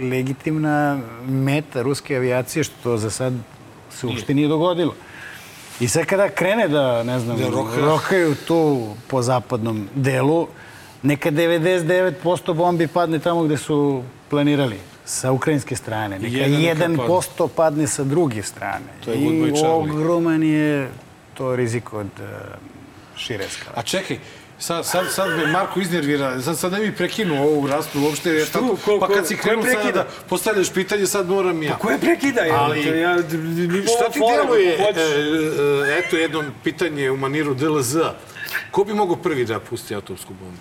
legitimna 0.00 1.00
meta 1.28 1.82
ruske 1.82 2.16
avijacije, 2.16 2.64
što 2.64 2.96
za 2.96 3.10
sad 3.10 3.32
se 3.90 4.06
uopšte 4.06 4.34
nije 4.34 4.48
dogodilo. 4.48 4.94
I 5.80 5.88
sad 5.88 6.04
kada 6.06 6.28
krene 6.28 6.68
da, 6.68 7.02
ne 7.02 7.18
znam, 7.18 7.38
Da 7.38 7.48
roka. 7.48 7.76
rokaju 7.76 8.34
tu 8.46 8.88
po 9.08 9.22
zapadnom 9.22 9.88
delu, 9.94 10.46
neka 11.02 11.30
99% 11.30 12.54
bombi 12.54 12.86
padne 12.86 13.18
tamo 13.18 13.42
gde 13.42 13.56
su 13.56 14.02
planirali 14.30 14.78
sa 15.04 15.32
ukrajinske 15.32 15.76
strane. 15.76 16.18
Neka 16.18 16.36
Jedan 16.36 16.92
neka 16.92 17.02
1% 17.02 17.48
padne 17.56 17.86
sa 17.86 18.04
druge 18.04 18.42
strane. 18.42 18.86
To 19.04 19.10
je 19.10 19.18
I 19.18 19.52
ogroman 19.66 20.42
je 20.42 20.90
to 21.34 21.56
rizik 21.56 21.92
od 21.92 22.06
uh, 22.06 22.26
šire 23.16 23.48
skale. 23.48 23.74
A 23.76 23.82
čekaj, 23.82 24.18
sad, 24.62 24.86
sad, 24.86 25.12
sad 25.12 25.30
me 25.30 25.46
Marko 25.46 25.80
iznervira, 25.80 26.42
sad, 26.42 26.58
sad 26.58 26.72
ne 26.72 26.80
bi 26.80 26.92
prekinuo 26.92 27.42
ovu 27.42 27.66
raspravu 27.66 28.06
uopšte, 28.06 28.30
jer 28.30 28.46
Što? 28.46 28.52
tako, 28.52 28.76
Ko- 28.76 28.98
pa 29.00 29.06
ko- 29.06 29.12
kad 29.12 29.26
si 29.26 29.36
krenuo 29.36 29.64
sada 29.64 29.92
da 29.92 30.06
postavljaš 30.28 30.70
pitanje, 30.70 31.06
sad 31.06 31.28
moram 31.28 31.62
ja. 31.62 31.78
Ko 31.78 31.90
je 31.90 31.98
prekida? 31.98 32.40
je? 32.40 32.52
Ali- 32.52 32.84
To 32.84 32.94
ja, 32.94 33.16
Šta 33.88 34.10
ti 34.10 34.20
deluje, 34.20 34.68
e, 34.70 34.82
e, 35.88 35.98
eto 35.98 36.16
jedno 36.16 36.44
pitanje 36.64 37.10
u 37.10 37.16
maniru 37.16 37.54
DLZ. 37.54 37.96
Ko 38.70 38.84
bi 38.84 38.94
mogao 38.94 39.16
prvi 39.16 39.44
da 39.44 39.60
pusti 39.60 39.94
atomsku 39.94 40.34
bombu? 40.34 40.60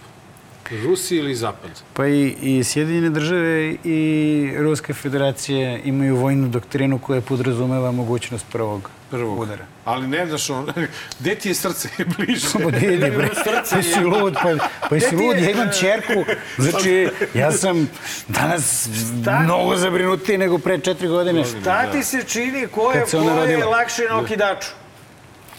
Rusi 0.72 1.16
ili 1.16 1.36
Zapad? 1.36 1.72
Pa 1.94 2.08
i, 2.08 2.36
i 2.42 2.64
Sjedinjene 2.64 3.10
države 3.10 3.76
i 3.84 4.54
Ruska 4.58 4.94
federacija 4.94 5.78
imaju 5.78 6.16
vojnu 6.16 6.48
doktrinu 6.48 7.00
koja 7.00 7.22
podrazumeva 7.22 7.92
mogućnost 7.92 8.46
prvog, 8.52 8.90
Prvog. 9.10 9.40
udara. 9.40 9.66
Ali 9.86 10.08
ne 10.08 10.26
znaš 10.26 10.50
on, 10.50 10.68
gde 11.20 11.36
ti 11.36 11.50
je 11.50 11.56
srce 11.56 11.90
bliže? 12.18 12.48
Pa 12.54 12.78
vidi, 12.78 13.12
bre, 13.12 13.30
pa 13.72 13.82
si 13.82 14.00
lud, 14.00 14.34
pa, 14.34 14.68
pa 14.90 15.00
si 15.00 15.16
lud, 15.16 15.38
ja 15.38 15.50
imam 15.52 15.70
čerku. 15.80 16.32
Znači, 16.58 17.08
ja 17.34 17.52
sam 17.52 17.90
danas 18.28 18.90
mnogo 19.44 19.76
zabrinutiji 19.76 20.38
nego 20.38 20.58
pre 20.58 20.80
četiri 20.80 21.08
godine. 21.08 21.44
Šta 21.62 21.92
ti 21.92 22.04
se 22.04 22.24
čini 22.24 22.68
ko 22.68 22.92
je, 22.92 23.06
ko 23.12 23.18
je 23.18 23.66
lakše 23.66 24.02
na 24.10 24.20
okidaču? 24.20 24.70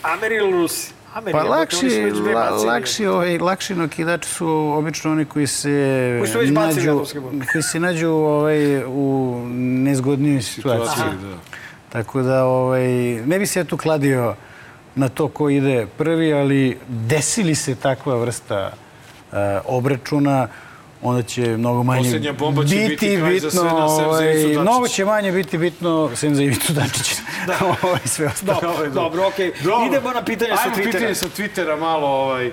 Ameri 0.02 0.36
ili 0.36 0.50
Rusi? 0.52 1.01
Pa 1.12 1.20
oni 1.20 1.48
lakši, 1.48 2.12
la, 2.34 2.50
lakši, 2.50 3.06
ovaj, 3.06 3.38
lakši 3.38 3.74
nokidači 3.74 4.28
su 4.28 4.72
obično 4.76 5.12
oni 5.12 5.24
koji 5.24 5.46
se 5.46 6.16
Koji 6.20 6.30
su 6.30 6.38
već 6.38 6.50
nađu, 6.50 7.04
koji 7.52 7.62
se 7.62 7.80
nađu 7.80 8.08
ovaj, 8.08 8.84
u 8.84 9.38
nezgodnijoj 9.54 10.42
situaciji. 10.42 10.88
Situaciji, 10.88 11.28
da. 11.28 11.36
Tako 11.88 12.22
da 12.22 12.44
ovaj, 12.44 12.86
ne 13.26 13.38
bi 13.38 13.46
se 13.46 13.60
ja 13.60 13.64
tu 13.64 13.76
kladio 13.76 14.34
na 14.94 15.08
to 15.08 15.28
ko 15.28 15.50
ide 15.50 15.86
prvi, 15.98 16.32
ali 16.32 16.78
desili 16.88 17.54
se 17.54 17.74
takva 17.74 18.16
vrsta 18.16 18.72
uh, 18.72 19.38
obračuna, 19.64 20.48
onda 21.02 21.22
će 21.22 21.56
mnogo 21.56 21.82
manje 21.82 22.02
Poslednja 22.02 22.32
bomba 22.32 22.64
će 22.64 22.76
biti 22.76 23.16
kraj 23.16 23.38
za 23.38 23.50
sve 23.50 23.62
bitno, 23.62 23.88
sem 23.88 24.04
za 24.04 24.08
ovaj, 24.08 24.24
Ivicu 24.32 24.46
Dačića. 24.48 24.62
mnogo 24.62 24.88
će 24.88 25.04
manje 25.04 25.32
biti 25.32 25.58
bitno 25.58 26.10
sem 26.14 26.34
za 26.34 26.42
Ivicu 26.42 26.72
Dačića. 26.72 27.16
da. 27.46 27.58
ovaj, 27.82 28.00
sve 28.04 28.26
ostalo. 28.26 28.60
Dobro, 28.60 28.90
dobro, 28.90 29.26
okej. 29.26 29.52
Dobro. 29.64 29.86
Idemo 29.86 30.12
na 30.12 30.24
pitanje 30.24 30.56
sa 30.56 30.62
Ajmo 30.62 30.76
Twittera. 30.76 30.92
pitanje 30.92 31.14
sa 31.14 31.26
Twittera 31.26 31.80
malo, 31.80 32.06
ovaj, 32.06 32.52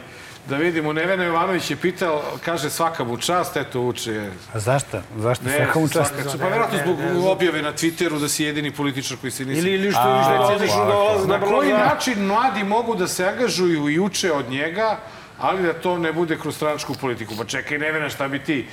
da 0.50 0.56
vidimo. 0.56 0.94
Nevena 0.94 1.24
Jovanović 1.24 1.72
je 1.72 1.76
pitao, 1.76 2.24
kaže 2.46 2.70
svaka 2.70 3.04
mu 3.04 3.18
čast, 3.18 3.58
eto 3.58 3.82
uče. 3.82 4.30
A 4.54 4.60
zašto? 4.60 5.02
Zašto? 5.18 5.46
Svaka 5.58 5.80
mu 5.80 5.88
čast. 5.90 6.14
svaka. 6.24 6.38
Pa 6.38 6.48
verovatno 6.48 6.80
zbog 6.84 7.26
objave 7.26 7.62
na 7.62 7.74
Twitteru 7.74 8.20
da 8.20 8.30
si 8.30 8.44
jedini 8.44 8.72
političar 8.72 9.18
koji 9.22 9.32
se 9.32 9.46
nisi... 9.46 9.60
Ili, 9.60 9.72
ili 9.72 9.92
što 9.92 10.04
dolaziš 10.38 10.72
da 10.72 10.86
dolazi 10.86 11.28
Na 11.28 11.38
da 11.38 11.46
koji 11.46 11.70
način 11.70 12.26
mladi 12.26 12.64
mogu 12.64 12.96
da 12.96 13.08
se 13.08 13.26
angažuju 13.28 13.90
i 13.90 14.00
uče 14.00 14.32
od 14.34 14.50
njega, 14.50 14.98
ali 15.40 15.64
da 15.64 15.74
to 15.74 15.98
ne 15.98 16.14
bude 16.14 16.38
kroz 16.38 16.56
stranačku 16.56 16.94
politiku? 17.02 17.34
Pa 17.38 17.46
čekaj, 17.46 17.78
Nevena, 17.78 18.10
šta 18.10 18.28
bi 18.28 18.40
ti... 18.40 18.66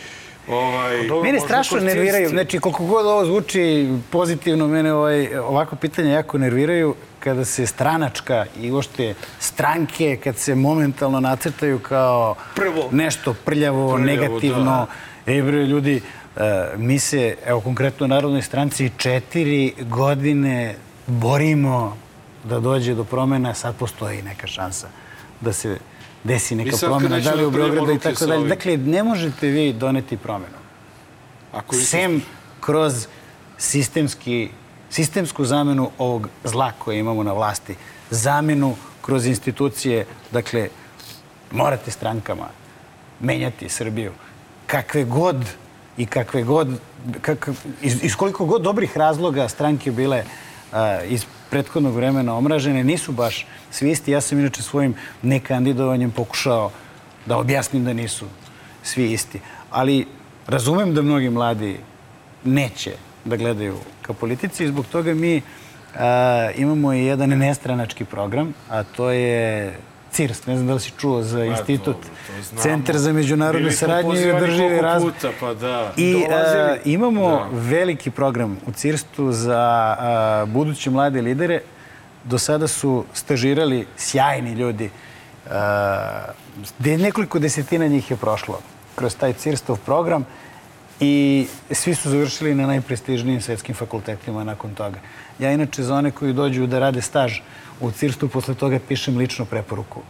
Ovaj... 0.48 0.97
Mene 0.97 1.32
možda 1.32 1.40
strašno 1.40 1.78
kroz 1.78 1.84
nerviraju. 1.84 2.28
Znači, 2.28 2.59
koliko 2.59 2.84
god 2.84 3.06
ovo 3.06 3.24
zvuči 3.24 3.88
pozitivno, 4.10 4.68
mene 4.68 4.93
ovaj, 4.94 5.36
ovako 5.38 5.76
pitanja 5.76 6.10
jako 6.10 6.38
nerviraju 6.38 6.94
kada 7.20 7.44
se 7.44 7.66
stranačka 7.66 8.47
i 8.60 8.70
uopšte 8.70 9.14
stranke, 9.38 10.18
kad 10.24 10.36
se 10.36 10.55
momentalno 10.55 11.20
nacrtaju 11.20 11.78
kao 11.78 12.34
Prvo. 12.55 12.88
nešto 12.93 13.34
prljavo, 13.44 13.94
Prljavo, 13.94 13.98
negativno. 13.98 14.86
Ej, 15.26 15.43
bre, 15.43 15.66
ljudi, 15.66 16.01
e, 16.36 16.66
mi 16.76 16.98
se, 16.98 17.36
evo 17.47 17.60
konkretno 17.60 18.05
u 18.05 18.09
Narodnoj 18.09 18.43
stranci, 18.43 18.90
četiri 18.97 19.74
godine 19.80 20.76
borimo 21.06 21.97
da 22.44 22.60
dođe 22.60 22.94
do 22.94 23.05
promena, 23.05 23.55
sad 23.55 23.76
postoji 23.76 24.22
neka 24.22 24.47
šansa 24.47 24.88
da 25.40 25.52
se 25.52 25.78
desi 26.27 26.55
neka 26.55 26.70
nećemo 26.70 26.98
da 26.98 27.35
li 27.35 27.40
da 27.40 27.48
u 27.48 27.51
prljamo 27.51 27.51
Beogradu 27.51 27.93
i 27.93 27.98
tako 27.98 28.27
dalje. 28.27 28.48
Dakle, 28.48 28.77
ne 28.77 29.03
možete 29.03 29.47
vi 29.47 29.73
doneti 29.73 30.16
promenu. 30.16 30.59
Ako 31.53 31.74
Sem 31.74 32.23
kroz 32.61 33.07
sistemski, 33.59 34.48
sistemsku 34.90 35.44
zamenu 35.44 35.90
ovog 35.98 36.28
zla 36.44 36.73
koje 36.78 36.98
imamo 36.98 37.23
na 37.23 37.32
vlasti, 37.32 37.74
zamenu 38.11 38.74
kroz 39.03 39.27
institucije, 39.27 40.07
dakle, 40.32 40.69
morate 41.51 41.90
strankama 41.90 42.48
menjati 43.20 43.69
Srbiju. 43.69 44.12
Kakve 44.66 45.05
god 45.05 45.44
i 45.97 46.07
kakve 46.07 46.43
god, 46.43 46.69
kak, 47.20 47.48
iz, 47.82 48.05
iz 48.05 48.16
koliko 48.16 48.44
god 48.44 48.62
dobrih 48.62 48.97
razloga 48.97 49.48
stranke 49.48 49.90
bile 49.90 50.24
a, 50.73 51.03
iz 51.03 51.27
prethodnog 51.51 51.94
vremena 51.94 52.35
omražene, 52.35 52.85
nisu 52.85 53.12
baš 53.12 53.47
svi 53.70 53.90
isti. 53.90 54.12
Ja 54.12 54.20
sam 54.20 54.39
inače 54.39 54.62
svojim 54.62 54.94
nekandidovanjem 55.23 56.10
pokušao 56.10 56.70
da 57.27 57.39
objasnim 57.39 57.85
da 57.85 57.93
nisu 57.93 58.27
svi 58.82 59.12
isti. 59.12 59.40
Ali 59.70 60.06
razumem 60.47 60.94
da 60.94 61.02
mnogi 61.02 61.31
mladi 61.31 61.77
neće 62.44 62.93
da 63.24 63.36
gledaju 63.36 63.77
ka 64.02 64.12
politici 64.12 64.64
i 64.64 64.68
zbog 64.68 64.86
toga 64.86 65.14
mi 65.14 65.43
a, 65.98 66.51
imamo 66.56 66.93
i 66.93 67.05
jedan 67.05 67.31
nestranački 67.31 68.05
program, 68.05 68.55
a 68.70 68.82
to 68.82 69.10
je 69.10 69.74
CIRS, 70.16 70.47
ne 70.47 70.55
znam 70.55 70.66
da 70.66 70.74
li 70.74 70.80
si 70.80 70.93
čuo 70.93 71.22
za 71.22 71.44
institut, 71.44 71.97
to 71.97 72.43
znamo. 72.43 72.62
Centar 72.62 72.98
za 72.98 73.12
međunarodnu 73.12 73.60
Bili 73.60 73.72
smo 73.72 73.88
saradnju 73.88 74.10
i 74.10 74.14
pozivani 74.14 74.36
održivi 74.36 74.68
koliko 74.68 74.82
razvoj. 74.82 75.12
puta, 75.12 75.30
pa 75.40 75.55
da. 75.55 75.93
I 75.97 76.12
Dolazili. 76.12 76.62
a, 76.62 76.76
imamo 76.84 77.28
Da. 77.30 77.48
veliki 77.52 78.10
program 78.10 78.59
u 78.66 78.72
CIRST-u 78.72 79.32
za 79.32 79.60
a, 79.98 80.44
buduće 80.48 80.90
mlade 80.90 81.22
lidere. 81.22 81.60
Do 82.24 82.38
sada 82.38 82.66
su 82.68 83.05
stažirali 83.14 83.86
sjajni 83.97 84.52
ljudi. 84.52 84.90
De, 86.78 86.98
nekoliko 86.98 87.38
desetina 87.38 87.86
njih 87.86 88.10
je 88.10 88.16
prošlo 88.16 88.60
kroz 88.94 89.16
taj 89.16 89.32
CIRST-ov 89.32 89.76
program 89.78 90.26
i 91.01 91.47
svi 91.70 91.94
su 91.94 92.10
završili 92.10 92.55
na 92.55 92.66
najprestižnijim 92.66 93.40
svetskim 93.40 93.74
fakultetima 93.74 94.44
nakon 94.44 94.74
toga. 94.74 94.98
Ja 95.39 95.52
inače 95.52 95.82
za 95.82 95.94
one 95.94 96.10
koji 96.10 96.32
dođu 96.32 96.66
da 96.66 96.78
rade 96.78 97.02
staž 97.02 97.40
u 97.81 97.90
CIRST-u, 97.90 98.28
posle 98.28 98.55
toga 98.55 98.78
pišem 98.89 99.16
ličnu 99.16 99.44
preporuku 99.44 100.01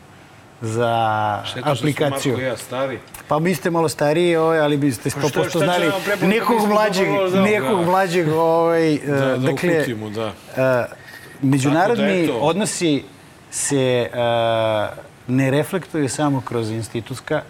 za 0.60 1.42
što 1.44 1.60
smo 1.60 1.72
aplikaciju. 1.72 2.32
Marko 2.32 2.42
i 2.42 2.48
ja 2.48 2.56
stari? 2.56 2.98
Pa 3.28 3.36
vi 3.36 3.54
ste 3.54 3.70
malo 3.70 3.88
stariji, 3.88 4.36
ovaj, 4.36 4.60
ali 4.60 4.76
biste 4.76 5.10
100% 5.10 5.28
šta 5.28 5.50
će 5.50 5.58
znali 5.58 5.90
mi 6.20 6.28
nekog 6.28 6.68
mlađeg, 6.68 7.08
nekog 7.34 7.78
da. 7.80 7.86
mlađeg, 7.86 8.28
ovaj, 8.28 8.98
Da, 9.06 9.14
da 9.16 9.36
dakle, 9.36 9.76
uputimo, 9.76 10.10
da. 10.10 10.32
e, 10.56 10.86
međunarodni 11.42 12.26
Tako 12.26 12.38
da, 12.38 12.44
odnosi 12.44 13.02
se 13.50 13.76
e, 13.76 14.08
ne 15.28 15.50
reflektuju 15.50 16.08
samo 16.08 16.40
kroz 16.40 16.70
institutska 16.70 17.42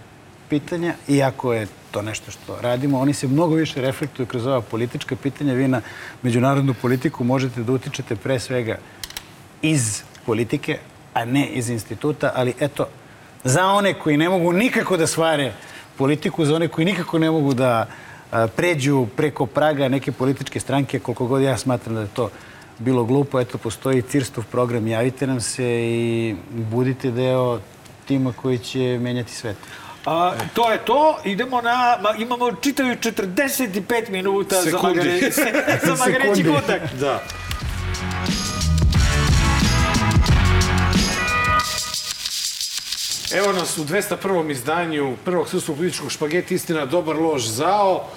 pitanja, 0.49 0.95
iako 1.09 1.53
je 1.53 1.67
to 1.97 2.03
nešto 2.03 2.31
što 2.31 2.59
radimo, 2.61 3.01
oni 3.01 3.15
se 3.15 3.29
mnogo 3.29 3.55
više 3.55 3.81
reflektuju 3.81 4.27
kroz 4.27 4.47
ova 4.47 4.61
politička 4.61 5.17
pitanja. 5.17 5.55
Vi 5.55 5.69
na 5.69 5.81
međunarodnu 6.23 6.75
politiku 6.75 7.25
možete 7.25 7.63
da 7.63 7.73
utičete 7.73 8.17
pre 8.17 8.37
svega 8.41 8.77
iz 9.63 10.03
politike, 10.27 10.79
a 11.15 11.25
ne 11.25 11.47
iz 11.47 11.71
instituta, 11.71 12.33
ali 12.35 12.53
eto, 12.61 12.87
za 13.45 13.65
one 13.67 13.95
koji 13.95 14.17
ne 14.17 14.29
mogu 14.29 14.53
nikako 14.53 14.97
da 14.97 15.07
svare 15.07 15.53
politiku, 15.97 16.45
za 16.45 16.57
one 16.57 16.69
koji 16.69 16.85
nikako 16.85 17.19
ne 17.19 17.31
mogu 17.31 17.55
da 17.55 17.87
pređu 18.57 19.07
preko 19.17 19.47
praga 19.47 19.89
neke 19.89 20.13
političke 20.13 20.61
stranke, 20.61 20.99
koliko 20.99 21.27
god 21.27 21.43
ja 21.43 21.57
smatram 21.57 21.95
da 21.95 22.01
je 22.01 22.15
to 22.15 22.31
bilo 22.79 23.05
glupo, 23.05 23.41
eto, 23.41 23.59
postoji 23.59 24.03
CIRSTov 24.03 24.45
program, 24.53 24.87
javite 24.87 25.27
nam 25.27 25.41
se 25.41 25.65
i 25.65 26.37
budite 26.51 27.11
deo 27.11 27.61
tima 28.09 28.33
koji 28.33 28.59
će 28.59 28.99
menjati 29.01 29.33
svet. 29.33 29.57
A, 30.07 30.35
to 30.55 30.73
je 30.73 30.79
to. 30.79 31.19
Idemo 31.25 31.61
na... 31.61 31.99
Ma, 32.03 32.15
imamo 32.19 32.53
čitavi 32.53 32.97
45 32.97 34.11
minuta 34.11 34.55
za, 34.55 34.71
Sekundi. 34.71 34.99
magare, 34.99 35.33
se, 35.33 35.53
za 35.85 35.95
magareći 35.95 36.45
kutak. 36.45 36.81
Da. 37.01 37.23
Evo 43.35 43.53
nas 43.53 43.79
u 43.79 43.85
201. 43.85 44.51
izdanju 44.51 45.17
prvog 45.25 45.49
srpskog 45.49 45.77
političkog 45.77 46.11
špageti 46.11 46.55
Istina, 46.55 46.87
dobar 46.87 47.17
lož, 47.17 47.47
zao. 47.47 48.09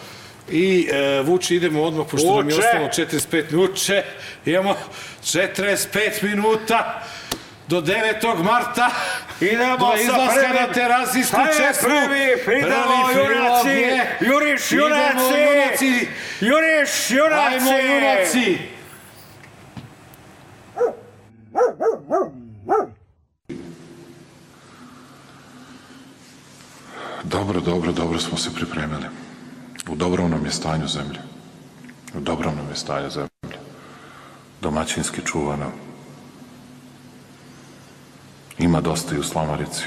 I 0.51 0.89
e, 0.91 1.21
Vuče, 1.21 1.55
idemo 1.55 1.83
odmah, 1.83 2.07
pošto 2.11 2.37
nam 2.37 2.49
je 2.49 2.55
ostalo 2.55 2.87
45 2.87 3.51
minuće. 3.51 4.03
Imamo 4.45 4.75
45 5.23 6.23
minuta 6.23 7.03
do 7.69 7.81
9. 7.81 8.43
marta. 8.43 8.89
Idemo 9.41 9.77
do 9.77 9.93
izlaska 10.01 10.33
prvim. 10.33 10.53
na 10.53 11.43
je 11.43 11.57
česmu. 11.57 11.89
prvi? 11.89 12.57
Idemo, 12.57 13.07
prilog 13.07 13.31
junaci! 13.31 13.69
je- 13.69 14.17
Juriš, 14.21 14.71
Idemo, 14.71 14.85
junaci! 14.85 15.39
junaci! 15.39 16.07
Juriš, 16.41 17.11
junaci! 17.11 17.55
Ajmo, 17.55 17.71
junaci! 17.71 18.57
Dobro, 27.23 27.59
dobro, 27.61 27.91
dobro 27.91 28.19
smo 28.19 28.37
se 28.37 28.53
pripremili. 28.55 29.05
U 29.89 29.95
dobrom 29.95 30.31
nam 30.31 30.45
je 30.45 30.51
stanju 30.51 30.87
zemlje. 30.87 31.19
U 32.13 32.19
dobrom 32.19 32.55
nam 32.55 32.69
je 32.69 32.75
stanju 32.75 33.09
zemlje. 33.09 33.57
Domaćinski 34.61 35.21
čuvano. 35.25 35.71
Ima 38.59 38.81
dosta 38.81 39.15
i 39.15 39.19
u 39.19 39.23
Slamarici. 39.23 39.83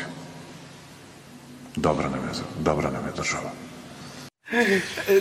Dobra 1.76 2.08
nam 2.08 2.20
je, 2.20 2.30
dobra 2.60 2.90
nam 2.90 3.06
je 3.06 3.12
država. 3.12 3.50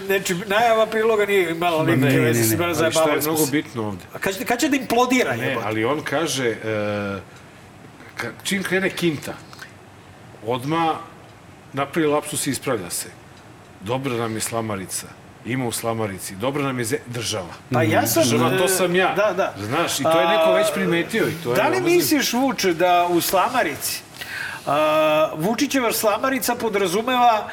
Znači, 0.06 0.36
najava 0.48 0.86
priloga 0.86 1.26
nije 1.26 1.52
imala 1.52 1.84
Ne, 1.84 1.96
nikakve 1.96 2.16
ne, 2.16 2.20
veze, 2.20 2.42
ne, 2.42 2.48
ne. 2.48 2.58
bara 2.58 2.70
Ali 2.76 2.92
šta 2.92 3.10
je 3.10 3.22
mnogo 3.22 3.46
bitno 3.46 3.88
ovde? 3.88 4.04
A 4.14 4.20
kad, 4.20 4.38
će- 4.38 4.46
kad 4.46 4.60
će 4.60 4.70
da 4.70 4.76
implodira, 4.76 5.36
Ne, 5.36 5.48
jebote? 5.48 5.68
ali 5.68 5.86
on 5.86 6.02
kaže, 6.02 6.48
e, 6.48 7.20
ka, 8.16 8.28
čim 8.44 8.64
krene 8.64 8.90
kinta, 8.90 9.34
odma 10.46 10.96
napravi 11.74 12.08
lapsus 12.08 12.48
i 12.48 12.52
ispravlja 12.52 12.90
se. 12.90 13.08
Dobra 13.82 14.14
nam 14.14 14.36
je 14.36 14.42
slamarica. 14.42 15.08
Ima 15.46 15.66
u 15.68 15.72
slamarici. 15.72 16.36
Dobra 16.36 16.64
nam 16.64 16.80
je 16.80 16.86
ze- 16.86 17.00
država. 17.08 17.54
Pa 17.74 17.84
ja 17.84 18.08
sam... 18.08 18.24
Država, 18.24 18.58
to 18.58 18.64
e, 18.64 18.68
sam 18.68 18.96
ja. 18.96 19.14
Da, 19.16 19.34
da. 19.34 19.54
Znaš, 19.60 20.00
i 20.00 20.04
to 20.04 20.20
je 20.22 20.28
neko 20.28 20.54
već 20.54 20.68
primetio. 20.74 21.28
I 21.28 21.34
to 21.44 21.50
je 21.50 21.56
Da 21.56 21.64
li 21.64 21.72
veoma 21.72 21.86
misliš, 21.86 22.34
Vuče, 22.34 22.74
da 22.74 23.08
u 23.10 23.22
Slamarici 23.22 24.02
a, 24.66 25.30
Vučićeva 25.36 25.92
Slamarica 25.94 26.56
podrazumeva 26.56 27.48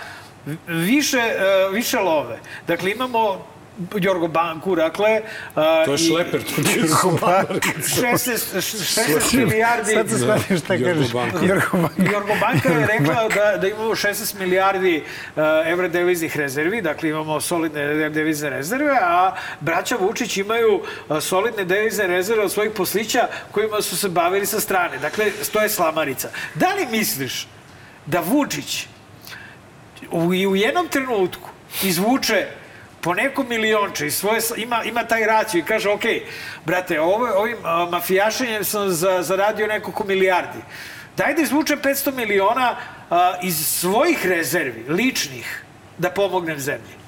više, 0.67 1.19
e, 1.19 1.35
više 1.73 1.99
love. 1.99 2.39
Dakle, 2.67 2.91
imamo 2.91 3.45
Jorgo 4.01 4.29
Banku, 4.29 4.77
dakle... 4.77 5.21
a, 5.55 5.85
To 5.85 5.93
je 5.93 5.99
šleper, 5.99 6.43
to 6.43 6.63
nije 6.63 6.89
Slamarica. 6.89 7.49
16, 7.81 8.57
16 8.57 9.37
milijardi... 9.37 9.93
Sad 9.93 10.09
se 10.09 10.19
shvatim 10.19 10.59
šta 10.59 10.75
Jorgo 10.75 11.01
kažeš. 11.01 11.13
Banka. 11.13 11.39
Jorgo 11.47 11.77
Banka. 11.79 12.13
Jorgo 12.13 12.35
Banka 12.41 12.69
je 12.69 12.87
rekla 12.99 13.29
da, 13.29 13.57
da 13.57 13.69
imamo 13.69 13.91
16 13.91 14.39
milijardi 14.39 15.03
uh, 15.37 15.43
evra 15.67 15.89
deviznih 15.89 16.37
rezervi, 16.37 16.83
dakle 16.83 17.09
imamo 17.09 17.41
solidne 17.41 18.11
devizne 18.11 18.51
rezerve, 18.51 18.99
a 19.03 19.35
braća 19.61 19.97
Vučić 20.01 20.37
imaju 20.37 20.75
uh, 21.09 21.23
solidne 21.23 21.65
devizne 21.65 22.07
rezerve 22.07 22.45
od 22.45 22.53
svojih 22.53 22.73
poslića 22.77 23.29
kojima 23.51 23.83
su 23.83 23.97
se 23.97 24.09
bavili 24.09 24.47
sa 24.47 24.61
strane. 24.61 24.99
Dakle, 24.99 25.31
to 25.53 25.61
je 25.61 25.69
slamarica. 25.69 26.29
Da 26.55 26.75
li 26.75 26.87
misliš 26.91 27.47
da 28.07 28.21
Vučić 28.21 28.87
u, 30.11 30.35
i 30.35 30.47
u 30.47 30.57
jednom 30.57 30.89
trenutku 30.89 31.49
izvuče 31.83 32.47
po 33.01 33.15
neko 33.15 33.43
milionče 33.43 34.07
i 34.07 34.11
svoje, 34.11 34.41
ima, 34.57 34.85
ima 34.85 35.05
taj 35.05 35.25
raciju 35.25 35.61
i 35.61 35.65
kaže, 35.65 35.91
ok, 35.91 36.03
brate, 36.65 37.01
ovo, 37.01 37.29
ovim 37.37 37.57
a, 37.65 37.87
mafijašenjem 37.91 38.65
sam 38.65 38.91
za, 38.91 39.23
zaradio 39.23 39.67
nekoliko 39.67 40.05
milijardi. 40.05 40.59
Daj 41.17 41.35
da 41.35 41.43
izvuče 41.43 41.77
500 41.77 42.15
miliona 42.15 42.77
a, 43.11 43.35
iz 43.43 43.67
svojih 43.67 44.27
rezervi, 44.27 44.85
ličnih, 44.89 45.65
da 45.99 46.11
pomognem 46.11 46.59
zemlji. 46.59 46.99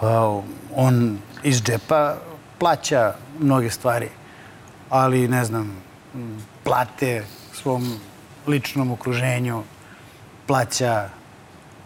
Pa 0.00 0.40
on 0.74 1.18
iz 1.42 1.62
džepa 1.62 2.16
plaća 2.58 3.14
mnoge 3.40 3.70
stvari, 3.70 4.08
ali 4.88 5.28
ne 5.28 5.44
znam, 5.44 5.82
plate 6.64 7.24
svom 7.52 8.00
ličnom 8.46 8.90
okruženju, 8.90 9.62
plaća 10.46 11.08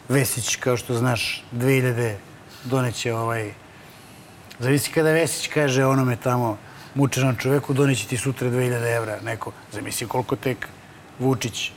Vesić, 0.08 0.56
kao 0.56 0.76
što 0.76 0.94
znaš, 0.94 1.44
2000 1.52 2.14
doneće 2.64 3.14
ovaj... 3.14 3.50
Zavisi 4.58 4.90
kada 4.90 5.10
Vesić 5.10 5.46
kaže 5.46 5.84
onome 5.84 6.16
tamo 6.16 6.58
mučenom 6.94 7.36
čoveku, 7.36 7.72
doneće 7.72 8.06
ti 8.06 8.16
sutra 8.16 8.48
2000 8.48 8.96
evra 8.96 9.18
neko. 9.24 9.52
Zamisli 9.72 10.06
koliko 10.08 10.36
tek 10.36 10.68
Vučić 11.18 11.70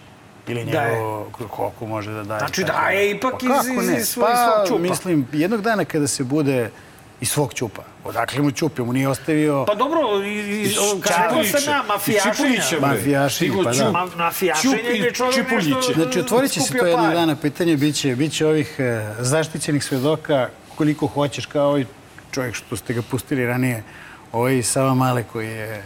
ili 0.48 0.66
Daje. 0.66 0.92
njegovo, 0.94 1.30
koliko 1.50 1.86
može 1.86 2.12
da 2.12 2.24
daje. 2.24 2.40
Znači, 2.40 2.62
tako. 2.62 2.80
daje 2.82 3.12
ipak 3.12 3.34
Pa 3.40 3.46
iz- 3.46 3.84
iz- 3.84 4.00
iz 4.00 4.08
svog- 4.08 4.26
pa, 4.26 4.66
ćupa. 4.68 4.80
Mislim, 4.80 5.28
jednog 5.32 5.62
dana 5.62 5.86
kada 5.86 6.08
se 6.08 6.24
bude 6.24 6.70
iz 7.22 7.30
svog 7.30 7.54
ćupa, 7.54 7.82
odakle 8.04 8.42
mu 8.42 8.52
ćup, 8.52 8.78
mu 8.80 8.94
nije 8.94 9.10
ostavio... 9.10 9.66
Pa 9.68 9.76
dobro, 9.76 10.00
Iz 10.24 10.76
kako 11.02 11.36
ja, 11.36 11.42
Iz 11.42 11.66
mafijašenja. 12.82 13.30
Stigo 13.30 13.64
pa 13.64 13.72
da. 13.72 13.92
Ma, 13.92 14.32
i 14.94 15.00
je 15.00 15.14
čovjek 15.14 15.52
nešto... 15.52 15.82
Znači, 15.94 16.20
otvorit 16.20 16.52
će 16.52 16.62
se 16.62 16.78
to 16.78 16.86
jednog 16.88 17.14
dana 17.14 17.36
pitanje, 17.36 17.78
bit 17.78 17.96
će, 17.96 18.16
bit 18.16 18.34
će 18.34 18.48
ovih 18.48 18.76
e, 18.80 19.14
zaštićenih 19.20 19.84
svedoka 19.84 20.50
koliko 20.76 21.08
hoćeš, 21.08 21.46
kao 21.46 21.68
ovaj 21.68 21.86
čovjek 22.32 22.56
što 22.56 22.76
ste 22.78 22.94
ga 22.94 23.02
pustili 23.02 23.46
ranije, 23.46 23.84
ovaj 24.32 24.64
Sava 24.64 24.94
Male 24.94 25.24
koji 25.24 25.48
je 25.48 25.84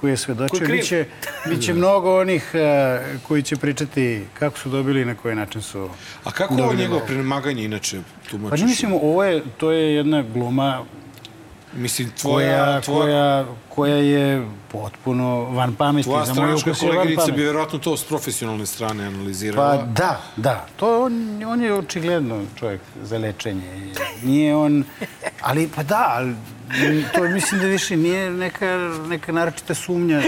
koji 0.00 0.10
je 0.10 0.16
svedočio. 0.16 0.58
Koji 0.58 0.60
je 0.60 0.66
kriv. 0.66 0.80
Biće, 0.80 1.04
biće 1.48 1.74
mnogo 1.74 2.20
onih 2.20 2.50
e, 2.54 3.00
koji 3.28 3.42
će 3.42 3.56
pričati 3.56 4.24
kako 4.38 4.58
su 4.58 4.68
dobili 4.68 5.02
i 5.02 5.04
na 5.04 5.14
koji 5.14 5.34
način 5.34 5.62
su 5.62 5.88
A 6.24 6.30
kako 6.30 6.54
ovo 6.54 6.74
njegovo 6.74 6.98
lovu. 6.98 7.06
premaganje 7.06 7.64
inače 7.64 8.00
tumačiš? 8.30 8.50
Pa 8.50 8.56
ne 8.56 8.70
mislim, 8.70 8.92
ovo 8.92 9.24
je, 9.24 9.42
to 9.56 9.70
je 9.72 9.94
jedna 9.94 10.22
gluma 10.34 10.84
Mislim, 11.76 12.10
tvoja, 12.10 12.56
koja, 12.56 12.80
tvoja, 12.80 13.44
koja, 13.44 13.44
koja 13.68 13.96
je 13.96 14.46
potpuno 14.72 15.44
van 15.44 15.74
pameti. 15.74 16.08
tvoja 16.08 16.26
stranačka 16.26 16.70
van 16.70 16.80
koleginica 16.80 17.32
bi 17.32 17.42
verovatno 17.42 17.78
to 17.78 17.96
s 17.96 18.04
profesionalne 18.04 18.66
strane 18.66 19.06
analizirala. 19.06 19.76
Pa 19.76 19.82
da, 19.82 20.20
da. 20.36 20.66
To 20.76 21.04
on, 21.04 21.42
on 21.46 21.62
je 21.62 21.74
očigledno 21.74 22.42
čovjek 22.58 22.80
za 23.02 23.18
lečenje. 23.18 23.92
Nije 24.22 24.56
on... 24.56 24.84
Ali, 25.48 25.68
pa 25.76 25.82
da, 25.82 26.06
ali 26.08 26.34
to 27.14 27.24
mislim 27.24 27.60
da 27.60 27.66
više 27.66 27.96
nije 27.96 28.30
neka, 28.30 28.66
neka 29.08 29.32
naročita 29.32 29.74
sumnja 29.74 30.22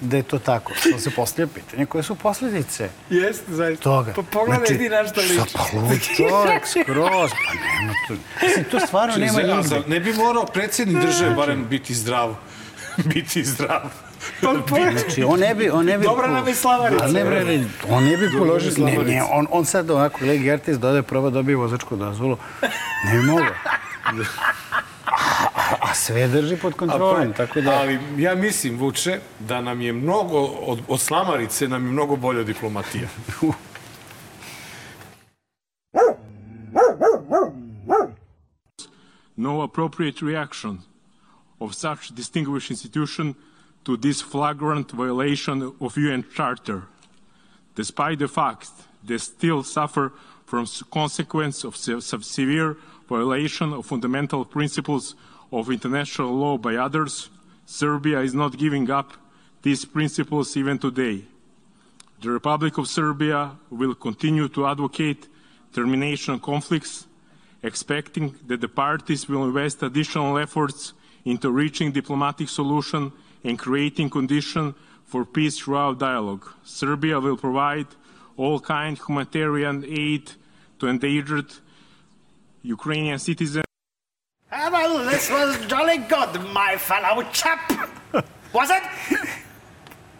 da 0.00 0.16
je 0.16 0.22
to 0.22 0.38
tako. 0.38 0.72
To 0.92 0.98
se 0.98 1.10
postavlja 1.10 1.48
pitanje 1.54 1.86
koje 1.86 2.02
su 2.02 2.14
posljedice 2.14 2.88
Jeste, 3.10 3.44
zaista. 3.54 3.82
toga. 3.82 4.12
Pa 4.16 4.22
pogledaj 4.22 4.66
ti 4.66 4.88
na 4.88 5.08
šta 5.08 5.20
liči. 5.20 5.34
Šta, 5.34 5.58
pa 5.58 5.78
lud 5.78 6.00
čovjek, 6.16 6.66
skroz. 6.66 7.30
Pa 7.30 7.54
nema 7.54 7.94
to... 8.08 8.14
Mislim, 8.46 8.64
to 8.64 8.80
stvarno 8.80 9.16
nema 9.16 9.38
Čekaj, 9.38 9.50
a 9.50 9.56
nigde. 9.56 9.68
zar 9.68 9.88
ne 9.88 10.00
bi 10.00 10.12
morao 10.12 10.46
predsjednik 10.46 11.04
države 11.04 11.34
barem 11.34 11.66
biti 11.68 11.94
zdrav? 11.94 12.34
biti 13.14 13.44
zdrav. 13.44 13.80
Pa, 14.40 14.54
pa, 14.68 14.76
Znači, 14.76 15.22
on 15.22 15.40
ne 15.40 15.54
bi... 15.54 15.70
On 15.70 15.86
ne 15.86 15.98
bi 15.98 16.04
Dobra 16.04 16.28
nam 16.28 16.48
je 16.48 16.54
slavarica. 16.54 17.06
Ne, 17.06 17.24
bre, 17.24 17.44
ne, 17.44 17.64
on 17.88 18.04
ne 18.04 18.16
bi 18.16 18.30
položio... 18.38 18.72
Ne, 18.78 18.84
ne, 18.84 18.92
slavarica. 18.92 19.26
on, 19.30 19.46
on 19.50 19.64
sad 19.64 19.90
ovako, 19.90 20.24
legi 20.24 20.50
artist, 20.52 20.80
dodaje 20.80 21.02
proba, 21.02 21.30
dobije 21.30 21.56
vozačku 21.56 21.96
dozvolu. 21.96 22.38
Ne 23.04 23.18
bi 23.18 23.22
mogao. 23.22 23.54
A, 25.06 25.10
a, 25.54 25.90
a 25.90 25.94
sve 25.94 26.28
drži 26.28 26.56
pod 26.56 26.74
kontrolom, 26.74 27.32
tako 27.32 27.60
da... 27.60 27.70
Ali 27.70 27.98
ja 28.18 28.34
mislim, 28.34 28.78
Vuče, 28.78 29.20
da 29.38 29.60
nam 29.60 29.80
je 29.80 29.92
mnogo, 29.92 30.38
od, 30.40 30.78
od 30.88 31.00
slamarice 31.00 31.68
nam 31.68 31.86
je 31.86 31.92
mnogo 31.92 32.16
bolja 32.16 32.42
diplomatija. 32.42 33.08
no 39.40 39.62
appropriate 39.62 40.20
reaction 40.22 40.82
of 41.60 41.74
such 41.74 42.14
distinguished 42.14 42.70
institution 42.70 43.34
to 43.84 43.96
this 43.96 44.22
flagrant 44.22 44.92
violation 44.92 45.74
of 45.80 45.96
UN 45.96 46.24
Charter, 46.34 46.82
despite 47.74 48.18
the 48.18 48.28
fact 48.28 48.68
they 49.02 49.18
still 49.18 49.62
suffer 49.62 50.12
from 50.46 50.66
consequence 50.90 51.64
of 51.64 51.76
se- 51.76 52.00
se- 52.00 52.22
severe 52.22 52.76
violation 53.10 53.72
of 53.72 53.84
fundamental 53.84 54.44
principles 54.44 55.16
of 55.50 55.68
international 55.68 56.32
law 56.32 56.56
by 56.56 56.76
others, 56.76 57.28
Serbia 57.66 58.20
is 58.20 58.34
not 58.34 58.56
giving 58.56 58.88
up 58.88 59.12
these 59.62 59.84
principles 59.84 60.56
even 60.56 60.78
today. 60.78 61.24
The 62.22 62.30
Republic 62.30 62.78
of 62.78 62.86
Serbia 62.86 63.50
will 63.68 63.94
continue 63.94 64.48
to 64.50 64.66
advocate 64.66 65.26
termination 65.72 66.34
of 66.34 66.42
conflicts, 66.42 67.06
expecting 67.62 68.36
that 68.46 68.60
the 68.60 68.68
parties 68.68 69.28
will 69.28 69.44
invest 69.44 69.82
additional 69.82 70.38
efforts 70.38 70.92
into 71.24 71.50
reaching 71.50 71.90
diplomatic 71.92 72.48
solution 72.48 73.12
and 73.42 73.58
creating 73.58 74.08
conditions 74.08 74.74
for 75.04 75.24
peace 75.24 75.58
throughout 75.58 75.98
dialogue. 75.98 76.46
Serbia 76.62 77.18
will 77.18 77.36
provide 77.36 77.88
all 78.36 78.60
kind 78.60 78.96
humanitarian 78.98 79.84
aid 79.84 80.30
to 80.78 80.86
endangered 80.86 81.50
Ukrainian 82.64 83.18
citizens. 83.18 83.64
Ah, 84.52 84.68
well, 84.72 85.10
this 85.10 85.30
was 85.30 85.56
jolly 85.68 85.98
good, 85.98 86.42
my 86.52 86.76
fellow 86.78 87.22
chap. 87.32 87.60
Was 88.52 88.70
it? 88.70 88.82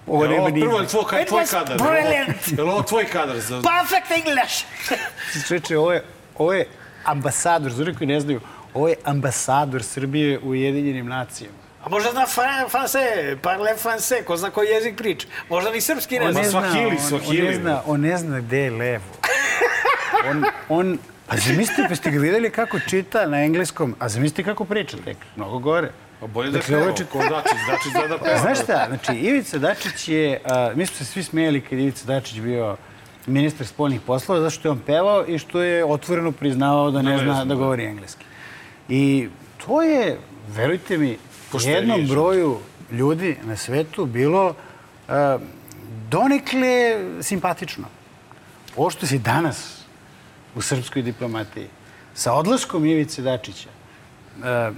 Ovo 0.06 0.26
nema 0.26 0.48
ni... 0.48 0.60
prvo 0.60 0.80
je 0.80 0.86
tvoj, 0.86 1.24
tvoj 1.26 1.42
was 1.42 1.50
kadar? 1.50 1.78
brilliant. 1.78 2.48
Je 2.48 2.62
li 2.64 2.70
ovo 2.70 2.82
tvoj 2.82 3.04
kadar? 3.04 3.40
Za... 3.40 3.62
Perfect 3.62 4.10
English. 4.26 4.64
Čeče, 5.48 5.78
ovo 5.78 5.92
je, 5.92 6.04
ovo 6.38 6.52
je 6.52 6.66
ambasador, 7.04 7.72
za 7.72 7.84
koji 7.98 8.06
ne 8.08 8.20
znaju, 8.20 8.40
ovo 8.74 8.88
je 8.88 8.96
ambasador 9.04 9.82
Srbije 9.82 10.38
u 10.38 10.48
Ujedinjenim 10.48 11.06
nacijama. 11.06 11.54
A 11.84 11.88
možda 11.88 12.10
zna 12.10 12.26
fran, 12.26 12.68
franse, 12.68 13.36
parle 13.42 13.76
franse, 13.76 14.24
ko 14.24 14.36
zna 14.36 14.50
koji 14.50 14.68
jezik 14.68 14.96
priča. 14.96 15.26
Možda 15.48 15.70
ni 15.70 15.80
srpski 15.80 16.18
ne 16.18 16.26
On 16.26 16.32
zna. 16.32 16.42
ne 16.42 16.48
zna, 16.48 16.60
Swahili, 16.60 16.96
on, 17.12 17.20
on, 17.28 17.44
ne 17.44 17.54
zna, 17.54 17.82
on 17.86 18.00
ne 18.00 18.16
zna 18.16 18.40
gde 18.40 18.58
je 18.58 18.70
levo. 18.70 19.04
On, 20.30 20.44
on, 20.68 20.98
pa 21.31 21.36
zamislite, 21.36 21.86
pa 21.89 21.94
ste 21.94 22.11
ga 22.11 22.19
videli 22.19 22.51
kako 22.51 22.78
čita 22.81 23.27
na 23.27 23.39
engleskom, 23.39 23.94
a 23.98 24.09
zamislite 24.09 24.43
kako 24.44 24.65
priča 24.65 24.97
tek, 25.05 25.16
mnogo 25.36 25.59
gore. 25.59 25.90
Pa 26.20 26.27
bolje 26.27 26.51
da 26.51 26.59
Dakle, 26.59 26.74
peva, 26.74 26.86
je 26.86 26.97
čit- 26.97 27.09
ko 27.09 27.19
Dačić, 27.19 27.59
Dačić 27.69 27.93
zna 27.93 28.07
da 28.09 28.19
peva. 28.19 28.39
Znaš 28.39 28.59
šta, 28.59 28.86
znači, 28.89 29.20
Ivica 29.20 29.59
Dačić 29.59 30.09
je, 30.09 30.40
a, 30.44 30.73
mi 30.74 30.86
smo 30.86 30.97
se 30.97 31.05
svi 31.05 31.23
smijeli 31.23 31.61
kad 31.61 31.78
Ivica 31.78 32.05
Dačić 32.07 32.40
bio 32.40 32.77
ministar 33.27 33.66
spoljnih 33.66 34.01
poslova, 34.01 34.40
zato 34.40 34.51
što 34.51 34.69
je 34.69 34.73
on 34.73 34.78
pevao 34.78 35.24
i 35.27 35.39
što 35.39 35.62
je 35.62 35.85
otvoreno 35.85 36.32
priznavao 36.32 36.90
da 36.90 37.02
ne 37.02 37.12
Da, 37.12 37.19
zna 37.19 37.27
jesam, 37.27 37.48
da 37.48 37.55
da. 37.55 37.59
govori 37.59 37.85
engleski. 37.85 38.24
I 38.89 39.28
to 39.66 39.82
je, 39.82 40.19
verujte 40.48 40.98
mi, 40.98 41.16
Poštenije 41.52 41.78
jednom 41.78 42.07
broju 42.07 42.59
ljudi 42.93 43.36
na 43.44 43.57
svetu 43.57 44.07
bilo 44.07 44.55
a, 45.09 45.39
donekle 46.09 46.73
simpatično. 47.23 47.85
Ovo 48.77 48.90
što 48.90 49.07
si 49.07 49.19
danas 49.19 49.80
u 50.55 50.62
srpskoj 50.62 51.02
diplomatiji, 51.02 51.68
sa 52.14 52.32
odlaskom 52.32 52.85
Ivice 52.85 53.22
Dačića, 53.22 53.68
a, 54.43 54.72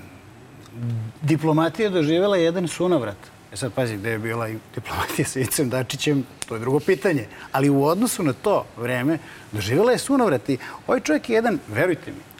diplomatija 1.22 1.86
je 1.86 1.90
doživjela 1.90 2.36
jedan 2.36 2.68
sunovrat. 2.68 3.16
E 3.52 3.56
sad, 3.56 3.72
pazi, 3.72 3.96
gde 3.96 4.10
je 4.10 4.18
bila 4.18 4.48
i 4.48 4.58
diplomatija 4.74 5.26
sa 5.26 5.40
Icem 5.40 5.70
Dačićem, 5.70 6.24
to 6.48 6.54
je 6.54 6.60
drugo 6.60 6.80
pitanje. 6.80 7.26
Ali 7.52 7.70
u 7.70 7.84
odnosu 7.84 8.22
na 8.22 8.32
to 8.32 8.64
vreme, 8.76 9.18
doživjela 9.52 9.92
je 9.92 9.98
sunovrat. 9.98 10.48
I 10.48 10.58
ovaj 10.86 11.00
čovjek 11.00 11.28
je 11.28 11.34
jedan, 11.34 11.58
verujte 11.68 12.10
mi, 12.10 12.31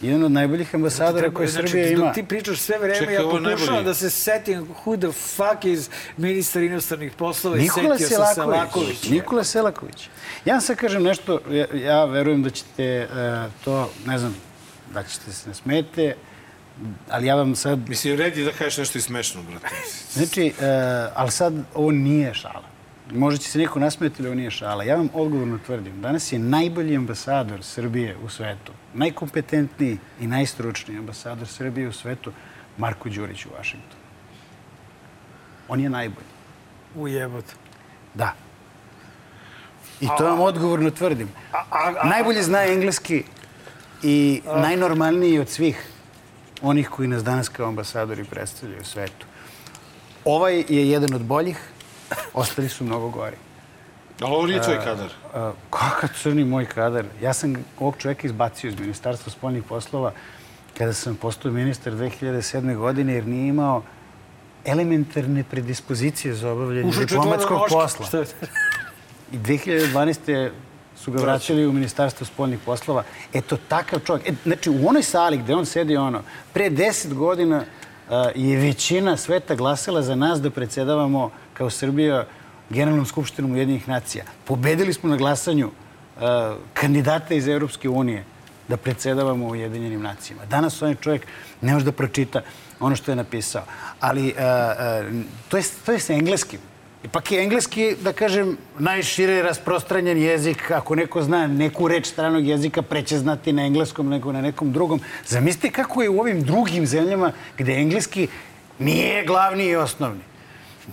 jedan 0.00 0.24
od 0.24 0.32
najboljih 0.32 0.74
ambasadora 0.74 1.30
koje 1.30 1.48
Znači, 1.48 1.68
Srbija 1.68 1.90
dok 1.90 1.98
ima. 1.98 2.12
Ti 2.12 2.22
pričaš 2.22 2.58
sve 2.58 2.78
vreme, 2.78 2.98
Čekaj, 2.98 3.14
ja 3.14 3.22
pokušavam 3.22 3.84
da 3.84 3.94
se 3.94 4.10
setim 4.10 4.68
who 4.84 5.00
the 5.00 5.12
fuck 5.12 5.64
is 5.64 5.90
ministar 6.16 6.62
inostranih 6.62 7.12
poslova 7.12 7.56
i 7.56 7.68
setio 7.68 7.98
sam 7.98 8.08
Selaković. 8.08 8.34
Selaković. 8.34 9.08
Nikola 9.08 9.44
Selaković. 9.44 10.08
Ja 10.44 10.54
vam 10.54 10.60
sad 10.60 10.76
kažem 10.76 11.02
nešto, 11.02 11.40
ja, 11.50 11.66
ja 11.74 12.04
verujem 12.04 12.42
da 12.42 12.50
ćete 12.50 12.82
e, 12.82 13.08
to, 13.64 13.90
ne 14.06 14.18
znam, 14.18 14.36
da 14.94 15.02
ćete 15.02 15.32
se 15.32 15.48
ne 15.48 15.54
smete, 15.54 16.14
ali 17.10 17.26
ja 17.26 17.34
vam 17.34 17.56
sad 17.56 17.88
Mislim, 17.88 18.18
red 18.18 18.36
je 18.36 18.44
da 18.44 18.52
kažeš 18.52 18.78
nešto 18.78 18.98
i 18.98 19.00
smešno, 19.00 19.42
brate. 19.42 19.74
Znači, 20.12 20.46
e, 20.46 20.52
ali 21.14 21.30
sad 21.30 21.54
ovo 21.74 21.90
nije 21.90 22.34
šala. 22.34 22.75
Možda 23.12 23.38
će 23.38 23.50
se 23.50 23.58
neko 23.58 23.78
nasmeti 23.78 24.16
ali 24.18 24.28
ovo 24.28 24.34
nije 24.34 24.50
šala. 24.50 24.84
Ja 24.84 24.96
vam 24.96 25.08
odgovorno 25.14 25.58
tvrdim, 25.66 26.00
danas 26.02 26.32
je 26.32 26.38
najbolji 26.38 26.96
ambasador 26.96 27.62
Srbije 27.62 28.16
u 28.24 28.28
svetu, 28.28 28.72
najkompetentniji 28.94 29.98
i 30.20 30.26
najstručniji 30.26 30.98
ambasador 30.98 31.48
Srbije 31.48 31.88
u 31.88 31.92
svetu, 31.92 32.32
Marko 32.78 33.08
Đurić 33.08 33.46
u 33.46 33.48
Vašingtonu. 33.58 34.02
On 35.68 35.80
je 35.80 35.90
najbolji. 35.90 36.26
Ujebot. 36.94 37.44
Da. 38.14 38.34
I 40.00 40.06
to 40.18 40.24
vam 40.24 40.40
odgovorno 40.40 40.90
tvrdim. 40.90 41.28
Najbolje 42.04 42.42
zna 42.42 42.64
engleski 42.64 43.24
i 44.02 44.42
najnormalniji 44.44 45.38
od 45.38 45.48
svih 45.48 45.90
onih 46.62 46.88
koji 46.88 47.08
nas 47.08 47.24
danas 47.24 47.48
kao 47.48 47.68
ambasadori 47.68 48.24
predstavljaju 48.24 48.80
u 48.80 48.84
svetu. 48.84 49.26
Ovaj 50.24 50.64
je 50.68 50.90
jedan 50.90 51.14
od 51.14 51.22
boljih, 51.22 51.58
ostali 52.34 52.68
su 52.68 52.84
mnogo 52.84 53.08
gori. 53.08 53.36
Ali 54.20 54.34
ovo 54.34 54.46
nije 54.46 54.62
tvoj 54.62 54.78
kadar. 54.84 55.08
Kakav 55.70 56.08
crni 56.22 56.44
moj 56.44 56.66
kadar. 56.66 57.04
Ja 57.22 57.32
sam 57.32 57.54
ovog 57.78 57.94
čovjeka 57.98 58.26
izbacio 58.26 58.68
iz 58.68 58.80
Ministarstva 58.80 59.32
spoljnih 59.32 59.62
poslova 59.68 60.12
kada 60.78 60.92
sam 60.92 61.16
postao 61.16 61.52
ministar 61.52 61.92
2007. 61.92 62.76
godine 62.76 63.14
jer 63.14 63.26
nije 63.26 63.48
imao 63.48 63.82
elementarne 64.64 65.44
predispozicije 65.44 66.34
za 66.34 66.52
obavljanje 66.52 66.92
diplomatskog 66.98 67.60
posla. 67.68 68.24
I 69.32 69.38
2012. 69.38 70.50
su 70.96 71.12
ga 71.12 71.22
vraćali 71.22 71.66
u 71.66 71.72
Ministarstvo 71.72 72.26
spoljnih 72.26 72.58
poslova. 72.64 73.02
Eto, 73.32 73.56
takav 73.68 74.00
čovjek. 74.00 74.28
E, 74.28 74.32
znači, 74.44 74.70
u 74.70 74.88
onoj 74.88 75.02
sali 75.02 75.38
gde 75.38 75.54
on 75.54 75.66
sedi 75.66 75.96
ono, 75.96 76.22
pre 76.52 76.70
deset 76.70 77.14
godina 77.14 77.64
je 78.34 78.56
većina 78.56 79.16
sveta 79.16 79.54
glasila 79.54 80.02
za 80.02 80.14
nas 80.14 80.42
da 80.42 80.50
predsedavamo 80.50 81.30
kao 81.54 81.70
Srbija 81.70 82.26
Generalnom 82.70 83.06
skupštinom 83.06 83.52
Ujedinjenih 83.52 83.88
nacija. 83.88 84.24
Pobedili 84.44 84.92
smo 84.92 85.08
na 85.08 85.16
glasanju 85.16 85.70
a, 86.20 86.56
kandidata 86.74 87.34
iz 87.34 87.48
Europske 87.48 87.88
unije 87.88 88.24
da 88.68 88.76
predsedavamo 88.76 89.46
Ujedinjenim 89.46 90.02
nacijama. 90.02 90.44
Danas 90.44 90.82
onaj 90.82 90.94
čovjek 90.94 91.26
ne 91.60 91.72
može 91.72 91.84
da 91.84 91.92
pročita 91.92 92.42
ono 92.80 92.96
što 92.96 93.12
je 93.12 93.16
napisao. 93.16 93.62
Ali 94.00 94.34
a, 94.38 94.42
a, 94.42 95.02
to, 95.48 95.56
je, 95.56 95.62
to 95.86 95.92
je 95.92 96.00
sa 96.00 96.12
engleskim. 96.12 96.60
Ipak 97.06 97.32
je 97.32 97.42
engleski, 97.42 97.84
da 98.02 98.12
kažem, 98.12 98.56
najšire 98.78 99.42
rasprostranjen 99.42 100.18
jezik. 100.18 100.70
Ako 100.70 100.94
neko 100.94 101.22
zna 101.22 101.46
neku 101.46 101.88
reč 101.88 102.06
stranog 102.06 102.46
jezika, 102.46 102.82
preće 102.82 103.18
znati 103.18 103.52
na 103.52 103.66
engleskom 103.66 104.08
nego 104.08 104.32
na 104.32 104.40
nekom 104.40 104.72
drugom. 104.72 105.00
Zamislite 105.26 105.70
kako 105.70 106.02
je 106.02 106.08
u 106.10 106.20
ovim 106.20 106.42
drugim 106.42 106.86
zemljama 106.86 107.32
gde 107.58 107.76
engleski 107.78 108.26
nije 108.78 109.24
glavni 109.24 109.64
i 109.64 109.76
osnovni. 109.76 110.20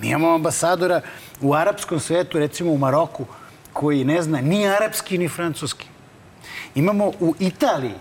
Mi 0.01 0.07
imamo 0.07 0.35
ambasadora 0.35 1.01
u 1.41 1.53
arapskom 1.53 1.99
svetu, 1.99 2.39
recimo 2.39 2.71
u 2.71 2.77
Maroku, 2.77 3.25
koji 3.73 4.03
ne 4.03 4.21
zna 4.21 4.41
ni 4.41 4.67
arapski 4.67 5.17
ni 5.17 5.27
francuski. 5.29 5.87
Imamo 6.75 7.07
u 7.19 7.35
Italiji, 7.39 7.97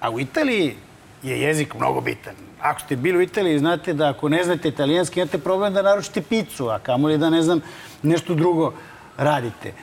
a 0.00 0.10
u 0.10 0.20
Italiji 0.20 0.76
je 1.22 1.40
jezik 1.40 1.74
mnogo 1.74 2.00
bitan. 2.00 2.34
Ako 2.64 2.80
ste 2.80 2.96
bili 2.96 3.18
u 3.18 3.22
Italiji, 3.22 3.58
znate 3.58 3.92
da 3.92 4.08
ako 4.08 4.28
ne 4.28 4.44
znate 4.44 4.68
italijanski, 4.68 5.20
imate 5.20 5.38
problem 5.38 5.74
da 5.74 5.82
naručite 5.82 6.22
picu, 6.22 6.68
a 6.68 6.78
kamoli 6.78 7.18
da 7.18 7.30
ne 7.30 7.42
znam 7.42 7.60
nešto 8.02 8.34
drugo 8.34 8.72
radite. 9.16 9.68
E, 9.68 9.74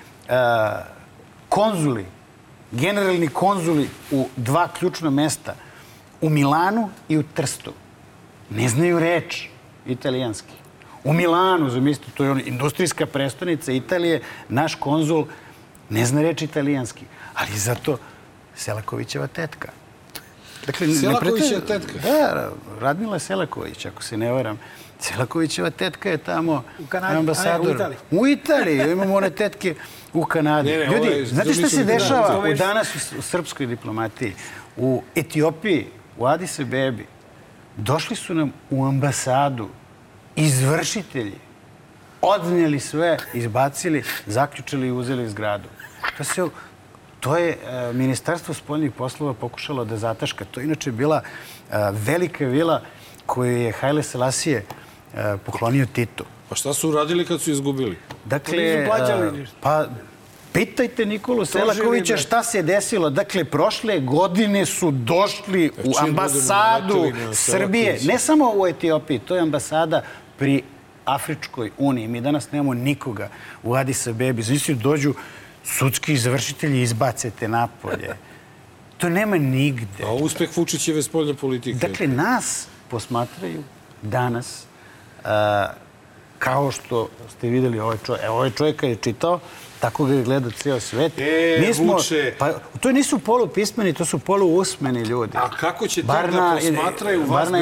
konzuli, 1.49 2.05
generalni 2.71 3.27
konzuli 3.27 3.89
u 4.11 4.27
dva 4.35 4.67
ključna 4.67 5.09
mesta, 5.09 5.55
u 6.21 6.29
Milanu 6.29 6.89
i 7.09 7.17
u 7.17 7.23
Trstu, 7.33 7.73
ne 8.49 8.69
znaju 8.69 8.99
reč 8.99 9.47
italijanski. 9.85 10.53
U 11.03 11.13
Milanu, 11.13 11.69
zamislite, 11.69 12.11
to 12.11 12.23
je 12.23 12.31
ono, 12.31 12.41
industrijska 12.45 13.05
prestonica 13.05 13.71
Italije, 13.71 14.21
naš 14.49 14.75
konzul 14.75 15.25
ne 15.89 16.05
zna 16.05 16.21
reč 16.21 16.41
italijanski, 16.41 17.05
ali 17.33 17.57
zato 17.57 17.97
Selakovićeva 18.55 19.27
tetka. 19.27 19.80
Dakle, 20.65 20.87
Selakovićeva 20.89 21.61
pretend- 21.61 21.67
tetka? 21.67 21.99
Da, 22.01 22.49
Radmila 22.79 23.19
Selaković, 23.19 23.85
ako 23.85 24.03
se 24.03 24.17
ne 24.17 24.31
varam. 24.31 24.59
Selakovićeva 24.99 25.69
tetka 25.69 26.09
je 26.09 26.17
tamo 26.17 26.63
U 26.79 26.85
Kanadi, 26.85 27.15
a 27.15 27.19
ambasador. 27.19 27.67
u 27.67 27.71
Italiji. 27.71 27.97
U 28.11 28.27
Italiji, 28.27 28.91
imamo 28.91 29.15
one 29.15 29.29
tetke 29.29 29.75
u 30.13 30.25
Kanadi. 30.25 30.71
Ne, 30.71 30.77
ne, 30.77 30.85
Ljudi, 30.87 31.07
je- 31.07 31.25
znate 31.25 31.53
šta 31.53 31.69
se 31.69 31.77
da- 31.77 31.83
dešava 31.83 32.29
da- 32.41 32.49
u 32.49 32.53
danas 32.55 32.87
u, 33.11 33.21
srpskoj 33.21 33.65
diplomatiji? 33.65 34.33
U 34.77 35.03
Etiopiji, 35.15 35.87
u 36.17 36.25
Addis 36.25 36.59
Abebi, 36.59 37.05
došli 37.77 38.15
su 38.15 38.33
nam 38.33 38.53
u 38.69 38.85
ambasadu 38.85 39.69
izvršitelji, 40.35 41.37
odnijeli 42.21 42.79
sve, 42.79 43.17
izbacili, 43.33 44.03
zaključili 44.25 44.87
i 44.87 44.91
uzeli 44.91 45.29
zgradu. 45.29 45.67
To 46.17 46.23
se 46.23 46.43
To 47.21 47.37
je 47.37 47.49
e, 47.49 47.93
Ministarstvo 47.93 48.53
spoljnih 48.53 48.91
poslova 48.91 49.33
pokušalo 49.33 49.85
da 49.85 49.97
zataška. 49.97 50.45
To 50.45 50.59
je 50.59 50.65
inače 50.65 50.91
bila 50.91 51.21
e, 51.21 51.75
velika 51.91 52.45
vila 52.45 52.81
koju 53.25 53.57
je 53.57 53.71
Haile 53.71 54.03
Selasije 54.03 54.65
e, 55.15 55.37
poklonio 55.45 55.85
Titu. 55.93 56.25
Pa 56.49 56.55
šta 56.55 56.73
su 56.73 56.89
uradili 56.89 57.25
kad 57.25 57.41
su 57.41 57.51
izgubili? 57.51 57.97
Dakle, 58.25 58.57
nisu 58.57 58.87
plaćali 58.87 59.37
ništa. 59.37 59.55
pa 59.61 59.85
pitajte 60.53 61.05
Nikolu 61.05 61.45
Selakovića 61.45 62.17
šta 62.17 62.43
se 62.43 62.61
desilo. 62.61 63.09
Dakle, 63.09 63.43
prošle 63.45 63.99
godine 63.99 64.65
su 64.65 64.91
došli 64.91 65.71
u 65.83 65.91
ambasadu 66.01 67.11
Srbije, 67.33 67.99
ne 68.03 68.19
samo 68.19 68.53
u 68.55 68.67
Etiopiji, 68.67 69.19
to 69.19 69.35
je 69.35 69.41
ambasada 69.41 70.03
pri 70.37 70.63
Afričkoj 71.05 71.71
uniji. 71.77 72.07
Mi 72.07 72.21
danas 72.21 72.51
nemamo 72.51 72.73
nikoga 72.73 73.29
u 73.63 73.75
Addis 73.75 74.07
Abebi. 74.07 74.41
Znači, 74.41 74.75
dođu 74.75 75.13
sudski 75.63 76.13
izvršitelji, 76.13 76.81
izbacete 76.81 77.47
napolje. 77.47 78.15
To 78.97 79.09
nema 79.09 79.37
nigde. 79.37 80.03
A 80.03 80.13
uspeh 80.13 80.57
Vučićeve 80.57 81.03
spoljne 81.03 81.33
politike? 81.33 81.87
Dakle, 81.87 82.07
nas 82.07 82.67
posmatraju 82.89 83.63
danas 84.01 84.63
a, 85.23 85.67
kao 86.39 86.71
što 86.71 87.09
ste 87.37 87.49
videli 87.49 87.79
ovaj 87.79 87.97
čovjek. 88.05 88.25
Evo, 88.25 88.35
ovaj 88.35 88.49
čovjek 88.49 88.83
je 88.83 88.95
čitao, 88.95 89.39
tako 89.79 90.05
ga 90.05 90.13
je 90.13 90.23
gledao 90.23 90.51
ceo 90.51 90.79
svet. 90.79 91.13
E, 91.17 91.73
Vuče. 91.77 92.35
Pa, 92.39 92.51
to 92.79 92.91
nisu 92.91 93.19
polupismeni, 93.19 93.93
to 93.93 94.05
su 94.05 94.19
poluusmeni 94.19 95.01
ljudi. 95.01 95.37
A 95.37 95.49
kako 95.49 95.87
će 95.87 96.01
tek 96.01 96.31
da 96.31 96.57
posmatraju 96.59 97.25
vas 97.25 97.49
bar 97.51 97.61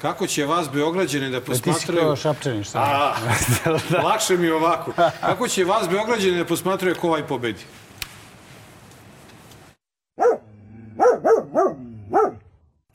Kako 0.00 0.26
će 0.26 0.44
vas 0.44 0.70
Beograđane 0.72 1.28
da 1.30 1.40
Ti 1.40 1.54
si 1.54 1.62
posmatraju... 1.62 2.00
kao 2.00 2.16
šapčanin, 2.16 2.64
šta? 2.64 2.78
A, 2.78 3.14
lakše 4.08 4.36
mi 4.36 4.46
je 4.46 4.54
ovako. 4.54 4.92
Kako 5.20 5.48
će 5.48 5.64
vas 5.64 5.88
Beograđane 5.88 6.36
da 6.36 6.44
posmatraju 6.44 6.94
ko 7.00 7.08
ovaj 7.08 7.26
pobedi? 7.26 7.60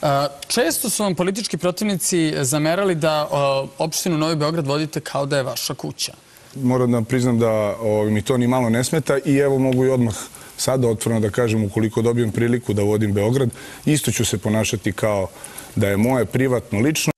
A, 0.02 0.28
Često 0.48 0.90
su 0.90 1.04
vam 1.04 1.16
politički 1.16 1.58
protivnici 1.58 2.34
zamerali 2.42 2.96
da 2.96 3.28
a, 3.32 3.66
opštinu 3.78 4.18
Novi 4.18 4.36
Beograd 4.36 4.68
vodite 4.68 5.00
kao 5.00 5.26
da 5.26 5.38
je 5.38 5.44
vaša 5.44 5.74
kuća. 5.74 6.14
Moram 6.56 6.92
da 6.92 7.02
priznam 7.02 7.40
da 7.40 7.52
ovaj, 7.80 8.12
mi 8.12 8.22
to 8.22 8.38
ni 8.38 8.48
malo 8.48 8.70
ne 8.70 8.84
smeta 8.84 9.18
i 9.26 9.38
evo 9.38 9.60
mogu 9.60 9.86
i 9.86 9.90
odmah 9.90 10.16
sada 10.58 10.88
otvoreno 10.88 11.20
da 11.20 11.30
kažem 11.30 11.64
ukoliko 11.64 12.02
dobijem 12.02 12.32
priliku 12.32 12.74
da 12.74 12.84
vodim 12.84 13.14
Beograd, 13.14 13.50
isto 13.86 14.12
ću 14.12 14.26
se 14.26 14.38
ponašati 14.38 14.92
kao 14.92 15.28
da 15.76 15.88
je 15.88 15.98
moje 15.98 16.26
privatno, 16.26 16.80
lično. 16.80 17.12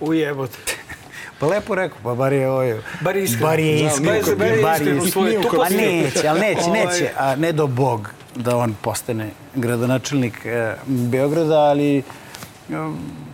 Ujebote. 0.00 0.58
Pa 1.38 1.46
lepo 1.46 1.74
rekao, 1.74 1.98
pa 2.02 2.14
bar 2.14 2.32
je 2.32 2.50
ovo... 2.50 2.62
Bar 3.00 3.16
je 3.16 3.24
iskreno. 3.24 3.46
Bar 3.46 3.60
je 3.60 3.82
Da, 3.82 3.88
iskreno. 3.88 4.36
bar 4.62 4.82
je- 4.82 4.96
iskreno 4.98 5.42
Pa 5.52 5.68
neće, 5.68 6.28
ali 6.28 6.40
neće, 6.40 6.60
Ovaj- 6.60 6.84
neće. 6.86 7.10
A 7.16 7.36
ne 7.36 7.52
do 7.52 7.66
Bog 7.66 8.10
da 8.34 8.56
on 8.56 8.74
postane 8.82 9.30
gradonačelnik 9.54 10.46
e, 10.46 10.74
Beograda, 10.86 11.54
ali 11.56 11.98
e, 11.98 12.02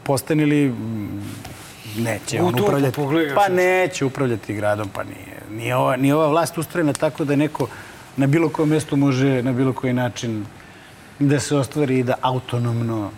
postane 0.02 0.47
li 0.47 0.74
neće 1.97 2.43
U 2.43 2.47
on 2.47 2.55
upravljati. 2.56 3.01
Pa 3.35 3.48
neće 3.48 4.05
upravljati 4.05 4.55
gradom, 4.55 4.89
pa 4.89 5.05
nije. 5.05 5.36
Nije 5.52 5.77
ova, 5.77 5.97
nije 5.97 6.14
ova 6.14 6.28
vlast 6.28 6.59
ustrojena 6.59 6.93
tako 6.93 7.24
da 7.24 7.36
neko 7.36 7.66
na 8.16 8.27
bilo 8.27 8.48
kojem 8.48 8.68
mjestu 8.70 8.97
može 8.97 9.43
na 9.43 9.52
bilo 9.52 9.73
koji 9.73 9.93
način 9.93 10.47
da 11.18 11.40
se 11.40 11.56
ostvari 11.56 11.98
i 11.98 12.02
da 12.02 12.14
autonomno 12.20 13.10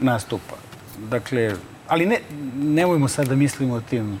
nastupa. 0.00 0.54
Dakle, 0.98 1.54
ali 1.88 2.06
ne, 2.06 2.18
nemojmo 2.54 3.08
sad 3.08 3.28
da 3.28 3.34
mislimo 3.34 3.74
o 3.74 3.80
tim 3.80 4.20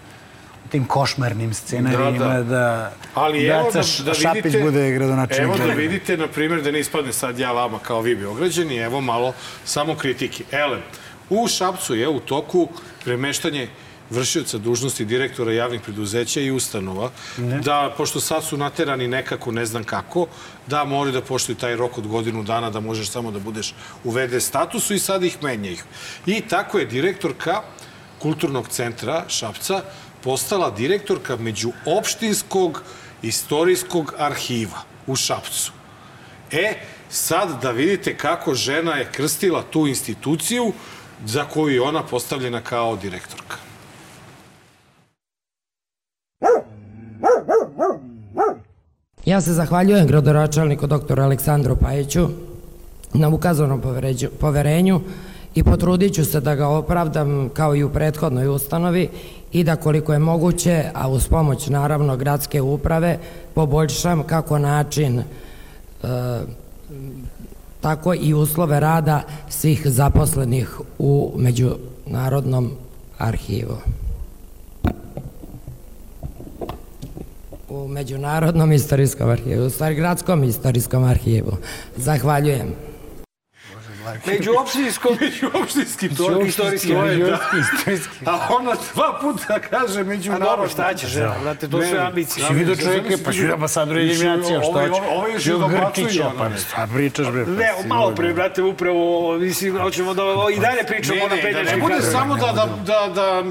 o 0.66 0.68
tim 0.68 0.84
košmarnim 0.84 1.54
scenarijima 1.54 2.34
da, 2.34 2.42
da, 2.42 2.92
Ali 3.14 3.46
evo 3.46 3.70
da, 3.72 4.04
da 4.04 4.14
Šapić 4.14 4.44
vidite, 4.44 4.64
bude 4.64 4.90
gradonačelnik. 4.90 5.58
Evo 5.58 5.66
da 5.68 5.74
vidite, 5.74 6.16
na 6.16 6.26
primjer, 6.26 6.62
da 6.62 6.70
ne 6.70 6.80
ispadne 6.80 7.12
sad 7.12 7.38
ja 7.38 7.52
vama 7.52 7.78
kao 7.78 8.00
vi 8.00 8.16
Beograđani, 8.16 8.76
evo 8.76 9.00
malo 9.00 9.34
samo 9.64 9.94
kritike. 9.94 10.44
Ele, 10.50 10.78
u 11.30 11.48
Šapcu 11.48 11.94
je 11.94 12.08
u 12.08 12.20
toku 12.20 12.68
premeštanje 13.04 13.68
vršioca 14.10 14.58
dužnosti 14.58 15.04
direktora 15.04 15.52
javnih 15.52 15.80
preduzeća 15.80 16.40
i 16.40 16.50
ustanova, 16.50 17.10
Ne. 17.36 17.60
da, 17.60 17.94
pošto 17.96 18.20
sad 18.20 18.44
su 18.44 18.56
naterani 18.56 19.08
nekako, 19.08 19.52
ne 19.52 19.66
znam 19.66 19.84
kako, 19.84 20.26
da 20.66 20.84
moraju 20.84 21.12
da 21.12 21.22
poštuju 21.22 21.56
taj 21.56 21.76
rok 21.76 21.98
od 21.98 22.06
godinu 22.06 22.42
dana, 22.42 22.70
da 22.70 22.80
možeš 22.80 23.10
samo 23.10 23.30
da 23.30 23.38
budeš 23.38 23.74
u 24.04 24.10
VD 24.10 24.42
statusu 24.42 24.94
i 24.94 24.98
sad 24.98 25.24
ih 25.24 25.42
menja 25.42 25.70
ih. 25.70 25.84
I 26.26 26.40
tako 26.40 26.78
je 26.78 26.86
direktorka 26.86 27.62
kulturnog 28.18 28.68
centra 28.68 29.24
Šapca 29.28 29.82
postala 30.22 30.70
direktorka 30.70 31.36
međuopštinskog 31.36 32.82
istorijskog 33.22 34.14
arhiva 34.18 34.82
u 35.06 35.16
Šapcu. 35.16 35.72
E, 36.52 36.74
sad 37.10 37.62
da 37.62 37.70
vidite 37.70 38.16
kako 38.16 38.54
žena 38.54 38.94
je 38.96 39.12
krstila 39.12 39.62
tu 39.70 39.86
instituciju 39.86 40.72
za 41.24 41.44
koju 41.44 41.74
je 41.74 41.80
ona 41.82 42.02
postavljena 42.02 42.60
kao 42.60 42.96
direktorka. 42.96 43.65
Ja 49.26 49.40
se 49.40 49.52
zahvaljujem 49.52 50.06
gradonačelniku 50.06 50.86
doktoru 50.86 51.22
Aleksandru 51.22 51.76
Pajiću 51.76 52.28
na 53.14 53.28
ukazanom 53.28 53.82
poverenju 54.40 55.00
i 55.54 55.62
potrudit 55.62 56.14
ću 56.14 56.24
se 56.24 56.40
da 56.40 56.54
ga 56.54 56.68
opravdam 56.68 57.48
kao 57.48 57.76
i 57.76 57.84
u 57.84 57.90
prethodnoj 57.90 58.48
ustanovi 58.48 59.08
i 59.52 59.64
da 59.64 59.76
koliko 59.76 60.12
je 60.12 60.18
moguće, 60.18 60.84
a 60.94 61.08
uz 61.08 61.28
pomoć 61.28 61.68
naravno 61.68 62.16
gradske 62.16 62.62
uprave, 62.62 63.18
poboljšam 63.54 64.22
kako 64.22 64.58
način 64.58 65.18
e, 65.18 65.24
tako 67.80 68.14
i 68.14 68.34
uslove 68.34 68.80
rada 68.80 69.22
svih 69.48 69.82
zaposlenih 69.86 70.80
u 70.98 71.32
Međunarodnom 71.36 72.70
arhivu. 73.18 73.76
U 77.76 77.88
Međunarodnom 77.88 78.72
istorijskom 78.72 79.30
arhivu, 79.30 79.66
u 79.66 79.70
stvari 79.70 79.94
gradskom 79.94 80.44
istorijskom 80.44 81.04
arhivu. 81.04 81.56
Zahvaljujem. 81.96 82.74
Međuopštinskom... 84.26 85.16
Međuopštinski, 85.20 86.08
to 86.14 86.30
je 86.30 86.50
je, 86.84 86.94
da. 86.94 87.02
međuopštinski. 87.04 88.24
A 88.26 88.48
ona 88.50 88.72
dva 88.94 89.18
puta 89.20 89.58
kaže 89.60 90.00
A 90.00 90.04
međunarodno. 90.04 90.50
dobro, 90.50 90.68
šta 90.68 90.94
ćeš, 90.94 91.14
brate, 91.42 91.68
to 91.68 91.82
su 91.82 91.96
ambicije. 91.98 92.46
Si 92.46 92.54
vidio 92.54 92.76
čovjeka, 92.76 93.14
pa 93.24 93.32
ću 93.32 93.40
ambasador 93.52 93.96
Jedinjacija, 93.96 94.60
šta 94.60 94.68
Ovo 94.68 94.88
hoće? 94.88 95.02
ovo 95.10 95.26
još 95.28 95.44
Čuo 95.44 95.58
dobacuju. 95.58 96.04
Grčića, 96.06 96.30
pa 96.38 96.48
ne. 96.48 96.58
šta 96.58 96.88
pričaš, 96.94 97.26
bre? 97.26 97.44
pa 97.44 97.50
Ne, 97.50 97.68
malo 97.86 98.14
pre, 98.14 98.34
brate, 98.34 98.62
upravo, 98.62 99.38
mislim, 99.38 99.78
hoćemo 99.78 100.14
da 100.14 100.22
i 100.56 100.60
dalje 100.60 100.82
pričamo 100.88 101.18
Ne, 101.18 101.24
o 101.24 101.28
ne, 101.28 101.36
da 101.36 101.36
ne 101.36 101.42
naprednjačkim 101.42 101.80
bude 101.80 102.02
samo 102.02 102.36
da, 102.36 102.52
da, 102.52 102.66
da, 102.86 103.12
da 103.14 103.42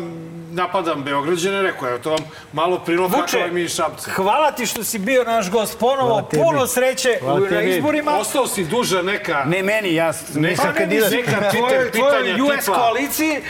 napadam 0.55 1.03
Beograđane, 1.03 1.61
rekao, 1.61 1.89
evo 1.89 1.97
to 1.99 2.09
vam 2.09 2.19
malo 2.53 2.79
prilog 2.79 3.11
kako 3.11 3.37
je 3.37 3.51
mi 3.51 3.61
iz 3.61 3.71
Šapca. 3.71 4.11
hvala 4.11 4.51
ti 4.51 4.65
što 4.65 4.83
si 4.83 4.99
bio 4.99 5.23
naš 5.23 5.51
gost 5.51 5.79
ponovo, 5.79 6.07
Hvala 6.07 6.21
tebi. 6.23 6.43
puno 6.43 6.67
sreće 6.67 7.17
Hvala 7.21 7.39
na 7.39 7.47
tebi. 7.49 7.69
izborima. 7.69 8.11
Ostao 8.13 8.47
si 8.47 8.65
duža 8.65 9.01
neka... 9.01 9.43
Ne 9.45 9.63
meni, 9.63 9.93
ja 9.93 10.11
Neka 10.27 10.39
nisam 10.41 10.73
kandidat. 10.73 11.11
Neka 11.11 11.31
Twitter 11.43 11.91
pitanja 11.91 12.43
US 12.45 12.59
tipa... 12.59 12.73
koaliciji. 12.73 13.35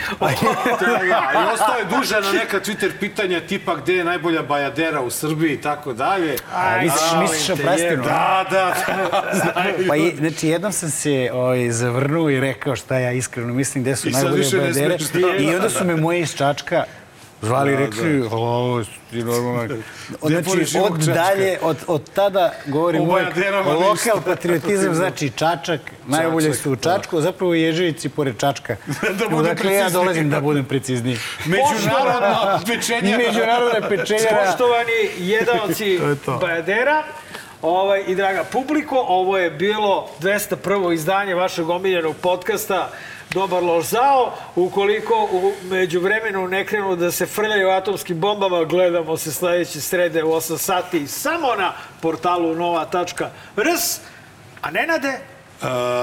Da, 0.80 1.00
I 1.34 1.52
ostao 1.54 1.78
je 1.78 1.84
duže 1.86 2.14
na 2.16 2.32
neka 2.32 2.60
Twitter 2.60 2.90
pitanja 3.00 3.40
tipa 3.40 3.74
gde 3.76 3.94
je 3.94 4.04
najbolja 4.04 4.42
bajadera 4.42 5.00
u 5.00 5.10
Srbiji 5.10 5.52
i 5.52 5.60
tako 5.60 5.92
dalje. 5.92 6.36
A, 6.54 6.78
misliš, 6.82 7.12
A, 7.12 7.20
misliš 7.20 7.50
o 7.50 7.56
prstenu? 7.56 8.02
Da, 8.04 8.46
da. 8.50 8.74
da. 8.86 9.24
Pa 9.88 9.96
i, 9.96 10.14
znači, 10.16 10.48
jednom 10.48 10.72
sam 10.72 10.90
se 10.90 11.30
ovaj, 11.32 11.70
zavrnuo 11.70 12.30
i 12.30 12.40
rekao 12.40 12.76
šta 12.76 12.98
ja 12.98 13.12
iskreno 13.12 13.54
mislim, 13.54 13.84
gde 13.84 13.96
su 13.96 14.10
najbolje 14.10 14.44
bajadere. 14.52 14.96
da- 15.14 15.36
I 15.36 15.54
onda 15.54 15.70
su 15.70 15.84
me 15.84 15.96
moji 15.96 16.20
iz 16.20 16.34
Čačka 16.34 16.84
zvali 17.42 17.72
Da, 17.72 17.78
rekli, 17.78 18.20
da. 18.20 18.28
o, 18.32 18.82
ti 19.10 19.22
normalno. 19.24 19.76
Znači, 20.22 20.78
od 20.78 20.98
Čačka? 20.98 21.12
dalje, 21.12 21.58
od, 21.62 21.76
od 21.86 22.10
tada 22.14 22.52
govorim 22.66 23.02
O 23.02 23.04
uvek, 23.04 23.36
lokal 23.66 24.22
patriotizam 24.24 24.94
znači 25.00 25.30
Čačak, 25.30 25.80
najbolje 26.06 26.54
su 26.54 26.72
u 26.72 26.76
Čačku, 26.76 27.20
zapravo 27.20 27.54
Ježevici 27.54 28.08
pored 28.08 28.38
Čačka. 28.38 28.76
Da 29.18 29.28
budem 29.28 29.54
dakle, 29.54 29.74
ja 29.74 29.90
dolazim 29.90 30.30
da 30.30 30.40
budem 30.40 30.64
precizniji. 30.64 31.18
Međunarodna 31.44 32.60
pečenjara. 32.66 33.24
Međunarodna 33.26 33.88
pečenjara. 33.88 34.46
Poštovani 34.46 35.10
jedaoci. 35.18 36.00
Bajadera, 36.40 37.04
ovaj, 37.62 38.04
i 38.06 38.14
draga 38.14 38.44
publiko, 38.44 39.04
ovo 39.08 39.38
je 39.38 39.50
bilo 39.50 40.08
201. 40.20 40.94
izdanje 40.94 41.34
vašeg 41.34 41.68
omiljenog 41.68 42.16
podcasta 42.16 42.90
Dobar 43.36 43.62
loš 43.62 43.84
zao. 43.84 44.32
Ukoliko 44.54 45.28
u 45.32 45.52
međuvremenu 45.70 46.48
ne 46.48 46.66
krenu 46.66 46.96
da 46.96 47.10
se 47.12 47.26
frljaju 47.26 47.70
atomskim 47.70 48.20
bombama, 48.20 48.64
gledamo 48.64 49.16
se 49.16 49.32
sledeće 49.32 49.80
srede 49.80 50.24
u 50.24 50.28
8 50.28 50.58
sati 50.58 51.06
samo 51.06 51.54
na 51.54 51.72
portalu 52.00 52.54
nova.rs. 52.54 54.00
A 54.62 54.70
Nenade, 54.70 55.20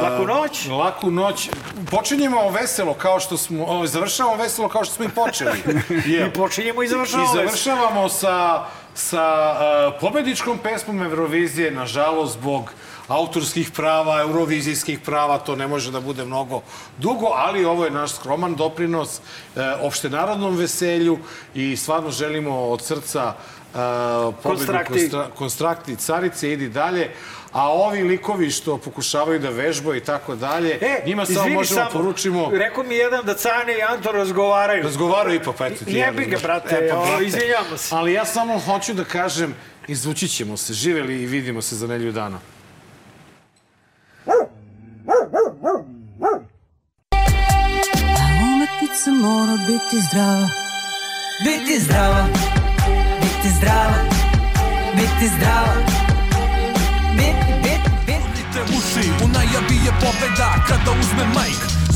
Laku 0.03 0.27
noć. 0.27 0.67
Laku 0.67 1.11
noć. 1.11 1.49
Počinjemo 1.91 2.49
veselo 2.49 2.93
kao 2.93 3.19
što 3.19 3.37
smo, 3.37 3.65
o, 3.65 3.87
završavamo 3.87 4.35
veselo 4.35 4.69
kao 4.69 4.85
što 4.85 4.93
smo 4.95 5.05
i 5.05 5.09
počeli. 5.09 5.57
Je. 6.13 6.27
I 6.27 6.33
počinjemo 6.33 6.83
i 6.83 6.85
I 6.85 6.89
završavamo. 6.89 7.33
završavamo 7.33 8.09
sa, 8.09 8.65
sa 8.93 9.53
uh, 9.53 9.99
pobedničkom 10.01 10.57
pesmom 10.57 11.01
Eurovizije, 11.01 11.71
nažalost, 11.71 12.33
zbog 12.33 12.73
autorskih 13.07 13.71
prava, 13.71 14.21
eurovizijskih 14.21 14.99
prava, 14.99 15.37
to 15.37 15.55
ne 15.55 15.67
može 15.67 15.91
da 15.91 15.99
bude 15.99 16.25
mnogo 16.25 16.61
dugo, 16.97 17.27
ali 17.27 17.65
ovo 17.65 17.85
je 17.85 17.91
naš 17.91 18.11
skroman 18.11 18.55
doprinos 18.55 19.19
uh, 19.19 19.61
opštenarodnom 19.81 20.55
veselju 20.57 21.19
i 21.55 21.75
stvarno 21.77 22.11
želimo 22.11 22.59
od 22.59 22.81
srca 22.81 23.33
uh, 23.73 23.73
pobedu 23.73 24.41
Konstrakti. 24.43 24.93
konstra- 24.93 25.27
konstrakti 25.35 25.95
carice, 25.95 26.51
idi 26.51 26.69
dalje. 26.69 27.11
A 27.51 27.69
ovi 27.69 28.03
likovi 28.03 28.51
što 28.51 28.77
pokušavaju 28.77 29.39
da 29.39 29.49
vežbaju 29.49 29.97
i 29.97 30.03
tako 30.03 30.35
dalje, 30.35 30.79
njima 31.05 31.25
samo 31.25 31.47
E, 31.47 31.53
možemo 31.53 31.79
samo, 31.79 31.89
poručimo... 31.91 32.49
Rekao 32.53 32.83
mi 32.83 32.95
jedan 32.95 33.25
da 33.25 33.33
Cane 33.33 33.77
i 33.77 33.81
Anto 33.81 34.11
razgovaraju. 34.11 34.83
Razgovaraju 34.83 35.35
ipak, 35.35 35.55
pa 35.55 35.67
eto 35.67 35.85
ti. 35.85 35.93
Jebi 35.93 36.25
ga, 36.25 36.37
brate, 36.43 36.75
E, 36.75 36.89
pa, 36.89 36.95
brate. 36.95 37.25
izvinjamo 37.25 37.77
se. 37.77 37.95
Ali 37.95 38.13
ja 38.13 38.25
samo 38.25 38.59
hoću 38.59 38.93
da 38.93 39.03
kažem, 39.03 39.55
izvući 39.87 40.27
ćemo 40.27 40.57
se, 40.57 40.73
živeli 40.73 41.21
i 41.21 41.25
vidimo 41.25 41.61
se 41.61 41.75
za 41.75 41.87
nelju 41.87 42.11
dana. 42.11 42.39
Umetnica 49.07 49.27
mora 49.27 49.57
biti 49.67 50.01
zdrava. 50.07 50.49
Biti 51.43 51.79
zdrava. 51.79 52.27
Biti 53.21 53.49
zdrava. 53.57 53.93
Biti 54.95 55.27
zdrava. 55.35 55.73
Biti, 57.15 57.53
biti, 57.63 57.89
biti. 58.05 58.77
Uši 58.77 59.09
U 59.23 59.27
najavi 59.27 59.75
je 59.85 59.91
pobeda 60.01 60.53
kada 60.67 60.91
uzme 60.91 61.25
majk 61.33 61.72